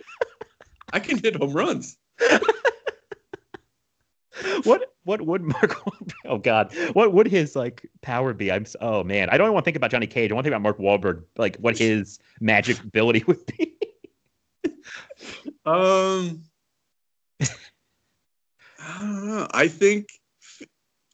I 0.93 1.01
can 1.01 1.19
hit 1.19 1.37
home 1.37 1.53
runs. 1.53 1.97
what 4.65 4.95
what 5.05 5.21
would 5.21 5.43
Mark 5.43 5.81
oh 6.27 6.39
god 6.39 6.73
what 6.93 7.13
would 7.13 7.27
his 7.27 7.57
like 7.57 7.89
power 8.03 8.33
be 8.33 8.53
i'm 8.53 8.65
oh 8.81 9.03
man 9.03 9.29
i 9.31 9.37
don't 9.37 9.53
want 9.53 9.65
to 9.65 9.67
think 9.67 9.77
about 9.77 9.91
johnny 9.91 10.07
cage 10.07 10.31
i 10.31 10.35
want 10.35 10.45
to 10.45 10.51
think 10.51 10.57
about 10.57 10.63
mark 10.63 10.79
Wahlberg 10.79 11.25
like 11.37 11.57
what 11.57 11.77
his 11.77 12.19
magic 12.41 12.79
ability 12.81 13.25
would 13.27 13.45
be 13.47 13.79
Um, 15.69 16.45
I 18.81 18.99
don't 19.01 19.27
know. 19.27 19.47
I 19.53 19.69
think, 19.69 20.07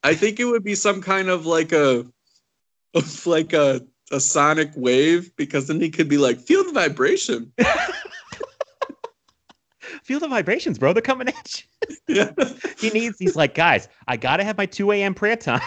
I 0.03 0.15
think 0.15 0.39
it 0.39 0.45
would 0.45 0.63
be 0.63 0.77
some 0.77 1.03
kind 1.03 1.29
of 1.29 1.45
like 1.45 1.73
a, 1.73 2.07
of 2.95 3.27
like 3.27 3.53
a 3.53 3.85
a 4.13 4.21
sonic 4.21 4.71
wave 4.77 5.35
because 5.37 5.67
then 5.67 5.81
he 5.81 5.91
could 5.91 6.09
be 6.09 6.19
like, 6.19 6.39
feel 6.39 6.65
the 6.65 6.73
vibration. 6.73 7.53
Feel 10.03 10.21
the 10.21 10.29
vibrations, 10.29 10.79
bro. 10.79 10.93
They're 10.93 11.01
coming 11.01 11.29
at 11.29 11.63
you. 12.09 12.17
yeah. 12.17 12.31
He 12.79 12.91
needs. 12.91 13.19
He's 13.19 13.37
like, 13.37 13.55
guys, 13.55 13.89
I 14.07 14.19
gotta 14.19 14.45
have 14.45 14.59
my 14.59 14.67
2 14.67 14.93
a.m. 14.93 15.15
prayer 15.15 15.37
time. 15.37 15.63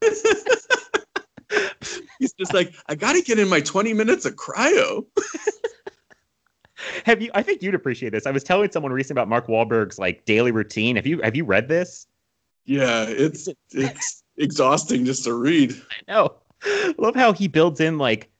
He's 2.18 2.32
just 2.32 2.52
like, 2.52 2.74
I 2.88 2.96
gotta 2.96 3.22
get 3.22 3.38
in 3.38 3.48
my 3.48 3.60
20 3.60 3.94
minutes 3.94 4.24
of 4.24 4.34
cryo. 4.34 5.06
Have 7.04 7.22
you? 7.22 7.30
I 7.34 7.42
think 7.42 7.62
you'd 7.62 7.76
appreciate 7.76 8.10
this. 8.10 8.26
I 8.26 8.32
was 8.32 8.42
telling 8.42 8.72
someone 8.72 8.92
recently 8.92 9.20
about 9.20 9.28
Mark 9.28 9.46
Wahlberg's 9.46 10.00
like 10.00 10.24
daily 10.24 10.50
routine. 10.50 10.96
Have 10.96 11.06
you? 11.06 11.20
Have 11.22 11.36
you 11.36 11.44
read 11.44 11.68
this? 11.68 12.08
Yeah, 12.64 13.04
it's 13.08 13.48
it's 13.70 14.24
exhausting 14.36 15.04
just 15.04 15.22
to 15.24 15.34
read. 15.34 15.72
I 15.72 16.12
know. 16.12 16.34
Love 16.98 17.14
how 17.14 17.32
he 17.32 17.48
builds 17.48 17.80
in 17.80 17.98
like 17.98 18.30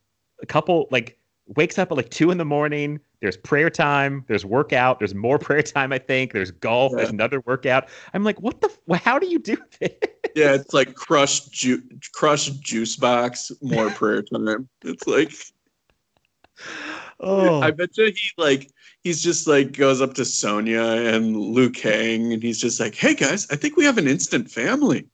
a 0.43 0.47
couple 0.47 0.89
like 0.91 1.19
wakes 1.57 1.79
up 1.79 1.91
at 1.91 1.97
like 1.97 2.11
two 2.11 2.31
in 2.31 2.39
the 2.39 2.45
morning. 2.45 3.01
There's 3.21 3.37
prayer 3.37 3.71
time. 3.71 4.25
There's 4.27 4.45
workout. 4.45 4.99
There's 4.99 5.15
more 5.15 5.39
prayer 5.47 5.63
time. 5.63 5.93
I 5.93 5.99
think 5.99 6.33
there's 6.33 6.51
golf. 6.51 6.93
Yeah. 6.93 6.99
There's 6.99 7.11
another 7.11 7.41
workout. 7.41 7.89
I'm 8.15 8.25
like, 8.25 8.41
what 8.41 8.61
the? 8.61 8.71
f- 8.91 9.03
How 9.03 9.19
do 9.19 9.27
you 9.29 9.39
do 9.39 9.57
this? 9.81 9.93
Yeah, 10.35 10.55
it's 10.55 10.73
like 10.73 10.95
crushed 10.95 11.53
ju- 11.53 11.83
crushed 12.15 12.61
juice 12.63 12.97
box, 12.97 13.53
more 13.61 13.91
prayer 13.91 14.23
time. 14.23 14.69
It's 14.83 15.07
like 15.07 15.33
Oh, 17.21 17.61
I 17.61 17.71
bet 17.71 17.97
you 17.97 18.07
he 18.07 18.31
like 18.37 18.71
he's 19.03 19.23
just 19.23 19.47
like 19.47 19.73
goes 19.73 20.01
up 20.01 20.15
to 20.15 20.25
Sonya 20.25 20.81
and 20.83 21.37
Liu 21.37 21.71
Kang 21.71 22.33
and 22.33 22.43
he's 22.43 22.59
just 22.61 22.81
like, 22.81 22.95
Hey 22.95 23.15
guys, 23.15 23.47
I 23.51 23.57
think 23.57 23.77
we 23.77 23.85
have 23.85 23.99
an 23.99 24.09
instant 24.09 24.51
family. 24.51 25.07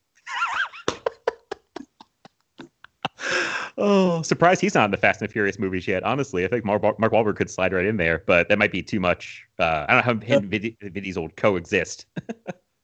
Oh, 3.80 4.22
surprised 4.22 4.60
he's 4.60 4.74
not 4.74 4.86
in 4.86 4.90
the 4.90 4.96
Fast 4.96 5.22
and 5.22 5.30
Furious 5.30 5.58
movies 5.58 5.86
yet. 5.86 6.02
Honestly, 6.02 6.44
I 6.44 6.48
think 6.48 6.64
Mark, 6.64 6.82
Mark 6.82 7.12
Wahlberg 7.12 7.36
could 7.36 7.48
slide 7.48 7.72
right 7.72 7.84
in 7.84 7.96
there, 7.96 8.24
but 8.26 8.48
that 8.48 8.58
might 8.58 8.72
be 8.72 8.82
too 8.82 8.98
much. 8.98 9.46
Uh, 9.58 9.86
I 9.88 9.92
don't 9.92 9.96
know 9.98 10.02
how 10.02 10.26
him 10.26 10.42
and 10.42 10.50
Vin, 10.50 10.76
Vin 10.80 11.02
Diesel 11.04 11.28
coexist. 11.36 12.06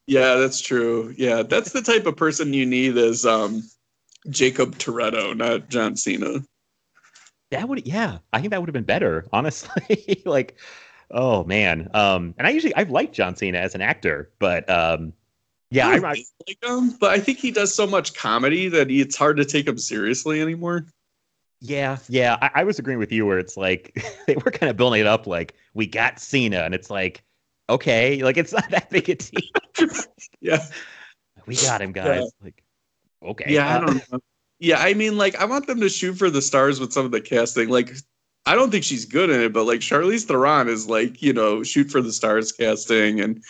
Yeah, 0.07 0.35
that's 0.35 0.61
true. 0.61 1.15
Yeah, 1.17 1.43
that's 1.43 1.73
the 1.73 1.81
type 1.81 2.07
of 2.07 2.17
person 2.17 2.53
you 2.53 2.67
need 2.67 2.97
is 2.97 3.25
um 3.25 3.63
Jakob 4.29 4.77
Toretto, 4.77 5.37
not 5.37 5.69
John 5.69 5.97
Cena. 5.97 6.45
That 7.51 7.69
would, 7.69 7.87
yeah, 7.87 8.19
I 8.33 8.41
think 8.41 8.51
that 8.51 8.61
would 8.61 8.69
have 8.69 8.75
been 8.75 8.85
better, 8.85 9.27
honestly. 9.33 10.23
like, 10.27 10.57
oh 11.11 11.45
man. 11.45 11.89
Um, 11.95 12.35
and 12.37 12.47
I 12.47 12.51
usually 12.51 12.75
I've 12.75 12.91
liked 12.91 13.15
John 13.15 13.37
Cena 13.37 13.59
as 13.59 13.75
an 13.75 13.81
actor, 13.81 14.31
but 14.39 14.69
um, 14.69 15.13
yeah, 15.75 15.89
I, 15.89 15.95
I 15.95 16.11
I 16.13 16.25
like 16.49 16.63
him, 16.63 16.97
but 17.01 17.11
I 17.11 17.19
think 17.19 17.39
he 17.39 17.51
does 17.51 17.75
so 17.75 17.87
much 17.87 18.15
comedy 18.15 18.69
that 18.69 18.91
it's 18.91 19.17
hard 19.17 19.37
to 19.39 19.45
take 19.45 19.67
him 19.67 19.79
seriously 19.79 20.41
anymore. 20.41 20.87
yeah, 21.61 21.99
yeah, 22.09 22.37
I, 22.41 22.61
I 22.61 22.65
was 22.65 22.79
agreeing 22.79 22.99
with 22.99 23.11
you 23.13 23.27
where 23.27 23.39
it's 23.39 23.57
like 23.57 24.05
they 24.27 24.37
were 24.37 24.51
kind 24.51 24.71
of 24.71 24.77
building 24.77 25.01
it 25.01 25.07
up 25.07 25.27
like 25.27 25.55
we 25.75 25.87
got 25.87 26.21
Cena, 26.21 26.61
and 26.61 26.75
it's 26.75 26.91
like, 26.91 27.23
okay, 27.69 28.23
like 28.23 28.37
it's 28.37 28.53
not 28.53 28.71
that 28.71 28.91
big 28.91 29.09
a 29.09 29.15
deal. 29.17 29.41
Yeah. 30.41 30.65
we 31.47 31.57
got 31.57 31.81
him, 31.81 31.93
guys. 31.93 32.21
Yeah. 32.21 32.27
Like, 32.43 32.63
okay, 33.23 33.53
Yeah, 33.55 33.67
I 33.69 33.77
uh, 33.77 33.81
don't 33.87 34.13
know. 34.13 34.21
Yeah, 34.61 34.79
I 34.79 34.95
mean, 34.95 35.19
like, 35.19 35.35
I 35.37 35.47
want 35.47 35.67
them 35.67 35.81
to 35.81 35.89
shoot 35.89 36.15
for 36.15 36.31
the 36.31 36.41
stars 36.41 36.79
with 36.81 36.93
some 36.93 37.05
of 37.05 37.11
the 37.11 37.21
casting. 37.21 37.69
Like, 37.69 37.93
I 38.47 38.55
don't 38.55 38.71
think 38.71 38.85
she's 38.85 39.05
good 39.05 39.31
in 39.31 39.41
it, 39.41 39.53
but 39.53 39.65
like 39.65 39.81
Charlize 39.81 40.25
Theron 40.25 40.69
is 40.69 40.87
like, 40.87 41.23
you 41.23 41.33
know, 41.33 41.63
shoot 41.63 41.91
for 41.91 42.03
the 42.03 42.13
stars 42.13 42.53
casting. 42.53 43.21
And 43.21 43.43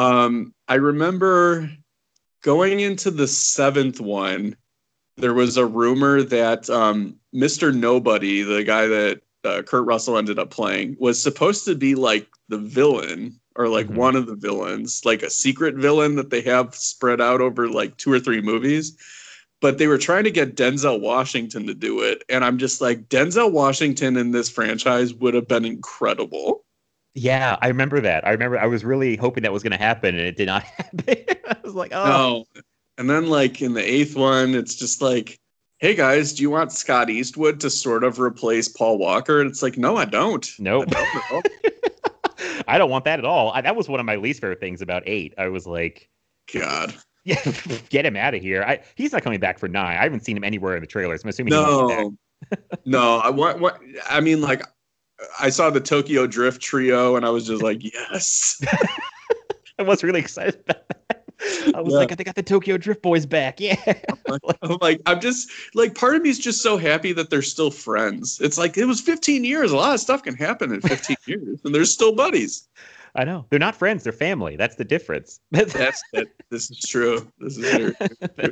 um, 0.00 0.54
I 0.66 0.76
remember 0.76 1.70
going 2.42 2.80
into 2.80 3.10
the 3.10 3.28
seventh 3.28 4.00
one, 4.00 4.56
there 5.18 5.34
was 5.34 5.58
a 5.58 5.66
rumor 5.66 6.22
that 6.22 6.70
um, 6.70 7.16
Mr. 7.34 7.74
Nobody, 7.74 8.42
the 8.42 8.64
guy 8.64 8.86
that 8.86 9.20
uh, 9.44 9.62
Kurt 9.62 9.86
Russell 9.86 10.16
ended 10.16 10.38
up 10.38 10.50
playing, 10.50 10.96
was 10.98 11.22
supposed 11.22 11.66
to 11.66 11.74
be 11.74 11.94
like 11.94 12.26
the 12.48 12.56
villain 12.58 13.38
or 13.56 13.68
like 13.68 13.88
Mhm. 13.88 13.94
one 13.96 14.16
of 14.16 14.26
the 14.26 14.36
villains, 14.36 15.02
like 15.04 15.22
a 15.22 15.28
secret 15.28 15.74
villain 15.74 16.14
that 16.16 16.30
they 16.30 16.40
have 16.42 16.74
spread 16.74 17.20
out 17.20 17.42
over 17.42 17.68
like 17.68 17.96
two 17.98 18.12
or 18.12 18.20
three 18.20 18.40
movies. 18.40 18.96
But 19.60 19.76
they 19.76 19.86
were 19.86 19.98
trying 19.98 20.24
to 20.24 20.30
get 20.30 20.56
Denzel 20.56 21.00
Washington 21.00 21.66
to 21.66 21.74
do 21.74 22.00
it. 22.00 22.24
And 22.30 22.42
I'm 22.42 22.56
just 22.56 22.80
like, 22.80 23.10
Denzel 23.10 23.52
Washington 23.52 24.16
in 24.16 24.30
this 24.30 24.48
franchise 24.48 25.12
would 25.12 25.34
have 25.34 25.48
been 25.48 25.66
incredible. 25.66 26.64
Yeah, 27.14 27.56
I 27.60 27.68
remember 27.68 28.00
that. 28.00 28.26
I 28.26 28.30
remember 28.30 28.58
I 28.58 28.66
was 28.66 28.84
really 28.84 29.16
hoping 29.16 29.42
that 29.42 29.52
was 29.52 29.62
going 29.62 29.72
to 29.72 29.78
happen, 29.78 30.14
and 30.14 30.26
it 30.26 30.36
did 30.36 30.46
not 30.46 30.62
happen. 30.76 31.24
I 31.48 31.56
was 31.62 31.74
like, 31.74 31.92
oh, 31.92 32.04
No. 32.04 32.62
And 32.98 33.08
then 33.08 33.28
like 33.28 33.62
in 33.62 33.72
the 33.72 33.82
eighth 33.82 34.14
one, 34.14 34.54
it's 34.54 34.74
just 34.74 35.00
like, 35.00 35.40
hey 35.78 35.94
guys, 35.94 36.34
do 36.34 36.42
you 36.42 36.50
want 36.50 36.70
Scott 36.70 37.08
Eastwood 37.08 37.58
to 37.60 37.70
sort 37.70 38.04
of 38.04 38.20
replace 38.20 38.68
Paul 38.68 38.98
Walker? 38.98 39.40
And 39.40 39.50
it's 39.50 39.62
like, 39.62 39.78
no, 39.78 39.96
I 39.96 40.04
don't. 40.04 40.46
Nope. 40.58 40.88
I 40.94 41.22
don't. 41.30 41.48
I 42.68 42.78
don't 42.78 42.90
want 42.90 43.06
that 43.06 43.18
at 43.18 43.24
all. 43.24 43.52
I, 43.52 43.62
that 43.62 43.74
was 43.74 43.88
one 43.88 44.00
of 44.00 44.06
my 44.06 44.16
least 44.16 44.42
favorite 44.42 44.60
things 44.60 44.82
about 44.82 45.02
eight. 45.06 45.34
I 45.38 45.48
was 45.48 45.66
like, 45.66 46.10
God. 46.52 46.94
yeah, 47.24 47.42
get 47.88 48.04
him 48.04 48.16
out 48.16 48.34
of 48.34 48.42
here. 48.42 48.62
I, 48.62 48.80
he's 48.94 49.12
not 49.12 49.22
coming 49.22 49.40
back 49.40 49.58
for 49.58 49.68
nine. 49.68 49.96
I 49.96 50.02
haven't 50.02 50.24
seen 50.24 50.36
him 50.36 50.44
anywhere 50.44 50.76
in 50.76 50.80
the 50.80 50.86
trailers. 50.86 51.22
I'm 51.22 51.30
assuming. 51.30 51.52
No. 51.52 52.14
no, 52.84 53.18
I 53.18 53.30
want 53.30 53.60
what 53.60 53.80
I 54.08 54.20
mean, 54.20 54.40
like 54.40 54.62
I 55.38 55.50
saw 55.50 55.70
the 55.70 55.80
Tokyo 55.80 56.26
Drift 56.26 56.60
trio 56.62 57.16
and 57.16 57.24
I 57.26 57.30
was 57.30 57.46
just 57.46 57.62
like, 57.62 57.82
yes. 57.82 58.60
I 59.78 59.82
was 59.82 60.02
really 60.02 60.20
excited 60.20 60.56
about 60.64 60.86
that. 60.88 61.24
I 61.74 61.80
was 61.80 61.92
Yeah. 61.94 61.98
like, 62.00 62.16
they 62.16 62.24
got 62.24 62.34
the 62.34 62.42
Tokyo 62.42 62.76
Drift 62.76 63.00
Boys 63.02 63.24
back. 63.24 63.60
Yeah. 63.60 63.76
I'm 64.62 64.76
like, 64.82 65.00
I'm 65.06 65.20
just 65.20 65.50
like 65.74 65.94
part 65.94 66.14
of 66.16 66.22
me 66.22 66.28
is 66.28 66.38
just 66.38 66.62
so 66.62 66.76
happy 66.76 67.12
that 67.14 67.30
they're 67.30 67.40
still 67.42 67.70
friends. 67.70 68.38
It's 68.42 68.58
like 68.58 68.76
it 68.76 68.84
was 68.84 69.00
15 69.00 69.44
years. 69.44 69.72
A 69.72 69.76
lot 69.76 69.94
of 69.94 70.00
stuff 70.00 70.22
can 70.22 70.34
happen 70.34 70.72
in 70.72 70.80
15 70.82 71.16
years, 71.26 71.60
and 71.64 71.74
they're 71.74 71.84
still 71.86 72.14
buddies. 72.14 72.68
I 73.14 73.24
know. 73.24 73.46
They're 73.50 73.58
not 73.58 73.74
friends, 73.74 74.04
they're 74.04 74.12
family. 74.12 74.56
That's 74.56 74.76
the 74.76 74.84
difference. 74.84 75.40
That's, 75.50 75.72
That's 75.72 76.02
it. 76.12 76.28
This 76.50 76.70
is 76.70 76.78
true. 76.80 77.26
This 77.38 77.56
is 77.56 77.94
true. 78.36 78.50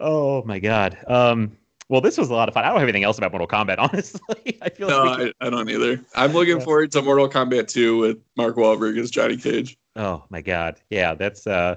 oh 0.00 0.42
my 0.44 0.58
god. 0.60 0.96
Um 1.08 1.56
well, 1.88 2.00
this 2.00 2.18
was 2.18 2.30
a 2.30 2.34
lot 2.34 2.48
of 2.48 2.54
fun. 2.54 2.64
I 2.64 2.68
don't 2.68 2.76
have 2.78 2.84
anything 2.88 3.04
else 3.04 3.18
about 3.18 3.32
Mortal 3.32 3.46
Kombat, 3.48 3.76
honestly. 3.78 4.58
I 4.62 4.68
feel 4.70 4.88
like 4.88 4.96
No, 5.18 5.24
we 5.24 5.32
I, 5.40 5.46
I 5.46 5.50
don't 5.50 5.68
either. 5.70 6.00
I'm 6.14 6.32
looking 6.32 6.60
forward 6.60 6.90
to 6.92 7.02
Mortal 7.02 7.28
Kombat 7.28 7.68
2 7.68 7.98
with 7.98 8.18
Mark 8.36 8.56
Wahlberg 8.56 8.98
as 8.98 9.10
Johnny 9.10 9.36
Cage. 9.36 9.76
Oh 9.96 10.24
my 10.30 10.40
god. 10.42 10.80
Yeah, 10.90 11.14
that's 11.14 11.46
uh 11.46 11.76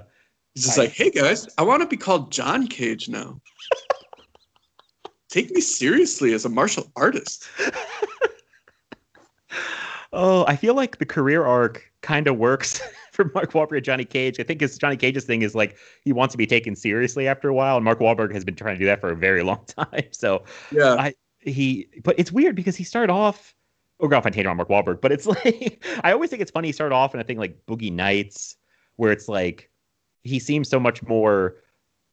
He's 0.54 0.64
just 0.64 0.78
I- 0.78 0.82
like, 0.82 0.92
hey 0.92 1.10
guys, 1.10 1.48
I 1.58 1.62
want 1.62 1.82
to 1.82 1.86
be 1.88 1.96
called 1.96 2.32
John 2.32 2.66
Cage 2.66 3.08
now. 3.08 3.40
Take 5.30 5.52
me 5.52 5.60
seriously 5.60 6.32
as 6.32 6.44
a 6.44 6.48
martial 6.48 6.90
artist. 6.96 7.46
Oh, 10.12 10.44
I 10.48 10.56
feel 10.56 10.74
like 10.74 10.98
the 10.98 11.06
career 11.06 11.44
arc 11.44 11.88
kind 12.02 12.26
of 12.26 12.36
works 12.36 12.80
for 13.20 13.30
Mark 13.34 13.52
Wahlberg 13.52 13.76
and 13.76 13.84
Johnny 13.84 14.04
Cage. 14.04 14.40
I 14.40 14.42
think 14.42 14.60
his 14.60 14.78
Johnny 14.78 14.96
Cage's 14.96 15.24
thing 15.24 15.42
is 15.42 15.54
like 15.54 15.76
he 16.02 16.12
wants 16.12 16.32
to 16.32 16.38
be 16.38 16.46
taken 16.46 16.74
seriously 16.74 17.28
after 17.28 17.48
a 17.48 17.54
while, 17.54 17.76
and 17.76 17.84
Mark 17.84 18.00
Wahlberg 18.00 18.32
has 18.32 18.44
been 18.44 18.56
trying 18.56 18.76
to 18.76 18.78
do 18.78 18.86
that 18.86 19.00
for 19.00 19.10
a 19.10 19.16
very 19.16 19.42
long 19.50 19.64
time. 19.66 20.04
So 20.12 20.44
Yeah. 20.70 20.94
I 20.94 21.14
he, 21.40 21.88
but 22.04 22.18
it's 22.18 22.30
weird 22.30 22.54
because 22.54 22.76
he 22.76 22.84
started 22.84 23.12
off. 23.12 23.54
We're 23.98 24.08
going 24.08 24.18
off 24.18 24.26
on 24.26 24.56
Mark 24.56 24.68
Wahlberg, 24.68 25.00
but 25.00 25.12
it's 25.12 25.26
like 25.44 25.84
I 26.02 26.12
always 26.12 26.30
think 26.30 26.42
it's 26.42 26.50
funny. 26.50 26.68
He 26.68 26.72
started 26.72 26.94
off 26.94 27.14
in 27.14 27.20
a 27.20 27.24
thing 27.24 27.38
like 27.38 27.66
Boogie 27.66 27.92
Nights, 27.92 28.56
where 28.96 29.12
it's 29.12 29.28
like 29.28 29.70
he 30.22 30.38
seems 30.38 30.68
so 30.68 30.80
much 30.80 31.02
more 31.02 31.56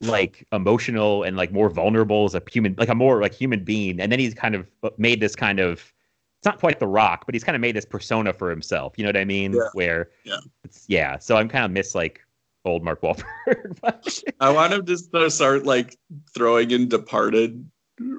like 0.02 0.46
emotional 0.52 1.24
and 1.24 1.36
like 1.36 1.52
more 1.52 1.70
vulnerable 1.70 2.26
as 2.26 2.36
a 2.36 2.42
human, 2.52 2.76
like 2.78 2.90
a 2.90 2.96
more 2.96 3.22
like 3.22 3.34
human 3.34 3.64
being, 3.64 4.00
and 4.00 4.12
then 4.12 4.20
he's 4.20 4.34
kind 4.34 4.56
of 4.56 4.70
uh, 4.84 4.90
made 4.98 5.20
this 5.22 5.36
kind 5.36 5.60
of 5.60 5.94
it's 6.40 6.46
not 6.46 6.60
quite 6.60 6.80
the 6.80 6.88
rock, 6.88 7.26
but 7.26 7.34
he's 7.36 7.44
kind 7.44 7.56
of 7.56 7.62
made 7.62 7.76
this 7.76 7.86
persona 7.86 8.32
for 8.32 8.50
himself. 8.50 8.94
You 8.98 9.04
know 9.04 9.10
what 9.10 9.18
I 9.18 9.26
mean? 9.26 9.54
Yeah. 9.54 9.62
Where 9.74 10.10
Yeah. 10.24 10.38
it's 10.64 10.86
yeah. 10.88 11.18
So 11.18 11.36
I'm 11.38 11.50
kind 11.50 11.66
of 11.66 11.72
miss 11.72 11.96
like 11.96 12.22
old 12.64 12.84
Mark 12.84 13.02
Wahlberg. 13.02 14.24
I 14.40 14.50
want 14.52 14.74
him 14.74 14.86
to 14.86 14.98
st- 14.98 15.32
start 15.32 15.66
like 15.66 15.98
throwing 16.36 16.72
in 16.72 16.88
departed 16.90 17.68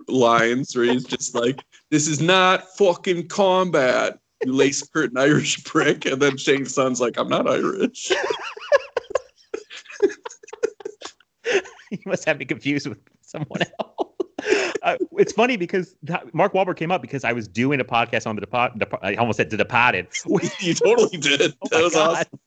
lines 0.08 0.74
where 0.74 0.86
he's 0.86 1.04
just 1.04 1.34
like, 1.34 1.60
this 1.90 2.08
is 2.08 2.20
not 2.20 2.64
fucking 2.76 3.28
combat, 3.28 4.18
you 4.44 4.52
lace 4.52 4.82
curtain 4.88 5.16
Irish 5.18 5.62
prick. 5.64 6.04
And 6.06 6.20
then 6.20 6.36
Shang 6.36 6.64
Tsung's 6.64 7.00
like, 7.00 7.16
I'm 7.18 7.28
not 7.28 7.46
Irish. 7.48 8.10
you 11.90 11.98
must 12.06 12.24
have 12.24 12.38
me 12.38 12.44
confused 12.46 12.86
with 12.88 12.98
someone 13.20 13.60
else. 13.80 14.12
Uh, 14.82 14.96
it's 15.12 15.32
funny 15.32 15.56
because 15.56 15.94
that- 16.04 16.32
Mark 16.34 16.52
Wahlberg 16.52 16.76
came 16.76 16.90
up 16.90 17.02
because 17.02 17.24
I 17.24 17.32
was 17.32 17.48
doing 17.48 17.80
a 17.80 17.84
podcast 17.84 18.26
on 18.26 18.34
the 18.36 18.40
Depart. 18.40 18.78
Dep- 18.78 18.98
I 19.02 19.14
almost 19.16 19.36
said 19.36 19.50
The 19.50 19.56
Departed. 19.56 20.06
you 20.60 20.74
totally 20.74 21.18
did. 21.18 21.54
Oh 21.62 21.68
that 21.70 21.82
was 21.82 21.94
God. 21.94 22.16
awesome. 22.16 22.40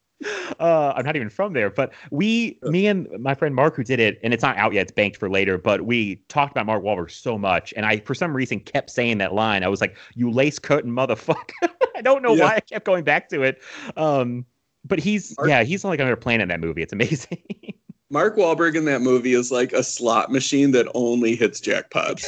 uh, 0.59 0.93
I'm 0.95 1.03
not 1.05 1.15
even 1.15 1.29
from 1.29 1.53
there, 1.53 1.69
but 1.71 1.91
we, 2.11 2.59
me 2.63 2.85
and 2.87 3.07
my 3.19 3.33
friend 3.33 3.55
Mark, 3.55 3.75
who 3.75 3.83
did 3.83 3.99
it, 3.99 4.19
and 4.23 4.33
it's 4.33 4.43
not 4.43 4.55
out 4.57 4.71
yet; 4.71 4.83
it's 4.83 4.91
banked 4.91 5.17
for 5.17 5.29
later. 5.29 5.57
But 5.57 5.81
we 5.81 6.17
talked 6.29 6.51
about 6.51 6.65
Mark 6.67 6.83
Wahlberg 6.83 7.09
so 7.11 7.37
much, 7.39 7.73
and 7.75 7.85
I, 7.85 7.97
for 8.01 8.13
some 8.13 8.35
reason, 8.35 8.59
kept 8.59 8.91
saying 8.91 9.17
that 9.17 9.33
line. 9.33 9.63
I 9.63 9.67
was 9.67 9.81
like, 9.81 9.97
"You 10.15 10.29
lace 10.31 10.59
cutting 10.59 10.91
motherfucker." 10.91 11.35
I 11.95 12.01
don't 12.01 12.21
know 12.21 12.35
Yeah. 12.35 12.43
why 12.45 12.55
I 12.55 12.59
kept 12.59 12.85
going 12.85 13.03
back 13.03 13.29
to 13.29 13.41
it. 13.43 13.61
Um, 13.97 14.45
but 14.85 14.99
he's, 14.99 15.35
Mark- 15.37 15.49
yeah, 15.49 15.63
he's 15.63 15.83
like 15.83 15.99
another 15.99 16.15
planet 16.15 16.43
in 16.43 16.47
that 16.49 16.59
movie. 16.59 16.81
It's 16.83 16.93
amazing. 16.93 17.41
Mark 18.11 18.35
Wahlberg 18.35 18.75
in 18.75 18.83
that 18.85 19.01
movie 19.01 19.33
is 19.33 19.51
like 19.51 19.71
a 19.71 19.81
slot 19.81 20.31
machine 20.31 20.71
that 20.71 20.85
only 20.93 21.33
hits 21.33 21.61
jackpots. 21.61 22.25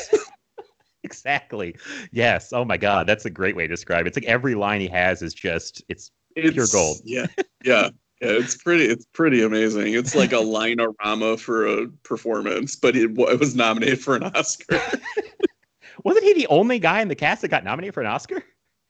exactly. 1.03 1.75
Yes. 2.11 2.53
Oh 2.53 2.63
my 2.63 2.77
God, 2.77 3.05
that's 3.05 3.25
a 3.25 3.29
great 3.29 3.57
way 3.57 3.63
to 3.67 3.73
describe 3.73 4.05
it. 4.05 4.07
It's 4.07 4.17
like 4.17 4.25
every 4.25 4.55
line 4.55 4.79
he 4.79 4.87
has 4.87 5.21
is 5.21 5.33
just, 5.33 5.83
it's 5.89 6.09
It's 6.37 6.53
Pure 6.53 6.67
gold. 6.71 6.97
Yeah, 7.03 7.25
yeah, 7.65 7.89
yeah. 8.21 8.29
It's 8.29 8.55
pretty. 8.55 8.85
It's 8.85 9.05
pretty 9.13 9.43
amazing. 9.43 9.93
It's 9.93 10.15
like 10.15 10.31
a 10.31 10.37
linorama 10.37 11.37
for 11.37 11.67
a 11.67 11.87
performance, 12.03 12.77
but 12.77 12.95
it, 12.95 13.11
it 13.17 13.39
was 13.39 13.53
nominated 13.53 13.99
for 13.99 14.15
an 14.15 14.23
Oscar. 14.23 14.79
wasn't 16.05 16.23
he 16.23 16.33
the 16.33 16.47
only 16.47 16.79
guy 16.79 17.01
in 17.01 17.09
the 17.09 17.15
cast 17.15 17.41
that 17.41 17.49
got 17.49 17.65
nominated 17.65 17.93
for 17.93 18.01
an 18.01 18.07
Oscar? 18.07 18.41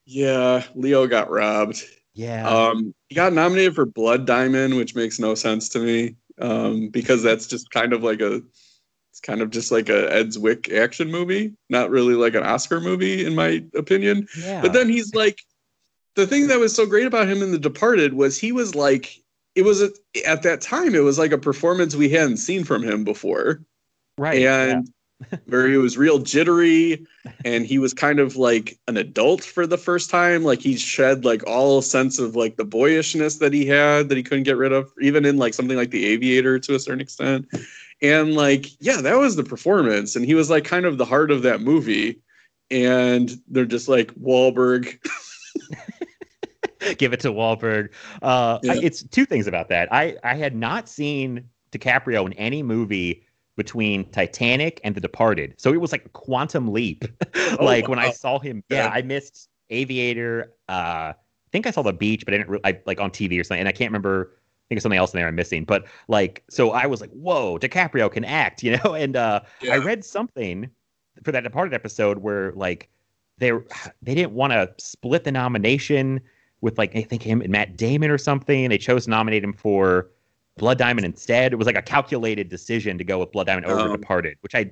yeah, 0.05 0.63
Leo 0.75 1.07
got 1.07 1.31
robbed. 1.31 1.83
Yeah. 2.13 2.47
Um, 2.47 2.93
he 3.09 3.15
got 3.15 3.33
nominated 3.33 3.73
for 3.73 3.85
Blood 3.85 4.27
Diamond, 4.27 4.75
which 4.75 4.93
makes 4.93 5.17
no 5.17 5.33
sense 5.33 5.67
to 5.69 5.79
me 5.79 6.15
um, 6.39 6.89
because 6.89 7.23
that's 7.23 7.47
just 7.47 7.69
kind 7.71 7.93
of 7.93 8.03
like 8.03 8.21
a, 8.21 8.41
it's 9.11 9.19
kind 9.21 9.41
of 9.41 9.51
just 9.51 9.71
like 9.71 9.89
a 9.89 10.11
Ed 10.11 10.29
Zwick 10.29 10.73
action 10.73 11.11
movie, 11.11 11.53
not 11.69 11.89
really 11.89 12.15
like 12.15 12.35
an 12.35 12.43
Oscar 12.43 12.79
movie 12.79 13.25
in 13.25 13.35
my 13.35 13.63
opinion. 13.75 14.27
yeah. 14.37 14.61
But 14.61 14.73
then 14.73 14.89
he's 14.89 15.13
like, 15.13 15.39
the 16.15 16.27
thing 16.27 16.47
that 16.47 16.59
was 16.59 16.75
so 16.75 16.85
great 16.85 17.07
about 17.07 17.27
him 17.27 17.41
in 17.41 17.51
The 17.51 17.59
Departed 17.59 18.13
was 18.13 18.37
he 18.37 18.51
was 18.51 18.75
like, 18.75 19.19
it 19.55 19.63
was 19.63 19.81
a, 19.81 19.89
at 20.25 20.43
that 20.43 20.61
time, 20.61 20.95
it 20.95 21.03
was 21.03 21.19
like 21.19 21.31
a 21.31 21.37
performance 21.37 21.95
we 21.95 22.09
hadn't 22.09 22.37
seen 22.37 22.63
from 22.63 22.83
him 22.83 23.03
before. 23.03 23.61
right. 24.17 24.39
yeah. 24.39 24.81
Where 25.45 25.67
he 25.67 25.77
was 25.77 25.97
real 25.97 26.19
jittery 26.19 27.05
and 27.45 27.65
he 27.65 27.79
was 27.79 27.93
kind 27.93 28.19
of 28.19 28.35
like 28.35 28.77
an 28.87 28.97
adult 28.97 29.43
for 29.43 29.65
the 29.67 29.77
first 29.77 30.09
time. 30.09 30.43
Like 30.43 30.59
he 30.59 30.75
shed 30.75 31.25
like 31.25 31.45
all 31.47 31.81
sense 31.81 32.19
of 32.19 32.35
like 32.35 32.57
the 32.57 32.65
boyishness 32.65 33.37
that 33.37 33.53
he 33.53 33.65
had 33.65 34.09
that 34.09 34.17
he 34.17 34.23
couldn't 34.23 34.43
get 34.43 34.57
rid 34.57 34.71
of, 34.71 34.91
even 35.01 35.25
in 35.25 35.37
like 35.37 35.53
something 35.53 35.77
like 35.77 35.91
The 35.91 36.05
Aviator 36.05 36.59
to 36.59 36.75
a 36.75 36.79
certain 36.79 37.01
extent. 37.01 37.47
And 38.01 38.35
like, 38.35 38.67
yeah, 38.81 39.01
that 39.01 39.17
was 39.17 39.35
the 39.35 39.43
performance. 39.43 40.15
And 40.15 40.25
he 40.25 40.33
was 40.33 40.49
like 40.49 40.65
kind 40.65 40.85
of 40.85 40.97
the 40.97 41.05
heart 41.05 41.31
of 41.31 41.41
that 41.43 41.61
movie. 41.61 42.21
And 42.69 43.31
they're 43.47 43.65
just 43.65 43.87
like 43.87 44.13
Wahlberg. 44.15 44.97
give 46.97 47.13
it 47.13 47.19
to 47.21 47.31
Wahlberg. 47.31 47.89
Uh, 48.21 48.59
Yeah. 48.63 48.73
I, 48.73 48.75
it's 48.81 49.03
two 49.03 49.25
things 49.25 49.47
about 49.47 49.69
that. 49.69 49.91
I 49.93 50.17
I 50.23 50.35
had 50.35 50.55
not 50.55 50.89
seen 50.89 51.49
DiCaprio 51.71 52.25
in 52.25 52.33
any 52.33 52.63
movie 52.63 53.23
between 53.55 54.09
Titanic 54.11 54.81
and 54.83 54.95
The 54.95 55.01
Departed, 55.01 55.53
so 55.57 55.73
it 55.73 55.81
was 55.81 55.91
like 55.91 56.05
a 56.05 56.09
quantum 56.09 56.71
leap. 56.73 57.05
like 57.59 57.87
when 57.87 57.99
I 57.99 58.07
Oh, 58.07 58.11
saw 58.11 58.39
him, 58.39 58.63
yeah, 58.69 58.85
Yeah. 58.85 58.89
I 58.93 59.01
missed 59.01 59.49
Aviator. 59.69 60.53
Uh, 60.69 61.13
I 61.13 61.15
think 61.51 61.67
I 61.67 61.71
saw 61.71 61.81
The 61.83 61.93
Beach, 61.93 62.25
but 62.25 62.33
I 62.33 62.37
didn't 62.37 62.49
re- 62.49 62.59
I, 62.63 62.79
like 62.85 62.99
on 62.99 63.11
TV 63.11 63.39
or 63.39 63.43
something, 63.43 63.59
and 63.59 63.67
I 63.69 63.71
can't 63.71 63.89
remember. 63.91 64.31
I 64.33 64.65
think 64.69 64.77
there's 64.77 64.83
something 64.83 64.97
else 64.97 65.13
in 65.13 65.19
there 65.19 65.27
I'm 65.27 65.35
missing, 65.35 65.65
but 65.65 65.85
like, 66.07 66.43
so 66.49 66.71
I 66.71 66.85
was 66.87 67.01
like, 67.01 67.11
"Whoa, 67.11 67.59
DiCaprio 67.59 68.11
can 68.11 68.23
act," 68.25 68.63
you 68.63 68.77
know. 68.77 68.93
And 68.95 69.15
uh, 69.15 69.41
I 69.69 69.77
read 69.77 70.03
something 70.03 70.69
for 71.23 71.31
that 71.31 71.43
Departed 71.43 71.73
episode 71.73 72.19
where 72.19 72.53
like 72.53 72.89
they 73.37 73.51
they 74.01 74.15
didn't 74.15 74.31
want 74.33 74.53
to 74.53 74.73
split 74.79 75.25
the 75.25 75.31
nomination 75.31 76.21
with 76.61 76.77
like 76.77 76.95
I 76.95 77.01
think 77.01 77.21
him 77.21 77.41
and 77.41 77.51
Matt 77.51 77.77
Damon 77.77 78.09
or 78.09 78.17
something. 78.17 78.69
They 78.69 78.77
chose 78.77 79.03
to 79.03 79.09
nominate 79.11 79.43
him 79.43 79.53
for 79.53 80.09
Blood 80.57 80.77
Diamond 80.77 81.05
instead. 81.05 81.53
It 81.53 81.55
was 81.55 81.65
like 81.65 81.77
a 81.77 81.81
calculated 81.81 82.49
decision 82.49 82.97
to 82.97 83.03
go 83.03 83.19
with 83.19 83.31
Blood 83.31 83.47
Diamond 83.47 83.65
over 83.65 83.89
Oh. 83.89 83.97
Departed, 83.97 84.37
which 84.41 84.55
I 84.55 84.71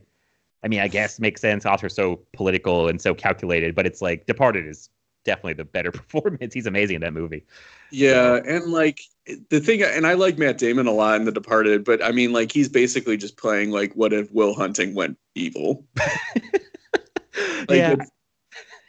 I 0.63 0.67
mean 0.67 0.79
I 0.79 0.87
guess 0.87 1.19
makes 1.19 1.41
sense. 1.41 1.65
Oscar's 1.65 1.95
so 1.95 2.21
political 2.33 2.87
and 2.87 3.01
so 3.01 3.13
calculated, 3.13 3.75
but 3.75 3.85
it's 3.85 4.01
like 4.01 4.25
Departed 4.25 4.67
is 4.67 4.89
definitely 5.23 5.53
the 5.53 5.65
better 5.65 5.91
performance. 5.91 6.53
He's 6.53 6.65
amazing 6.65 6.95
in 6.95 7.01
that 7.01 7.13
movie. 7.13 7.45
Yeah, 7.91 8.39
and 8.45 8.71
like 8.71 9.01
the 9.49 9.59
thing, 9.59 9.83
and 9.83 10.07
I 10.07 10.13
like 10.13 10.37
Matt 10.37 10.57
Damon 10.57 10.87
a 10.87 10.91
lot 10.91 11.15
in 11.17 11.25
The 11.25 11.31
Departed, 11.31 11.83
but 11.83 12.03
I 12.03 12.11
mean, 12.11 12.31
like 12.31 12.51
he's 12.51 12.69
basically 12.69 13.17
just 13.17 13.37
playing 13.37 13.71
like 13.71 13.93
what 13.93 14.13
if 14.13 14.31
Will 14.31 14.53
Hunting 14.53 14.95
went 14.95 15.17
evil? 15.35 15.85
Like 17.69 17.77
yeah, 17.77 17.93
it's, 17.93 18.11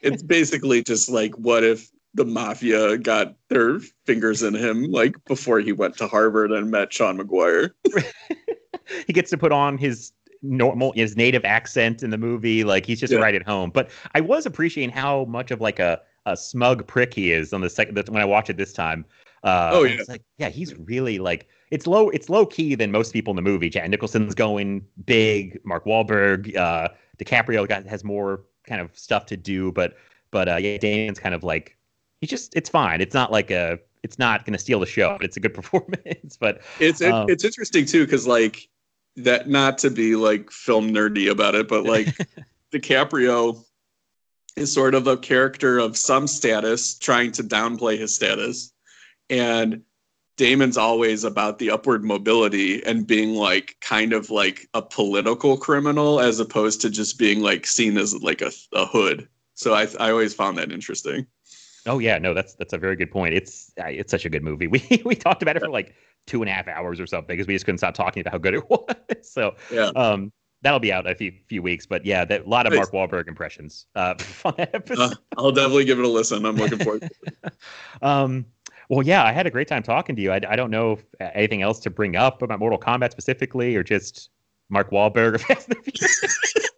it's 0.02 0.23
basically 0.23 0.82
just 0.82 1.09
like 1.09 1.32
what 1.36 1.62
if 1.62 1.89
the 2.14 2.24
mafia 2.24 2.98
got 2.98 3.34
their 3.48 3.80
fingers 4.06 4.43
in 4.43 4.55
him 4.55 4.84
like 4.90 5.16
before 5.24 5.60
he 5.60 5.72
went 5.72 5.97
to 5.98 6.06
Harvard 6.06 6.52
and 6.52 6.70
met 6.70 6.93
Sean 6.93 7.16
Maguire. 7.16 7.74
he 9.06 9.12
gets 9.12 9.30
to 9.30 9.39
put 9.39 9.52
on 9.52 9.78
his 9.78 10.12
normal 10.43 10.93
his 10.93 11.16
native 11.16 11.44
accent 11.44 12.02
in 12.02 12.10
the 12.10 12.18
movie 12.18 12.64
like 12.64 12.84
he's 12.84 12.98
just 12.98 13.12
Yeah. 13.12 13.20
right 13.20 13.34
at 13.34 13.44
home 13.47 13.70
but 13.70 13.90
i 14.16 14.20
was 14.20 14.44
appreciating 14.44 14.90
how 14.93 15.24
much 15.26 15.52
of 15.52 15.60
like 15.60 15.78
a, 15.78 16.01
a 16.26 16.36
smug 16.36 16.84
prick 16.89 17.14
he 17.14 17.30
is 17.30 17.52
on 17.52 17.60
the 17.60 17.70
second 17.70 17.97
when 18.09 18.20
i 18.20 18.24
watch 18.24 18.51
it 18.51 18.56
this 18.56 18.72
time 18.72 19.05
uh 19.44 19.70
Oh, 19.72 19.84
yeah. 19.84 19.94
it's 20.01 20.09
like 20.09 20.22
yeah 20.39 20.48
he's 20.48 20.76
really 20.80 21.20
like 21.20 21.47
it's 21.70 21.86
low 21.86 22.10
it's 22.10 22.28
low 22.28 22.44
key 22.44 22.74
than 22.74 22.90
most 22.90 23.12
people 23.12 23.30
in 23.30 23.36
the 23.36 23.43
movie 23.43 23.70
jack 23.70 23.89
nicholson's 23.89 24.34
going 24.34 24.84
big 25.06 25.60
mark 25.64 25.84
Wahlberg, 25.84 26.56
uh 26.56 26.89
dicaprio 27.18 27.66
got 27.68 27.86
has 27.86 28.02
more 28.02 28.43
kind 28.66 28.80
of 28.80 28.90
stuff 28.98 29.26
to 29.26 29.36
do 29.36 29.70
but 29.70 29.94
but 30.32 30.48
uh 30.48 30.56
yeah 30.56 30.76
Damon's 30.76 31.20
kind 31.20 31.36
of 31.36 31.44
like 31.44 31.76
he's 32.23 32.31
just 32.31 32.57
it's 32.57 32.70
fine 32.70 33.03
it's 33.03 33.15
not 33.15 33.31
like 33.31 33.51
a 33.51 33.78
it's 34.03 34.19
not 34.19 34.47
going 34.47 34.55
to 34.55 34.59
steal 34.59 34.81
the 34.81 34.86
show 34.86 35.15
but 35.19 35.24
it's 35.27 35.36
a 35.36 35.40
good 35.40 35.53
performance 35.61 36.39
but 36.40 36.62
It's 36.81 37.03
it, 37.03 37.12
Um, 37.12 37.28
it's 37.28 37.44
interesting 37.44 37.85
too 37.85 38.07
because 38.07 38.27
like 38.27 38.69
that 39.16 39.49
not 39.49 39.78
to 39.78 39.90
be 39.90 40.16
like 40.16 40.51
film 40.51 40.90
nerdy 40.90 41.31
about 41.31 41.55
it, 41.55 41.69
but 41.69 41.85
like 41.85 42.09
DiCaprio 42.73 43.62
is 44.57 44.73
sort 44.73 44.94
of 44.94 45.07
a 45.07 45.16
character 45.16 45.78
of 45.78 45.97
some 45.97 46.27
status 46.27 46.99
trying 46.99 47.32
to 47.32 47.43
downplay 47.43 47.99
his 47.99 48.15
status, 48.15 48.73
and 49.31 49.82
Damon's 50.36 50.78
always 50.78 51.24
about 51.24 51.59
the 51.59 51.70
upward 51.70 52.05
mobility 52.05 52.85
and 52.85 53.07
being 53.07 53.35
like 53.35 53.77
kind 53.81 54.12
of 54.12 54.31
like 54.31 54.66
a 54.74 54.82
political 54.82 55.57
criminal 55.57 56.20
as 56.20 56.40
opposed 56.40 56.81
to 56.81 56.90
just 56.90 57.19
being 57.19 57.40
like 57.40 57.66
seen 57.66 57.99
as 57.99 58.15
like 58.23 58.40
a, 58.40 58.51
a 58.73 58.86
hood. 58.86 59.28
So 59.55 59.74
I 59.74 59.86
I 60.01 60.11
always 60.11 60.35
found 60.35 60.59
that 60.59 60.73
interesting. 60.73 61.27
Oh 61.86 61.98
yeah, 61.98 62.18
no, 62.18 62.32
that's 62.34 62.54
that's 62.54 62.72
a 62.72 62.78
very 62.78 62.96
good 62.96 63.10
point. 63.10 63.34
It's 63.34 63.72
it's 63.76 64.10
such 64.10 64.24
a 64.24 64.30
good 64.30 64.42
movie. 64.44 64.66
We 64.70 65.02
we 65.04 65.14
talked 65.14 65.42
about 65.42 65.56
it 65.56 65.60
for 65.60 65.68
like 65.70 65.94
two 66.26 66.40
and 66.42 66.48
a 66.48 66.52
half 66.52 66.68
hours 66.68 67.00
or 67.00 67.06
something 67.06 67.34
because 67.36 67.46
we 67.48 67.54
just 67.54 67.64
couldn't 67.64 67.78
stop 67.78 67.94
talking 67.94 68.20
about 68.20 68.32
how 68.32 68.38
good 68.38 68.54
it 68.54 68.62
was. 68.70 68.86
So 69.22 69.56
Yeah. 69.72 69.90
um, 69.96 70.32
that'll 70.62 70.78
be 70.78 70.92
out 70.92 71.09
a 71.09 71.14
few 71.14 71.32
few 71.48 71.60
weeks. 71.62 71.84
But 71.86 72.06
yeah, 72.06 72.24
that, 72.24 72.46
a 72.46 72.48
lot 72.48 72.66
of. 72.66 72.72
Mark 72.74 72.92
Wahlberg 72.92 73.26
impressions 73.28 73.86
uh, 73.96 74.14
on 74.44 74.54
that 74.59 74.74
episode. 74.74 75.12
Uh, 75.12 75.14
I'll 75.36 75.50
definitely 75.52 75.84
give 75.84 75.98
it 75.98 76.04
a 76.04 76.09
listen. 76.09 76.44
I'm 76.46 76.56
looking 76.56 76.78
forward. 76.78 77.02
to 77.02 77.10
it. 77.44 77.52
Um, 78.00 78.46
well, 78.88 79.02
yeah, 79.06 79.24
I 79.24 79.32
had 79.32 79.46
a 79.46 79.50
great 79.50 79.68
time 79.68 79.82
talking 79.82 80.14
to 80.16 80.22
you. 80.22 80.30
I, 80.32 80.36
I 80.48 80.54
don't 80.56 80.70
know 80.70 80.92
if 80.92 81.04
uh, 81.20 81.30
anything 81.34 81.62
else 81.62 81.80
to 81.80 81.90
bring 81.90 82.14
up 82.14 82.42
about 82.42 82.59
Mortal 82.60 82.78
Kombat 82.78 83.10
specifically, 83.10 83.74
or 83.74 83.82
just 83.82 84.30
Mark 84.68 84.90
Wahlberg 84.90 85.40
Fast 85.40 85.68
and 85.68 85.78
the 85.84 85.90
Furious. 85.90 86.70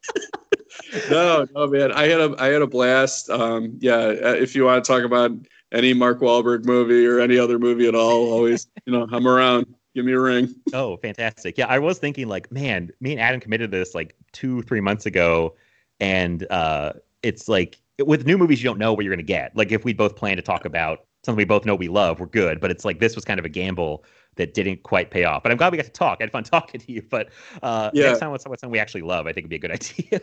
No, 1.08 1.46
no, 1.54 1.66
man. 1.66 1.92
I 1.92 2.06
had 2.06 2.20
a 2.20 2.34
I 2.38 2.46
had 2.48 2.62
a 2.62 2.66
blast. 2.66 3.30
Um, 3.30 3.76
yeah, 3.80 3.94
uh, 3.96 4.34
if 4.34 4.54
you 4.54 4.64
want 4.64 4.84
to 4.84 4.88
talk 4.92 5.04
about 5.04 5.32
any 5.72 5.92
Mark 5.94 6.20
Wahlberg 6.20 6.64
movie 6.64 7.06
or 7.06 7.20
any 7.20 7.38
other 7.38 7.58
movie 7.58 7.88
at 7.88 7.94
all, 7.94 8.32
always, 8.32 8.66
you 8.86 8.92
know, 8.92 9.06
I'm 9.10 9.26
around. 9.26 9.66
Give 9.94 10.04
me 10.04 10.12
a 10.12 10.20
ring. 10.20 10.54
Oh, 10.72 10.96
fantastic. 10.96 11.56
Yeah, 11.56 11.66
I 11.68 11.78
was 11.78 11.98
thinking 11.98 12.26
like, 12.26 12.50
man, 12.50 12.90
me 13.00 13.12
and 13.12 13.20
Adam 13.20 13.40
committed 13.40 13.70
to 13.70 13.76
this 13.78 13.94
like 13.94 14.16
two, 14.32 14.62
three 14.62 14.80
months 14.80 15.06
ago. 15.06 15.54
And 16.00 16.46
uh 16.50 16.94
it's 17.22 17.48
like 17.48 17.80
with 18.04 18.26
new 18.26 18.36
movies 18.36 18.62
you 18.62 18.68
don't 18.68 18.78
know 18.78 18.92
what 18.92 19.04
you're 19.04 19.14
gonna 19.14 19.22
get. 19.22 19.56
Like 19.56 19.70
if 19.72 19.84
we 19.84 19.92
both 19.92 20.16
plan 20.16 20.36
to 20.36 20.42
talk 20.42 20.64
about 20.64 21.06
something 21.24 21.36
we 21.38 21.44
both 21.44 21.64
know 21.64 21.74
we 21.76 21.88
love, 21.88 22.18
we're 22.20 22.26
good. 22.26 22.60
But 22.60 22.70
it's 22.72 22.84
like 22.84 22.98
this 22.98 23.14
was 23.14 23.24
kind 23.24 23.38
of 23.38 23.46
a 23.46 23.48
gamble 23.48 24.04
that 24.36 24.52
didn't 24.54 24.82
quite 24.82 25.10
pay 25.12 25.24
off. 25.24 25.44
But 25.44 25.52
I'm 25.52 25.58
glad 25.58 25.70
we 25.72 25.76
got 25.78 25.86
to 25.86 25.92
talk. 25.92 26.18
I 26.20 26.24
had 26.24 26.32
fun 26.32 26.42
talking 26.44 26.80
to 26.80 26.92
you. 26.92 27.02
But 27.08 27.30
uh 27.62 27.92
Yeah. 27.92 28.06
next 28.06 28.18
time 28.18 28.32
let's 28.32 28.42
talk 28.42 28.50
about 28.50 28.60
something 28.60 28.72
we 28.72 28.80
actually 28.80 29.02
love, 29.02 29.26
I 29.28 29.32
think 29.32 29.44
would 29.44 29.50
be 29.50 29.56
a 29.56 29.58
good 29.60 29.70
idea. 30.10 30.20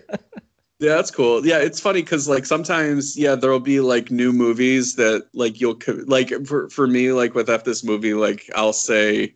Yeah, 0.81 0.95
that's 0.95 1.11
cool. 1.11 1.45
Yeah, 1.45 1.59
it's 1.59 1.79
funny 1.79 2.01
because 2.01 2.27
like 2.27 2.43
sometimes, 2.43 3.15
yeah, 3.15 3.35
there'll 3.35 3.59
be 3.59 3.79
like 3.79 4.09
new 4.09 4.33
movies 4.33 4.95
that 4.95 5.27
like 5.31 5.61
you'll 5.61 5.77
like 6.07 6.33
for 6.47 6.71
for 6.71 6.87
me 6.87 7.11
like 7.11 7.35
with 7.35 7.51
F 7.51 7.63
this 7.63 7.83
movie, 7.83 8.15
like 8.15 8.49
I'll 8.55 8.73
say, 8.73 9.35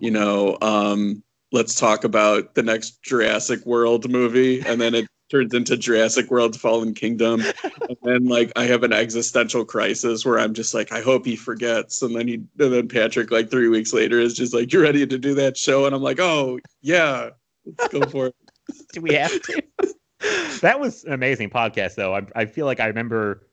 you 0.00 0.10
know, 0.10 0.58
um, 0.62 1.22
let's 1.52 1.78
talk 1.78 2.02
about 2.02 2.56
the 2.56 2.64
next 2.64 3.00
Jurassic 3.04 3.64
World 3.64 4.10
movie, 4.10 4.62
and 4.66 4.80
then 4.80 4.96
it 4.96 5.06
turns 5.30 5.54
into 5.54 5.76
Jurassic 5.76 6.28
World: 6.28 6.58
Fallen 6.58 6.92
Kingdom, 6.92 7.44
and 7.62 7.96
then 8.02 8.26
like 8.26 8.50
I 8.56 8.64
have 8.64 8.82
an 8.82 8.92
existential 8.92 9.64
crisis 9.64 10.26
where 10.26 10.40
I'm 10.40 10.54
just 10.54 10.74
like, 10.74 10.90
I 10.90 11.02
hope 11.02 11.24
he 11.24 11.36
forgets, 11.36 12.02
and 12.02 12.16
then 12.16 12.26
he 12.26 12.34
and 12.34 12.72
then 12.72 12.88
Patrick 12.88 13.30
like 13.30 13.48
three 13.48 13.68
weeks 13.68 13.92
later 13.92 14.18
is 14.18 14.34
just 14.34 14.52
like, 14.52 14.72
you're 14.72 14.82
ready 14.82 15.06
to 15.06 15.18
do 15.18 15.34
that 15.34 15.56
show, 15.56 15.86
and 15.86 15.94
I'm 15.94 16.02
like, 16.02 16.18
oh 16.18 16.58
yeah, 16.82 17.30
let's 17.64 17.94
go 17.94 18.00
for 18.08 18.26
it. 18.26 18.34
Do 18.92 19.02
we 19.02 19.14
have 19.14 19.40
to? 19.42 19.62
That 20.60 20.78
was 20.80 21.04
an 21.04 21.12
amazing 21.12 21.50
podcast 21.50 21.94
though. 21.96 22.14
I, 22.14 22.22
I 22.34 22.46
feel 22.46 22.66
like 22.66 22.80
I 22.80 22.86
remember 22.86 23.46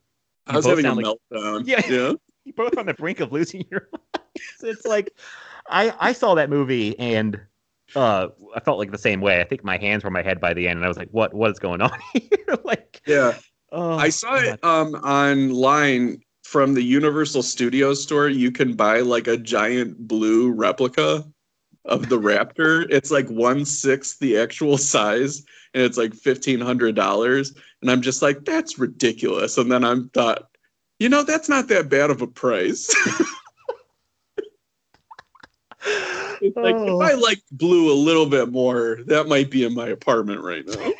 I 0.48 0.56
was 0.56 0.66
having 0.66 0.86
a 0.86 0.94
like- 0.94 1.06
meltdown. 1.06 1.64
Yeah. 1.66 1.82
yeah. 1.88 2.14
you 2.46 2.54
both 2.54 2.78
on 2.78 2.86
the 2.88 2.94
brink 2.94 3.20
of 3.20 3.32
losing 3.32 3.64
your 3.70 3.88
it's 4.64 4.86
like 4.86 5.12
I 5.70 5.94
I 6.00 6.14
saw 6.14 6.36
that 6.36 6.50
movie 6.50 6.98
and 7.00 7.40
uh 7.96 8.28
I 8.56 8.60
felt 8.62 8.80
like 8.80 8.92
the 8.92 8.98
same 8.98 9.22
way. 9.22 9.42
I 9.42 9.44
think 9.44 9.64
my 9.64 9.78
hands 9.78 10.04
were 10.04 10.08
on 10.08 10.14
my 10.14 10.22
head 10.24 10.40
by 10.40 10.54
the 10.54 10.68
end, 10.68 10.78
and 10.78 10.86
I 10.86 10.88
was 10.88 10.98
like, 10.98 11.10
"What 11.12 11.34
what 11.34 11.52
is 11.52 11.60
going 11.60 11.82
on 11.82 11.92
here?" 12.14 12.58
like, 12.64 13.02
Yeah. 13.06 13.38
oh, 13.72 13.98
I 13.98 14.10
saw 14.10 14.36
God. 14.36 14.46
it 14.46 14.64
um 14.64 14.96
online 14.96 16.22
from 16.44 16.74
the 16.74 16.82
Universal 16.84 17.44
Studios 17.44 18.02
store. 18.02 18.30
You 18.30 18.52
can 18.52 18.76
buy 18.76 19.02
like 19.02 19.28
a 19.28 19.38
giant 19.38 20.08
blue 20.08 20.52
replica 20.52 21.26
of 21.86 22.10
the 22.10 22.20
Raptor. 22.20 22.86
It's 22.90 23.12
like 23.12 23.28
one 23.28 23.66
sixth 23.66 24.20
the 24.20 24.38
actual 24.38 24.78
size, 24.78 25.44
and 25.74 25.84
it's 25.84 25.98
like 25.98 26.14
fifteen 26.14 26.60
hundred 26.60 26.96
dollars. 26.96 27.54
And 27.82 27.90
I'm 27.90 28.02
just 28.02 28.22
like, 28.22 28.46
that's 28.46 28.78
ridiculous. 28.78 29.58
And 29.58 29.72
then 29.72 29.84
I'm 29.84 30.10
thought, 30.10 30.50
you 31.00 31.10
know, 31.10 31.24
that's 31.24 31.50
not 31.50 31.68
that 31.70 31.90
bad 31.90 32.12
of 32.12 32.22
a 32.22 32.28
price. 32.28 32.94
It's 36.42 36.58
like 36.58 36.76
Oh. 36.76 37.02
if 37.02 37.12
I 37.12 37.14
oh. 37.14 37.20
like 37.20 37.42
blue 37.52 37.92
a 37.92 37.94
little 37.94 38.26
bit 38.26 38.52
more, 38.52 39.00
that 39.06 39.28
might 39.28 39.52
be 39.52 39.64
in 39.64 39.74
my 39.74 39.88
apartment 39.88 40.42
right 40.42 40.66
now. 40.68 40.92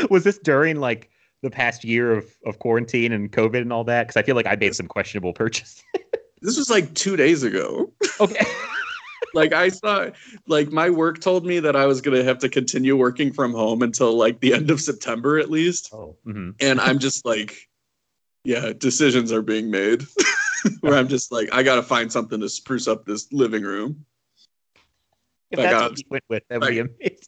was 0.10 0.24
this 0.24 0.38
during 0.38 0.76
like 0.76 1.10
the 1.42 1.50
past 1.50 1.84
year 1.84 2.12
of, 2.12 2.26
of 2.44 2.58
quarantine 2.58 3.12
and 3.12 3.32
COVID 3.32 3.62
and 3.62 3.72
all 3.72 3.84
that? 3.84 4.06
Because 4.06 4.16
I 4.16 4.22
feel 4.22 4.36
like 4.36 4.46
I 4.46 4.56
made 4.56 4.74
some 4.74 4.86
questionable 4.86 5.32
purchase. 5.32 5.82
This 6.40 6.56
was 6.56 6.70
like 6.70 6.94
two 6.94 7.16
days 7.16 7.42
ago. 7.42 7.90
okay. 8.20 8.44
Like 9.34 9.52
I 9.52 9.68
saw 9.68 10.08
like 10.46 10.70
my 10.72 10.90
work 10.90 11.20
told 11.20 11.44
me 11.44 11.60
that 11.60 11.76
I 11.76 11.86
was 11.86 12.00
gonna 12.00 12.24
have 12.24 12.38
to 12.38 12.48
continue 12.48 12.96
working 12.96 13.32
from 13.32 13.52
home 13.52 13.82
until 13.82 14.14
like 14.16 14.40
the 14.40 14.54
end 14.54 14.70
of 14.70 14.80
September 14.80 15.38
at 15.38 15.50
least. 15.50 15.90
Oh. 15.92 16.16
mhm. 16.26 16.54
And 16.60 16.80
I'm 16.80 16.98
just 17.06 17.24
like, 17.24 17.56
yeah, 18.44 18.72
decisions 18.76 19.32
are 19.32 19.42
being 19.42 19.70
made. 19.70 20.04
Where 20.80 20.94
I'm 20.94 21.08
just 21.08 21.30
like, 21.30 21.48
I 21.52 21.62
gotta 21.62 21.82
find 21.82 22.10
something 22.10 22.40
to 22.40 22.48
spruce 22.48 22.88
up 22.88 23.04
this 23.04 23.32
living 23.32 23.62
room. 23.62 24.04
If 25.50 25.58
I 25.58 25.62
that's 25.62 25.74
got 25.74 25.90
what 25.90 25.98
you 25.98 26.04
went 26.10 26.24
with, 26.28 26.42
that 26.48 26.60
would 26.60 26.68
be 26.70 26.78
amazing. 26.80 27.18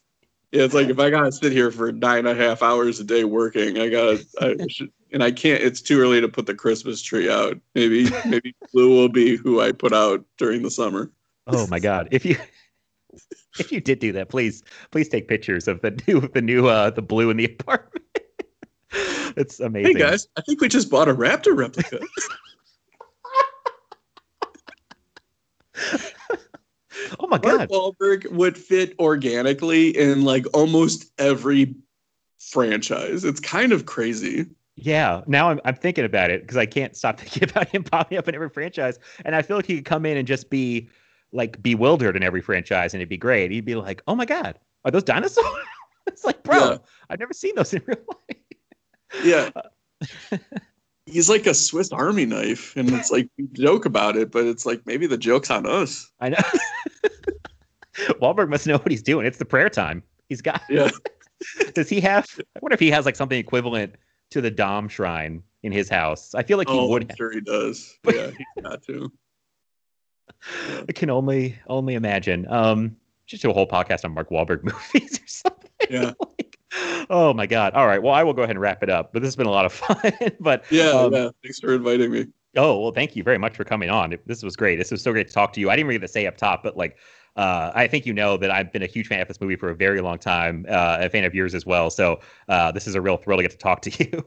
Yeah, 0.52 0.64
it's 0.64 0.74
like 0.74 0.88
if 0.88 0.98
I 0.98 1.10
gotta 1.10 1.30
sit 1.30 1.52
here 1.52 1.70
for 1.70 1.92
nine 1.92 2.26
and 2.26 2.28
a 2.28 2.34
half 2.34 2.60
hours 2.62 2.98
a 2.98 3.04
day 3.04 3.22
working, 3.22 3.78
I 3.78 3.88
gotta 3.88 4.24
I 4.40 4.56
should 4.68 4.90
and 5.12 5.22
I 5.22 5.30
can't 5.30 5.62
it's 5.62 5.80
too 5.80 6.00
early 6.00 6.20
to 6.20 6.28
put 6.28 6.46
the 6.46 6.54
Christmas 6.54 7.00
tree 7.02 7.30
out. 7.30 7.56
Maybe 7.74 8.08
maybe 8.26 8.54
Blue 8.72 8.88
will 8.88 9.08
be 9.08 9.36
who 9.36 9.60
I 9.60 9.70
put 9.70 9.92
out 9.92 10.24
during 10.38 10.62
the 10.62 10.70
summer. 10.70 11.12
Oh 11.46 11.66
my 11.68 11.78
god! 11.78 12.08
If 12.10 12.24
you 12.24 12.36
if 13.58 13.72
you 13.72 13.80
did 13.80 13.98
do 13.98 14.12
that, 14.12 14.28
please 14.28 14.62
please 14.90 15.08
take 15.08 15.28
pictures 15.28 15.68
of 15.68 15.80
the 15.80 15.90
new 16.06 16.20
the 16.20 16.42
new 16.42 16.68
uh 16.68 16.90
the 16.90 17.02
blue 17.02 17.30
in 17.30 17.36
the 17.36 17.44
apartment. 17.60 18.04
it's 19.36 19.60
amazing. 19.60 19.96
Hey 19.96 20.02
guys, 20.02 20.28
I 20.36 20.42
think 20.42 20.60
we 20.60 20.68
just 20.68 20.90
bought 20.90 21.08
a 21.08 21.14
Raptor 21.14 21.56
replica. 21.56 22.00
Oh 27.18 27.26
my 27.26 27.40
Mark 27.42 27.42
god! 27.42 27.68
Wahlberg 27.70 28.30
would 28.30 28.58
fit 28.58 28.94
organically 28.98 29.96
in 29.96 30.22
like 30.24 30.44
almost 30.52 31.10
every 31.18 31.74
franchise. 32.38 33.24
It's 33.24 33.40
kind 33.40 33.72
of 33.72 33.86
crazy. 33.86 34.46
Yeah. 34.76 35.22
Now 35.26 35.50
I'm 35.50 35.60
I'm 35.64 35.74
thinking 35.74 36.04
about 36.04 36.30
it 36.30 36.42
because 36.42 36.56
I 36.56 36.66
can't 36.66 36.96
stop 36.96 37.18
thinking 37.20 37.48
about 37.48 37.68
him 37.68 37.84
popping 37.84 38.18
up 38.18 38.28
in 38.28 38.34
every 38.34 38.50
franchise, 38.50 38.98
and 39.24 39.34
I 39.34 39.42
feel 39.42 39.56
like 39.56 39.66
he 39.66 39.76
could 39.76 39.84
come 39.84 40.04
in 40.06 40.16
and 40.16 40.26
just 40.26 40.50
be 40.50 40.88
like 41.32 41.62
bewildered 41.62 42.16
in 42.16 42.22
every 42.22 42.40
franchise, 42.40 42.94
and 42.94 43.00
it'd 43.00 43.08
be 43.08 43.16
great. 43.16 43.50
He'd 43.50 43.64
be 43.64 43.74
like, 43.74 44.02
"Oh 44.08 44.14
my 44.14 44.24
god, 44.24 44.58
are 44.84 44.90
those 44.90 45.04
dinosaurs?" 45.04 45.46
it's 46.06 46.24
like, 46.24 46.42
bro, 46.42 46.58
Yeah. 46.58 46.78
I've 47.08 47.18
never 47.18 47.32
seen 47.32 47.54
those 47.54 47.72
in 47.72 47.82
real 47.86 47.98
life. 48.08 49.24
Yeah. 49.24 49.50
Uh, 49.54 50.38
he's 51.06 51.28
like 51.28 51.46
a 51.46 51.54
Swiss 51.54 51.92
Army 51.92 52.26
knife, 52.26 52.76
and 52.76 52.90
it's 52.90 53.10
like 53.10 53.28
we 53.38 53.46
joke 53.52 53.84
about 53.84 54.16
it, 54.16 54.30
but 54.30 54.46
it's 54.46 54.66
like 54.66 54.82
maybe 54.86 55.06
the 55.06 55.18
joke's 55.18 55.50
on 55.50 55.66
us. 55.66 56.10
I 56.20 56.30
know. 56.30 56.38
Wahlberg 58.20 58.48
must 58.48 58.66
know 58.66 58.78
what 58.78 58.90
he's 58.90 59.02
doing. 59.02 59.26
It's 59.26 59.38
the 59.38 59.44
prayer 59.44 59.68
time. 59.68 60.02
He's 60.28 60.40
got. 60.40 60.62
Yeah. 60.70 60.90
Does 61.74 61.88
he 61.88 62.00
have? 62.00 62.26
I 62.38 62.60
wonder 62.60 62.74
if 62.74 62.80
he 62.80 62.90
has 62.90 63.04
like 63.04 63.16
something 63.16 63.38
equivalent 63.38 63.96
to 64.30 64.40
the 64.40 64.50
Dom 64.50 64.88
Shrine 64.88 65.42
in 65.62 65.72
his 65.72 65.88
house. 65.88 66.34
I 66.34 66.42
feel 66.42 66.58
like 66.58 66.68
he 66.68 66.78
oh, 66.78 66.88
would. 66.88 67.10
I'm 67.10 67.16
sure 67.16 67.32
he 67.32 67.40
does. 67.40 67.98
Yeah, 68.04 68.30
he's 68.30 68.62
got 68.62 68.82
to. 68.84 69.12
I 70.88 70.92
can 70.92 71.10
only 71.10 71.58
only 71.66 71.94
imagine. 71.94 72.46
Um, 72.48 72.96
just 73.26 73.42
do 73.42 73.50
a 73.50 73.52
whole 73.54 73.66
podcast 73.66 74.04
on 74.04 74.12
Mark 74.12 74.30
Wahlberg 74.30 74.64
movies 74.94 75.20
or 75.20 75.26
something. 75.26 75.70
Yeah. 75.88 76.12
Like, 76.38 77.06
oh 77.10 77.34
my 77.34 77.46
god! 77.46 77.72
All 77.74 77.88
right. 77.88 78.00
Well, 78.00 78.14
I 78.14 78.22
will 78.22 78.32
go 78.32 78.42
ahead 78.42 78.54
and 78.54 78.60
wrap 78.60 78.84
it 78.84 78.88
up. 78.88 79.12
But 79.12 79.22
this 79.22 79.26
has 79.26 79.34
been 79.34 79.48
a 79.48 79.50
lot 79.50 79.66
of 79.66 79.72
fun. 79.72 80.12
but 80.38 80.62
Yeah, 80.70 80.90
um, 80.90 81.12
yeah. 81.12 81.30
Thanks 81.42 81.58
for 81.58 81.74
inviting 81.74 82.12
me. 82.12 82.26
Oh 82.56 82.78
well, 82.80 82.92
thank 82.92 83.16
you 83.16 83.24
very 83.24 83.38
much 83.38 83.56
for 83.56 83.64
coming 83.64 83.90
on. 83.90 84.16
This 84.26 84.44
was 84.44 84.54
great. 84.54 84.76
This 84.76 84.92
was 84.92 85.02
so 85.02 85.10
great 85.10 85.26
to 85.26 85.34
talk 85.34 85.52
to 85.54 85.60
you. 85.60 85.68
I 85.68 85.74
didn't 85.74 85.88
really 85.88 85.98
get 85.98 86.06
to 86.06 86.12
say 86.12 86.26
up 86.26 86.36
top, 86.36 86.62
but 86.62 86.76
like, 86.76 86.96
uh, 87.34 87.72
I 87.74 87.88
think 87.88 88.06
you 88.06 88.12
know 88.12 88.36
that 88.36 88.52
I've 88.52 88.72
been 88.72 88.82
a 88.84 88.86
huge 88.86 89.08
fan 89.08 89.20
of 89.20 89.26
this 89.28 89.40
movie 89.40 89.56
for 89.56 89.70
a 89.70 89.74
very 89.74 90.00
long 90.00 90.18
time. 90.18 90.64
Uh, 90.68 90.98
a 91.00 91.10
fan 91.10 91.24
of 91.24 91.34
yours 91.34 91.54
as 91.54 91.66
well. 91.66 91.90
So 91.90 92.20
uh, 92.48 92.70
this 92.70 92.86
is 92.86 92.94
a 92.94 93.00
real 93.00 93.16
thrill 93.16 93.38
to 93.38 93.42
get 93.42 93.50
to 93.50 93.58
talk 93.58 93.82
to 93.82 94.04
you. 94.04 94.24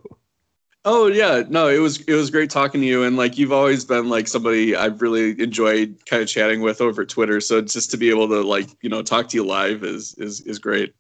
Oh 0.86 1.08
yeah, 1.08 1.44
no, 1.50 1.70
it 1.70 1.78
was 1.80 2.02
it 2.02 2.14
was 2.14 2.30
great 2.30 2.50
talking 2.50 2.82
to 2.82 2.88
you, 2.88 3.04
and 3.04 3.16
like 3.16 3.38
you've 3.38 3.54
always 3.54 3.86
been 3.86 4.10
like 4.10 4.28
somebody 4.28 4.76
I've 4.76 5.02
really 5.02 5.32
enjoyed 5.42 5.98
kind 6.06 6.22
of 6.22 6.28
chatting 6.28 6.60
with 6.62 6.82
over 6.82 7.06
Twitter. 7.06 7.40
So 7.40 7.62
just 7.62 7.90
to 7.92 7.98
be 7.98 8.10
able 8.10 8.28
to 8.28 8.42
like 8.42 8.68
you 8.82 8.90
know 8.90 9.02
talk 9.02 9.30
to 9.30 9.38
you 9.38 9.46
live 9.46 9.84
is 9.84 10.14
is 10.16 10.42
is 10.42 10.60
great. 10.60 10.94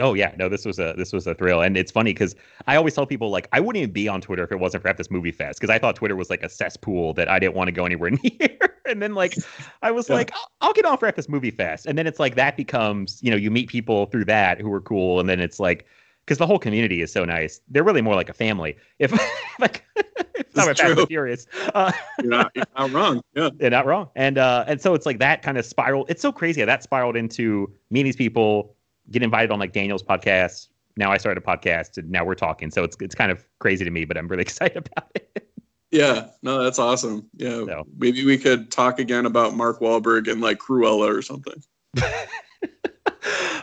oh 0.00 0.14
yeah, 0.14 0.32
no, 0.38 0.48
this 0.48 0.64
was 0.64 0.78
a 0.78 0.94
this 0.96 1.12
was 1.12 1.26
a 1.26 1.34
thrill, 1.34 1.62
and 1.62 1.76
it's 1.76 1.90
funny 1.90 2.12
because 2.12 2.34
I 2.66 2.76
always 2.76 2.94
tell 2.94 3.06
people 3.06 3.30
like 3.30 3.48
I 3.52 3.60
wouldn't 3.60 3.82
even 3.82 3.92
be 3.92 4.08
on 4.08 4.20
Twitter 4.20 4.44
if 4.44 4.52
it 4.52 4.58
wasn't 4.58 4.82
for 4.82 4.92
this 4.92 5.10
movie 5.10 5.32
fest 5.32 5.58
because 5.60 5.70
I 5.70 5.78
thought 5.78 5.96
Twitter 5.96 6.16
was 6.16 6.30
like 6.30 6.42
a 6.42 6.48
cesspool 6.48 7.14
that 7.14 7.28
I 7.28 7.38
didn't 7.38 7.54
want 7.54 7.68
to 7.68 7.72
go 7.72 7.84
anywhere 7.84 8.10
near. 8.22 8.58
and 8.86 9.02
then 9.02 9.14
like 9.14 9.40
I 9.82 9.90
was 9.90 10.08
Yeah. 10.08 10.14
like 10.14 10.30
I'll, 10.34 10.50
I'll 10.60 10.72
get 10.72 10.84
on 10.84 10.98
for 10.98 11.10
this 11.12 11.28
movie 11.28 11.50
fest, 11.50 11.86
and 11.86 11.98
then 11.98 12.06
it's 12.06 12.20
like 12.20 12.36
that 12.36 12.56
becomes 12.56 13.18
you 13.22 13.30
know 13.30 13.36
you 13.36 13.50
meet 13.50 13.68
people 13.68 14.06
through 14.06 14.26
that 14.26 14.60
who 14.60 14.72
are 14.72 14.80
cool, 14.80 15.20
and 15.20 15.28
then 15.28 15.40
it's 15.40 15.58
like 15.60 15.86
because 16.28 16.36
the 16.36 16.46
whole 16.46 16.58
community 16.58 17.00
is 17.00 17.10
so 17.10 17.24
nice. 17.24 17.62
They're 17.68 17.82
really 17.82 18.02
more 18.02 18.14
like 18.14 18.28
a 18.28 18.34
family. 18.34 18.76
If 18.98 19.12
like 19.58 19.82
if 19.96 20.54
not 20.54 20.66
Fast 20.76 20.80
and 20.82 21.08
Furious, 21.08 21.46
uh, 21.74 21.90
You're 22.20 22.28
not, 22.28 22.52
you're 22.54 22.66
not 22.76 22.92
wrong. 22.92 23.22
Yeah. 23.34 23.48
you're 23.60 23.70
not 23.70 23.86
wrong. 23.86 24.10
And 24.14 24.36
uh, 24.36 24.64
and 24.66 24.78
so 24.78 24.92
it's 24.92 25.06
like 25.06 25.20
that 25.20 25.40
kind 25.40 25.56
of 25.56 25.64
spiral. 25.64 26.04
It's 26.10 26.20
so 26.20 26.30
crazy 26.30 26.60
how 26.60 26.66
that 26.66 26.82
spiraled 26.82 27.16
into 27.16 27.72
meeting 27.90 28.04
these 28.04 28.16
people, 28.16 28.76
get 29.10 29.22
invited 29.22 29.50
on 29.50 29.58
like 29.58 29.72
Daniel's 29.72 30.02
podcast. 30.02 30.68
Now 30.98 31.10
I 31.10 31.16
started 31.16 31.42
a 31.42 31.46
podcast, 31.46 31.96
and 31.96 32.10
now 32.10 32.26
we're 32.26 32.34
talking. 32.34 32.70
So 32.70 32.84
it's 32.84 32.98
it's 33.00 33.14
kind 33.14 33.32
of 33.32 33.42
crazy 33.58 33.86
to 33.86 33.90
me, 33.90 34.04
but 34.04 34.18
I'm 34.18 34.28
really 34.28 34.42
excited 34.48 34.76
about 34.76 35.10
it. 35.14 35.48
Yeah, 35.90 36.26
no, 36.42 36.62
that's 36.62 36.78
awesome. 36.78 37.30
Yeah, 37.38 37.64
So. 37.64 37.86
maybe 37.96 38.22
we 38.26 38.36
could 38.36 38.70
talk 38.70 38.98
again 38.98 39.24
about 39.24 39.54
Mark 39.54 39.80
Wahlberg 39.80 40.30
and 40.30 40.42
like 40.42 40.58
Cruella 40.58 41.08
or 41.08 41.22
something. 41.22 41.62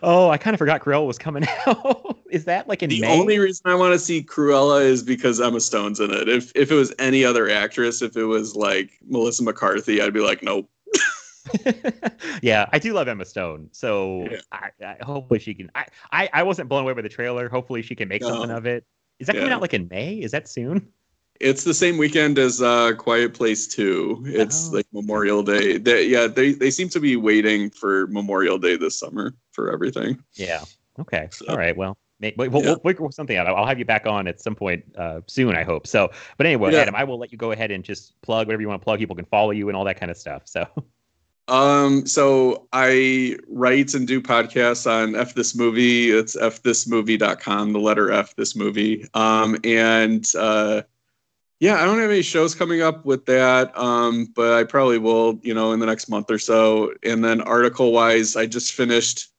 Oh, 0.03 0.30
I 0.30 0.38
kind 0.38 0.53
of 0.53 0.60
forgot 0.60 0.82
Cruella 0.82 1.06
was 1.07 1.18
coming 1.18 1.45
out. 1.68 2.19
Is 2.32 2.45
that 2.45 2.68
like 2.68 2.84
in 2.84 2.90
The 2.90 3.02
May? 3.02 3.19
only 3.19 3.40
reason 3.40 3.61
I 3.65 3.76
want 3.76 3.94
to 3.94 3.99
see 3.99 4.23
Cruella 4.23 4.82
is 4.84 5.03
because 5.03 5.40
Emma 5.40 5.60
Stone's 5.60 5.99
in 5.99 6.11
it. 6.11 6.27
If 6.27 6.52
if 6.56 6.72
it 6.72 6.76
was 6.76 6.94
any 6.99 7.23
other 7.23 7.49
actress, 7.49 8.02
if 8.02 8.18
it 8.18 8.26
was 8.26 8.56
like 8.56 8.91
Melissa 9.07 9.44
McCarthy, 9.44 10.02
I'd 10.02 10.14
be 10.14 10.19
like, 10.22 10.44
nope. 10.44 10.69
yeah, 12.41 12.68
I 12.73 12.80
do 12.80 12.94
love 12.94 13.07
Emma 13.07 13.26
Stone. 13.26 13.69
So 13.72 14.27
Yeah. 14.30 14.38
I, 14.52 14.69
I 14.84 14.98
hopefully 15.03 15.40
she 15.40 15.53
can. 15.53 15.69
I, 15.76 15.86
I 16.11 16.30
I 16.34 16.44
wasn't 16.44 16.69
blown 16.69 16.84
away 16.84 16.94
by 16.94 17.02
the 17.02 17.10
trailer. 17.10 17.49
Hopefully 17.49 17.82
she 17.82 17.95
can 17.95 18.07
make 18.07 18.23
something 18.23 18.52
of 18.52 18.65
it. 18.65 18.86
Is 19.19 19.27
that 19.27 19.36
coming 19.36 19.52
out 19.52 19.61
like 19.61 19.73
in 19.73 19.88
May? 19.90 20.15
Is 20.15 20.32
that 20.32 20.49
soon? 20.49 20.90
It's 21.41 21.63
the 21.63 21.73
same 21.73 21.97
weekend 21.97 22.39
as 22.39 22.61
uh, 22.61 22.93
Quiet 22.97 23.33
Place 23.33 23.67
Two. 23.67 24.23
It's 24.25 24.69
Oh. 24.69 24.75
like 24.77 24.87
Memorial 24.93 25.43
Day. 25.43 25.77
They, 25.77 26.07
yeah, 26.07 26.27
they 26.27 26.53
they 26.53 26.71
seem 26.71 26.89
to 26.89 26.99
be 26.99 27.15
waiting 27.15 27.69
for 27.69 28.07
Memorial 28.07 28.57
Day 28.57 28.77
this 28.77 28.97
summer 28.97 29.33
for 29.51 29.71
everything. 29.71 30.23
Yeah. 30.33 30.63
Okay. 30.99 31.27
So- 31.31 31.45
All 31.49 31.57
right. 31.57 31.75
Well, 31.75 31.97
may, 32.21 32.33
we'll, 32.37 32.47
Yeah. 32.63 32.69
we'll 32.69 32.79
figure 32.79 33.11
something 33.11 33.35
out. 33.35 33.47
I'll 33.47 33.65
have 33.65 33.79
you 33.79 33.85
back 33.85 34.05
on 34.07 34.27
at 34.27 34.39
some 34.39 34.55
point 34.55 34.85
uh, 34.97 35.19
soon. 35.27 35.55
I 35.55 35.63
hope. 35.63 35.87
So, 35.87 36.09
but 36.37 36.45
anyway, 36.45 36.71
Yeah. 36.71 36.79
Adam, 36.79 36.95
I 36.95 37.03
will 37.03 37.19
let 37.19 37.31
you 37.33 37.37
go 37.37 37.51
ahead 37.51 37.69
and 37.71 37.83
just 37.83 38.19
plug 38.21 38.47
whatever 38.47 38.61
you 38.61 38.69
want 38.69 38.81
to 38.81 38.83
plug. 38.85 38.99
People 38.99 39.15
can 39.17 39.25
follow 39.25 39.51
you 39.51 39.67
and 39.67 39.75
all 39.75 39.83
that 39.85 39.99
kind 39.99 40.09
of 40.11 40.17
stuff. 40.17 40.43
So, 40.45 40.65
Um, 41.47 42.07
so 42.07 42.67
I 42.73 43.37
write 43.47 43.93
and 43.93 44.07
do 44.07 44.19
podcasts 44.19 44.89
on 44.89 45.15
F 45.15 45.35
This 45.35 45.53
Movie. 45.55 46.09
It's 46.09 46.35
F 46.35 46.63
this 46.63 46.85
fthismovie.com, 46.87 47.71
the 47.71 47.79
letter 47.79 48.11
F 48.11 48.35
this 48.35 48.55
movie. 48.55 49.07
Um, 49.13 49.55
and 49.63 50.25
uh, 50.35 50.81
yeah, 51.60 51.82
I 51.82 51.86
don't 51.86 51.99
have 51.99 52.10
any 52.10 52.22
shows 52.22 52.53
coming 52.56 52.82
up 52.82 53.06
with 53.06 53.26
that. 53.26 53.77
Um, 53.77 54.27
but 54.36 54.53
I 54.53 54.64
probably 54.64 54.98
will, 54.98 55.40
you 55.41 55.53
know, 55.53 55.72
in 55.72 55.80
the 55.80 55.86
next 55.86 56.10
month 56.10 56.30
or 56.30 56.38
so. 56.40 56.94
And 57.03 57.23
then 57.23 57.41
article 57.41 57.91
wise, 57.91 58.36
I 58.36 58.45
just 58.45 58.73
finished 58.73 59.30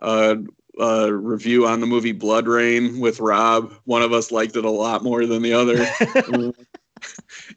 uh, 0.00 0.36
a 0.78 1.12
review 1.12 1.66
on 1.66 1.80
the 1.80 1.86
movie 1.86 2.12
Blood 2.12 2.46
Rain 2.48 3.00
with 3.00 3.20
Rob. 3.20 3.74
One 3.84 4.02
of 4.02 4.12
us 4.12 4.30
liked 4.32 4.56
it 4.56 4.64
a 4.64 4.70
lot 4.70 5.02
more 5.02 5.26
than 5.26 5.42
the 5.42 5.52
other 5.52 5.84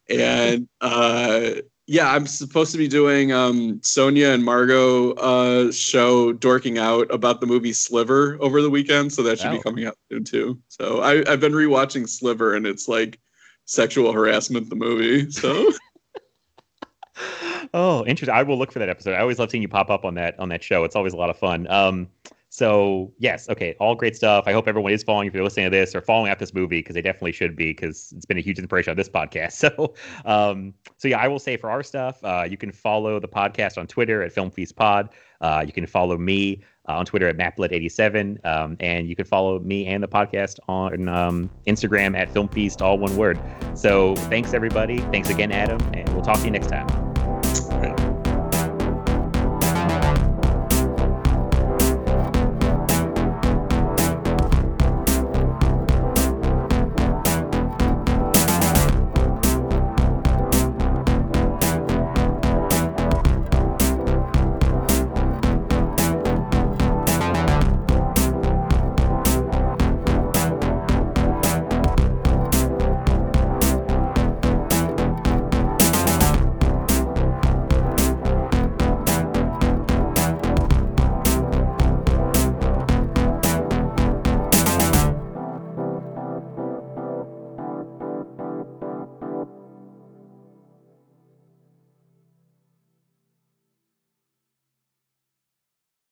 and 0.10 0.68
uh 0.82 1.52
yeah 1.88 2.12
i'm 2.14 2.28
supposed 2.28 2.72
to 2.72 2.78
be 2.78 2.88
doing 2.88 3.32
um 3.32 3.80
sonia 3.84 4.30
and 4.30 4.44
margot 4.46 5.14
uh 5.14 5.72
show 5.72 6.32
dorking 6.34 6.78
out 6.78 7.12
about 7.12 7.42
the 7.42 7.48
movie 7.48 7.74
sliver 7.74 8.38
over 8.40 8.62
the 8.62 8.70
weekend 8.70 9.12
so 9.12 9.24
that 9.24 9.40
should 9.40 9.48
Oh. 9.52 9.58
be 9.58 9.64
coming 9.64 9.86
out 9.86 9.98
soon 10.12 10.24
too 10.24 10.60
so 10.68 11.02
I, 11.02 11.24
i've 11.32 11.40
been 11.40 11.54
rewatching 11.54 12.08
sliver 12.08 12.54
and 12.56 12.68
it's 12.68 12.88
like 12.88 13.20
sexual 13.66 14.12
harassment 14.12 14.70
the 14.70 14.76
movie 14.76 15.30
so 15.32 15.72
oh, 17.74 18.06
interesting. 18.06 18.36
I 18.36 18.44
will 18.44 18.58
look 18.58 18.72
for 18.72 18.80
that 18.80 18.90
episode. 18.90 19.14
I 19.14 19.20
always 19.20 19.40
love 19.40 19.52
seeing 19.52 19.62
you 19.62 19.68
pop 19.68 19.90
up 19.90 20.06
on 20.06 20.16
that 20.16 20.40
on 20.40 20.50
that 20.50 20.64
show. 20.64 20.84
It's 20.84 20.96
always 20.96 21.14
a 21.14 21.18
lot 21.18 21.30
of 21.30 21.38
fun. 21.38 21.68
Um, 21.68 22.08
so 22.50 23.14
yes, 23.18 23.48
okay, 23.50 23.76
all 23.80 23.96
great 23.96 24.14
stuff. 24.16 24.44
I 24.46 24.52
hope 24.52 24.68
everyone 24.68 24.92
is 24.92 25.04
following 25.04 25.28
if 25.28 25.34
you're 25.34 25.44
listening 25.44 25.68
to 25.68 25.70
this 25.70 25.96
or 25.96 26.02
following 26.02 26.30
out 26.30 26.38
this 26.38 26.54
movie 26.54 26.80
because 26.80 26.96
they 26.96 27.02
definitely 27.02 27.32
should 27.32 27.56
be 27.56 27.68
because 27.68 28.14
it's 28.16 28.26
been 28.26 28.38
a 28.38 28.42
huge 28.42 28.60
inspiration 28.60 28.92
on 28.92 28.98
this 28.98 29.10
podcast. 29.10 29.52
So, 29.62 29.94
um, 30.26 30.74
so 30.98 31.08
yeah, 31.08 31.20
I 31.20 31.28
will 31.28 31.40
say 31.40 31.56
for 31.56 31.70
our 31.70 31.84
stuff, 31.84 32.22
uh, 32.24 32.46
you 32.50 32.58
can 32.58 32.72
follow 32.72 33.20
the 33.20 33.28
podcast 33.28 33.78
on 33.78 33.86
Twitter 33.88 34.22
at 34.24 34.34
Film 34.34 34.50
Feast 34.50 34.76
Pod. 34.76 35.10
Uh, 35.40 35.64
you 35.66 35.72
can 35.72 35.86
follow 35.86 36.18
me 36.18 36.62
uh, 36.92 36.98
on 36.98 37.06
Twitter 37.06 37.28
at 37.28 37.38
Mapplet87, 37.38 38.46
um, 38.46 38.78
and 38.80 39.08
you 39.08 39.16
can 39.16 39.26
follow 39.26 39.60
me 39.60 39.86
and 39.86 40.04
the 40.04 40.08
podcast 40.08 40.60
on 40.68 41.08
um, 41.08 41.50
Instagram 41.68 42.18
at 42.18 42.30
Film 42.32 42.48
Feast, 42.50 42.82
all 42.82 42.98
one 42.98 43.16
word. 43.16 43.40
So 43.74 44.16
thanks 44.16 44.54
everybody. 44.54 45.00
Thanks 45.00 45.30
again, 45.30 45.52
Adam, 45.52 45.80
and 45.94 46.08
we'll 46.10 46.24
talk 46.24 46.38
to 46.38 46.46
you 46.46 46.52
next 46.52 46.68
time. 46.68 47.11